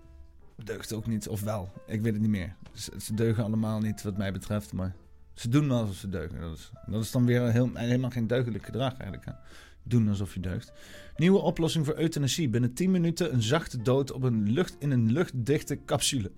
deugt 0.65 0.93
ook 0.93 1.07
niet. 1.07 1.29
Of 1.29 1.41
wel, 1.41 1.73
ik 1.87 2.03
weet 2.03 2.13
het 2.13 2.23
niet 2.23 2.31
meer. 2.31 2.55
Ze, 2.73 3.15
deugen 3.15 3.45
allemaal 3.45 3.81
niet 3.81 4.03
wat 4.03 4.17
mij 4.17 4.33
betreft, 4.33 4.73
maar... 4.73 4.95
Ze 5.35 5.49
doen 5.49 5.69
wel 5.69 5.81
alsof 5.81 5.97
ze 5.97 6.09
deugen. 6.09 6.41
Dat 6.41 6.57
is, 6.57 6.71
dat 6.87 7.03
is 7.03 7.11
dan 7.11 7.27
weer 7.27 7.51
heel, 7.53 7.71
helemaal 7.75 8.11
geen 8.11 8.27
deugdelijk 8.27 8.65
gedrag 8.65 8.97
eigenlijk. 8.97 9.37
Doen 9.83 10.09
alsof 10.09 10.35
je 10.35 10.41
deugt. 10.41 10.73
Nieuwe 11.17 11.39
oplossing 11.39 11.85
voor 11.87 11.99
euthanasie. 11.99 12.49
Binnen 12.49 12.75
10 12.75 12.91
minuten 12.91 13.33
een 13.33 13.43
zachte 13.43 13.83
dood 13.83 14.13
op 14.13 14.23
een 14.23 14.51
lucht, 14.51 14.77
in 14.79 14.91
een 14.91 15.13
luchtdichte 15.13 15.85
capsule. 15.85 16.31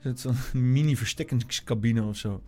Er 0.00 0.14
zit 0.16 0.20
zo'n 0.20 0.36
mini-verstikkingscabine 0.72 2.02
of 2.02 2.16
zo. 2.16 2.42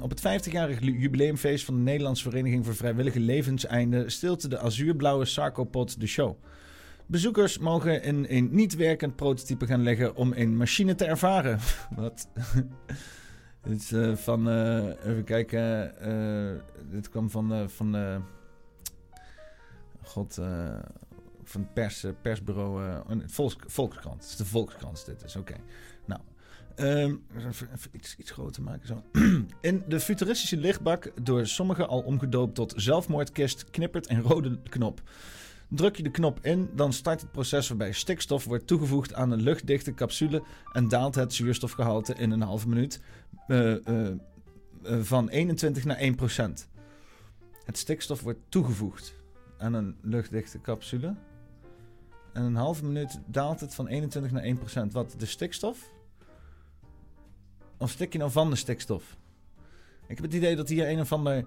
Op 0.00 0.10
het 0.10 0.20
50-jarig 0.20 0.80
lu- 0.80 0.98
jubileumfeest 0.98 1.64
van 1.64 1.74
de 1.74 1.80
Nederlandse 1.80 2.22
Vereniging 2.22 2.64
voor 2.64 2.74
Vrijwillige 2.74 3.20
Levenseinde 3.20 4.10
stilte 4.10 4.48
de 4.48 4.58
azuurblauwe 4.58 5.24
Sarcopod 5.24 6.00
de 6.00 6.06
show. 6.06 6.36
Bezoekers 7.06 7.58
mogen 7.58 8.02
in 8.02 8.26
een 8.28 8.48
niet 8.52 8.76
werkend 8.76 9.16
prototype 9.16 9.66
gaan 9.66 9.82
leggen 9.82 10.16
om 10.16 10.32
een 10.34 10.56
machine 10.56 10.94
te 10.94 11.04
ervaren. 11.04 11.58
Wat? 11.96 12.28
dit 13.62 13.80
is 13.80 13.92
eh, 13.92 14.16
van, 14.16 14.48
eh, 14.48 15.06
even 15.06 15.24
kijken, 15.24 15.98
eh, 16.00 16.60
dit 16.90 17.08
kwam 17.08 17.30
van, 17.30 17.70
van 17.70 18.24
god, 20.02 20.40
van 21.44 21.72
pers, 21.72 22.06
persbureau, 22.22 23.02
Volks, 23.26 23.56
Volkskrant. 23.66 24.20
Het 24.20 24.30
is 24.30 24.36
de 24.36 24.44
Volkskrant 24.44 25.06
dit, 25.06 25.24
is 25.24 25.36
oké. 25.36 25.54
Ehm, 26.76 27.14
iets, 27.92 28.16
iets 28.18 28.30
groter 28.30 28.62
maken 28.62 28.86
zo. 28.86 29.02
In 29.60 29.82
de 29.88 30.00
futuristische 30.00 30.56
lichtbak, 30.56 31.12
door 31.22 31.46
sommigen 31.46 31.88
al 31.88 32.00
omgedoopt 32.00 32.54
tot 32.54 32.72
zelfmoordkist, 32.76 33.70
knippert 33.70 34.10
een 34.10 34.22
rode 34.22 34.58
knop. 34.62 35.02
Druk 35.68 35.96
je 35.96 36.02
de 36.02 36.10
knop 36.10 36.38
in, 36.42 36.70
dan 36.74 36.92
start 36.92 37.20
het 37.20 37.32
proces 37.32 37.68
waarbij 37.68 37.92
stikstof 37.92 38.44
wordt 38.44 38.66
toegevoegd 38.66 39.14
aan 39.14 39.30
een 39.30 39.42
luchtdichte 39.42 39.94
capsule 39.94 40.42
en 40.72 40.88
daalt 40.88 41.14
het 41.14 41.34
zuurstofgehalte 41.34 42.14
in 42.14 42.30
een 42.30 42.40
halve 42.40 42.68
minuut 42.68 43.00
eh, 43.46 43.86
eh, 43.86 44.06
eh, 44.82 45.00
van 45.00 45.28
21 45.28 45.84
naar 45.84 45.96
1 45.96 46.14
procent. 46.14 46.68
Het 47.64 47.78
stikstof 47.78 48.20
wordt 48.20 48.40
toegevoegd 48.48 49.14
aan 49.58 49.74
een 49.74 49.96
luchtdichte 50.00 50.60
capsule. 50.60 51.14
En 52.32 52.42
een 52.42 52.56
halve 52.56 52.84
minuut 52.84 53.20
daalt 53.26 53.60
het 53.60 53.74
van 53.74 53.86
21 53.86 54.32
naar 54.32 54.42
1 54.42 54.58
procent. 54.58 54.92
Wat? 54.92 55.14
De 55.18 55.26
stikstof? 55.26 55.90
Stik 57.88 58.12
je 58.12 58.18
nou 58.18 58.30
van 58.30 58.50
de 58.50 58.56
stikstof? 58.56 59.16
Ik 60.08 60.16
heb 60.16 60.24
het 60.26 60.34
idee 60.34 60.56
dat 60.56 60.68
hier 60.68 60.88
een 60.88 61.00
of 61.00 61.12
ander 61.12 61.44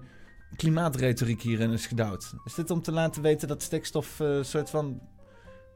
klimaatretoriek 0.56 1.42
hierin 1.42 1.70
is 1.72 1.86
gedouwd. 1.86 2.34
Is 2.44 2.54
dit 2.54 2.70
om 2.70 2.82
te 2.82 2.92
laten 2.92 3.22
weten 3.22 3.48
dat 3.48 3.62
stikstof 3.62 4.20
eh, 4.20 4.42
soort 4.42 4.70
van... 4.70 5.00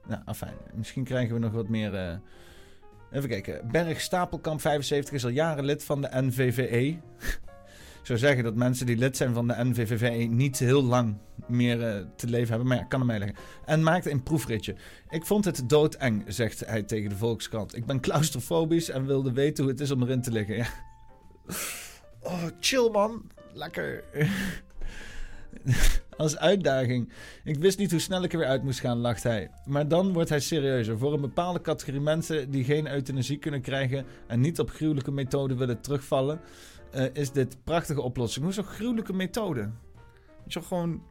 Nou, 0.08 0.22
afijn. 0.24 0.56
Misschien 0.74 1.04
krijgen 1.04 1.34
we 1.34 1.40
nog 1.40 1.52
wat 1.52 1.68
meer... 1.68 1.94
eh, 1.94 2.16
Even 3.12 3.28
kijken. 3.28 3.70
Berg 3.70 4.00
Stapelkamp 4.00 4.60
75 4.60 5.14
is 5.14 5.24
al 5.24 5.30
jaren 5.30 5.64
lid 5.64 5.84
van 5.84 6.00
de 6.00 6.08
NVVE. 6.12 6.98
Zou 8.10 8.22
zeggen 8.22 8.44
dat 8.44 8.54
mensen 8.54 8.86
die 8.86 8.96
lid 8.96 9.16
zijn 9.16 9.34
van 9.34 9.48
de 9.48 9.54
NVVE 9.58 10.08
niet 10.08 10.58
heel 10.58 10.82
lang 10.82 11.16
meer 11.46 11.82
eh, 11.82 12.04
te 12.16 12.26
leven 12.26 12.48
hebben. 12.48 12.66
Maar 12.68 12.76
ja, 12.76 12.84
kan 12.84 12.98
hem 12.98 13.08
meeleggen. 13.08 13.36
En 13.64 13.82
maakte 13.82 14.10
een 14.10 14.22
proefritje. 14.22 14.74
Ik 15.08 15.26
vond 15.26 15.44
het 15.44 15.68
doodeng, 15.68 16.24
zegt 16.26 16.66
hij 16.66 16.82
tegen 16.82 17.08
de 17.08 17.16
Volkskrant. 17.16 17.76
Ik 17.76 17.86
ben 17.86 18.00
claustrofobisch 18.00 18.88
en 18.90 19.06
wilde 19.06 19.32
weten 19.32 19.64
hoe 19.64 19.72
het 19.72 19.82
is 19.82 19.90
om 19.90 20.02
erin 20.02 20.22
te 20.22 20.30
liggen. 20.30 20.66
Oh, 22.22 22.44
chill 22.60 22.88
man. 22.90 23.30
Lekker. 23.52 24.04
Als 26.16 26.36
uitdaging. 26.36 27.12
Ik 27.44 27.56
wist 27.56 27.78
niet 27.78 27.90
hoe 27.90 28.00
snel 28.00 28.22
ik 28.22 28.32
er 28.32 28.38
weer 28.38 28.48
uit 28.48 28.62
moest 28.62 28.80
gaan, 28.80 28.98
lacht 28.98 29.22
hij. 29.22 29.50
Maar 29.64 29.88
dan 29.88 30.12
wordt 30.12 30.28
hij 30.28 30.40
serieuzer. 30.40 30.98
Voor 30.98 31.12
een 31.12 31.20
bepaalde 31.20 31.60
categorie 31.60 32.00
mensen 32.00 32.50
die 32.50 32.64
geen 32.64 32.92
euthanasie 32.92 33.38
kunnen 33.38 33.60
krijgen 33.60 34.06
en 34.26 34.40
niet 34.40 34.58
op 34.58 34.70
gruwelijke 34.70 35.10
methoden 35.10 35.56
willen 35.56 35.80
terugvallen, 35.80 36.40
eh, 36.90 37.14
is 37.14 37.32
dit 37.32 37.64
prachtige 37.64 38.00
oplossing. 38.00 38.44
Hoezo 38.44 38.62
gruwelijke 38.62 39.12
methode? 39.12 39.70
Toch 40.48 40.66
gewoon 40.66 41.02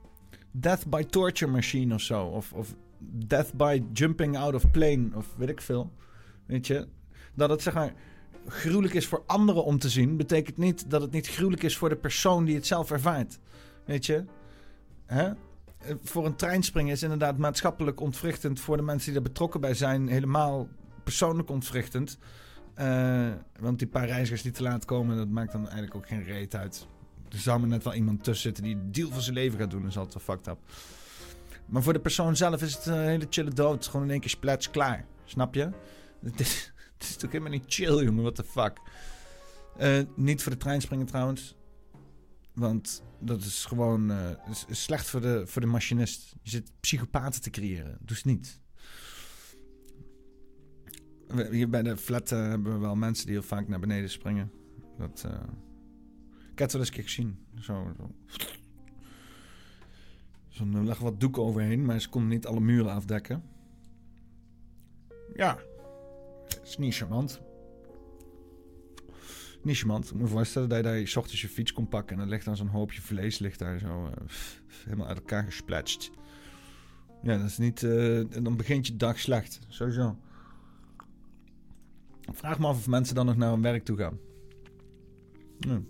death 0.51 0.89
by 0.89 1.03
torture 1.03 1.51
machine 1.51 1.93
of 1.93 2.01
zo? 2.01 2.25
Of, 2.25 2.53
of 2.53 2.75
death 2.99 3.53
by 3.53 3.83
jumping 3.93 4.37
out 4.37 4.53
of 4.53 4.71
plane 4.71 5.09
of 5.13 5.35
weet 5.37 5.49
ik 5.49 5.61
veel. 5.61 5.91
Weet 6.45 6.67
je? 6.67 6.87
Dat 7.35 7.49
het 7.49 7.61
zeg 7.61 7.73
maar 7.73 7.93
gruwelijk 8.47 8.93
is 8.93 9.07
voor 9.07 9.23
anderen 9.25 9.63
om 9.63 9.79
te 9.79 9.89
zien, 9.89 10.17
betekent 10.17 10.57
niet 10.57 10.89
dat 10.89 11.01
het 11.01 11.11
niet 11.11 11.27
gruwelijk 11.27 11.63
is 11.63 11.77
voor 11.77 11.89
de 11.89 11.95
persoon 11.95 12.45
die 12.45 12.55
het 12.55 12.67
zelf 12.67 12.91
ervaart. 12.91 13.39
Weet 13.85 14.05
je? 14.05 14.23
Hè? 15.05 15.25
Eh, 15.25 15.95
Voor 16.03 16.25
een 16.25 16.35
treinspringen 16.35 16.93
is 16.93 17.03
inderdaad 17.03 17.37
maatschappelijk 17.37 17.99
ontwrichtend. 17.99 18.59
Voor 18.59 18.77
de 18.77 18.83
mensen 18.83 19.07
die 19.07 19.17
er 19.17 19.27
betrokken 19.27 19.61
bij 19.61 19.73
zijn, 19.73 20.07
helemaal 20.07 20.67
persoonlijk 21.03 21.49
ontwrichtend. 21.49 22.17
Eh, 22.79 23.29
want 23.59 23.79
die 23.79 23.87
paar 23.87 24.07
reizigers 24.07 24.41
die 24.41 24.51
te 24.51 24.63
laat 24.63 24.85
komen, 24.85 25.17
dat 25.17 25.29
maakt 25.29 25.51
dan 25.51 25.61
eigenlijk 25.61 25.95
ook 25.95 26.07
geen 26.07 26.23
reet 26.23 26.55
uit. 26.55 26.87
Er 27.29 27.37
zou 27.37 27.59
maar 27.59 27.69
net 27.69 27.83
wel 27.83 27.93
iemand 27.93 28.23
tussen 28.23 28.41
zitten 28.43 28.63
die 28.63 28.75
de 28.75 28.89
deal 28.89 29.09
van 29.09 29.21
zijn 29.21 29.35
leven 29.35 29.59
gaat 29.59 29.71
doen. 29.71 29.81
Dat 29.81 29.89
is 29.89 29.97
altijd 29.97 30.25
wel 30.25 30.35
fucked 30.35 30.53
up. 30.53 30.59
Maar 31.65 31.83
voor 31.83 31.93
de 31.93 31.99
persoon 31.99 32.35
zelf 32.35 32.61
is 32.61 32.75
het 32.75 32.85
een 32.85 33.07
hele 33.07 33.27
chille 33.29 33.53
dood. 33.53 33.87
Gewoon 33.87 34.05
in 34.05 34.11
één 34.11 34.19
keer 34.19 34.29
splats 34.29 34.69
klaar. 34.69 35.05
Snap 35.25 35.53
je? 35.53 35.69
Het 36.29 36.39
is, 36.39 36.73
het 36.93 37.09
is 37.09 37.15
toch 37.15 37.31
helemaal 37.31 37.51
niet 37.51 37.63
chill, 37.67 38.03
jongen. 38.03 38.21
What 38.21 38.35
the 38.35 38.43
fuck? 38.43 38.81
Eh, 39.77 39.99
niet 40.15 40.43
voor 40.43 40.51
de 40.51 40.57
treinspringen 40.57 41.05
trouwens. 41.05 41.55
Want 42.53 43.03
dat 43.19 43.43
is 43.43 43.65
gewoon 43.65 44.11
eh, 44.11 44.53
slecht 44.69 45.09
voor 45.09 45.21
de, 45.21 45.47
voor 45.47 45.61
de 45.61 45.67
machinist. 45.67 46.35
Je 46.41 46.49
zit 46.49 46.71
psychopaten 46.79 47.41
te 47.41 47.49
creëren. 47.49 47.97
Doe 48.01 48.15
het 48.15 48.25
niet. 48.25 48.59
Hier 51.51 51.69
bij 51.69 51.83
de 51.83 51.97
flat 51.97 52.31
eh, 52.31 52.39
hebben 52.39 52.73
we 52.73 52.79
wel 52.79 52.95
mensen 52.95 53.25
die 53.25 53.35
heel 53.35 53.43
vaak 53.43 53.67
naar 53.67 53.79
beneden 53.79 54.09
springen. 54.09 54.51
Dat, 54.97 55.23
eh, 55.25 55.31
ik 56.51 56.59
heb 56.59 56.71
het 56.71 56.71
wel 56.71 56.81
eens 56.81 56.89
een 56.89 56.95
keer 56.95 57.03
gezien. 57.03 57.37
Zo, 57.59 57.93
zo. 57.97 58.11
Er 60.73 60.83
lag 60.83 60.99
wat 60.99 61.19
doek 61.19 61.37
overheen, 61.37 61.85
maar 61.85 62.01
ze 62.01 62.09
konden 62.09 62.29
niet 62.29 62.45
alle 62.45 62.59
muren 62.59 62.91
afdekken. 62.91 63.43
Ja, 65.33 65.59
is 66.63 66.77
niet 66.77 66.95
charmant. 66.95 67.41
Niet 69.61 69.77
charmant. 69.77 70.05
Ik 70.05 70.11
moet 70.11 70.21
me 70.21 70.27
voorstellen 70.27 70.69
dat 70.69 70.77
je 70.77 70.83
daar 70.83 70.97
je 70.97 71.17
ochtends 71.17 71.41
je 71.41 71.49
fiets 71.49 71.73
kon 71.73 71.87
pakken... 71.87 72.15
en 72.15 72.21
dan 72.21 72.29
ligt 72.29 72.45
dan 72.45 72.55
zo'n 72.55 72.67
hoopje 72.67 73.01
vlees 73.01 73.39
ligt 73.39 73.59
daar 73.59 73.79
zo 73.79 74.05
eh, 74.05 74.11
helemaal 74.83 75.07
uit 75.07 75.17
elkaar 75.17 75.43
gesplatst. 75.43 76.11
Ja, 77.23 77.37
dat 77.37 77.47
is 77.47 77.57
niet... 77.57 77.83
eh, 77.83 78.21
dan 78.43 78.57
begint 78.57 78.87
je 78.87 78.95
dag 78.95 79.19
slecht. 79.19 79.59
Sowieso. 79.67 80.17
Vraag 82.33 82.59
me 82.59 82.67
af 82.67 82.77
of 82.77 82.87
mensen 82.87 83.15
dan 83.15 83.25
nog 83.25 83.35
naar 83.35 83.51
hun 83.51 83.61
werk 83.61 83.83
toe 83.85 83.97
gaan. 83.97 84.19
Ja. 85.59 85.81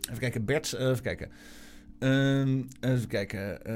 Even 0.00 0.18
kijken, 0.18 0.44
Bert, 0.44 0.72
eh, 0.72 0.88
even 0.88 1.02
kijken. 1.02 1.30
Ehm, 1.98 2.62
even 2.80 3.06
kijken. 3.08 3.64
eh, 3.64 3.74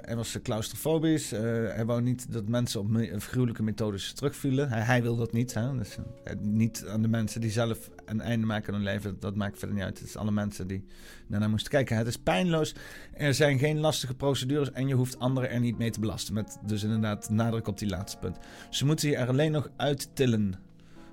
hij 0.00 0.16
was 0.16 0.38
claustrofobisch. 0.42 1.32
Eh, 1.32 1.40
hij 1.42 1.84
wou 1.84 2.02
niet 2.02 2.32
dat 2.32 2.48
mensen 2.48 2.80
op 2.80 2.88
me- 2.88 3.20
gruwelijke 3.20 3.62
methodes 3.62 4.12
terugvielen. 4.12 4.68
Hij, 4.70 5.02
wil 5.02 5.16
dat 5.16 5.32
niet. 5.32 5.54
Hè? 5.54 5.76
Dus, 5.76 5.96
eh, 6.24 6.34
niet 6.40 6.84
aan 6.88 7.02
de 7.02 7.08
mensen 7.08 7.40
die 7.40 7.50
zelf 7.50 7.90
een 8.04 8.20
einde 8.20 8.46
maken 8.46 8.68
aan 8.68 8.74
hun 8.74 8.92
leven. 8.92 9.16
Dat 9.20 9.34
maakt 9.34 9.58
verder 9.58 9.76
niet 9.76 9.84
uit. 9.84 9.98
Het 9.98 10.08
is 10.08 10.16
alle 10.16 10.30
mensen 10.30 10.66
die 10.66 10.84
daarnaar 11.28 11.50
moesten 11.50 11.70
kijken. 11.70 11.96
Het 11.96 12.06
is 12.06 12.16
pijnloos. 12.18 12.74
Er 13.14 13.34
zijn 13.34 13.58
geen 13.58 13.78
lastige 13.78 14.14
procedures. 14.14 14.72
En 14.72 14.88
je 14.88 14.94
hoeft 14.94 15.18
anderen 15.18 15.50
er 15.50 15.60
niet 15.60 15.78
mee 15.78 15.90
te 15.90 16.00
belasten. 16.00 16.34
Met 16.34 16.58
dus 16.66 16.82
inderdaad 16.82 17.30
nadruk 17.30 17.66
op 17.68 17.78
die 17.78 17.88
laatste 17.88 18.18
punt. 18.18 18.36
Ze 18.70 18.86
moeten 18.86 19.08
je 19.08 19.16
er 19.16 19.28
alleen 19.28 19.52
nog 19.52 19.68
uittillen. 19.76 20.54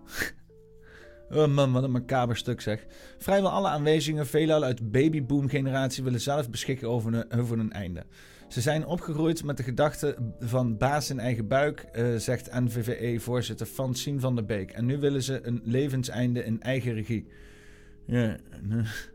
Oh 1.30 1.74
wat 1.74 1.84
een 1.84 1.91
macaber 1.91 2.38
stuk 2.38 2.62
zeg. 2.62 2.86
Vrijwel 3.18 3.49
alle 3.49 3.68
aanwezigen, 3.68 4.28
veelal 4.28 4.64
uit 4.64 4.91
babyboom-generatie, 4.91 6.04
willen 6.04 6.22
zelf 6.22 6.49
beschikken 6.49 6.90
over 6.90 7.14
hun, 7.58 7.72
einde. 7.72 8.06
Ze 8.48 8.62
zijn 8.62 8.86
opgegroeid 8.86 9.44
met 9.44 9.58
de 9.58 9.64
gedachte 9.64 10.18
van 10.40 10.78
baas 10.78 11.10
in 11.10 11.20
eigen 11.20 11.48
buik, 11.48 11.80
eh, 11.80 12.16
zegt 12.16 12.54
NVVE-voorzitter 12.54 13.66
Francine 13.66 14.20
van 14.20 14.36
der 14.36 14.45
Beek. 14.45 14.72
En 14.72 14.86
nu 14.86 14.98
willen 14.98 15.24
ze 15.24 15.48
een 15.48 15.62
levenseinde 15.64 16.44
in 16.44 16.62
eigen 16.62 16.94
regie. 16.94 17.28
Ja, 18.06 18.38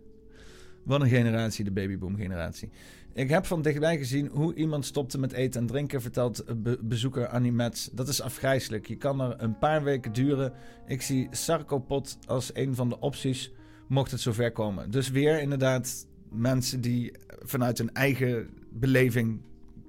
wat 0.85 1.01
een 1.01 1.09
generatie, 1.09 1.65
de 1.65 1.71
babyboom-generatie. 1.71 2.71
Ik 3.15 3.29
heb 3.29 3.47
van 3.47 3.63
dichtbij 3.63 3.99
gezien 3.99 4.27
hoe 4.27 4.55
iemand 4.55 4.85
stopte 4.87 5.19
met 5.19 5.33
eten 5.33 5.61
en 5.61 5.67
drinken, 5.67 6.01
vertelt 6.03 6.63
be- 6.63 6.79
bezoeker 6.83 7.27
Annie 7.29 7.53
Metz. 7.53 7.89
Dat 7.93 8.09
is 8.09 8.21
afgrijselijk. 8.21 8.87
Je 8.87 8.97
kan 8.97 9.21
er 9.21 9.43
een 9.43 9.59
paar 9.59 9.83
weken 9.83 10.13
duren. 10.13 10.53
Ik 10.87 11.03
zie 11.03 11.29
sarcopod 11.31 12.19
als 12.27 12.51
een 12.55 12.75
van 12.75 12.89
de 12.89 13.01
opties, 13.01 13.53
mocht 13.89 14.11
het 14.11 14.21
zover 14.21 14.53
komen. 14.53 14.91
Dus 14.91 15.11
weer 15.11 15.41
inderdaad 15.41 16.07
mensen 16.31 16.81
die 16.81 17.13
vanuit 17.43 17.79
hun 17.79 17.93
eigen 17.95 18.49
beleving 18.71 19.41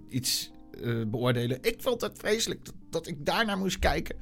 iets 0.09 0.51
eh, 0.81 1.01
beoordelen. 1.07 1.57
Ik 1.61 1.81
vond 1.81 2.01
het 2.01 2.17
vreselijk 2.17 2.65
dat, 2.65 2.75
dat 2.89 3.07
ik 3.07 3.25
daarnaar 3.25 3.57
moest 3.57 3.79
kijken. 3.79 4.15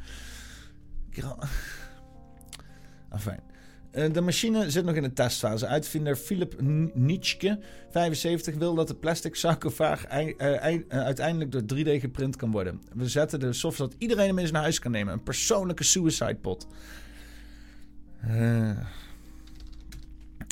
Enfin. 3.10 3.40
Eh, 3.92 4.14
de 4.14 4.22
machine 4.22 4.70
zit 4.70 4.86
nog 4.86 4.96
in 4.96 5.04
de 5.04 5.14
testfase. 5.14 5.68
Uitvinder 5.68 6.16
Philip 6.16 6.62
Nitschke, 6.94 7.60
75, 7.90 8.56
wil 8.56 8.76
dat 8.76 8.88
de 8.88 8.96
plastic 8.96 9.36
sarcofaag 9.36 10.06
eh, 10.06 10.74
eh, 10.74 10.82
uiteindelijk 10.88 11.52
door 11.52 11.62
3D 11.62 12.00
geprint 12.00 12.36
kan 12.36 12.52
worden. 12.52 12.82
We 12.94 13.10
zetten 13.10 13.40
de 13.40 13.54
software 13.54 13.90
dat 13.90 14.00
iedereen 14.02 14.28
hem 14.28 14.38
eens 14.38 14.52
naar 14.52 14.62
huis 14.62 14.80
kan 14.80 14.92
nemen. 14.92 15.14
Een 15.14 15.24
persoonlijke 15.24 15.84
suicide 15.84 16.36
pot. 16.36 16.68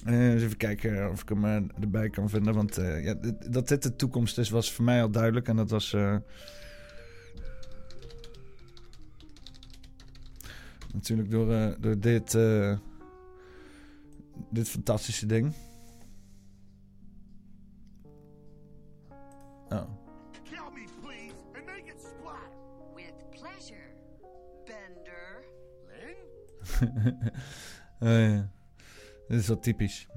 Even 0.05 0.57
kijken 0.57 1.09
of 1.11 1.21
ik 1.21 1.29
hem 1.29 1.71
erbij 1.81 2.09
kan 2.09 2.29
vinden. 2.29 2.53
Want 2.53 2.75
ja, 2.75 3.15
dat 3.49 3.67
dit 3.67 3.83
de 3.83 3.95
toekomst 3.95 4.37
is, 4.37 4.49
was 4.49 4.73
voor 4.73 4.85
mij 4.85 5.01
al 5.01 5.09
duidelijk. 5.11 5.47
En 5.47 5.55
dat 5.55 5.69
was... 5.69 5.95
natuurlijk 10.93 11.31
door, 11.31 11.75
door 11.79 11.99
dit... 11.99 12.37
eh, 14.49 14.55
dit 14.55 14.69
fantastische 14.69 15.25
ding. 15.25 15.53
Oh. 19.69 19.87
Kill 20.43 20.71
me, 20.73 20.85
please, 21.01 21.33
and 21.55 21.65
make 21.65 21.87
it 21.87 21.99
splat. 22.01 22.51
With 22.95 23.13
pleasure, 23.31 23.93
Bender. 24.65 25.43
Oh, 28.01 28.07
ja. 28.09 28.49
Dit 29.27 29.39
is 29.39 29.47
wel 29.47 29.59
typisch. 29.59 30.07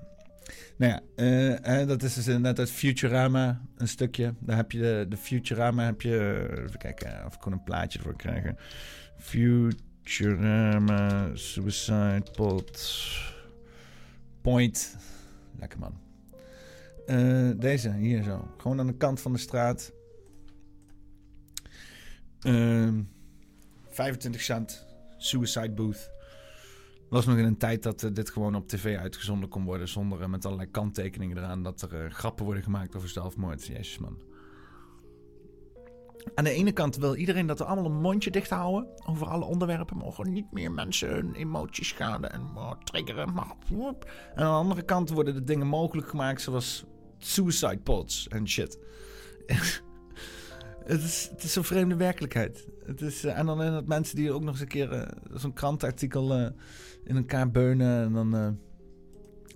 Nou 0.77 0.93
ja, 0.93 1.01
eh, 1.17 1.81
eh, 1.81 1.89
dat 1.89 2.03
is 2.03 2.15
dus 2.15 2.27
inderdaad 2.27 2.59
uit 2.59 2.71
Futurama 2.71 3.61
een 3.77 3.89
stukje. 3.89 4.35
Daar 4.41 4.57
heb 4.57 4.73
je 4.73 4.79
de, 4.79 5.07
de 5.09 5.17
Futurama, 5.17 5.85
heb 5.85 6.01
je... 6.01 6.47
eh, 6.57 6.63
Even 6.65 6.79
kijken 6.79 7.25
of 7.27 7.35
ik 7.35 7.43
gewoon 7.43 7.59
een 7.59 7.65
plaatje 7.65 7.99
ervoor 7.99 8.17
krijg. 8.17 8.45
Futurama, 9.17 11.31
Suicide 11.35 12.23
Pod, 12.33 12.93
Point. 14.43 14.97
Lekker 15.59 15.79
man. 15.79 16.01
Eh, 17.07 17.51
deze, 17.57 17.93
hier 17.93 18.23
zo. 18.23 18.49
Gewoon 18.57 18.81
aan 18.81 18.87
de 18.87 18.97
kant 18.97 19.21
van 19.21 19.33
de 19.33 19.39
straat. 19.39 19.93
Ehm 22.41 23.03
25 23.89 24.41
cent. 24.41 24.87
Suicide 25.17 25.71
Booth. 25.71 26.11
was 27.09 27.27
nog 27.27 27.37
in 27.37 27.45
een 27.45 27.57
tijd 27.57 27.83
dat 27.83 28.03
eh, 28.03 28.11
dit 28.13 28.31
gewoon 28.31 28.55
op 28.55 28.69
tv 28.69 28.97
uitgezonden 28.97 29.49
kon 29.49 29.65
worden. 29.65 29.89
Zonder 29.89 30.23
eh, 30.23 30.29
met 30.29 30.45
allerlei 30.45 30.71
kanttekeningen 30.71 31.37
eraan. 31.37 31.63
Dat 31.63 31.83
er 31.83 32.11
grappen 32.11 32.45
worden 32.45 32.63
gemaakt 32.63 32.97
over 32.97 33.09
zelfmoord. 33.09 33.67
Jezus 33.67 33.99
man. 33.99 34.32
Aan 36.35 36.45
de 36.45 36.51
ene 36.51 36.73
kant 36.73 36.97
wil 36.97 37.15
iedereen 37.15 37.47
dat 37.47 37.59
we 37.59 37.65
allemaal 37.65 37.91
een 37.91 38.01
mondje 38.01 38.31
dicht 38.31 38.51
houden. 38.51 38.89
Over 39.07 39.27
alle 39.27 39.45
onderwerpen. 39.45 39.97
Mogen 39.97 40.33
niet 40.33 40.53
meer 40.53 40.73
mensen 40.73 41.09
hun 41.09 41.35
emoties 41.35 41.89
schaden 41.89 42.33
en 42.33 42.49
oh, 42.55 42.73
triggeren. 42.85 43.29
En 43.29 43.39
aan 44.35 44.35
de 44.35 44.45
andere 44.45 44.83
kant 44.83 45.11
worden 45.11 45.35
de 45.35 45.45
dingen 45.45 45.67
mogelijk 45.67 46.09
gemaakt. 46.09 46.41
Zoals 46.41 46.85
suicide 47.19 47.79
pods 47.79 48.29
en 48.29 48.49
shit. 48.49 48.79
Het 50.85 51.03
is, 51.03 51.29
het 51.31 51.43
is 51.43 51.53
zo'n 51.53 51.65
vreemde 51.65 51.97
werkelijkheid. 51.97 52.69
Het 52.85 53.01
is, 53.01 53.25
eh, 53.25 53.39
en 53.39 53.47
dan 53.47 53.59
dat 53.59 53.87
mensen 53.87 54.17
die 54.17 54.33
ook 54.33 54.43
nog 54.43 54.51
eens 54.51 54.61
een 54.61 54.69
keer 54.69 54.93
eh, 54.93 55.09
zo'n 55.35 55.53
krantenartikel 55.53 56.35
eh, 56.35 56.47
in 57.05 57.17
elkaar 57.17 57.51
beunen. 57.51 58.05
En 58.05 58.13
dan 58.13 58.59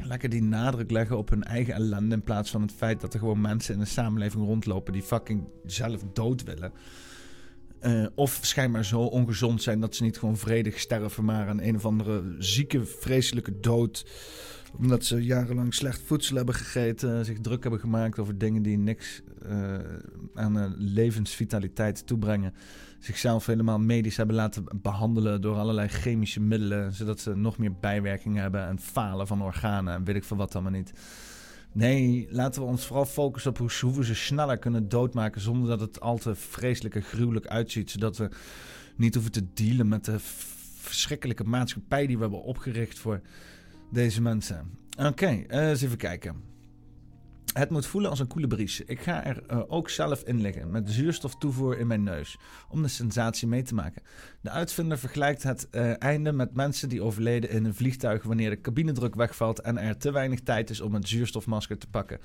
lekker 0.03 0.29
die 0.29 0.43
nadruk 0.43 0.91
leggen 0.91 1.19
op 1.19 1.29
hun 1.29 1.43
eigen 1.43 1.75
ellende. 1.75 2.15
In 2.15 2.23
plaats 2.23 2.51
van 2.51 2.63
het 2.63 2.73
feit 2.73 3.01
dat 3.01 3.15
er 3.15 3.19
gewoon 3.19 3.41
mensen 3.41 3.75
in 3.75 3.81
de 3.81 3.87
samenleving 3.87 4.45
rondlopen 4.45 4.93
die 4.93 5.03
fucking 5.03 5.45
zelf 5.65 6.03
dood 6.13 6.43
willen. 6.43 6.73
Eh, 7.81 8.07
of 8.15 8.39
schijnbaar 8.43 8.85
zo 8.85 9.01
ongezond 9.01 9.63
zijn 9.63 9.81
dat 9.81 9.95
ze 9.95 10.03
niet 10.03 10.19
gewoon 10.19 10.37
vredig 10.37 10.79
sterven, 10.79 11.25
maar 11.25 11.49
aan 11.49 11.61
een 11.61 11.77
of 11.77 11.87
andere 11.87 12.35
zieke, 12.39 12.85
vreselijke 12.85 13.61
dood. 13.61 14.07
Omdat 14.79 15.05
ze 15.05 15.25
jarenlang 15.25 15.75
slecht 15.75 16.01
voedsel 16.05 16.37
hebben 16.37 16.55
gegeten, 16.55 17.25
zich 17.25 17.41
druk 17.41 17.63
hebben 17.63 17.81
gemaakt 17.81 18.19
over 18.19 18.39
dingen 18.39 18.63
die 18.63 18.79
niks 18.79 19.23
eh, 19.43 19.79
aan 20.35 20.75
levensvitaliteit 20.79 22.07
toebrengen. 22.07 22.55
Zichzelf 23.07 23.47
helemaal 23.47 23.79
medisch 23.79 24.17
hebben 24.17 24.37
laten 24.37 24.65
behandelen 24.83 25.41
door 25.41 25.57
allerlei 25.57 25.89
chemische 25.89 26.41
middelen, 26.41 26.93
zodat 26.93 27.21
ze 27.21 27.37
nog 27.37 27.59
meer 27.59 27.73
bijwerkingen 27.81 28.43
hebben 28.43 28.67
en 28.67 28.79
falen 28.79 29.27
van 29.27 29.43
organen 29.43 29.95
en 29.95 30.05
weet 30.05 30.17
ik 30.17 30.25
veel 30.25 30.37
wat 30.37 30.55
allemaal 30.55 30.73
niet. 30.73 30.93
Nee, 31.73 32.29
laten 32.31 32.63
we 32.63 32.69
ons 32.69 32.87
vooral 32.87 33.05
focussen 33.05 33.51
op 33.51 33.59
hoe, 33.59 33.95
we 33.95 34.05
ze 34.05 34.15
sneller 34.15 34.59
kunnen 34.59 34.89
doodmaken 34.89 35.41
zonder 35.41 35.69
dat 35.69 35.81
het 35.81 36.01
al 36.01 36.19
te 36.19 36.35
vreselijk 36.35 36.95
en 36.95 37.03
gruwelijk 37.03 37.47
uitziet. 37.47 37.91
Zodat 37.91 38.17
we 38.17 38.31
niet 38.97 39.15
hoeven 39.15 39.33
te 39.33 39.53
dealen 39.55 39.89
met 39.89 40.05
de 40.05 40.17
verschrikkelijke 40.79 41.45
maatschappij 41.45 42.07
die 42.07 42.17
we 42.17 42.23
hebben 42.23 42.43
opgericht 42.43 42.99
voor 42.99 43.21
deze 43.93 44.23
mensen. 44.23 44.71
Oké, 44.99 45.27
eh, 45.27 45.69
eens 45.69 45.83
even 45.83 45.97
kijken. 45.97 46.56
Het 47.53 47.71
moet 47.71 47.87
voelen 47.87 48.11
als 48.11 48.19
een 48.19 48.27
koele 48.27 48.47
bries. 48.47 48.81
Ik 48.81 49.01
ga 49.01 49.25
er 49.25 49.43
eh, 49.47 49.63
ook 49.67 49.91
zelf 49.91 50.23
in 50.23 50.41
liggen, 50.41 50.71
met 50.71 50.91
zuurstoftoevoer 50.91 51.79
in 51.79 51.87
mijn 51.87 52.03
neus, 52.03 52.39
om 52.69 52.83
de 52.83 52.89
sensatie 52.89 53.49
mee 53.49 53.63
te 53.63 53.75
maken. 53.75 54.03
De 54.41 54.51
uitvinder 54.51 54.99
vergelijkt 54.99 55.43
het 55.43 55.71
eh, 55.71 56.03
einde 56.03 56.33
met 56.33 56.55
mensen 56.55 56.89
die 56.89 57.03
overleden 57.03 57.51
in 57.51 57.65
een 57.65 57.75
vliegtuig 57.75 58.23
wanneer 58.23 58.51
de 58.51 58.61
cabinedruk 58.61 59.15
wegvalt 59.15 59.61
en 59.61 59.79
er 59.79 59.97
te 59.97 60.13
weinig 60.13 60.41
tijd 60.41 60.71
is 60.71 60.81
om 60.81 60.95
het 60.95 61.09
zuurstofmasker 61.09 61.79
te 61.79 61.87
pakken. 61.87 62.19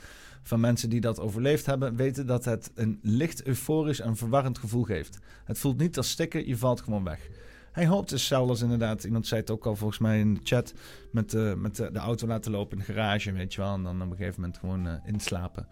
Van 0.43 0.59
mensen 0.59 0.89
die 0.89 1.01
dat 1.01 1.19
overleefd 1.19 1.65
hebben, 1.65 1.95
weten 1.95 2.27
dat 2.27 2.45
het 2.45 2.71
een 2.75 2.99
licht 3.01 3.47
euforisch 3.47 3.99
en 3.99 4.15
verwarrend 4.15 4.57
gevoel 4.57 4.83
geeft. 4.83 5.19
Het 5.45 5.59
voelt 5.59 5.77
niet 5.77 5.97
als 5.97 6.09
stikken, 6.09 6.47
je 6.47 6.57
valt 6.57 6.81
gewoon 6.81 7.03
weg. 7.03 7.29
Hij 7.71 7.87
hoopt 7.87 8.09
dus 8.09 8.27
zelfs 8.27 8.61
inderdaad, 8.61 9.03
iemand 9.03 9.27
zei 9.27 9.41
het 9.41 9.49
ook 9.49 9.65
al 9.65 9.75
volgens 9.75 9.99
mij 9.99 10.19
in 10.19 10.33
de 10.33 10.39
chat, 10.43 10.73
met, 11.11 11.33
eh, 11.33 11.53
met 11.53 11.75
de, 11.75 11.91
de 11.91 11.99
auto 11.99 12.27
laten 12.27 12.51
lopen 12.51 12.77
in 12.77 12.83
de 12.85 12.93
garage, 12.93 13.31
weet 13.31 13.53
je 13.53 13.61
wel. 13.61 13.73
En 13.73 13.83
dan 13.83 14.01
op 14.01 14.11
een 14.11 14.17
gegeven 14.17 14.41
moment 14.41 14.59
gewoon 14.59 14.87
eh, 14.87 14.93
inslapen. 15.05 15.67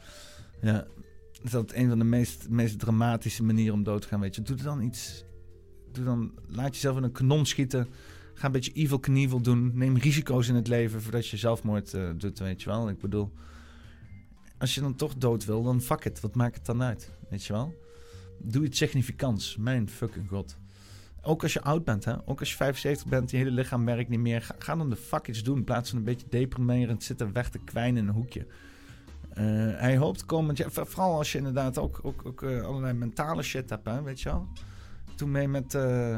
Ja, 0.62 0.88
is 1.44 1.52
dat 1.52 1.74
een 1.74 1.90
van 1.90 2.00
de 2.00 2.06
meest, 2.06 2.50
meest 2.50 2.80
dramatische 2.80 3.44
manieren 3.44 3.74
om 3.74 3.84
dood 3.84 4.02
te 4.02 4.08
gaan, 4.08 4.20
weet 4.20 4.36
je. 4.36 4.42
Doe 4.42 4.56
dan 4.56 4.82
iets, 4.82 5.24
doe 5.92 6.06
dan, 6.06 6.32
laat 6.48 6.74
jezelf 6.74 6.98
in 6.98 7.04
een 7.04 7.12
kanon 7.12 7.46
schieten. 7.46 7.88
Ga 8.34 8.46
een 8.46 8.52
beetje 8.52 8.72
evil 8.72 9.00
knievel 9.00 9.42
doen. 9.42 9.72
Neem 9.74 9.98
risico's 9.98 10.48
in 10.48 10.56
het 10.56 10.68
leven 10.68 11.02
voordat 11.02 11.28
je 11.28 11.38
zelfmoord 11.38 11.94
eh, 11.94 12.10
doet, 12.18 12.40
weet 12.40 12.62
je 12.62 12.70
wel. 12.70 12.90
Ik 12.90 13.00
bedoel, 13.00 13.32
als 14.58 14.76
je 14.76 14.82
dan 14.82 14.96
toch 14.96 15.16
dood 15.16 15.46
wil, 15.46 15.64
dan 15.64 15.82
fuck 15.82 16.06
it. 16.06 16.20
Wat 16.20 16.36
maakt 16.36 16.56
het 16.56 16.66
dan 16.66 16.84
uit, 16.84 17.12
weet 17.30 17.46
je 17.46 17.54
wel? 17.54 17.78
Doe 18.42 18.66
iets 18.66 18.78
significants. 18.78 19.58
Mijn 19.58 19.90
fucking 19.90 20.30
god. 20.30 20.58
Ook 21.22 21.44
als 21.44 21.54
je 21.54 21.62
oud 21.62 21.84
bent, 21.84 22.06
hè? 22.06 22.14
ook 22.26 22.40
als 22.40 22.50
je 22.50 22.56
75 22.56 23.08
bent, 23.08 23.32
je 23.32 23.38
hele 23.38 23.52
lichaam 23.52 23.86
werkt 23.86 24.10
niet 24.10 24.20
meer. 24.20 24.50
Ga, 24.60 24.76
dan 24.76 24.90
de 24.90 24.96
fuck 24.96 25.28
iets 25.28 25.44
doen 25.44 25.58
in 25.58 25.64
plaats 25.64 25.90
van 25.90 25.98
een 25.98 26.04
beetje 26.06 26.28
deprimerend 26.30 27.04
zitten 27.04 27.34
weg 27.34 27.50
te 27.50 27.60
kwijnen 27.60 28.02
in 28.02 28.08
een 28.08 28.14
hoekje. 28.14 28.48
Eh, 29.34 29.46
hij 29.80 29.98
hoopt 29.98 30.26
komend 30.26 30.58
jaar, 30.58 30.72
voor- 30.72 30.88
vooral 30.88 31.18
als 31.18 31.32
je 31.32 31.38
inderdaad 31.38 31.78
ook, 31.78 32.00
ook, 32.04 32.22
ook 32.26 32.44
eh, 32.44 32.62
allerlei 32.62 32.94
mentale 32.94 33.42
shit 33.42 33.70
hebt, 33.70 33.86
hè, 33.86 34.02
weet 34.02 34.22
je 34.22 34.30
wel. 34.30 34.48
Toen 35.16 35.32
mee 35.32 35.48
met, 35.48 35.74
eh, 35.74 36.18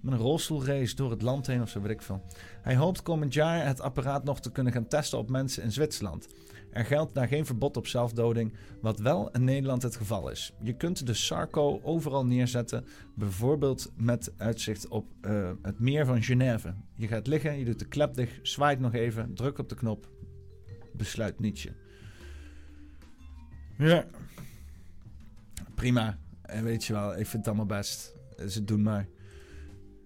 met 0.00 0.12
een 0.12 0.18
rolstoelrace 0.18 0.94
door 0.94 1.10
het 1.10 1.22
land 1.22 1.46
heen 1.46 1.62
of 1.62 1.68
zo, 1.68 1.80
weet 1.80 1.90
ik 1.90 2.02
veel. 2.02 2.22
Hij 2.62 2.76
hoopt 2.76 3.02
komend 3.02 3.34
jaar 3.34 3.66
het 3.66 3.80
apparaat 3.80 4.24
nog 4.24 4.40
te 4.40 4.52
kunnen 4.52 4.72
gaan 4.72 4.88
testen 4.88 5.18
op 5.18 5.30
mensen 5.30 5.62
in 5.62 5.72
Zwitserland. 5.72 6.26
Er 6.72 6.84
geldt 6.84 7.14
daar 7.14 7.28
geen 7.28 7.46
verbod 7.46 7.76
op 7.76 7.86
zelfdoding, 7.86 8.52
wat 8.80 8.98
wel 8.98 9.30
in 9.30 9.44
Nederland 9.44 9.82
het 9.82 9.96
geval 9.96 10.30
is. 10.30 10.52
Je 10.62 10.76
kunt 10.76 11.06
de 11.06 11.14
Sarco 11.14 11.80
overal 11.82 12.26
neerzetten, 12.26 12.84
bijvoorbeeld 13.14 13.92
met 13.96 14.32
uitzicht 14.36 14.88
op 14.88 15.06
eh, 15.20 15.50
het 15.62 15.78
meer 15.80 16.06
van 16.06 16.22
Genève. 16.22 16.74
Je 16.96 17.06
gaat 17.06 17.26
liggen, 17.26 17.58
je 17.58 17.64
doet 17.64 17.78
de 17.78 17.88
klep 17.88 18.14
dicht, 18.14 18.38
zwaait 18.42 18.80
nog 18.80 18.94
even, 18.94 19.34
druk 19.34 19.58
op 19.58 19.68
de 19.68 19.74
knop, 19.74 20.10
besluit 20.92 21.40
Nietzsche. 21.40 21.72
Ja, 23.78 24.06
prima. 25.74 26.18
En 26.42 26.64
weet 26.64 26.84
je 26.84 26.92
wel, 26.92 27.10
ik 27.10 27.26
vind 27.26 27.32
het 27.32 27.46
allemaal 27.46 27.78
best. 27.78 28.16
Ze 28.48 28.64
doen 28.64 28.82
maar. 28.82 29.08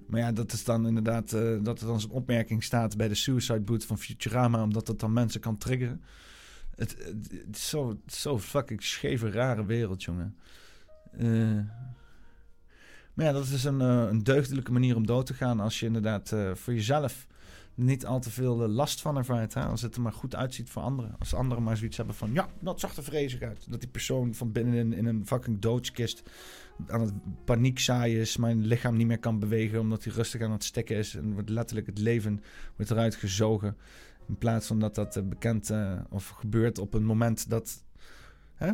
Maar 0.06 0.20
ja, 0.20 0.32
dat 0.32 0.52
is 0.52 0.64
dan 0.64 0.86
inderdaad 0.86 1.32
eh, 1.32 1.56
dat 1.62 1.80
er 1.80 1.86
dan 1.86 2.00
zo'n 2.00 2.10
opmerking 2.10 2.64
staat 2.64 2.96
bij 2.96 3.08
de 3.08 3.14
Suicide 3.14 3.60
Boot 3.60 3.84
van 3.84 3.98
Futurama, 3.98 4.62
omdat 4.62 4.86
dat 4.86 5.00
dan 5.00 5.12
mensen 5.12 5.40
kan 5.40 5.58
triggeren. 5.58 6.02
Het, 6.76 6.96
het, 7.46 7.56
is 7.56 7.68
zo, 7.68 7.88
het 7.88 7.98
is 8.06 8.20
zo 8.20 8.38
fucking 8.38 8.82
scheve, 8.82 9.30
rare 9.30 9.64
wereld, 9.64 10.02
jongen. 10.02 10.36
Eh, 11.12 11.58
maar 13.14 13.26
ja, 13.26 13.32
dat 13.32 13.46
is 13.46 13.64
een, 13.64 13.80
eh, 13.80 14.06
een 14.08 14.22
deugdelijke 14.22 14.72
manier 14.72 14.96
om 14.96 15.06
dood 15.06 15.26
te 15.26 15.34
gaan 15.34 15.60
als 15.60 15.80
je 15.80 15.86
inderdaad 15.86 16.32
eh, 16.32 16.54
voor 16.54 16.74
jezelf 16.74 17.26
niet 17.74 18.06
al 18.06 18.20
te 18.20 18.30
veel 18.30 18.56
last 18.56 19.00
van 19.00 19.16
ervaart. 19.16 19.54
Hè? 19.54 19.64
Als 19.64 19.82
het 19.82 19.94
er 19.94 20.00
maar 20.00 20.12
goed 20.12 20.34
uitziet 20.34 20.70
voor 20.70 20.82
anderen. 20.82 21.14
Als 21.18 21.34
anderen 21.34 21.62
maar 21.62 21.76
zoiets 21.76 21.96
hebben 21.96 22.14
van, 22.14 22.32
ja, 22.32 22.48
dat 22.60 22.80
zag 22.80 22.96
er 22.96 23.02
vreselijk 23.02 23.44
uit. 23.44 23.70
Dat 23.70 23.80
die 23.80 23.88
persoon 23.88 24.34
van 24.34 24.52
binnenin 24.52 24.92
in 24.92 25.06
een 25.06 25.26
fucking 25.26 25.60
doodskist 25.60 26.22
aan 26.86 27.00
het 27.00 27.12
paniek 27.44 27.88
is, 28.04 28.36
mijn 28.36 28.66
lichaam 28.66 28.96
niet 28.96 29.06
meer 29.06 29.18
kan 29.18 29.38
bewegen 29.38 29.80
omdat 29.80 30.04
hij 30.04 30.12
rustig 30.12 30.40
aan 30.40 30.52
het 30.52 30.64
stikken 30.64 30.96
is 30.96 31.14
en 31.14 31.32
wordt 31.32 31.48
letterlijk 31.48 31.86
het 31.86 31.98
leven 31.98 32.42
wordt 32.76 32.90
eruit 32.90 33.14
gezogen. 33.14 33.76
In 34.28 34.38
plaats 34.38 34.66
van 34.66 34.78
dat 34.78 34.94
dat 34.94 35.16
eh, 35.16 35.22
bekend 35.22 35.70
eh, 35.70 36.00
of 36.10 36.28
gebeurt 36.28 36.78
op 36.78 36.94
een 36.94 37.04
moment 37.04 37.50
dat 37.50 37.84
hè, 38.54 38.72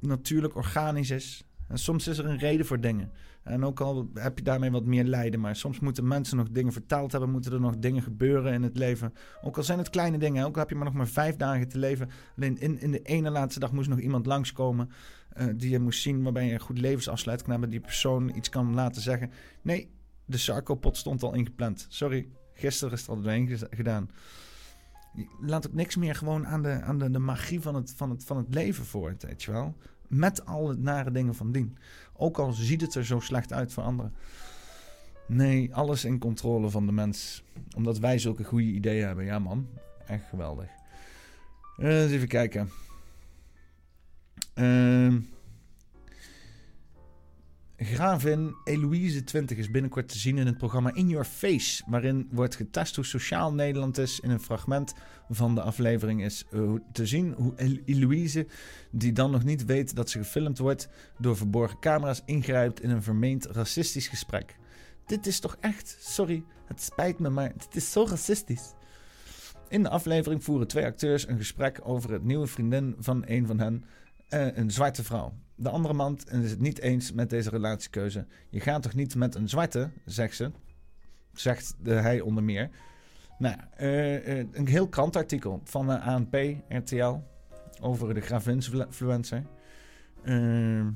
natuurlijk 0.00 0.56
organisch 0.56 1.10
is. 1.10 1.44
En 1.68 1.78
soms 1.78 2.08
is 2.08 2.18
er 2.18 2.26
een 2.26 2.38
reden 2.38 2.66
voor 2.66 2.80
dingen. 2.80 3.10
En 3.42 3.64
ook 3.64 3.80
al 3.80 4.10
heb 4.14 4.38
je 4.38 4.44
daarmee 4.44 4.70
wat 4.70 4.84
meer 4.84 5.04
lijden, 5.04 5.40
maar 5.40 5.56
soms 5.56 5.80
moeten 5.80 6.08
mensen 6.08 6.36
nog 6.36 6.50
dingen 6.50 6.72
vertaald 6.72 7.12
hebben, 7.12 7.30
moeten 7.30 7.52
er 7.52 7.60
nog 7.60 7.76
dingen 7.78 8.02
gebeuren 8.02 8.52
in 8.52 8.62
het 8.62 8.76
leven. 8.76 9.12
Ook 9.42 9.56
al 9.56 9.62
zijn 9.62 9.78
het 9.78 9.90
kleine 9.90 10.18
dingen, 10.18 10.46
ook 10.46 10.54
al 10.54 10.60
heb 10.60 10.70
je 10.70 10.74
maar 10.74 10.84
nog 10.84 10.94
maar 10.94 11.08
vijf 11.08 11.36
dagen 11.36 11.68
te 11.68 11.78
leven. 11.78 12.08
Alleen 12.36 12.58
in, 12.58 12.80
in 12.80 12.90
de 12.90 13.02
ene 13.02 13.30
laatste 13.30 13.60
dag 13.60 13.72
moest 13.72 13.88
nog 13.88 14.00
iemand 14.00 14.26
langskomen 14.26 14.90
eh, 15.28 15.46
die 15.56 15.70
je 15.70 15.78
moest 15.78 16.02
zien, 16.02 16.22
waarbij 16.22 16.46
je 16.46 16.52
een 16.52 16.60
goed 16.60 16.78
levensafsluiting 16.78 17.50
hebben, 17.50 17.70
die 17.70 17.80
persoon 17.80 18.36
iets 18.36 18.48
kan 18.48 18.74
laten 18.74 19.02
zeggen. 19.02 19.30
Nee, 19.62 19.90
de 20.24 20.38
sarcopot 20.38 20.96
stond 20.96 21.22
al 21.22 21.34
ingepland. 21.34 21.86
Sorry, 21.88 22.28
gisteren 22.54 22.94
is 22.94 23.00
het 23.00 23.08
al 23.08 23.20
doorheen 23.20 23.58
gedaan. 23.70 24.10
Laat 25.40 25.66
ook 25.66 25.72
niks 25.74 25.96
meer 25.96 26.14
gewoon 26.14 26.46
aan 26.46 26.62
de, 26.62 26.80
aan 26.82 26.98
de, 26.98 27.10
de 27.10 27.18
magie 27.18 27.60
van 27.60 27.74
het, 27.74 27.92
van, 27.96 28.10
het, 28.10 28.24
van 28.24 28.36
het 28.36 28.54
leven 28.54 28.84
voor, 28.84 29.14
weet 29.18 29.42
je 29.42 29.52
wel. 29.52 29.76
Met 30.08 30.46
al 30.46 30.68
het 30.68 30.82
nare 30.82 31.10
dingen 31.10 31.34
van 31.34 31.52
dien. 31.52 31.76
Ook 32.12 32.38
al 32.38 32.52
ziet 32.52 32.80
het 32.80 32.94
er 32.94 33.04
zo 33.04 33.20
slecht 33.20 33.52
uit 33.52 33.72
voor 33.72 33.82
anderen. 33.82 34.14
Nee, 35.26 35.74
alles 35.74 36.04
in 36.04 36.18
controle 36.18 36.70
van 36.70 36.86
de 36.86 36.92
mens. 36.92 37.44
Omdat 37.76 37.98
wij 37.98 38.18
zulke 38.18 38.44
goede 38.44 38.64
ideeën 38.64 39.06
hebben. 39.06 39.24
Ja 39.24 39.38
man, 39.38 39.68
echt 40.06 40.24
geweldig. 40.28 40.68
Eh, 41.76 42.02
eens 42.02 42.12
even 42.12 42.28
kijken. 42.28 42.70
Ehm 44.54 45.20
Gravin 47.76 48.54
Eloïse 48.64 49.24
20 49.24 49.56
is 49.58 49.70
binnenkort 49.70 50.08
te 50.08 50.18
zien 50.18 50.38
in 50.38 50.46
het 50.46 50.58
programma 50.58 50.94
In 50.94 51.08
Your 51.08 51.24
Face, 51.24 51.82
waarin 51.86 52.28
wordt 52.30 52.56
getest 52.56 52.96
hoe 52.96 53.04
sociaal 53.04 53.52
Nederland 53.52 53.98
is. 53.98 54.20
In 54.20 54.30
een 54.30 54.40
fragment 54.40 54.94
van 55.30 55.54
de 55.54 55.60
aflevering 55.62 56.24
is 56.24 56.44
eh, 56.50 56.72
te 56.92 57.06
zien 57.06 57.32
hoe 57.36 57.52
El- 57.56 57.78
Eloïse, 57.84 58.46
die 58.90 59.12
dan 59.12 59.30
nog 59.30 59.44
niet 59.44 59.64
weet 59.64 59.94
dat 59.96 60.10
ze 60.10 60.18
gefilmd 60.18 60.58
wordt, 60.58 60.88
door 61.18 61.36
verborgen 61.36 61.78
camera's 61.78 62.22
ingrijpt 62.24 62.82
in 62.82 62.90
een 62.90 63.02
vermeend 63.02 63.44
racistisch 63.46 64.08
gesprek. 64.08 64.56
Dit 65.06 65.26
is 65.26 65.40
toch 65.40 65.56
echt, 65.60 65.96
sorry, 66.00 66.44
het 66.66 66.82
spijt 66.82 67.18
me, 67.18 67.28
maar 67.28 67.52
dit 67.58 67.76
is 67.76 67.92
zo 67.92 68.04
racistisch. 68.08 68.72
In 69.68 69.82
de 69.82 69.88
aflevering 69.90 70.44
voeren 70.44 70.66
twee 70.66 70.84
acteurs 70.84 71.28
een 71.28 71.36
gesprek 71.38 71.80
over 71.82 72.12
het 72.12 72.24
nieuwe 72.24 72.46
vriendin 72.46 72.94
van 72.98 73.22
een 73.26 73.46
van 73.46 73.58
hen, 73.58 73.84
eh, 74.28 74.56
een 74.56 74.70
zwarte 74.70 75.04
vrouw. 75.04 75.32
De 75.54 75.68
andere 75.68 75.94
man 75.94 76.18
is 76.42 76.50
het 76.50 76.60
niet 76.60 76.80
eens 76.80 77.12
met 77.12 77.30
deze 77.30 77.50
relatiekeuze. 77.50 78.26
Je 78.50 78.60
gaat 78.60 78.82
toch 78.82 78.94
niet 78.94 79.14
met 79.14 79.34
een 79.34 79.48
zwarte, 79.48 79.90
zegt 80.04 80.36
ze. 80.36 80.50
Zegt 81.32 81.74
de, 81.82 81.92
hij 81.92 82.20
onder 82.20 82.42
meer. 82.42 82.70
Nou, 83.38 83.56
eh, 83.76 84.38
een 84.38 84.66
heel 84.66 84.88
krantartikel 84.88 85.60
van 85.64 86.00
ANP, 86.00 86.36
RTL, 86.68 87.14
over 87.80 88.14
de 88.14 88.20
Gravinfluencer. 88.20 89.42
Uh, 90.24 90.86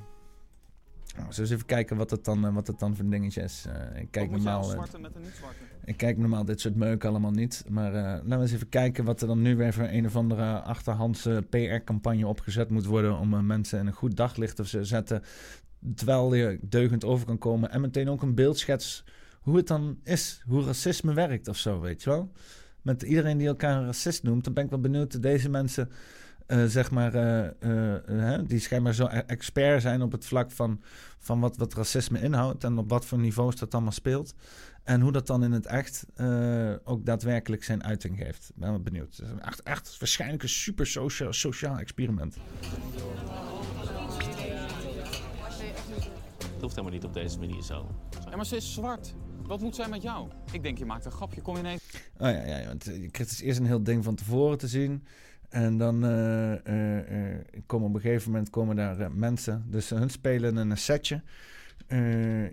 nou, 1.17 1.33
zullen 1.33 1.35
we 1.35 1.41
eens 1.41 1.51
even 1.51 1.67
kijken 1.67 1.97
wat 1.97 2.11
het 2.11 2.25
dan, 2.25 2.47
eh, 2.47 2.55
wat 2.55 2.67
het 2.67 2.79
dan 2.79 2.97
voor 2.97 3.05
een 3.05 3.11
dingetje 3.11 3.43
is. 3.43 3.65
Eh, 3.69 4.01
ik 4.01 4.11
kijk 4.11 4.31
normaal... 4.31 4.63
eh, 4.63 4.71
zwarte 4.71 4.99
met 4.99 5.15
een 5.15 5.23
niet-zwarte. 5.23 5.57
ik 5.85 5.97
kijk 5.97 6.19
normaal 6.19 6.45
dit 6.45 6.61
soort 6.61 6.77
meuk 6.77 7.05
allemaal 7.05 7.31
niet. 7.31 7.65
Maar 7.69 7.93
laten 7.93 8.29
we 8.29 8.37
eens 8.37 8.53
even 8.53 8.69
kijken 8.69 9.05
wat 9.05 9.21
er 9.21 9.27
dan 9.27 9.43
nu 9.43 9.57
weer 9.57 9.73
voor 9.73 9.89
een 9.91 10.07
of 10.07 10.17
andere 10.17 10.61
achterhandse 10.61 11.47
PR-campagne 11.51 12.27
opgezet 12.27 12.71
moet 12.71 12.87
worden. 12.87 13.19
om 13.19 13.47
mensen 13.47 13.79
in 13.79 13.87
een 13.87 13.93
goed 13.93 14.17
daglicht 14.17 14.57
te 14.57 14.85
zetten. 14.85 15.23
Terwijl 15.95 16.35
je 16.35 16.59
deugend 16.63 17.05
over 17.05 17.27
kan 17.27 17.39
komen. 17.39 17.71
En 17.71 17.81
meteen 17.81 18.09
ook 18.09 18.23
een 18.23 18.35
beeldschets 18.35 19.05
hoe 19.41 19.57
het 19.57 19.67
dan 19.67 19.99
is. 20.05 20.43
Hoe 20.47 20.65
racisme 20.65 21.13
werkt 21.13 21.49
of 21.49 21.57
zo, 21.57 21.81
weet 21.81 22.03
je 22.03 22.11
wel. 22.11 22.33
Met 22.83 23.03
iedereen 23.03 23.39
die 23.39 23.47
elkaar 23.47 23.77
een 23.77 23.85
racist 23.85 24.23
noemt, 24.23 24.45
dan 24.45 24.53
ben 24.53 24.65
ik 24.65 24.71
wel 24.71 24.81
benieuwd 24.81 25.23
deze 25.23 25.49
mensen. 25.49 25.91
Eh, 26.49 26.65
zeg 26.65 26.91
maar, 26.91 27.15
eh, 27.15 27.47
eh, 27.47 28.03
hè, 28.07 28.47
die 28.47 28.59
schijnbaar 28.59 28.95
zo 28.95 29.07
e- 29.07 29.23
expert 29.27 29.83
zijn 29.83 30.03
op 30.03 30.12
het 30.12 30.27
vlak 30.27 30.51
van, 30.51 30.81
van 31.19 31.41
wat, 31.41 31.57
wat 31.57 31.75
racisme 31.75 32.20
inhoudt 32.20 32.65
en 32.65 32.79
op 32.79 32.89
wat 32.89 33.05
voor 33.05 33.19
niveaus 33.19 33.57
dat 33.57 33.75
allemaal 33.75 33.93
speelt. 33.93 34.35
En 34.85 35.01
hoe 35.01 35.12
dat 35.12 35.27
dan 35.27 35.45
in 35.45 35.53
het 35.53 35.66
echt 35.66 36.07
eh, 36.15 36.73
ook 36.85 37.05
daadwerkelijk 37.05 37.65
zijn 37.65 37.85
uiting 37.85 38.16
geeft. 38.19 38.49
Ik 38.49 38.57
ben 38.57 38.70
wel 38.70 38.81
benieuwd. 38.81 39.16
Het 39.16 39.41
echt, 39.41 39.62
echt 39.62 39.99
waarschijnlijk 39.99 40.43
een 40.43 40.49
super 40.49 40.87
sociaal, 40.87 41.33
sociaal 41.33 41.79
experiment. 41.79 42.37
Het 46.53 46.61
hoeft 46.61 46.75
helemaal 46.75 46.93
niet 46.93 47.05
op 47.05 47.15
deze 47.15 47.39
manier 47.39 47.62
zo. 47.62 47.95
Ja, 48.31 48.37
maar 48.37 48.47
ze 48.47 48.57
is 48.57 48.75
zwart. 48.75 49.15
Wat 49.43 49.61
moet 49.61 49.75
zij 49.75 49.89
met 49.89 50.03
jou? 50.03 50.29
Ik 50.53 50.62
denk, 50.62 50.79
je 50.79 50.85
maakt 50.85 51.05
een 51.05 51.12
grapje. 51.12 51.41
Kom 51.41 51.55
je 51.55 51.61
ineens... 51.61 51.83
Oh 52.19 52.31
ja, 52.31 52.45
ja, 52.45 52.66
want 52.66 52.85
je 52.85 53.11
krijgt 53.11 53.31
dus 53.31 53.41
eerst 53.41 53.59
een 53.59 53.66
heel 53.66 53.83
ding 53.83 54.05
van 54.05 54.15
tevoren 54.15 54.59
te 54.59 54.69
zien. 54.69 55.05
En 55.49 55.79
dan 55.79 56.05
eh, 56.05 56.53
eh, 56.66 57.33
eh, 57.33 57.39
komen 57.66 57.89
op 57.89 57.95
een 57.95 58.01
gegeven 58.01 58.31
moment 58.31 58.51
komen 58.51 58.77
daar 58.77 59.12
mensen. 59.12 59.65
Dus 59.66 59.91
hun 59.91 60.11
spelen 60.11 60.57
een 60.57 60.77
setje. 60.77 61.20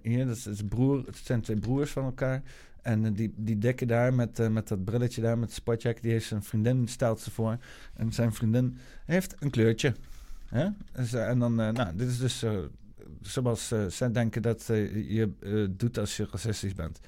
Hier, 0.01 0.25
dat 0.25 0.35
is, 0.35 0.61
broer, 0.69 1.05
het 1.05 1.17
zijn 1.17 1.41
twee 1.41 1.59
broers 1.59 1.91
van 1.91 2.03
elkaar. 2.03 2.41
En 2.81 3.13
die, 3.13 3.33
die 3.35 3.57
dekken 3.57 3.87
daar 3.87 4.13
met, 4.13 4.49
met 4.51 4.67
dat 4.67 4.83
brilletje 4.83 5.21
daar, 5.21 5.37
met 5.37 5.51
spotjack. 5.51 6.01
Die 6.01 6.11
heeft 6.11 6.27
zijn 6.27 6.43
vriendin, 6.43 6.87
stelt 6.87 7.19
ze 7.19 7.31
voor. 7.31 7.57
En 7.93 8.13
zijn 8.13 8.33
vriendin 8.33 8.77
heeft 9.05 9.35
een 9.39 9.49
kleurtje. 9.49 9.93
Hè? 10.45 10.67
Dus, 10.91 11.13
en 11.13 11.39
dan, 11.39 11.55
nou, 11.55 11.95
dit 11.95 12.07
is 12.07 12.17
dus 12.17 12.45
zoals 13.21 13.73
zij 13.87 14.11
denken 14.11 14.41
dat 14.41 14.65
je 14.65 15.31
doet 15.77 15.97
als 15.97 16.17
je 16.17 16.27
racistisch 16.31 16.73
bent. 16.73 16.99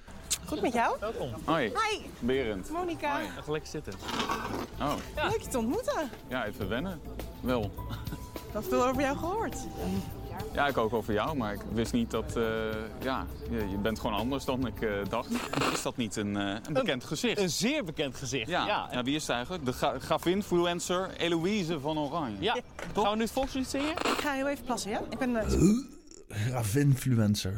Goed 0.45 0.61
met 0.61 0.73
jou? 0.73 0.95
Welkom. 0.99 1.29
Hoi. 1.45 1.65
Hi. 1.67 1.99
Berend. 2.19 2.69
Monika. 2.69 3.19
Even 3.21 3.51
lekker 3.51 3.69
zitten. 3.69 3.93
Oh, 4.81 4.93
Leuk 5.15 5.41
je 5.41 5.47
te 5.47 5.57
ontmoeten. 5.57 6.09
ja, 6.27 6.45
even 6.45 6.69
wennen. 6.69 7.01
Wel. 7.41 7.71
Wat 8.53 8.65
veel 8.69 8.85
over 8.87 9.01
jou 9.01 9.17
gehoord. 9.17 9.55
Ja, 10.53 10.67
ik 10.67 10.77
ook 10.77 10.93
over 10.93 11.13
jou, 11.13 11.37
maar 11.37 11.53
ik 11.53 11.59
wist 11.73 11.93
niet 11.93 12.11
dat... 12.11 12.35
eh, 12.35 12.43
ja, 13.01 13.25
je, 13.49 13.69
je 13.69 13.77
bent 13.77 13.99
gewoon 13.99 14.15
anders 14.19 14.45
dan 14.45 14.67
ik 14.67 14.81
eh, 14.81 14.89
dacht. 15.09 15.29
Is 15.73 15.81
dat 15.81 15.97
niet 15.97 16.15
een, 16.15 16.37
eh, 16.37 16.55
een 16.67 16.73
bekend 16.73 17.03
gezicht? 17.03 17.39
Een 17.39 17.49
zeer 17.49 17.83
bekend 17.83 18.15
gezicht. 18.15 18.47
Ja. 18.49 18.65
ja. 18.65 18.87
Ja, 18.91 19.03
wie 19.03 19.15
is 19.15 19.21
het 19.21 19.31
eigenlijk? 19.31 19.65
De 19.65 19.71
gra- 19.73 19.99
grafinfluencer 19.99 21.09
Eloïse 21.17 21.79
van 21.79 21.97
Oranje. 21.99 22.37
Ja. 22.39 22.57
Gaan 22.95 23.09
we 23.11 23.15
nu 23.15 23.21
het 23.21 23.31
volkslied 23.31 23.67
zingen? 23.67 23.91
Ik 23.91 24.17
ga 24.21 24.31
heel 24.33 24.47
even 24.47 24.63
plassen, 24.65 24.89
ja? 24.91 25.01
Ik 25.09 25.17
ben... 25.17 25.37
Gravinfluencer. 26.29 27.53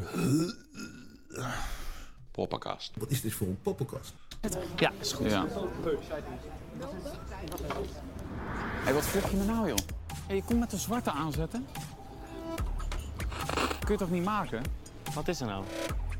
Poppenkast. 2.39 2.91
Wat 2.97 3.09
is 3.09 3.21
dit 3.21 3.33
voor 3.33 3.47
een 3.47 3.59
poppenkast? 3.61 4.13
Ja, 4.75 4.91
is 4.99 5.13
goed. 5.13 5.31
Ja. 5.31 5.45
Hé, 8.85 8.93
wat 8.93 9.03
vlug 9.03 9.31
je 9.31 9.37
me 9.37 9.45
nou, 9.45 9.67
joh? 9.67 9.77
Hé, 10.27 10.33
je 10.33 10.43
komt 10.43 10.59
met 10.59 10.69
de 10.69 10.77
zwarte 10.77 11.11
aanzetten. 11.11 11.65
Kun 13.79 13.93
je 13.93 13.97
toch 13.97 14.09
niet 14.09 14.23
maken? 14.23 14.63
Wat 15.13 15.27
is 15.27 15.41
er 15.41 15.47
nou? 15.47 15.63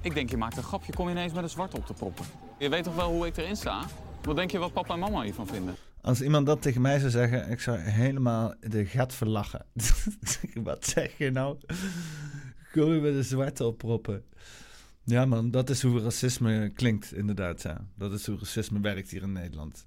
Ik 0.02 0.14
denk, 0.14 0.30
je 0.30 0.38
maakt 0.38 0.58
een 0.58 0.64
grapje. 0.64 0.94
Kom 0.94 1.06
je 1.06 1.12
ineens 1.12 1.34
met 1.34 1.44
een 1.44 1.50
zwart 1.50 1.74
op 1.74 1.86
te 1.86 1.94
proppen. 1.94 2.26
Je 2.58 2.70
weet 2.70 2.84
toch 2.84 2.96
wel 2.96 3.12
hoe 3.12 3.26
ik 3.26 3.38
erin 3.38 3.56
sta? 3.56 3.82
Wat 4.22 4.36
denk 4.36 4.52
je 4.52 4.58
wat 4.58 4.74
papa 4.74 4.94
en 4.94 5.00
mama 5.00 5.22
hiervan 5.22 5.48
vinden? 5.48 5.76
Als 6.02 6.22
iemand 6.22 6.46
dat 6.46 6.62
tegen 6.62 6.82
mij 6.82 7.00
zou 7.00 7.12
zeggen, 7.12 7.50
ik 7.50 7.60
zou 7.60 7.78
helemaal 7.78 8.54
de 8.60 8.86
gat 8.86 9.14
verlachen. 9.14 9.66
Wat 10.64 10.86
zeg 10.86 11.18
je 11.18 11.32
nou? 11.32 11.58
Kom 12.72 12.94
je 12.94 13.00
met 13.00 13.14
een 13.14 13.24
zwarte 13.24 13.66
opproppen. 13.66 14.24
Ja 15.10 15.26
man, 15.26 15.52
dat 15.52 15.70
is 15.70 15.82
hoe 15.82 16.02
racisme 16.02 16.70
klinkt 16.76 17.14
inderdaad. 17.14 17.62
Ja. 17.62 17.86
Dat 17.96 18.12
is 18.14 18.26
hoe 18.26 18.38
racisme 18.40 18.80
werkt 18.80 19.10
hier 19.12 19.22
in 19.22 19.32
Nederland. 19.32 19.86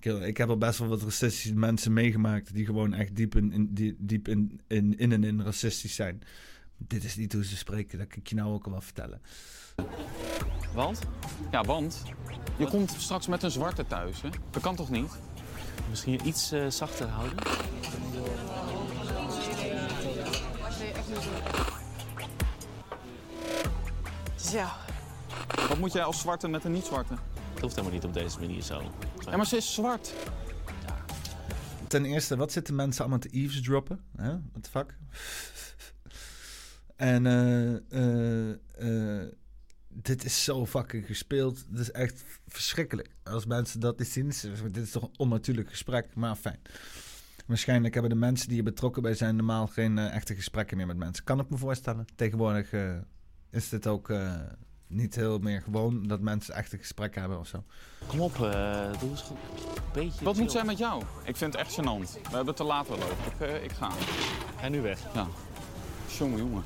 Ik, 0.00 0.12
ik 0.12 0.36
heb 0.36 0.48
al 0.48 0.58
best 0.58 0.78
wel 0.78 0.88
wat 0.88 1.02
racistische 1.02 1.54
mensen 1.54 1.92
meegemaakt... 1.92 2.54
die 2.54 2.64
gewoon 2.64 2.94
echt 2.94 3.16
diep 3.16 3.36
in, 3.36 3.52
in, 3.52 3.74
die- 3.74 3.96
diep 3.98 4.28
in, 4.28 4.60
in, 4.66 4.98
in 4.98 5.12
en 5.12 5.24
in 5.24 5.42
racistisch 5.42 5.94
zijn. 5.94 6.22
Dit 6.76 7.04
is 7.04 7.16
niet 7.16 7.32
hoe 7.32 7.44
ze 7.44 7.56
spreken, 7.56 7.98
dat 7.98 8.06
kan 8.06 8.18
ik 8.18 8.26
je 8.26 8.34
nou 8.34 8.52
ook 8.52 8.64
al 8.64 8.70
wel 8.70 8.80
vertellen. 8.80 9.20
Want? 10.74 11.00
Ja, 11.50 11.62
want 11.64 12.02
je 12.58 12.66
komt 12.66 12.90
straks 12.98 13.26
met 13.26 13.42
een 13.42 13.50
zwarte 13.50 13.86
thuis, 13.86 14.22
hè? 14.22 14.28
Dat 14.50 14.62
kan 14.62 14.76
toch 14.76 14.90
niet? 14.90 15.10
Misschien 15.90 16.26
iets 16.26 16.52
eh, 16.52 16.66
zachter 16.70 17.06
houden? 17.08 17.36
Zo. 24.50 24.64
Wat 25.68 25.78
moet 25.78 25.92
jij 25.92 26.02
als 26.02 26.20
zwarte 26.20 26.48
met 26.48 26.64
een 26.64 26.72
niet-zwarte? 26.72 27.14
Het 27.52 27.60
hoeft 27.60 27.74
helemaal 27.74 27.94
niet 27.96 28.04
op 28.04 28.12
deze 28.12 28.38
manier 28.38 28.62
zo. 28.62 28.82
Ja, 29.30 29.36
maar 29.36 29.46
ze 29.46 29.56
is 29.56 29.74
zwart. 29.74 30.12
Ten 31.86 32.04
eerste, 32.04 32.36
wat 32.36 32.52
zitten 32.52 32.74
mensen 32.74 33.00
allemaal 33.00 33.18
te 33.18 33.28
eavesdroppen? 33.28 34.00
Hè? 34.16 34.28
What 34.30 34.62
the 34.62 34.70
fuck? 34.70 34.96
en 36.96 37.26
eh, 37.26 37.74
eh, 37.92 39.20
eh, 39.22 39.28
dit 39.88 40.24
is 40.24 40.44
zo 40.44 40.66
fucking 40.66 41.06
gespeeld. 41.06 41.64
Dit 41.70 41.80
is 41.80 41.90
echt 41.90 42.24
verschrikkelijk. 42.46 43.10
Als 43.24 43.46
mensen 43.46 43.80
dat 43.80 43.98
niet 43.98 44.08
zien, 44.08 44.28
is- 44.28 44.40
dit 44.70 44.76
is 44.76 44.90
toch 44.90 45.02
een 45.02 45.14
onnatuurlijk 45.16 45.70
gesprek, 45.70 46.14
maar 46.14 46.34
fijn. 46.36 46.60
Waarschijnlijk 47.46 47.92
hebben 47.94 48.12
de 48.12 48.18
mensen 48.18 48.46
die 48.46 48.54
hier 48.54 48.64
betrokken 48.64 49.02
bij 49.02 49.14
zijn 49.14 49.36
normaal 49.36 49.66
geen 49.66 49.98
echte 49.98 50.34
gesprekken 50.34 50.76
meer 50.76 50.86
met 50.86 50.96
mensen. 50.96 51.24
Kan 51.24 51.40
ik 51.40 51.50
me 51.50 51.56
voorstellen. 51.56 52.06
Tegenwoordig 52.16 52.72
eh, 52.72 52.96
is 53.50 53.68
dit 53.68 53.86
ook 53.86 54.10
eh, 54.10 54.32
niet 54.86 55.14
heel 55.14 55.38
meer 55.38 55.62
gewoon 55.62 56.06
dat 56.06 56.20
mensen 56.20 56.54
echte 56.54 56.78
gesprekken 56.78 57.20
hebben 57.20 57.38
of 57.38 57.46
zo. 57.46 57.64
Kom 58.06 58.20
op, 58.20 58.32
eh, 58.34 58.98
doe 59.00 59.10
eens 59.10 59.22
goed. 59.22 59.36
Een 59.76 59.82
beetje 59.92 60.24
Wat 60.24 60.36
moet 60.36 60.52
zij 60.52 60.64
met 60.64 60.78
jou? 60.78 61.02
Ik 61.24 61.36
vind 61.36 61.52
het 61.52 61.62
echt 61.62 61.72
gênant. 61.80 62.12
We 62.12 62.20
hebben 62.22 62.46
het 62.46 62.56
te 62.56 62.64
laat 62.64 62.88
wel 62.88 62.96
over. 62.96 63.16
Ik, 63.32 63.40
eh, 63.40 63.64
ik 63.64 63.72
ga. 63.72 63.90
Ga 64.60 64.68
nu 64.68 64.80
weg. 64.82 65.00
Ja. 65.14 65.26
Jongen, 66.18 66.38
jongen. 66.38 66.64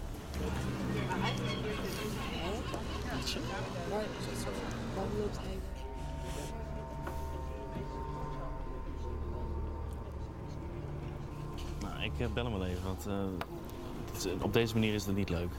Nou, 11.80 12.02
ik 12.04 12.34
bel 12.34 12.44
hem 12.44 12.52
wel 12.58 12.66
even, 12.66 12.84
want 12.84 13.06
eh, 13.06 13.14
het 14.12 14.24
is- 14.24 14.32
op 14.42 14.52
deze 14.52 14.74
manier 14.74 14.94
is 14.94 15.06
het 15.06 15.16
niet 15.16 15.28
leuk. 15.28 15.50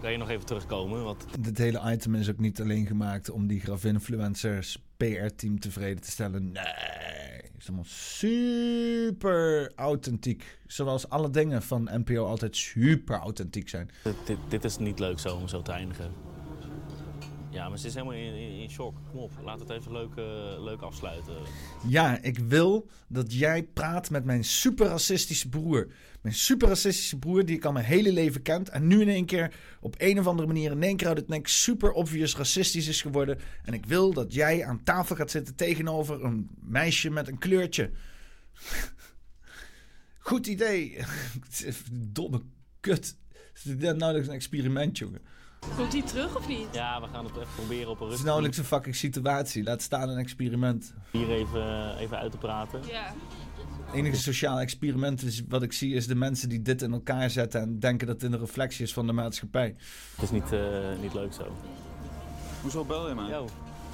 Kan 0.00 0.12
je 0.12 0.18
nog 0.18 0.28
even 0.28 0.46
terugkomen? 0.46 1.04
Want 1.04 1.24
Dit 1.40 1.58
hele 1.58 1.92
item 1.92 2.14
is 2.14 2.30
ook 2.30 2.38
niet 2.38 2.60
alleen 2.60 2.86
gemaakt 2.86 3.30
om 3.30 3.46
die 3.46 3.60
Gravinfluencers 3.60 4.82
PR-team 4.96 5.60
tevreden 5.60 6.02
te 6.02 6.10
stellen. 6.10 6.52
Nee, 6.52 6.64
het 7.42 7.52
is 7.58 7.66
allemaal 7.66 7.84
super 7.88 9.72
authentiek. 9.76 10.58
Zoals 10.66 11.08
alle 11.08 11.30
dingen 11.30 11.62
van 11.62 11.88
NPO 11.92 12.24
altijd 12.24 12.56
super 12.56 13.18
authentiek 13.18 13.68
zijn. 13.68 13.90
dit, 14.02 14.14
dit, 14.26 14.38
dit 14.48 14.64
is 14.64 14.78
niet 14.78 14.98
leuk 14.98 15.18
zo 15.18 15.36
om 15.36 15.48
zo 15.48 15.62
te 15.62 15.72
eindigen. 15.72 16.12
Ja, 17.50 17.68
maar 17.68 17.78
ze 17.78 17.86
is 17.86 17.94
helemaal 17.94 18.14
in, 18.14 18.70
shock. 18.70 18.96
Kom 19.10 19.18
op, 19.18 19.30
laat 19.44 19.60
het 19.60 19.70
even 19.70 19.92
leuk, 19.92 20.16
eh, 20.16 20.62
leuk 20.62 20.80
afsluiten. 20.80 21.34
Ja, 21.86 22.22
ik 22.22 22.38
wil 22.38 22.88
dat 23.08 23.32
jij 23.32 23.62
praat 23.62 24.10
met 24.10 24.24
mijn 24.24 24.44
super 24.44 24.86
racistische 24.86 25.48
broer. 25.48 25.92
Mijn 26.20 26.34
super 26.34 26.68
racistische 26.68 27.18
broer 27.18 27.44
die 27.44 27.56
ik 27.56 27.64
al 27.64 27.72
mijn 27.72 27.84
hele 27.84 28.12
leven 28.12 28.42
kent. 28.42 28.68
En 28.68 28.86
nu 28.86 29.00
in 29.00 29.08
één 29.08 29.26
keer 29.26 29.54
op 29.80 29.94
een 29.98 30.18
of 30.18 30.26
andere 30.26 30.46
manier 30.46 30.70
in 30.70 30.82
één 30.82 30.96
keer 30.96 31.08
uit 31.08 31.16
het 31.16 31.28
nek 31.28 31.48
super 31.48 31.92
obvious 31.92 32.36
racistisch 32.36 32.88
is 32.88 33.02
geworden. 33.02 33.38
En 33.64 33.74
ik 33.74 33.86
wil 33.86 34.12
dat 34.12 34.34
jij 34.34 34.64
aan 34.64 34.82
tafel 34.82 35.16
gaat 35.16 35.30
zitten 35.30 35.54
tegenover 35.54 36.24
een 36.24 36.48
meisje 36.60 37.10
met 37.10 37.28
een 37.28 37.38
kleurtje. 37.38 37.90
Goed 40.18 40.46
idee. 40.46 40.98
Domme 41.92 42.42
kut. 42.80 43.16
Is 43.54 43.62
dit 43.62 43.96
nauwelijks 43.96 44.28
een 44.28 44.34
experiment, 44.34 44.98
jongen? 44.98 45.20
Komt 45.76 45.92
hij 45.92 46.02
terug 46.02 46.36
of 46.36 46.48
niet? 46.48 46.66
Ja, 46.72 47.00
we 47.00 47.06
gaan 47.12 47.24
het 47.24 47.36
even 47.36 47.48
proberen 47.54 47.88
op 47.88 48.00
een 48.00 48.06
Het 48.06 48.06
is 48.06 48.08
rustige 48.08 48.24
nauwelijks 48.24 48.58
een 48.58 48.64
fucking 48.64 48.96
situatie. 48.96 49.62
Laat 49.62 49.82
staan 49.82 50.08
een 50.08 50.18
experiment. 50.18 50.94
hier 51.10 51.30
even, 51.30 51.96
even 51.96 52.18
uit 52.18 52.30
te 52.30 52.38
praten. 52.38 52.80
Ja. 52.86 53.14
Het 53.84 53.94
enige 53.94 54.16
sociale 54.16 54.60
experiment 54.60 55.22
is, 55.22 55.42
wat 55.48 55.62
ik 55.62 55.72
zie 55.72 55.94
is 55.94 56.06
de 56.06 56.14
mensen 56.14 56.48
die 56.48 56.62
dit 56.62 56.82
in 56.82 56.92
elkaar 56.92 57.30
zetten 57.30 57.60
en 57.60 57.78
denken 57.78 58.06
dat 58.06 58.22
het 58.22 58.32
een 58.32 58.38
reflectie 58.38 58.84
is 58.84 58.92
van 58.92 59.06
de 59.06 59.12
maatschappij. 59.12 59.74
Het 60.14 60.22
is 60.22 60.30
niet, 60.30 60.52
eh, 60.52 60.60
niet 61.00 61.14
leuk 61.14 61.32
zo. 61.32 61.56
Hoezo 62.62 62.84
bel 62.84 63.08
je 63.08 63.14
mij? 63.14 63.28
Yo. 63.28 63.48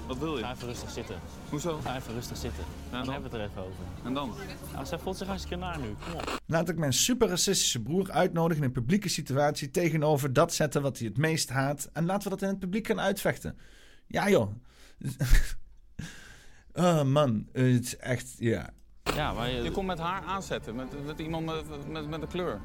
Wat 0.07 0.19
wil 0.19 0.37
je? 0.37 0.43
Ga 0.43 0.53
even 0.53 0.69
rustig 0.69 0.91
zitten. 0.91 1.21
Hoezo? 1.49 1.81
Ga 1.83 1.97
even 1.97 2.15
rustig 2.15 2.37
zitten. 2.37 2.65
dan, 2.91 3.11
hebben 3.11 3.31
we 3.31 3.37
het 3.37 3.47
er 3.47 3.51
even 3.51 3.63
over. 3.63 3.85
En 4.05 4.15
dan? 4.15 4.35
Nou, 4.73 4.87
zij 4.87 4.99
voelt 4.99 5.17
zich 5.17 5.27
hartstikke 5.27 5.57
naar 5.57 5.79
nu. 5.79 5.95
Kom 6.05 6.15
op. 6.15 6.41
Laat 6.47 6.69
ik 6.69 6.79
mijn 6.79 6.93
super 6.93 7.29
racistische 7.29 7.83
broer 7.83 8.11
uitnodigen 8.11 8.63
in 8.63 8.69
een 8.69 8.75
publieke 8.75 9.09
situatie 9.09 9.71
tegenover 9.71 10.33
dat 10.33 10.55
zetten 10.55 10.83
wat 10.83 10.99
hij 10.99 11.07
het 11.07 11.17
meest 11.17 11.49
haat. 11.49 11.89
En 11.93 12.05
laten 12.05 12.23
we 12.23 12.29
dat 12.29 12.43
in 12.43 12.49
het 12.49 12.59
publiek 12.59 12.87
gaan 12.87 13.01
uitvechten. 13.01 13.59
Ja 14.07 14.29
joh. 14.29 14.53
oh 16.73 17.03
man, 17.03 17.49
het 17.53 17.85
is 17.85 17.97
echt, 17.97 18.35
ja. 18.39 18.71
Ja, 19.15 19.33
maar 19.33 19.51
je... 19.51 19.71
komt 19.71 19.87
met 19.87 19.99
haar 19.99 20.23
aanzetten. 20.23 20.75
Met, 20.75 21.05
met 21.05 21.19
iemand 21.19 21.47
met, 21.47 21.89
met, 21.89 22.09
met 22.09 22.23
een 22.23 22.29
kleur. 22.29 22.61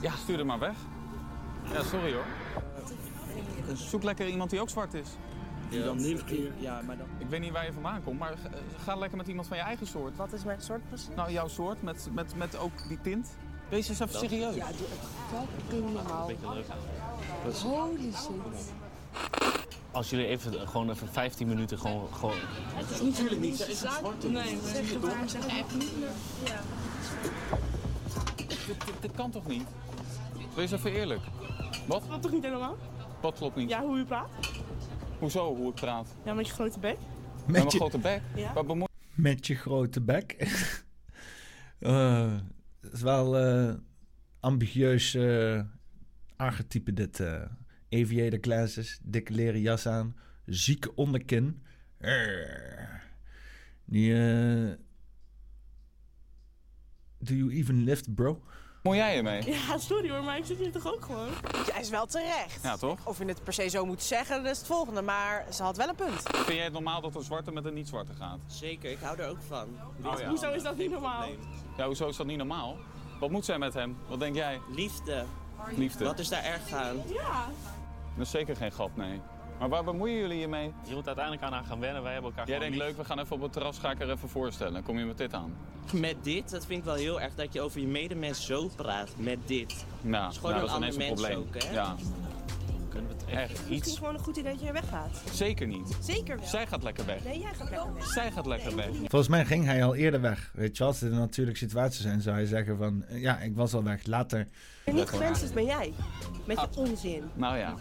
Ja, 0.00 0.12
stuur 0.16 0.38
er 0.38 0.46
maar 0.46 0.58
weg. 0.58 0.76
Ja, 1.72 1.82
sorry 1.82 2.12
hoor. 2.12 2.26
Zoek 3.74 4.02
lekker 4.02 4.28
iemand 4.28 4.50
die 4.50 4.60
ook 4.60 4.70
zwart 4.70 4.94
is. 4.94 5.08
Die 5.70 5.84
dan 5.84 5.96
niet 5.96 6.24
keer. 6.24 6.52
Ja, 6.58 6.80
maar 6.86 6.96
dan. 6.96 7.06
Ik 7.18 7.26
weet 7.28 7.40
niet 7.40 7.52
waar 7.52 7.64
je 7.64 7.72
vandaan 7.72 8.02
komt, 8.04 8.18
maar 8.18 8.34
ga, 8.84 8.94
lekker 8.96 9.16
met 9.16 9.28
iemand 9.28 9.46
van 9.46 9.56
je 9.56 9.62
eigen 9.62 9.86
soort. 9.86 10.16
Wat 10.16 10.32
is 10.32 10.44
mijn 10.44 10.60
soort 10.60 10.88
precies? 10.88 11.08
Nou, 11.16 11.32
jouw 11.32 11.48
soort, 11.48 11.82
met, 11.82 12.08
met, 12.12 12.36
met 12.36 12.56
ook 12.58 12.88
die 12.88 12.98
tint. 13.02 13.28
Wees 13.68 13.88
eens 13.88 14.00
even 14.00 14.12
Dat- 14.12 14.22
serieus. 14.22 14.54
Ja, 14.54 14.66
doe 14.66 14.86
fucking 15.68 15.92
normaal. 15.94 16.26
Beetje 16.26 16.52
leuk. 16.54 16.66
Holy 17.62 18.12
shit. 18.12 18.72
Als 19.90 20.10
jullie 20.10 20.26
even, 20.26 20.68
gewoon 20.68 20.90
even 20.90 21.08
15 21.12 21.48
minuten 21.48 21.78
gewoon... 21.78 22.08
gewoon 22.14 22.34
Het 22.74 22.90
is 22.90 23.00
natuurlijk 23.00 23.40
niet. 23.40 23.56
Ze 23.56 23.70
is 23.70 23.82
een 23.82 23.90
zwarte. 23.90 24.28
Nee, 24.28 24.56
we 24.62 24.68
zeggen 24.68 25.00
waarom 25.00 25.28
zeg 25.28 25.46
echt 25.46 25.74
niet. 25.74 25.92
Ja. 26.44 26.60
Dit, 29.00 29.12
kan 29.14 29.30
toch 29.30 29.46
niet? 29.46 29.68
Wees 30.54 30.70
even 30.70 30.92
eerlijk. 30.92 31.20
Wat? 31.86 32.02
Dat 32.08 32.22
toch 32.22 32.32
niet 32.32 32.42
helemaal? 32.44 32.76
Wat 33.20 33.34
klopt 33.34 33.56
niet? 33.56 33.68
Ja, 33.68 33.80
hoe 33.82 33.96
u 33.98 34.04
praat? 34.04 34.28
Hoezo, 35.18 35.56
hoe 35.56 35.68
ik 35.68 35.74
praat? 35.74 36.16
Ja, 36.24 36.34
met 36.34 36.46
je 36.46 36.52
grote 36.52 36.78
bek. 36.78 36.96
Met 37.46 37.72
je- 37.72 37.78
grote 37.78 37.98
bek? 37.98 38.20
Ja. 38.34 38.52
Wat 38.52 38.66
bemoei- 38.66 38.90
Met 39.14 39.46
je 39.46 39.54
grote 39.54 40.00
bek. 40.00 40.34
Eh, 41.78 42.36
Het 42.80 42.92
is 42.92 43.02
wel 43.02 43.36
eh 43.38 43.74
ambitieus 44.40 45.14
eh, 45.14 45.60
archetype 46.36 46.92
dit. 46.92 47.20
eh 47.20 47.42
aviator 47.90 48.38
glasses, 48.40 48.98
dikke 49.02 49.32
leren 49.32 49.60
jas 49.60 49.86
aan, 49.86 50.16
zieke 50.46 50.94
onderkin. 50.94 51.62
Die, 53.84 54.14
Do 57.18 57.34
you 57.34 57.50
even 57.52 57.84
lift, 57.84 58.14
bro? 58.14 58.42
Mooi 58.86 58.98
jij 58.98 59.16
ermee? 59.16 59.52
Ja, 59.52 59.78
sorry 59.78 60.10
hoor, 60.10 60.22
maar 60.22 60.36
ik 60.36 60.44
zit 60.44 60.58
hier 60.58 60.72
toch 60.72 60.86
ook 60.94 61.04
gewoon? 61.04 61.28
Jij 61.66 61.80
is 61.80 61.88
wel 61.88 62.06
terecht. 62.06 62.62
Ja, 62.62 62.76
toch? 62.76 62.98
Of 63.04 63.18
je 63.18 63.24
het 63.24 63.44
per 63.44 63.52
se 63.52 63.68
zo 63.68 63.86
moet 63.86 64.02
zeggen, 64.02 64.42
dat 64.42 64.52
is 64.52 64.58
het 64.58 64.66
volgende. 64.66 65.02
Maar 65.02 65.44
ze 65.52 65.62
had 65.62 65.76
wel 65.76 65.88
een 65.88 65.94
punt. 65.94 66.22
Vind 66.22 66.46
jij 66.46 66.64
het 66.64 66.72
normaal 66.72 67.00
dat 67.00 67.14
een 67.14 67.22
zwarte 67.22 67.52
met 67.52 67.64
een 67.64 67.74
niet-zwarte 67.74 68.12
gaat? 68.18 68.38
Zeker, 68.46 68.90
ik 68.90 68.98
hou 69.00 69.18
er 69.18 69.28
ook 69.28 69.38
van. 69.46 69.68
Oh, 70.04 70.18
ja. 70.18 70.28
Hoezo 70.28 70.52
is 70.52 70.62
dat 70.62 70.76
niet 70.76 70.90
normaal? 70.90 71.28
Ja, 71.76 71.86
hoezo 71.86 72.08
is 72.08 72.16
dat 72.16 72.26
niet 72.26 72.36
normaal? 72.36 72.76
Wat 73.20 73.30
moet 73.30 73.44
zij 73.44 73.58
met 73.58 73.74
hem? 73.74 73.96
Wat 74.08 74.20
denk 74.20 74.34
jij? 74.34 74.60
Liefde. 74.68 75.24
Liefde. 75.76 76.04
Wat 76.04 76.18
is 76.18 76.28
daar 76.28 76.44
erg 76.44 76.72
aan? 76.72 77.02
Ja. 77.06 77.44
Dat 78.16 78.26
is 78.26 78.30
zeker 78.30 78.56
geen 78.56 78.72
grap, 78.72 78.96
nee. 78.96 79.20
Maar 79.58 79.68
waar 79.68 79.84
bemoeien 79.84 80.16
jullie 80.16 80.38
je 80.38 80.48
mee? 80.48 80.72
Je 80.88 80.94
moet 80.94 81.06
uiteindelijk 81.06 81.44
aan 81.44 81.52
haar 81.52 81.64
gaan 81.64 81.80
wennen. 81.80 82.02
Wij 82.02 82.12
hebben 82.12 82.30
elkaar 82.30 82.46
Jij 82.46 82.56
gewoon 82.56 82.70
denkt 82.72 82.84
lief. 82.86 82.96
leuk, 82.96 83.06
we 83.06 83.14
gaan 83.14 83.24
even 83.24 83.36
op 83.36 83.42
het 83.42 83.52
terras, 83.52 83.78
ga 83.78 83.90
ik 83.90 84.00
er 84.00 84.10
even 84.10 84.28
voorstellen. 84.28 84.82
Kom 84.82 84.98
je 84.98 85.04
met 85.04 85.18
dit 85.18 85.34
aan? 85.34 85.54
Met 85.92 86.16
dit, 86.22 86.50
dat 86.50 86.66
vind 86.66 86.78
ik 86.78 86.84
wel 86.84 86.94
heel 86.94 87.20
erg 87.20 87.34
dat 87.34 87.52
je 87.52 87.60
over 87.60 87.80
je 87.80 87.86
medemens 87.86 88.46
zo 88.46 88.68
praat. 88.76 89.10
Met 89.16 89.38
dit. 89.46 89.84
Nou, 90.00 90.30
is 90.30 90.36
gewoon 90.36 90.50
nou, 90.54 90.62
een 90.64 90.68
dat 90.82 90.82
is 90.82 90.88
ander 90.88 91.04
ineens 91.04 91.20
een 91.20 91.28
mens 91.28 91.44
probleem. 91.44 91.46
ook, 91.48 91.62
hè? 91.62 91.72
Ja. 91.74 91.94
Kunnen 92.96 93.16
we 93.16 93.24
het 93.24 93.34
echt 93.40 93.50
Misschien 93.50 93.74
iets... 93.76 93.98
gewoon 93.98 94.14
een 94.14 94.20
goed 94.20 94.36
idee 94.36 94.52
dat 94.52 94.60
jij 94.62 94.72
weggaat. 94.72 95.22
Zeker 95.32 95.66
niet. 95.66 95.96
Zeker 96.00 96.36
wel. 96.36 96.46
Zij 96.46 96.66
gaat 96.66 96.82
lekker 96.82 97.06
weg. 97.06 97.24
Nee, 97.24 97.38
jij 97.38 97.54
gaat 97.54 97.70
lekker 97.70 97.94
weg. 97.94 98.06
Zij 98.06 98.30
gaat 98.30 98.46
lekker 98.46 98.76
weg. 98.76 98.86
Volgens 98.96 99.28
mij 99.28 99.44
ging 99.44 99.64
hij 99.64 99.84
al 99.84 99.94
eerder 99.94 100.20
weg. 100.20 100.50
Weet 100.54 100.76
je 100.76 100.84
als 100.84 101.00
het 101.00 101.12
een 101.12 101.18
natuurlijke 101.18 101.58
situatie 101.60 102.02
zijn, 102.02 102.20
zou 102.20 102.36
hij 102.36 102.46
zeggen 102.46 102.76
van... 102.76 103.04
eh, 103.08 103.20
Ja, 103.20 103.40
ik 103.40 103.56
was 103.56 103.74
al 103.74 103.82
weg, 103.82 104.06
later. 104.06 104.46
En 104.84 104.94
niet 104.94 105.08
gewenst 105.08 105.54
ben 105.54 105.64
jij. 105.64 105.92
Met 106.44 106.60
je 106.60 106.66
onzin. 106.80 107.22
Nou 107.34 107.56
ja. 107.58 107.74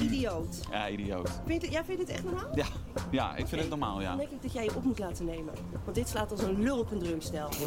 Idioot. 0.00 0.60
Ja, 0.70 0.88
idioot. 0.88 1.30
Vind 1.46 1.62
je, 1.62 1.70
jij 1.70 1.84
vindt 1.84 2.00
het 2.00 2.10
echt 2.10 2.24
normaal? 2.24 2.48
Ja, 2.56 2.66
ja 3.10 3.36
ik 3.36 3.46
vind 3.46 3.60
het 3.60 3.70
normaal, 3.70 4.00
ja. 4.00 4.08
Dan 4.08 4.18
denk 4.18 4.30
ik 4.30 4.42
dat 4.42 4.52
jij 4.52 4.64
je 4.64 4.74
op 4.76 4.84
moet 4.84 4.98
laten 4.98 5.24
nemen. 5.24 5.54
Want 5.84 5.94
dit 5.96 6.08
slaat 6.08 6.30
als 6.30 6.42
een 6.42 6.62
lul 6.62 6.78
op 6.78 6.90
een 6.90 6.98
drumstel. 6.98 7.48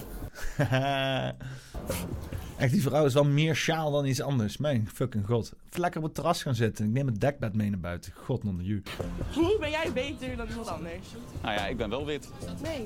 Echt, 2.62 2.72
die 2.74 2.82
vrouw 2.82 3.06
is 3.06 3.14
wel 3.14 3.24
meer 3.26 3.56
sjaal 3.56 3.92
dan 3.92 4.06
iets 4.06 4.22
anders. 4.22 4.58
Mijn 4.58 4.90
fucking 4.94 5.26
god. 5.26 5.54
Even 5.70 5.80
lekker 5.80 6.00
op 6.00 6.06
het 6.06 6.16
terras 6.16 6.42
gaan 6.42 6.56
zitten. 6.56 6.86
Ik 6.86 6.92
neem 6.92 7.06
het 7.06 7.22
dekbed 7.22 7.54
mee 7.56 7.70
naar 7.70 7.80
buiten. 7.80 8.12
God 8.16 8.44
onder 8.46 8.66
ju. 8.66 8.82
Hoe 9.34 9.58
ben 9.60 9.70
jij 9.70 9.92
beter 9.94 10.36
dan 10.38 10.48
iemand 10.50 10.68
anders? 10.68 11.08
Nou 11.42 11.54
ja, 11.54 11.68
ik 11.68 11.78
ben 11.78 11.90
wel 11.90 12.06
wit. 12.06 12.30
Nee. 12.64 12.86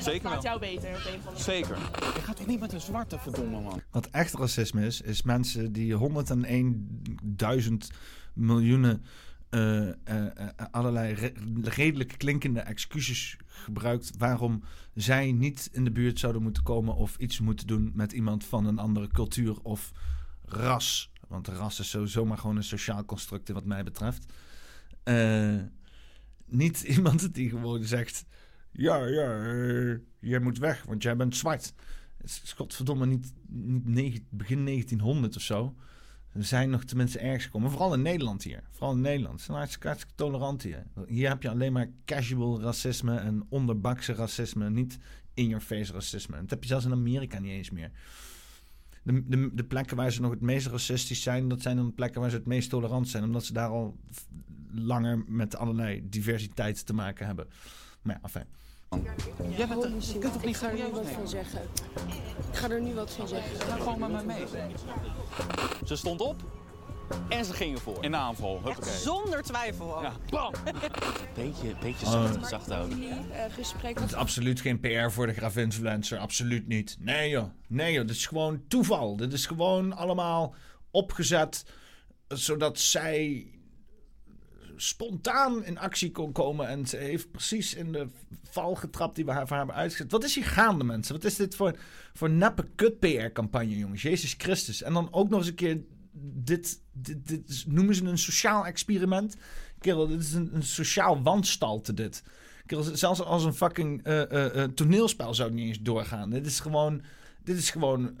Zeker 0.00 0.22
Dat 0.22 0.22
maakt 0.22 0.42
wel. 0.42 0.42
jou 0.42 0.60
beter 0.60 0.88
op 0.88 1.04
een 1.12 1.18
of 1.18 1.26
andere 1.26 1.42
Zeker. 1.44 1.76
Je 2.14 2.20
gaat 2.22 2.36
toch 2.36 2.46
niet 2.46 2.60
met 2.60 2.72
een 2.72 2.80
zwarte 2.80 3.18
verdomme 3.18 3.60
man? 3.60 3.80
Wat 3.90 4.06
echt 4.10 4.34
racisme 4.34 4.86
is, 4.86 5.00
is 5.00 5.22
mensen 5.22 5.72
die 5.72 5.96
101.000 5.98 7.68
miljoenen 8.34 9.04
eh, 9.50 9.88
eh, 9.88 9.94
eh, 10.04 10.48
allerlei 10.70 11.14
re- 11.14 11.32
redelijk 11.62 12.14
klinkende 12.18 12.60
excuses 12.60 13.36
gebruikt 13.54 14.10
waarom 14.18 14.62
zij 14.94 15.32
niet 15.32 15.68
in 15.72 15.84
de 15.84 15.90
buurt 15.90 16.18
zouden 16.18 16.42
moeten 16.42 16.62
komen 16.62 16.94
of 16.94 17.16
iets 17.16 17.40
moeten 17.40 17.66
doen 17.66 17.92
met 17.94 18.12
iemand 18.12 18.44
van 18.44 18.66
een 18.66 18.78
andere 18.78 19.08
cultuur 19.08 19.60
of 19.62 19.92
ras. 20.44 21.12
Want 21.28 21.48
ras 21.48 21.80
is 21.80 21.90
sowieso 21.90 22.24
maar 22.24 22.38
gewoon 22.38 22.56
een 22.56 22.64
sociaal 22.64 23.04
construct 23.04 23.48
wat 23.48 23.64
mij 23.64 23.84
betreft. 23.84 24.32
Eh, 25.02 25.60
niet 26.46 26.82
iemand 26.96 27.34
die 27.34 27.48
gewoon 27.48 27.84
zegt: 27.84 28.24
Ja, 28.72 29.06
ja, 29.06 29.44
eh, 29.44 29.98
jij 30.18 30.38
moet 30.38 30.58
weg, 30.58 30.84
want 30.84 31.02
jij 31.02 31.16
bent 31.16 31.36
zwart. 31.36 31.72
Het 32.16 32.40
is 32.44 32.52
godverdomme 32.52 33.06
niet, 33.84 34.22
begin 34.30 34.64
1900 34.64 35.36
of 35.36 35.42
zo. 35.42 35.74
We 36.34 36.42
zijn 36.42 36.70
nog 36.70 36.84
tenminste 36.84 37.18
ergens 37.18 37.44
gekomen. 37.44 37.70
Vooral 37.70 37.94
in 37.94 38.02
Nederland 38.02 38.42
hier. 38.42 38.62
Vooral 38.70 38.92
in 38.94 39.00
Nederland. 39.00 39.38
Ze 39.38 39.44
zijn 39.44 39.58
hartstikke, 39.58 39.96
tolerant 40.14 40.62
hier. 40.62 40.86
Hier 41.06 41.28
heb 41.28 41.42
je 41.42 41.50
alleen 41.50 41.72
maar 41.72 41.90
casual 42.04 42.60
racisme 42.60 43.16
en 43.16 43.46
onderbakse 43.48 44.14
racisme. 44.14 44.70
Niet 44.70 44.98
in-your-face 45.34 45.92
racisme. 45.92 46.40
Dat 46.40 46.50
heb 46.50 46.62
je 46.62 46.68
zelfs 46.68 46.84
in 46.84 46.92
Amerika 46.92 47.38
niet 47.38 47.50
eens 47.50 47.70
meer. 47.70 47.90
De, 49.02 49.28
de, 49.28 49.50
de 49.54 49.64
plekken 49.64 49.96
waar 49.96 50.12
ze 50.12 50.20
nog 50.20 50.30
het 50.30 50.40
meest 50.40 50.66
racistisch 50.66 51.22
zijn, 51.22 51.48
dat 51.48 51.62
zijn 51.62 51.76
dan 51.76 51.86
de 51.86 51.92
plekken 51.92 52.20
waar 52.20 52.30
ze 52.30 52.36
het 52.36 52.46
meest 52.46 52.70
tolerant 52.70 53.08
zijn. 53.08 53.24
Omdat 53.24 53.44
ze 53.44 53.52
daar 53.52 53.68
al 53.68 53.96
langer 54.70 55.24
met 55.26 55.56
allerlei 55.56 56.08
diversiteit 56.08 56.86
te 56.86 56.94
maken 56.94 57.26
hebben. 57.26 57.46
Maar 58.02 58.14
ja, 58.14 58.20
enfin. 58.22 58.44
Jij 59.56 59.68
bent 59.68 59.84
er, 59.84 59.90
je 59.90 60.18
kunt 60.18 60.32
toch 60.32 60.42
ik 60.42 60.46
niet 60.46 60.56
ga 60.56 60.68
er 60.68 60.74
nu 60.74 60.92
wat 60.92 61.08
van 61.10 61.28
zeggen. 61.28 61.60
Ik 62.50 62.56
ga 62.58 62.70
er 62.70 62.80
nu 62.80 62.94
wat 62.94 63.10
van 63.10 63.28
zeggen. 63.28 63.60
Ga 63.60 63.76
gewoon 63.76 63.98
met 63.98 64.10
me 64.10 64.22
mee. 64.24 64.44
Ze 65.84 65.96
stond 65.96 66.20
op 66.20 66.36
en 67.28 67.44
ze 67.44 67.52
ging 67.52 67.74
ervoor. 67.74 68.04
In 68.04 68.10
de 68.10 68.16
aanval. 68.16 68.60
Huppakee. 68.64 68.92
Zonder 68.92 69.42
twijfel 69.42 69.96
ook. 69.96 70.02
Ja. 70.02 70.12
Bam! 70.30 70.52
Beetje, 71.34 71.74
beetje 71.80 72.06
Oh. 72.06 72.12
zacht, 72.12 72.48
zacht 72.48 72.66
houden. 72.70 72.98
Eh, 73.32 73.52
gesprek. 73.52 73.98
Het 73.98 74.08
is 74.08 74.14
absoluut 74.14 74.60
geen 74.60 74.80
PR 74.80 75.10
voor 75.10 75.26
de 75.26 75.32
grafinfluencer. 75.32 76.18
Absoluut 76.18 76.66
niet. 76.66 76.96
Nee 77.00 77.28
joh. 77.30 77.44
Nee 77.66 77.92
joh. 77.92 78.06
Dit 78.06 78.16
is 78.16 78.26
gewoon 78.26 78.62
toeval. 78.68 79.16
Dit 79.16 79.32
is 79.32 79.46
gewoon 79.46 79.92
allemaal 79.96 80.54
opgezet. 80.90 81.64
Zodat 82.28 82.78
zij 82.78 83.46
spontaan 84.76 85.64
in 85.64 85.78
actie 85.78 86.10
kon 86.10 86.32
komen. 86.32 86.68
En 86.68 86.86
ze 86.86 86.96
heeft 86.96 87.30
precies 87.30 87.74
in 87.74 87.92
de 87.92 88.06
val 88.50 88.74
getrapt 88.74 89.14
die 89.14 89.24
we 89.24 89.30
haar 89.30 89.46
voor 89.46 89.56
haar 89.56 89.66
hebben 89.66 89.82
uitgezet. 89.82 90.10
Wat 90.10 90.24
is 90.24 90.34
hier 90.34 90.44
gaande 90.44 90.84
mensen? 90.84 91.14
Wat 91.14 91.24
is 91.24 91.36
dit 91.36 91.54
voor, 91.54 91.76
voor 92.12 92.30
neppe 92.30 92.66
kut 92.74 92.98
PR 92.98 93.32
campagne 93.32 93.78
jongens? 93.78 94.02
Jezus 94.02 94.34
Christus. 94.38 94.82
En 94.82 94.92
dan 94.92 95.08
ook 95.10 95.28
nog 95.28 95.38
eens 95.38 95.48
een 95.48 95.54
keer 95.54 95.80
dit, 96.22 96.80
dit, 96.92 97.28
dit 97.28 97.64
noemen 97.66 97.94
ze 97.94 98.04
een 98.04 98.18
sociaal 98.18 98.66
experiment. 98.66 99.36
Kerel, 99.78 100.06
dit 100.06 100.20
is 100.20 100.32
een, 100.32 100.62
sociaal 100.62 101.22
wanstalte 101.22 101.94
dit. 101.94 102.22
Kerel, 102.66 102.96
zelfs 102.96 103.22
als 103.22 103.44
een 103.44 103.54
fucking 103.54 104.04
eh, 104.04 104.22
eh, 104.22 104.62
eh, 104.62 104.70
toneelspel 104.70 105.34
zou 105.34 105.48
het 105.48 105.58
niet 105.58 105.66
eens 105.66 105.80
doorgaan. 105.80 106.30
Dit 106.30 106.46
is 106.46 106.60
gewoon, 106.60 107.02
dit 107.42 107.56
is 107.56 107.70
gewoon, 107.70 108.14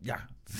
ja... 0.00 0.32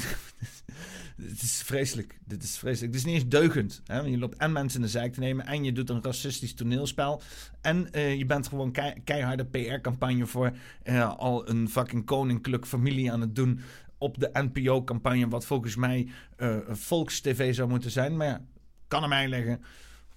Het 1.23 1.43
is 1.43 1.63
vreselijk. 1.65 2.19
Dit 2.25 2.43
is 2.43 2.59
vreselijk. 2.59 2.93
Het 2.93 3.01
is 3.03 3.07
niet 3.07 3.21
eens 3.21 3.29
deugend. 3.31 3.83
Hè? 3.87 4.01
Je 4.01 4.19
loopt 4.19 4.37
en 4.37 4.53
mensen 4.53 4.81
in 4.81 4.85
de 4.85 4.91
zijk 4.91 5.13
te 5.13 5.21
nemen. 5.21 5.47
En 5.47 5.65
je 5.65 5.73
doet 5.73 5.91
een 5.91 6.03
racistisch 6.03 6.55
toneelspel. 6.55 7.23
En 7.61 7.93
eh, 7.93 8.15
je 8.19 8.27
bent 8.27 8.49
gewoon 8.49 8.73
kei- 8.73 9.01
keiharde 9.05 9.45
PR-campagne 9.45 10.27
voor 10.27 10.53
eh, 10.83 11.17
al 11.17 11.49
een 11.49 11.69
fucking 11.69 12.05
koninklijk 12.07 12.67
familie 12.67 13.13
aan 13.13 13.21
het 13.21 13.35
doen. 13.37 13.61
Op 13.99 14.19
de 14.19 14.31
NPO-campagne. 14.33 15.29
Wat 15.29 15.47
volgens 15.47 15.77
mij 15.77 16.09
eh 16.37 16.57
volkstv 16.69 17.55
zou 17.55 17.69
moeten 17.69 17.91
zijn. 17.91 18.17
Maar 18.17 18.27
ja, 18.27 18.45
kan 18.89 19.03
aan 19.03 19.09
mij 19.09 19.29
liggen. 19.29 19.63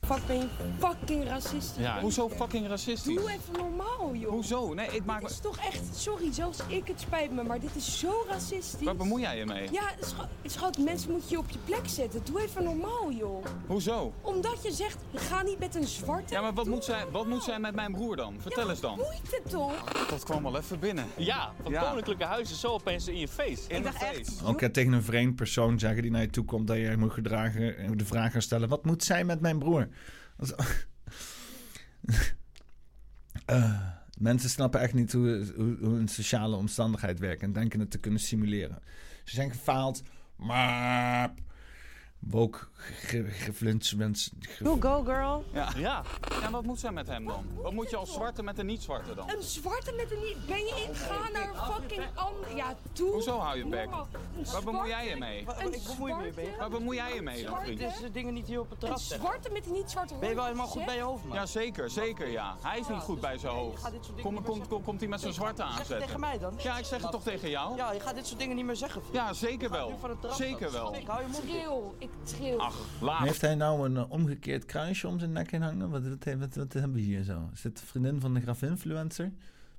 Fuck, 0.08 0.26
ben 0.28 0.38
je 0.38 0.48
fucking 0.80 1.28
racistisch? 1.28 1.84
Ja. 1.84 2.00
Hoezo 2.02 2.30
fucking 2.30 2.68
racistisch? 2.68 3.16
Doe 3.16 3.32
even 3.32 3.54
normaal, 3.58 4.16
joh. 4.16 4.30
Hoezo? 4.32 4.74
Nee, 4.74 4.88
ik 4.88 5.06
maak 5.06 5.20
Dit 5.20 5.28
me... 5.30 5.34
is 5.36 5.40
toch 5.42 5.58
echt, 5.58 5.96
sorry, 5.96 6.34
zelfs 6.34 6.60
ik, 6.68 6.88
het 6.88 7.00
spijt 7.00 7.32
me, 7.32 7.44
maar 7.44 7.60
dit 7.60 7.76
is 7.76 8.00
zo 8.00 8.26
racistisch. 8.30 8.84
Waar 8.86 8.96
bemoei 8.96 9.22
jij 9.22 9.38
je 9.38 9.46
mee? 9.46 9.68
Ja, 9.72 9.84
schat, 10.02 10.28
schat, 10.46 10.78
mensen 10.78 11.12
moeten 11.12 11.30
je 11.30 11.38
op 11.38 11.50
je 11.50 11.58
plek 11.66 11.82
zetten. 11.88 12.22
Doe 12.24 12.42
even 12.42 12.64
normaal, 12.64 13.12
joh. 13.12 13.46
Hoezo? 13.68 14.14
Omdat 14.22 14.60
je 14.64 14.72
zegt, 14.72 14.98
ga 15.14 15.42
niet 15.44 15.60
met 15.60 15.76
een 15.76 15.88
zwarte. 15.88 16.34
Ja, 16.34 16.42
maar 16.42 16.54
wat 16.54 16.66
moet, 16.68 16.84
zij, 16.84 17.06
wat 17.12 17.28
moet 17.28 17.44
zij 17.44 17.60
met 17.60 17.76
mijn 17.76 17.92
broer 17.92 18.16
dan? 18.16 18.36
Vertel 18.40 18.70
eens 18.70 18.80
dan. 18.80 18.96
Boeit 18.96 19.42
het 19.42 19.50
toch? 19.52 19.84
Dat 20.10 20.24
kwam 20.24 20.44
wel 20.44 20.58
even 20.58 20.80
binnen. 20.80 21.06
Ja, 21.18 21.52
van 21.64 21.72
Ja. 21.72 21.82
koninklijke 21.90 22.24
huizen 22.26 22.56
zo 22.56 22.68
opeens 22.68 23.08
in 23.08 23.18
je 23.18 23.28
face. 23.28 23.62
In 23.68 23.82
de 23.82 23.92
face. 23.94 24.46
Ook 24.46 24.62
eh, 24.62 24.70
tegen 24.70 24.94
een 24.94 25.04
vreemd 25.04 25.36
persoon 25.36 25.80
zeggen 25.80 26.02
die 26.02 26.12
naar 26.12 26.22
je 26.22 26.30
toe 26.30 26.46
komt 26.46 26.68
dat 26.68 26.78
jij 26.78 26.96
moet 26.96 27.12
gedragen. 27.14 27.78
En 27.78 27.98
de 27.98 28.06
vraag 28.06 28.32
gaan 28.32 28.42
stellen: 28.42 28.70
wat 28.70 28.86
moet 28.86 29.04
zij 29.04 29.24
met 29.24 29.42
mijn 29.42 29.60
broer? 29.60 29.88
Eh, 33.46 33.82
mensen 34.18 34.50
snappen 34.50 34.80
echt 34.80 34.94
niet 34.94 35.14
hoe, 35.14 35.54
hoe, 35.56 35.78
hoe 35.80 35.98
een 35.98 36.08
sociale 36.08 36.56
omstandigheid 36.56 37.20
werkt 37.20 37.42
en 37.42 37.54
denken 37.54 37.80
het 37.80 37.92
te 37.92 37.98
kunnen 37.98 38.20
simuleren. 38.20 38.80
Ze 39.24 39.36
zijn 39.36 39.52
gefaald, 39.52 40.04
maar. 40.36 41.34
Woke, 42.20 42.60
geflinchments. 43.28 44.32
Go, 44.64 44.78
go, 44.80 45.04
girl. 45.04 45.44
Ja. 45.54 45.70
ja. 45.76 46.04
Ja, 46.42 46.52
wat 46.52 46.64
moet 46.64 46.80
zij 46.80 46.92
met 46.92 47.08
hem 47.08 47.26
dan? 47.26 47.46
Wat 47.62 47.74
moet 47.74 47.90
je 47.90 47.96
als 47.96 48.14
zwarte 48.14 48.44
met 48.44 48.60
een 48.60 48.66
niet-zwarte 48.66 49.16
dan? 49.16 49.30
Een 49.30 49.42
zwarte 49.44 49.92
met 49.94 50.12
een 50.12 50.20
niet. 50.20 50.46
Ben 50.48 50.58
je 50.58 50.86
in? 50.88 50.96
Ga 50.96 51.30
naar 51.34 51.50
een 51.50 51.56
fucking 51.74 52.04
ander. 52.16 52.56
Ja, 52.56 52.76
doe. 52.94 53.12
Hoezo 53.12 53.38
hou 53.40 53.58
je 53.58 53.66
bek? 53.68 53.86
Een 53.86 54.46
Waar 54.52 54.64
bemoei 54.64 54.88
jij 54.90 55.08
je 55.10 55.16
mee? 55.16 55.46
Een 55.60 55.74
Ik 55.74 55.84
bemoei 55.84 56.14
me 56.14 56.20
zwarte- 56.22 56.42
mee. 56.42 56.58
Waar 56.60 56.70
bemoei 56.70 56.98
jij 56.98 57.14
je 57.14 57.22
mee 57.22 57.44
dan, 57.44 57.60
vriend? 57.60 57.80
Dit 57.80 57.90
is 58.04 58.12
dingen 58.12 58.34
niet 58.34 58.48
hier 58.48 58.60
op 58.60 58.66
het 58.70 58.74
Een 58.74 58.80
terras 58.80 59.08
zeggen. 59.08 59.28
zwarte 59.28 59.50
met 59.52 59.66
een 59.66 59.72
niet 59.72 59.92
zwarte 59.92 60.14
Ben 60.20 60.30
je 60.30 60.36
wel 60.36 60.44
helemaal 60.44 60.68
goed 60.68 60.86
bij 60.86 60.96
je 60.96 61.02
hoofd, 61.02 61.24
man? 61.26 61.36
Ja, 61.38 61.46
zeker, 61.46 61.90
zeker, 61.90 62.28
ja. 62.28 62.56
Hij 62.62 62.80
is 62.80 62.88
niet 62.88 63.02
goed 63.02 63.20
bij 63.22 63.38
zijn 63.38 63.54
hoofd. 63.54 63.82
gaat 63.84 63.92
dit 63.92 64.04
soort 64.06 64.18
dingen 64.18 64.34
Kom, 64.34 64.44
niet 64.44 64.58
kom, 64.60 64.68
kom, 64.68 64.84
komt 64.84 65.00
hij 65.00 65.10
met 65.10 65.22
zijn 65.22 65.34
zwarte 65.34 65.64
aanzetten? 65.64 66.00
tegen 66.00 66.20
mij 66.20 66.38
dan. 66.40 66.54
Ja, 66.58 66.78
ik 66.78 66.86
zeg 66.86 67.02
het 67.02 67.12
toch 67.12 67.24
tegen 67.24 67.50
jou? 67.50 67.76
Ja, 67.76 67.92
je 67.92 68.00
gaat 68.00 68.16
dit 68.16 68.28
soort 68.28 68.40
dingen 68.40 68.56
niet 68.56 68.66
meer 68.66 68.76
zeggen. 68.76 69.02
vriend. 69.02 69.16
Ja, 69.16 69.34
zeker 69.34 69.70
wel. 69.70 70.00
Zeker 70.32 70.72
wel. 70.72 70.96
Ik 70.96 71.08
hou 71.08 71.22
je 71.22 71.28
mond 71.28 71.44
ik 72.08 72.26
tril. 72.26 72.60
Ach, 72.60 73.02
laat. 73.02 73.24
Heeft 73.24 73.42
hij 73.42 73.56
nou 73.56 73.86
een 73.86 73.98
eh, 73.98 74.12
omgekeerd 74.12 74.66
kruisje 74.66 75.08
om 75.08 75.20
zijn 75.20 75.32
nek 75.32 75.52
heen 75.52 75.62
hangen? 75.62 75.90
Wat, 75.90 76.08
wat, 76.08 76.36
wat, 76.40 76.56
wat 76.56 76.74
hebben 76.74 76.94
we 76.94 77.00
hier 77.00 77.24
zo? 77.24 77.50
Is 77.54 77.62
dit 77.62 77.80
de 77.80 77.86
vriendin 77.86 78.20
van 78.20 78.34
de 78.34 78.42
grafinfluencer? 78.42 79.32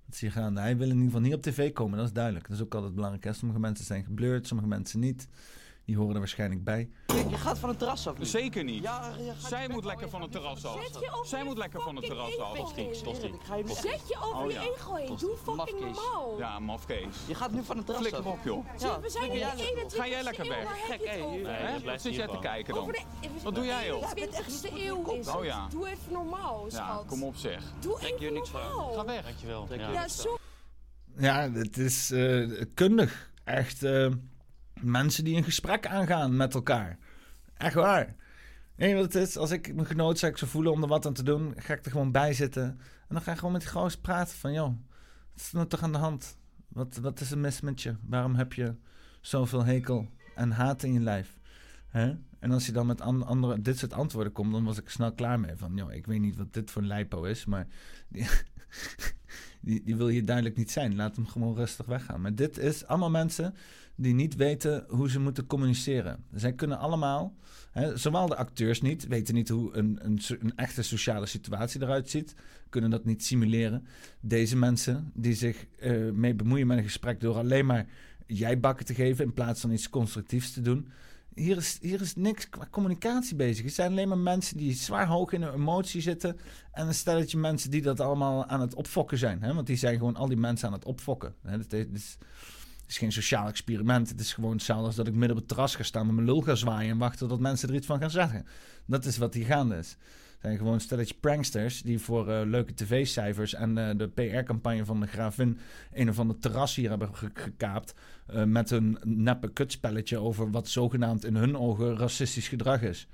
Wat 0.04 0.14
is 0.14 0.20
hier 0.20 0.32
gaande? 0.32 0.60
Hij 0.60 0.76
wil 0.76 0.86
in 0.86 0.92
ieder 0.92 1.04
geval 1.04 1.20
niet 1.20 1.34
op 1.34 1.42
tv 1.42 1.72
komen, 1.72 1.98
dat 1.98 2.06
is 2.06 2.12
duidelijk. 2.12 2.48
Dat 2.48 2.56
is 2.56 2.62
ook 2.62 2.74
altijd 2.74 2.94
belangrijk. 2.94 3.24
Hè? 3.24 3.32
Sommige 3.32 3.60
mensen 3.60 3.84
zijn 3.84 4.04
geblurred, 4.04 4.46
sommige 4.46 4.68
mensen 4.68 5.00
niet. 5.00 5.28
Die 5.88 5.96
horen 5.96 6.12
er 6.12 6.18
waarschijnlijk 6.18 6.64
bij. 6.64 6.88
Je 7.06 7.36
gaat 7.36 7.58
van 7.58 7.68
het 7.68 7.78
terras 7.78 8.06
af. 8.08 8.14
Zeker 8.20 8.64
niet. 8.64 8.82
Ja, 8.82 9.12
je 9.18 9.32
gaat 9.38 9.48
Zij 9.48 9.68
moet 9.68 9.84
lekker 9.84 10.08
van 10.08 10.22
het 10.22 10.32
terras 10.32 10.64
af. 10.64 10.82
Zet 10.82 11.00
je 11.00 11.10
over 11.12 11.26
Zij 11.26 11.44
moet 11.44 11.58
lekker 11.58 11.80
van 11.80 11.96
het 11.96 12.04
terras 12.04 12.38
af. 12.38 12.56
Zet 12.74 14.08
je 14.08 14.16
over 14.22 14.44
Oh, 14.44 14.50
je 14.50 14.74
ego 14.76 14.94
heen. 14.94 15.16
Doe 15.16 15.36
fucking 15.44 15.80
normaal. 15.80 16.38
Ja, 16.38 16.58
mafkees. 16.58 17.16
Je 17.26 17.34
gaat 17.34 17.52
nu 17.52 17.62
van 17.64 17.76
het 17.76 17.86
terras 17.86 18.06
Flikker 18.06 18.24
af. 18.24 18.32
op, 18.32 18.44
joh. 18.44 18.66
Ja, 18.78 19.00
we 19.00 19.10
zijn 19.10 19.24
in 19.24 19.30
de 19.30 19.36
flikker 19.36 19.58
jij 19.58 19.66
21 19.66 19.98
Ga 19.98 20.08
jij 20.08 20.22
lekker 20.22 20.48
weg? 20.48 20.86
Gek, 20.86 21.04
hé, 21.06 21.80
Wat 21.84 22.00
zit 22.02 22.14
jij 22.14 22.26
te 22.26 22.38
kijken 22.38 22.74
dan? 22.74 22.94
Wat 23.42 23.54
doe 23.54 23.64
jij, 23.64 23.86
joh? 23.86 24.14
De 24.14 24.28
20ste 24.28 24.72
eeuw 24.72 25.12
is 25.12 25.28
Oh, 25.28 25.44
ja. 25.44 25.66
Doe 25.68 25.88
even 25.88 26.12
normaal, 26.12 26.64
schat. 26.68 27.04
kom 27.06 27.22
op 27.22 27.36
zeg. 27.36 27.62
Doe 27.80 28.00
even 28.00 28.32
niks 28.32 28.48
van. 28.48 28.60
normaal. 28.60 28.92
Ga 28.92 29.04
weg. 29.04 29.22
Dankjewel. 29.24 29.68
Ja, 29.70 30.08
zo. 30.08 30.38
Ja, 31.18 31.50
het 31.52 31.78
is 31.78 32.10
eh, 32.10 32.62
kundig. 32.74 33.30
Echt 33.44 33.82
eh, 33.82 34.06
mensen 34.82 35.24
die 35.24 35.36
een 35.36 35.44
gesprek 35.44 35.86
aangaan 35.86 36.36
met 36.36 36.54
elkaar. 36.54 36.98
Echt 37.54 37.74
waar. 37.74 38.14
Nee, 38.76 38.94
wat 38.94 39.04
het 39.04 39.14
is, 39.14 39.36
als 39.36 39.50
ik 39.50 39.74
me 39.74 39.84
genoodzaakt 39.84 40.38
zou 40.38 40.50
voelen 40.50 40.72
om 40.72 40.82
er 40.82 40.88
wat 40.88 41.06
aan 41.06 41.12
te 41.12 41.22
doen, 41.22 41.54
ga 41.56 41.74
ik 41.74 41.84
er 41.84 41.90
gewoon 41.90 42.12
bij 42.12 42.32
zitten. 42.32 42.62
En 42.62 43.14
dan 43.14 43.22
ga 43.22 43.30
ik 43.32 43.38
gewoon 43.38 43.52
met 43.52 43.60
die 43.60 43.70
gozer 43.70 44.00
praten 44.00 44.36
van, 44.36 44.52
joh, 44.52 44.68
wat 45.32 45.40
is 45.40 45.48
er 45.48 45.54
nou 45.56 45.66
toch 45.68 45.82
aan 45.82 45.92
de 45.92 45.98
hand? 45.98 46.36
Wat, 46.68 46.96
wat 46.96 47.20
is 47.20 47.30
er 47.30 47.38
mis 47.38 47.60
met 47.60 47.82
je? 47.82 47.94
Waarom 48.06 48.34
heb 48.34 48.52
je 48.52 48.74
zoveel 49.20 49.64
hekel 49.64 50.08
en 50.34 50.50
haat 50.50 50.82
in 50.82 50.92
je 50.92 51.00
lijf? 51.00 51.36
En 52.38 52.50
als 52.50 52.66
je 52.66 52.72
dan 52.72 52.86
met 52.86 53.00
an- 53.00 53.26
andere, 53.26 53.60
dit 53.60 53.78
soort 53.78 53.92
antwoorden 53.92 54.32
komt, 54.32 54.52
dan 54.52 54.64
was 54.64 54.78
ik 54.78 54.88
snel 54.88 55.12
klaar 55.12 55.40
mee. 55.40 55.56
Van, 55.56 55.76
joh, 55.76 55.92
ik 55.92 56.06
weet 56.06 56.20
niet 56.20 56.36
wat 56.36 56.52
dit 56.52 56.70
voor 56.70 56.82
een 56.82 56.88
lijpo 56.88 57.22
is, 57.22 57.44
maar 57.44 57.66
die, 58.08 58.26
die, 59.60 59.82
die 59.84 59.96
wil 59.96 60.08
je 60.08 60.22
duidelijk 60.24 60.56
niet 60.56 60.70
zijn. 60.70 60.96
Laat 60.96 61.16
hem 61.16 61.26
gewoon 61.26 61.54
rustig 61.54 61.86
weggaan. 61.86 62.20
Maar 62.20 62.34
dit 62.34 62.58
is 62.58 62.86
allemaal 62.86 63.10
mensen 63.10 63.54
die 64.00 64.14
niet 64.14 64.36
weten 64.36 64.84
hoe 64.88 65.10
ze 65.10 65.20
moeten 65.20 65.46
communiceren. 65.46 66.24
Zij 66.34 66.52
kunnen 66.52 66.78
allemaal, 66.78 67.34
hè, 67.70 67.96
zowel 67.96 68.26
de 68.26 68.36
acteurs 68.36 68.80
niet, 68.80 69.06
weten 69.06 69.34
niet 69.34 69.48
hoe 69.48 69.76
een, 69.76 69.98
een, 70.02 70.20
een 70.40 70.56
echte 70.56 70.82
sociale 70.82 71.26
situatie 71.26 71.82
eruit 71.82 72.10
ziet, 72.10 72.34
kunnen 72.68 72.90
dat 72.90 73.04
niet 73.04 73.24
simuleren. 73.24 73.86
Deze 74.20 74.56
mensen 74.56 75.10
die 75.14 75.34
zich 75.34 75.66
eh, 75.78 76.10
mee 76.10 76.34
bemoeien 76.34 76.66
met 76.66 76.78
een 76.78 76.84
gesprek 76.84 77.20
door 77.20 77.36
alleen 77.36 77.66
maar 77.66 77.86
jij 78.26 78.60
bakken 78.60 78.86
te 78.86 78.94
geven 78.94 79.24
in 79.24 79.32
plaats 79.32 79.60
van 79.60 79.70
iets 79.70 79.90
constructiefs 79.90 80.52
te 80.52 80.60
doen. 80.60 80.88
Hier 81.34 81.56
is, 81.56 81.78
hier 81.80 82.00
is 82.00 82.14
niks 82.14 82.48
qua 82.48 82.68
communicatie 82.70 83.36
bezig. 83.36 83.64
Het 83.64 83.74
zijn 83.74 83.90
alleen 83.90 84.08
maar 84.08 84.18
mensen 84.18 84.56
die 84.56 84.72
zwaar 84.74 85.06
hoog 85.06 85.32
in 85.32 85.42
hun 85.42 85.54
emotie 85.54 86.00
zitten. 86.00 86.36
En 86.72 86.86
een 86.86 86.94
stelletje 86.94 87.38
mensen 87.38 87.70
die 87.70 87.82
dat 87.82 88.00
allemaal 88.00 88.46
aan 88.46 88.60
het 88.60 88.74
opfokken 88.74 89.18
zijn. 89.18 89.42
Hè? 89.42 89.54
Want 89.54 89.66
die 89.66 89.76
zijn 89.76 89.96
gewoon 89.98 90.16
al 90.16 90.28
die 90.28 90.36
mensen 90.36 90.66
aan 90.68 90.74
het 90.74 90.84
opfokken. 90.84 91.34
Hè? 91.42 91.56
Het 91.56 91.72
is- 91.92 92.18
het 92.88 92.96
is 92.96 93.02
geen 93.02 93.12
sociaal 93.12 93.48
experiment. 93.48 94.08
Het 94.08 94.20
is 94.20 94.32
gewoon 94.32 94.52
hetzelfde 94.52 94.96
dat 94.96 95.06
ik 95.06 95.12
midden 95.12 95.30
op 95.30 95.36
het 95.36 95.48
terras 95.48 95.74
ga 95.74 95.82
staan 95.82 96.06
met 96.06 96.14
mijn 96.14 96.26
lul 96.26 96.40
ga 96.40 96.54
zwaaien 96.54 96.90
en 96.90 96.98
wachten 96.98 97.28
tot 97.28 97.40
mensen 97.40 97.68
er 97.68 97.74
iets 97.74 97.86
van 97.86 97.98
gaan 98.00 98.10
zeggen. 98.10 98.46
Dat 98.86 99.04
is 99.04 99.16
wat 99.18 99.34
hier 99.34 99.44
gaande 99.46 99.76
is. 99.76 99.90
Het 99.90 100.46
zijn 100.46 100.56
gewoon 100.56 100.80
stelletje 100.80 101.14
pranksters 101.20 101.82
die 101.82 101.98
voor 101.98 102.30
eh, 102.32 102.46
leuke 102.46 102.74
tv-cijfers 102.74 103.54
en 103.54 103.78
eh, 103.78 103.96
de 103.96 104.08
PR-campagne 104.08 104.84
van 104.84 105.00
de 105.00 105.06
Gravin 105.06 105.58
een 105.92 106.08
of 106.08 106.18
ander 106.18 106.38
terras 106.38 106.74
hier 106.76 106.88
hebben 106.88 107.14
ge- 107.14 107.30
gekaapt. 107.34 107.94
eh, 108.26 108.44
met 108.44 108.70
een 108.70 108.98
neppe 109.04 109.52
kutspelletje 109.52 110.18
over 110.18 110.50
wat 110.50 110.68
zogenaamd 110.68 111.24
in 111.24 111.34
hun 111.36 111.56
ogen 111.56 111.96
racistisch 111.96 112.48
gedrag 112.48 112.82
is. 112.82 113.08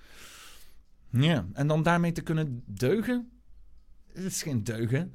Ja, 1.11 1.47
en 1.53 1.67
dan 1.67 1.83
daarmee 1.83 2.13
te 2.13 2.23
kunnen 2.23 2.63
deugen? 2.67 3.31
Dit 4.13 4.25
is 4.25 4.43
geen 4.43 4.65
deugen. 4.65 5.15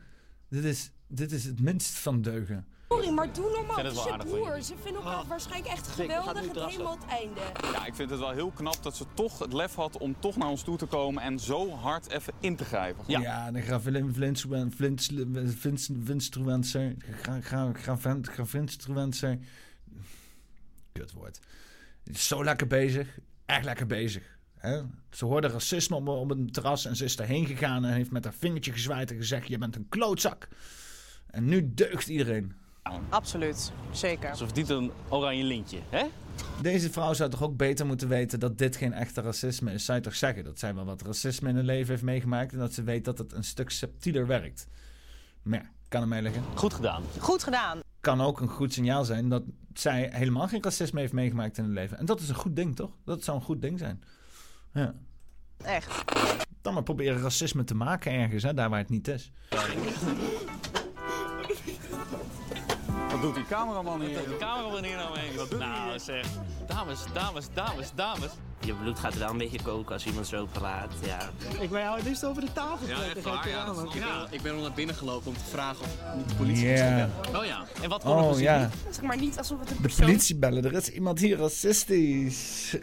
Dit 0.49 0.63
is, 0.63 0.91
dit 1.07 1.31
is 1.31 1.45
het 1.45 1.61
minst 1.61 1.97
van 1.97 2.21
deugen. 2.21 2.65
Sorry, 2.89 3.09
maar 3.09 3.33
doe 3.33 3.49
normaal. 3.49 3.77
Het 3.77 3.91
is 3.91 4.03
je 4.03 4.17
broer. 4.17 4.61
Ze 4.61 4.73
vinden 4.83 5.01
elkaar 5.01 5.25
waarschijnlijk 5.27 5.71
echt 5.73 5.87
geweldig. 5.87 6.47
Het 6.47 6.65
helemaal 6.65 6.97
het 6.99 7.05
einde. 7.05 7.39
Ja, 7.61 7.85
ik 7.85 7.95
vind 7.95 8.09
het 8.09 8.19
wel 8.19 8.31
heel 8.31 8.51
knap 8.51 8.83
dat 8.83 8.95
ze 8.95 9.05
toch 9.13 9.39
het 9.39 9.53
lef 9.53 9.75
had 9.75 9.97
om 9.97 10.19
toch 10.19 10.37
naar 10.37 10.47
ons 10.47 10.63
toe 10.63 10.77
te 10.77 10.85
komen 10.85 11.23
en 11.23 11.39
zo 11.39 11.69
hard 11.69 12.09
even 12.09 12.33
in 12.39 12.55
te 12.55 12.65
grijpen. 12.65 13.03
Ja, 13.07 13.51
de 13.51 13.61
Gravin 13.61 14.13
Vinstruenser. 15.55 16.95
Gravinstruenser. 18.23 19.37
Kutwoord. 20.91 21.39
Zo 22.13 22.43
lekker 22.43 22.67
bezig. 22.67 23.19
Echt 23.45 23.65
lekker 23.65 23.85
bezig. 23.85 24.37
Hè? 24.57 24.81
Ze 25.09 25.25
hoorde 25.25 25.47
racisme 25.47 25.95
op, 25.95 26.07
op 26.07 26.31
een 26.31 26.51
terras 26.51 26.85
en 26.85 26.95
ze 26.95 27.03
is 27.03 27.17
erheen 27.17 27.45
gegaan 27.45 27.85
en 27.85 27.93
heeft 27.93 28.11
met 28.11 28.23
haar 28.23 28.33
vingertje 28.33 28.71
gezwaaid 28.71 29.11
en 29.11 29.17
gezegd: 29.17 29.47
Je 29.47 29.57
bent 29.57 29.75
een 29.75 29.89
klootzak. 29.89 30.47
En 31.27 31.45
nu 31.45 31.73
deugt 31.73 32.07
iedereen. 32.07 32.67
Absoluut, 33.09 33.71
zeker. 33.91 34.35
Ze 34.35 34.45
verdient 34.45 34.69
een 34.69 34.91
oranje 35.09 35.43
lintje, 35.43 35.79
hè? 35.89 36.05
Deze 36.61 36.91
vrouw 36.91 37.13
zou 37.13 37.29
toch 37.29 37.43
ook 37.43 37.57
beter 37.57 37.85
moeten 37.85 38.07
weten 38.07 38.39
dat 38.39 38.57
dit 38.57 38.75
geen 38.75 38.93
echte 38.93 39.21
racisme 39.21 39.73
is. 39.73 39.85
Zou 39.85 39.97
je 39.97 40.03
toch 40.03 40.15
zeggen 40.15 40.43
dat 40.43 40.59
zij 40.59 40.75
wel 40.75 40.85
wat 40.85 41.01
racisme 41.01 41.49
in 41.49 41.55
haar 41.55 41.63
leven 41.63 41.89
heeft 41.89 42.03
meegemaakt 42.03 42.51
en 42.51 42.59
dat 42.59 42.73
ze 42.73 42.83
weet 42.83 43.05
dat 43.05 43.17
het 43.17 43.33
een 43.33 43.43
stuk 43.43 43.69
subtieler 43.69 44.27
werkt. 44.27 44.67
Maar 45.41 45.59
ja, 45.59 45.69
kan 45.87 46.07
mij 46.07 46.21
liggen. 46.21 46.43
Goed 46.55 46.73
gedaan. 46.73 47.03
Goed 47.19 47.43
gedaan. 47.43 47.79
Kan 47.99 48.21
ook 48.21 48.41
een 48.41 48.47
goed 48.47 48.73
signaal 48.73 49.05
zijn 49.05 49.29
dat 49.29 49.43
zij 49.73 50.09
helemaal 50.13 50.47
geen 50.47 50.63
racisme 50.63 50.99
heeft 50.99 51.13
meegemaakt 51.13 51.57
in 51.57 51.63
haar 51.63 51.73
leven. 51.73 51.97
En 51.97 52.05
dat 52.05 52.19
is 52.19 52.29
een 52.29 52.35
goed 52.35 52.55
ding, 52.55 52.75
toch? 52.75 52.91
Dat 53.05 53.23
zou 53.23 53.37
een 53.37 53.43
goed 53.43 53.61
ding 53.61 53.79
zijn. 53.79 54.03
Ja. 54.73 54.93
Echt. 55.63 56.03
Dan 56.61 56.73
maar 56.73 56.83
proberen 56.83 57.21
racisme 57.21 57.63
te 57.63 57.75
maken 57.75 58.11
ergens, 58.11 58.43
hè, 58.43 58.53
daar 58.53 58.69
waar 58.69 58.79
het 58.79 58.89
niet 58.89 59.07
is. 59.07 59.31
Wat 63.19 63.27
doet 63.27 63.35
die 63.35 63.45
cameraman 63.55 64.01
hier? 64.01 64.13
De 64.17 64.35
cameraman 64.39 64.83
hier 64.83 64.95
nou. 64.95 65.09
Wat 65.35 65.49
doet 65.49 65.59
nou, 65.59 65.99
zeg. 65.99 66.25
Dames, 66.67 66.99
dames, 67.13 67.45
dames, 67.53 67.91
dames. 67.95 68.29
Je 68.59 68.73
bloed 68.73 68.99
gaat 68.99 69.17
wel 69.17 69.29
een 69.29 69.37
beetje 69.37 69.61
koken 69.61 69.93
als 69.93 70.05
iemand 70.05 70.27
zo 70.27 70.45
praat, 70.51 70.91
ja. 71.05 71.29
Ik 71.59 71.69
ben 71.69 71.81
jou 71.81 71.95
het 71.97 72.05
liefst 72.05 72.25
over 72.25 72.41
de 72.41 72.53
tafel 72.53 72.87
Ja, 72.87 72.95
echt 73.03 73.21
waar, 73.21 73.49
ja, 73.49 73.57
aan, 73.63 73.75
man. 73.75 73.87
ik 74.31 74.41
ben 74.41 74.55
al 74.55 74.61
naar 74.61 74.71
binnen 74.71 74.95
gelopen 74.95 75.27
om 75.27 75.33
te 75.33 75.43
vragen 75.49 75.85
of 75.85 76.23
de 76.27 76.35
politie 76.35 76.67
Ja. 76.67 76.75
bellen. 76.85 77.39
Oh 77.41 77.45
ja, 77.45 77.63
en 77.81 77.89
wat 77.89 78.03
we 78.03 78.09
Oh, 78.09 78.39
ja. 78.39 78.69
Zeg 78.89 79.01
maar 79.01 79.17
niet 79.17 79.37
alsof 79.37 79.59
het 79.59 79.69
een 79.69 79.77
De 79.81 79.89
politie 79.99 80.35
bellen, 80.35 80.63
er 80.65 80.73
is 80.73 80.89
iemand 80.89 81.19
hier 81.19 81.37
racistisch. 81.37 82.75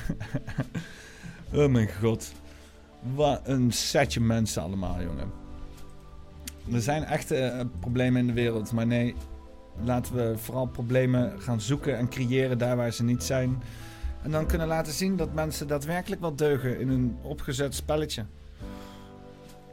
oh 1.54 1.66
mijn 1.68 1.90
god. 2.00 2.32
Wat 3.14 3.40
een 3.44 3.72
setje 3.72 4.20
mensen 4.20 4.62
allemaal, 4.62 5.02
jongen. 5.02 5.32
Er 6.72 6.80
zijn 6.82 7.04
echte 7.04 7.36
eh, 7.36 7.64
problemen 7.80 8.20
in 8.20 8.26
de 8.26 8.32
wereld, 8.32 8.72
maar 8.72 8.86
nee, 8.86 9.14
laten 9.82 10.14
we 10.14 10.38
vooral 10.38 10.66
problemen 10.66 11.40
gaan 11.40 11.60
zoeken 11.60 11.98
en 11.98 12.08
creëren 12.08 12.58
daar 12.58 12.76
waar 12.76 12.92
ze 12.92 13.04
niet 13.04 13.22
zijn. 13.22 13.62
En 14.22 14.30
dan 14.30 14.46
kunnen 14.46 14.66
laten 14.66 14.92
zien 14.92 15.16
dat 15.16 15.34
mensen 15.34 15.68
daadwerkelijk 15.68 16.20
wel 16.20 16.36
deugen 16.36 16.80
in 16.80 16.88
een 16.88 17.16
opgezet 17.22 17.74
spelletje. 17.74 18.24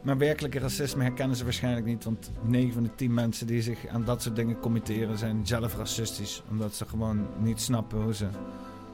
Maar 0.01 0.17
werkelijke 0.17 0.59
racisme 0.59 1.03
herkennen 1.03 1.37
ze 1.37 1.43
waarschijnlijk 1.43 1.85
niet. 1.85 2.03
Want 2.03 2.31
9 2.41 2.73
van 2.73 2.83
de 2.83 2.95
10 2.95 3.13
mensen 3.13 3.47
die 3.47 3.61
zich 3.61 3.87
aan 3.87 4.05
dat 4.05 4.21
soort 4.21 4.35
dingen 4.35 4.59
committeren 4.59 5.17
zijn 5.17 5.47
zelf 5.47 5.77
racistisch. 5.77 6.43
Omdat 6.49 6.75
ze 6.75 6.85
gewoon 6.85 7.27
niet 7.39 7.61
snappen 7.61 8.01
hoe 8.01 8.13
ze 8.13 8.27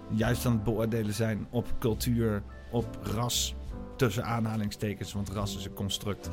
juist 0.09 0.45
aan 0.45 0.51
het 0.51 0.63
beoordelen 0.63 1.13
zijn 1.13 1.47
op 1.49 1.73
cultuur, 1.79 2.43
op 2.71 2.99
ras. 3.01 3.55
Tussen 3.95 4.25
aanhalingstekens, 4.25 5.13
want 5.13 5.29
ras 5.29 5.57
is 5.57 5.65
een 5.65 5.73
construct. 5.73 6.29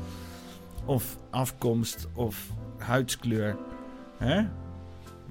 Of 0.85 1.17
afkomst 1.29 2.07
of 2.13 2.49
huidskleur. 2.77 3.57
Hè? 4.21 4.43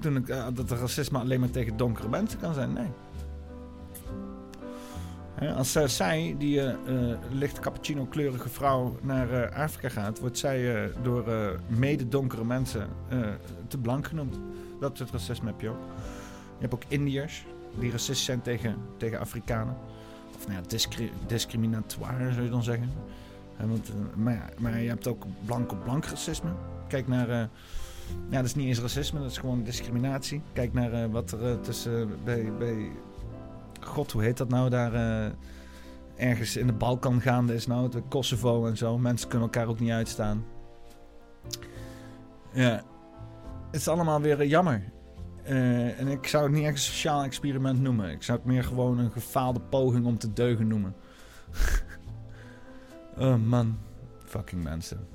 Toen 0.01 0.17
ik, 0.17 0.29
eh, 0.29 0.47
dat 0.55 0.71
racisme 0.71 1.19
alleen 1.19 1.41
maar 1.41 1.51
tegen 1.51 1.77
donkere 1.77 2.09
mensen 2.09 2.41
kan 2.41 2.55
zijn. 2.55 2.73
Nee. 2.73 2.89
Hè, 5.35 5.55
Als 5.55 5.73
zij, 5.97 6.35
die 6.39 6.61
eh, 6.62 6.75
licht 7.31 7.59
cappuccino-kleurige 7.61 8.49
vrouw, 8.49 8.97
naar 9.03 9.53
Afrika 9.55 9.89
gaat, 9.89 10.21
wordt 10.21 10.39
zij 10.39 10.91
door 11.03 11.25
mede-donkere 11.67 12.45
mensen 12.45 12.89
te 13.69 13.79
blank 13.79 14.07
genoemd. 14.07 14.39
Dat 14.81 14.97
soort 14.97 15.11
racisme 15.11 15.47
heb 15.47 15.61
je 15.61 15.69
ook. 15.69 15.83
Je 16.57 16.67
hebt 16.67 16.75
ook 16.75 16.85
Indiërs 16.89 17.47
die 17.79 17.91
racist 17.91 18.25
zijn 18.25 18.43
tegen, 18.43 18.77
tegen 18.97 19.21
Afrikanen. 19.21 19.77
Of 20.37 20.47
nou 20.47 20.61
ja, 20.61 20.69
discri- 20.69 21.12
discriminatoire 21.27 22.33
zou 22.33 22.45
je 22.45 22.51
dan 22.51 22.62
zeggen. 22.62 22.91
Want, 23.67 23.93
maar, 24.17 24.53
maar 24.59 24.81
je 24.81 24.89
hebt 24.89 25.07
ook 25.07 25.25
blank-op-blank 25.45 26.05
racisme. 26.05 26.51
Kijk 26.89 27.09
naar. 27.09 27.49
Eh, 28.11 28.31
ja, 28.31 28.37
dat 28.37 28.45
is 28.45 28.55
niet 28.55 28.66
eens 28.66 28.81
racisme, 28.81 29.20
dat 29.20 29.31
is 29.31 29.39
gewoon 29.39 29.62
discriminatie. 29.62 30.43
Kijk 30.53 30.73
naar 30.73 30.93
eh, 30.93 31.11
wat 31.11 31.32
er 31.32 31.51
eh, 31.51 31.61
tussen 31.61 32.09
bij, 32.24 32.53
bij 32.59 32.91
God, 33.81 34.12
hoe 34.12 34.23
heet 34.23 34.37
dat 34.37 34.49
nou 34.49 34.70
daar? 34.70 34.95
eh, 34.95 35.32
ergens 36.20 36.57
in 36.57 36.66
de 36.66 36.73
Balkan 36.73 37.20
gaande 37.20 37.55
is 37.55 37.66
nou, 37.66 37.91
de 37.91 38.03
Kosovo 38.09 38.66
en 38.66 38.77
zo. 38.77 38.99
Mensen 38.99 39.28
kunnen 39.28 39.49
elkaar 39.49 39.66
ook 39.69 39.81
niet 39.81 39.91
uitstaan. 39.91 40.45
Ja, 42.53 42.82
het 43.70 43.81
is 43.81 43.89
allemaal 43.89 44.20
weer 44.20 44.41
eh, 44.41 44.49
jammer. 44.49 44.82
Eh, 45.43 46.01
en 46.01 46.09
ik 46.09 46.27
zou 46.27 46.45
het 46.45 46.53
niet 46.53 46.65
echt 46.65 46.73
een 46.73 46.78
sociaal 46.78 47.23
experiment 47.23 47.81
noemen. 47.81 48.11
Ik 48.11 48.23
zou 48.23 48.39
het 48.39 48.47
meer 48.47 48.65
gewoon 48.65 48.99
een 48.99 49.11
gefaalde 49.12 49.61
poging 49.61 50.07
om 50.07 50.19
te 50.19 50.32
deugen 50.32 50.66
noemen. 50.66 50.95
oh 53.19 53.37
man, 53.37 53.78
fucking 54.24 54.62
mensen. 54.62 55.07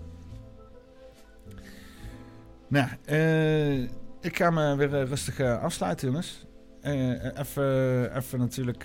Nou, 2.67 2.89
eh, 3.05 3.81
ik 4.21 4.37
ga 4.37 4.49
me 4.49 4.75
weer 4.75 4.95
eh, 4.95 5.07
rustig 5.07 5.39
eh, 5.39 5.61
afsluiten, 5.61 6.07
jongens. 6.07 6.45
Even 6.81 8.15
even 8.15 8.39
natuurlijk. 8.39 8.83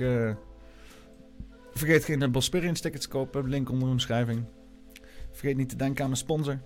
vergeet 1.73 2.05
geen 2.05 2.33
Bosperians 2.33 2.81
tickets 2.81 3.05
te 3.05 3.11
kopen. 3.11 3.49
Link 3.49 3.71
onder 3.71 3.87
de 3.87 3.93
omschrijving. 3.93 4.45
Vergeet 5.31 5.57
niet 5.57 5.69
te 5.69 5.77
denken 5.77 6.03
aan 6.03 6.11
mijn 6.11 6.23
sponsor. 6.23 6.59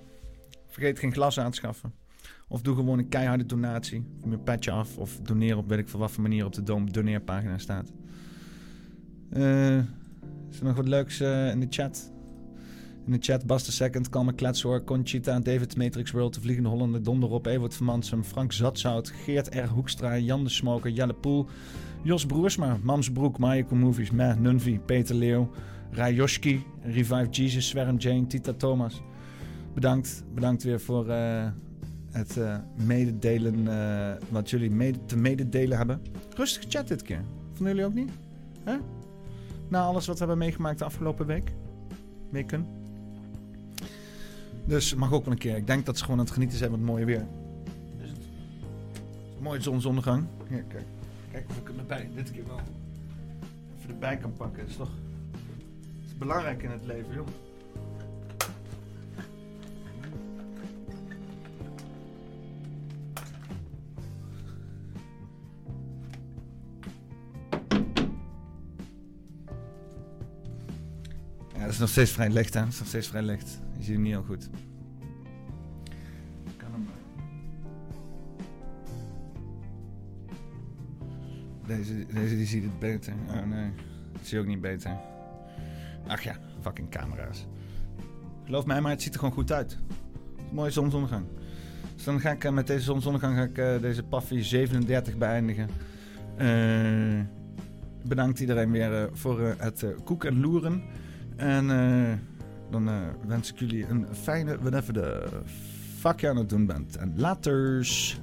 Vergeet 0.68 0.98
geen 0.98 1.12
glas 1.12 1.40
aanschaffen. 1.40 1.94
Of 2.48 2.62
doe 2.62 2.74
gewoon 2.74 2.98
een 2.98 3.08
keiharde 3.08 3.46
donatie. 3.46 4.06
Of 4.20 4.26
mijn 4.26 4.42
petje 4.42 4.70
af. 4.70 4.98
Of 4.98 5.18
doneer 5.22 5.56
op 5.56 5.68
weet 5.68 5.78
ik 5.78 5.88
veel 5.88 6.00
wat 6.00 6.10
voor 6.10 6.22
manier 6.22 6.44
op 6.44 6.52
de 6.52 6.62
doneerpagina 6.90 7.58
staat. 7.58 7.92
Is 10.50 10.58
er 10.58 10.64
nog 10.64 10.76
wat 10.76 10.88
leuks 10.88 11.20
in 11.20 11.60
de 11.60 11.66
chat? 11.70 12.13
In 13.06 13.12
de 13.12 13.18
chat 13.20 13.47
Bas 13.47 13.64
de 13.64 13.72
Second, 13.72 14.09
Kalme 14.09 14.32
Kletshoor, 14.32 14.85
Conchita, 14.85 15.39
David 15.39 15.76
Matrix 15.76 16.10
World, 16.10 16.35
De 16.35 16.40
Vliegende 16.40 16.68
Hollander, 16.68 17.02
Donderop, 17.02 17.47
Evert 17.47 17.81
Mansum, 17.81 18.24
Frank 18.24 18.52
Zatzout, 18.52 19.10
Geert 19.10 19.55
R. 19.55 19.68
Hoekstra, 19.68 20.18
Jan 20.18 20.44
de 20.44 20.51
Smoker, 20.51 20.90
Jelle 20.90 21.12
Poel, 21.12 21.47
Jos 22.02 22.26
Broersma, 22.26 22.78
Mams 22.82 23.12
Broek, 23.12 23.39
Movies, 23.70 24.10
Meh, 24.10 24.35
Nunvi, 24.36 24.78
Peter 24.78 25.14
Leeuw, 25.14 25.51
Rajoski, 25.90 26.64
Revive 26.82 27.28
Jesus, 27.31 27.68
Swerm 27.68 27.97
Jane, 27.97 28.26
Tita 28.26 28.52
Thomas. 28.52 29.02
Bedankt, 29.74 30.24
bedankt 30.35 30.62
weer 30.62 30.81
voor 30.81 31.09
eh, 31.09 31.47
het 32.10 32.36
eh, 32.36 32.56
mededelen, 32.86 33.68
eh, 33.68 34.12
wat 34.31 34.51
jullie 34.51 34.70
mede 34.70 35.05
te 35.05 35.16
mededelen 35.16 35.76
hebben. 35.76 36.01
Rustig 36.36 36.64
chat 36.68 36.89
dit 36.89 37.02
keer. 37.02 37.24
Vonden 37.52 37.74
jullie 37.74 37.89
ook 37.89 37.94
niet? 37.94 38.10
Na 39.68 39.82
alles 39.82 40.06
wat 40.06 40.18
we 40.18 40.24
hebben 40.24 40.39
meegemaakt 40.39 40.78
de 40.78 40.85
afgelopen 40.85 41.26
week. 41.26 41.52
Weken. 42.31 42.84
Dus 44.66 44.94
mag 44.94 45.12
ook 45.12 45.24
wel 45.24 45.32
een 45.32 45.38
keer. 45.38 45.56
Ik 45.56 45.66
denk 45.66 45.86
dat 45.86 45.98
ze 45.98 46.04
gewoon 46.04 46.18
aan 46.18 46.24
het 46.24 46.34
genieten 46.34 46.58
zijn 46.58 46.70
met 46.70 46.80
het 46.80 46.88
mooie 46.88 47.04
weer. 47.04 47.26
Is 48.02 48.08
het? 48.10 48.18
Mooie 49.40 49.60
zonsondergang. 49.60 50.24
Hier, 50.48 50.62
kijk. 50.62 50.84
Kijk 51.30 51.44
of 51.48 51.56
ik 51.56 51.66
hem 51.66 51.78
erbij 51.78 52.10
dit 52.14 52.30
keer 52.30 52.46
wel 52.46 52.60
even 53.78 53.90
erbij 53.90 54.16
kan 54.16 54.32
pakken. 54.32 54.60
Dat 54.60 54.68
is 54.68 54.76
toch 54.76 54.90
dat 56.02 56.12
is 56.12 56.18
belangrijk 56.18 56.62
in 56.62 56.70
het 56.70 56.84
leven, 56.84 57.14
joh. 57.14 57.26
Ja, 71.54 71.60
het 71.60 71.72
is 71.72 71.78
nog 71.78 71.88
steeds 71.88 72.10
vrij 72.10 72.30
licht, 72.30 72.54
hè? 72.54 72.60
Het 72.60 72.72
is 72.72 72.78
nog 72.78 72.88
steeds 72.88 73.08
vrij 73.08 73.22
licht. 73.22 73.60
Hem 73.93 74.02
niet 74.02 74.12
heel 74.12 74.23
goed. 74.23 74.51
Ik 76.44 76.56
kan 76.56 76.73
hem... 76.73 76.86
Deze, 81.66 82.06
deze 82.12 82.36
die 82.36 82.47
ziet 82.47 82.62
het 82.62 82.78
beter. 82.78 83.15
Oh 83.28 83.47
nee, 83.47 83.70
dat 84.12 84.20
zie 84.23 84.36
je 84.36 84.43
ook 84.43 84.48
niet 84.48 84.61
beter. 84.61 84.97
Ach 86.06 86.23
ja, 86.23 86.36
fucking 86.61 86.90
camera's. 86.90 87.47
Geloof 88.44 88.66
mij, 88.66 88.81
maar 88.81 88.90
het 88.90 89.02
ziet 89.02 89.12
er 89.12 89.19
gewoon 89.19 89.35
goed 89.35 89.52
uit. 89.52 89.78
Mooie 90.52 90.70
zonsondergang. 90.70 91.27
Dus 91.94 92.05
dan 92.05 92.20
ga 92.20 92.31
ik 92.31 92.44
eh, 92.44 92.52
met 92.52 92.66
deze 92.66 92.85
zonsondergang 92.85 93.36
ga 93.36 93.43
ik, 93.43 93.59
eh, 93.59 93.81
deze 93.81 94.02
Paffy 94.02 94.40
37 94.40 95.16
beëindigen. 95.16 95.69
Eh, 96.36 97.20
bedankt 98.06 98.40
iedereen 98.40 98.70
weer 98.70 99.09
voor 99.12 99.55
het 99.59 99.86
koek 100.05 100.24
en 100.24 100.40
loeren. 100.40 100.82
En 101.36 101.66
dan 102.70 102.88
eh, 102.88 102.94
wens 103.26 103.52
ik 103.52 103.58
jullie 103.58 103.86
een 103.88 104.06
fijne, 104.12 104.58
whatever 104.58 104.92
de 104.92 105.28
fuck 105.98 106.20
je 106.20 106.28
aan 106.28 106.36
het 106.36 106.48
doen 106.48 106.66
bent. 106.66 106.96
En 106.96 107.12
laters. 107.16 108.20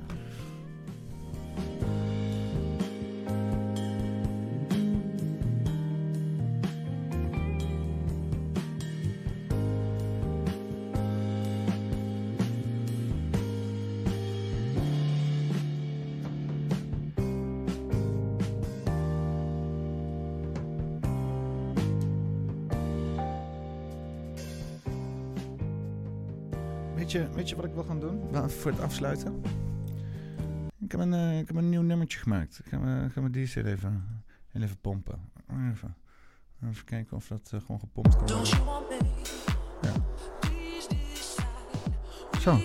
Weet 27.42 27.50
je, 27.50 27.56
wat 27.56 27.66
ik 27.66 27.74
wil 27.74 27.84
gaan 27.84 28.00
doen? 28.00 28.32
Wel, 28.32 28.50
voor 28.50 28.72
het 28.72 28.80
afsluiten. 28.80 29.42
Ik 30.80 30.92
heb 30.92 31.00
een, 31.00 31.14
eh, 31.14 31.40
ik 31.40 31.48
heb 31.48 31.56
een 31.56 31.70
nieuw 31.70 31.82
nummertje 31.82 32.20
gemaakt. 32.20 32.62
Gaan 32.66 33.12
we 33.14 33.30
die 33.30 33.42
eens 33.42 33.54
heel 33.54 33.66
even, 33.66 34.24
even 34.54 34.78
pompen. 34.82 35.20
Even, 35.72 35.96
even 36.64 36.86
kijken 36.86 37.18
of 37.18 37.28
dat 37.28 37.52
eh, 37.54 37.60
gewoon 37.60 37.80
gepompt 37.80 38.16
kan 38.16 38.28
worden. 38.28 39.08
Ja. 39.82 39.94
Zo. 42.40 42.60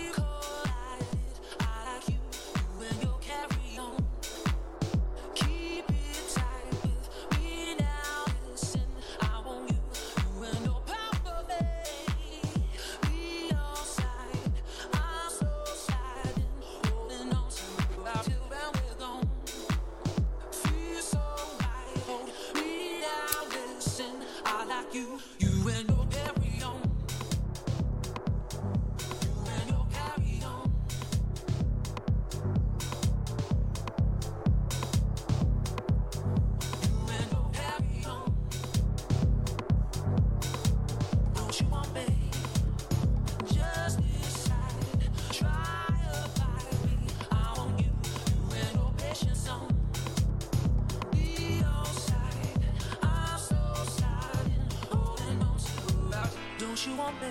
Don't 56.77 56.91
you 56.91 56.95
want 56.95 57.19
me? 57.19 57.27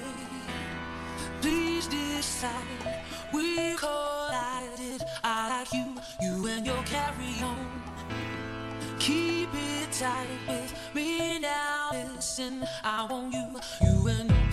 Please 1.41 1.87
decide. 1.87 2.51
We 3.33 3.77
collided. 3.77 5.05
I 5.23 5.61
like 5.61 5.73
you. 5.73 5.95
You 6.21 6.47
and 6.49 6.67
your 6.67 6.83
carry 6.83 7.33
on. 7.45 7.83
Keep 8.99 9.51
it 9.55 9.93
tight 9.93 10.27
with 10.49 10.75
me 10.95 11.39
now. 11.39 11.91
Listen, 11.93 12.67
I 12.83 13.07
want 13.09 13.33
you. 13.35 13.47
You 13.83 14.09
and 14.09 14.46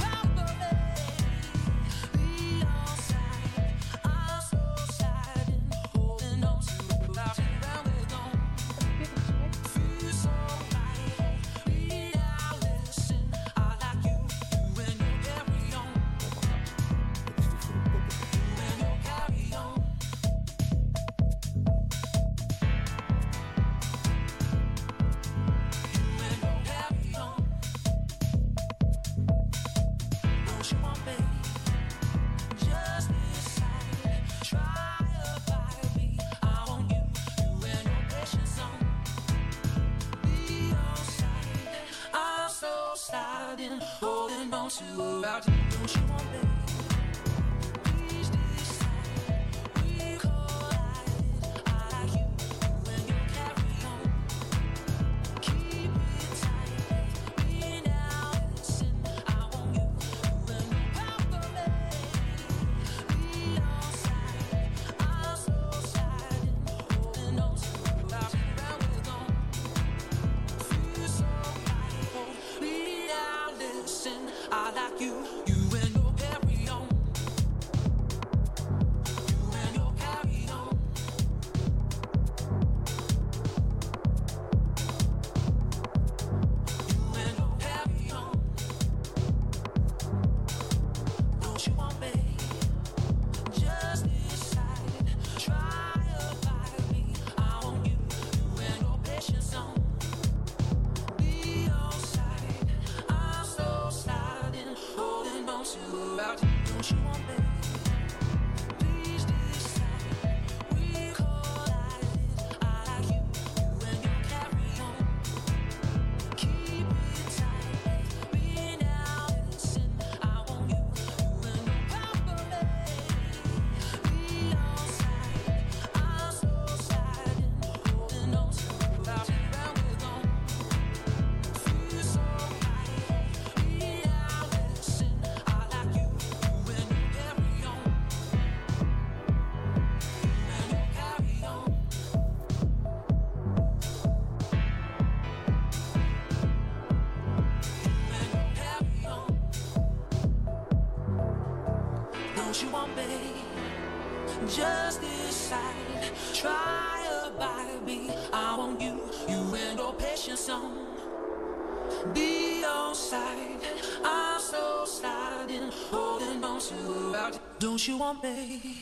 you 167.88 167.98
want 167.98 168.24
me? 168.24 168.73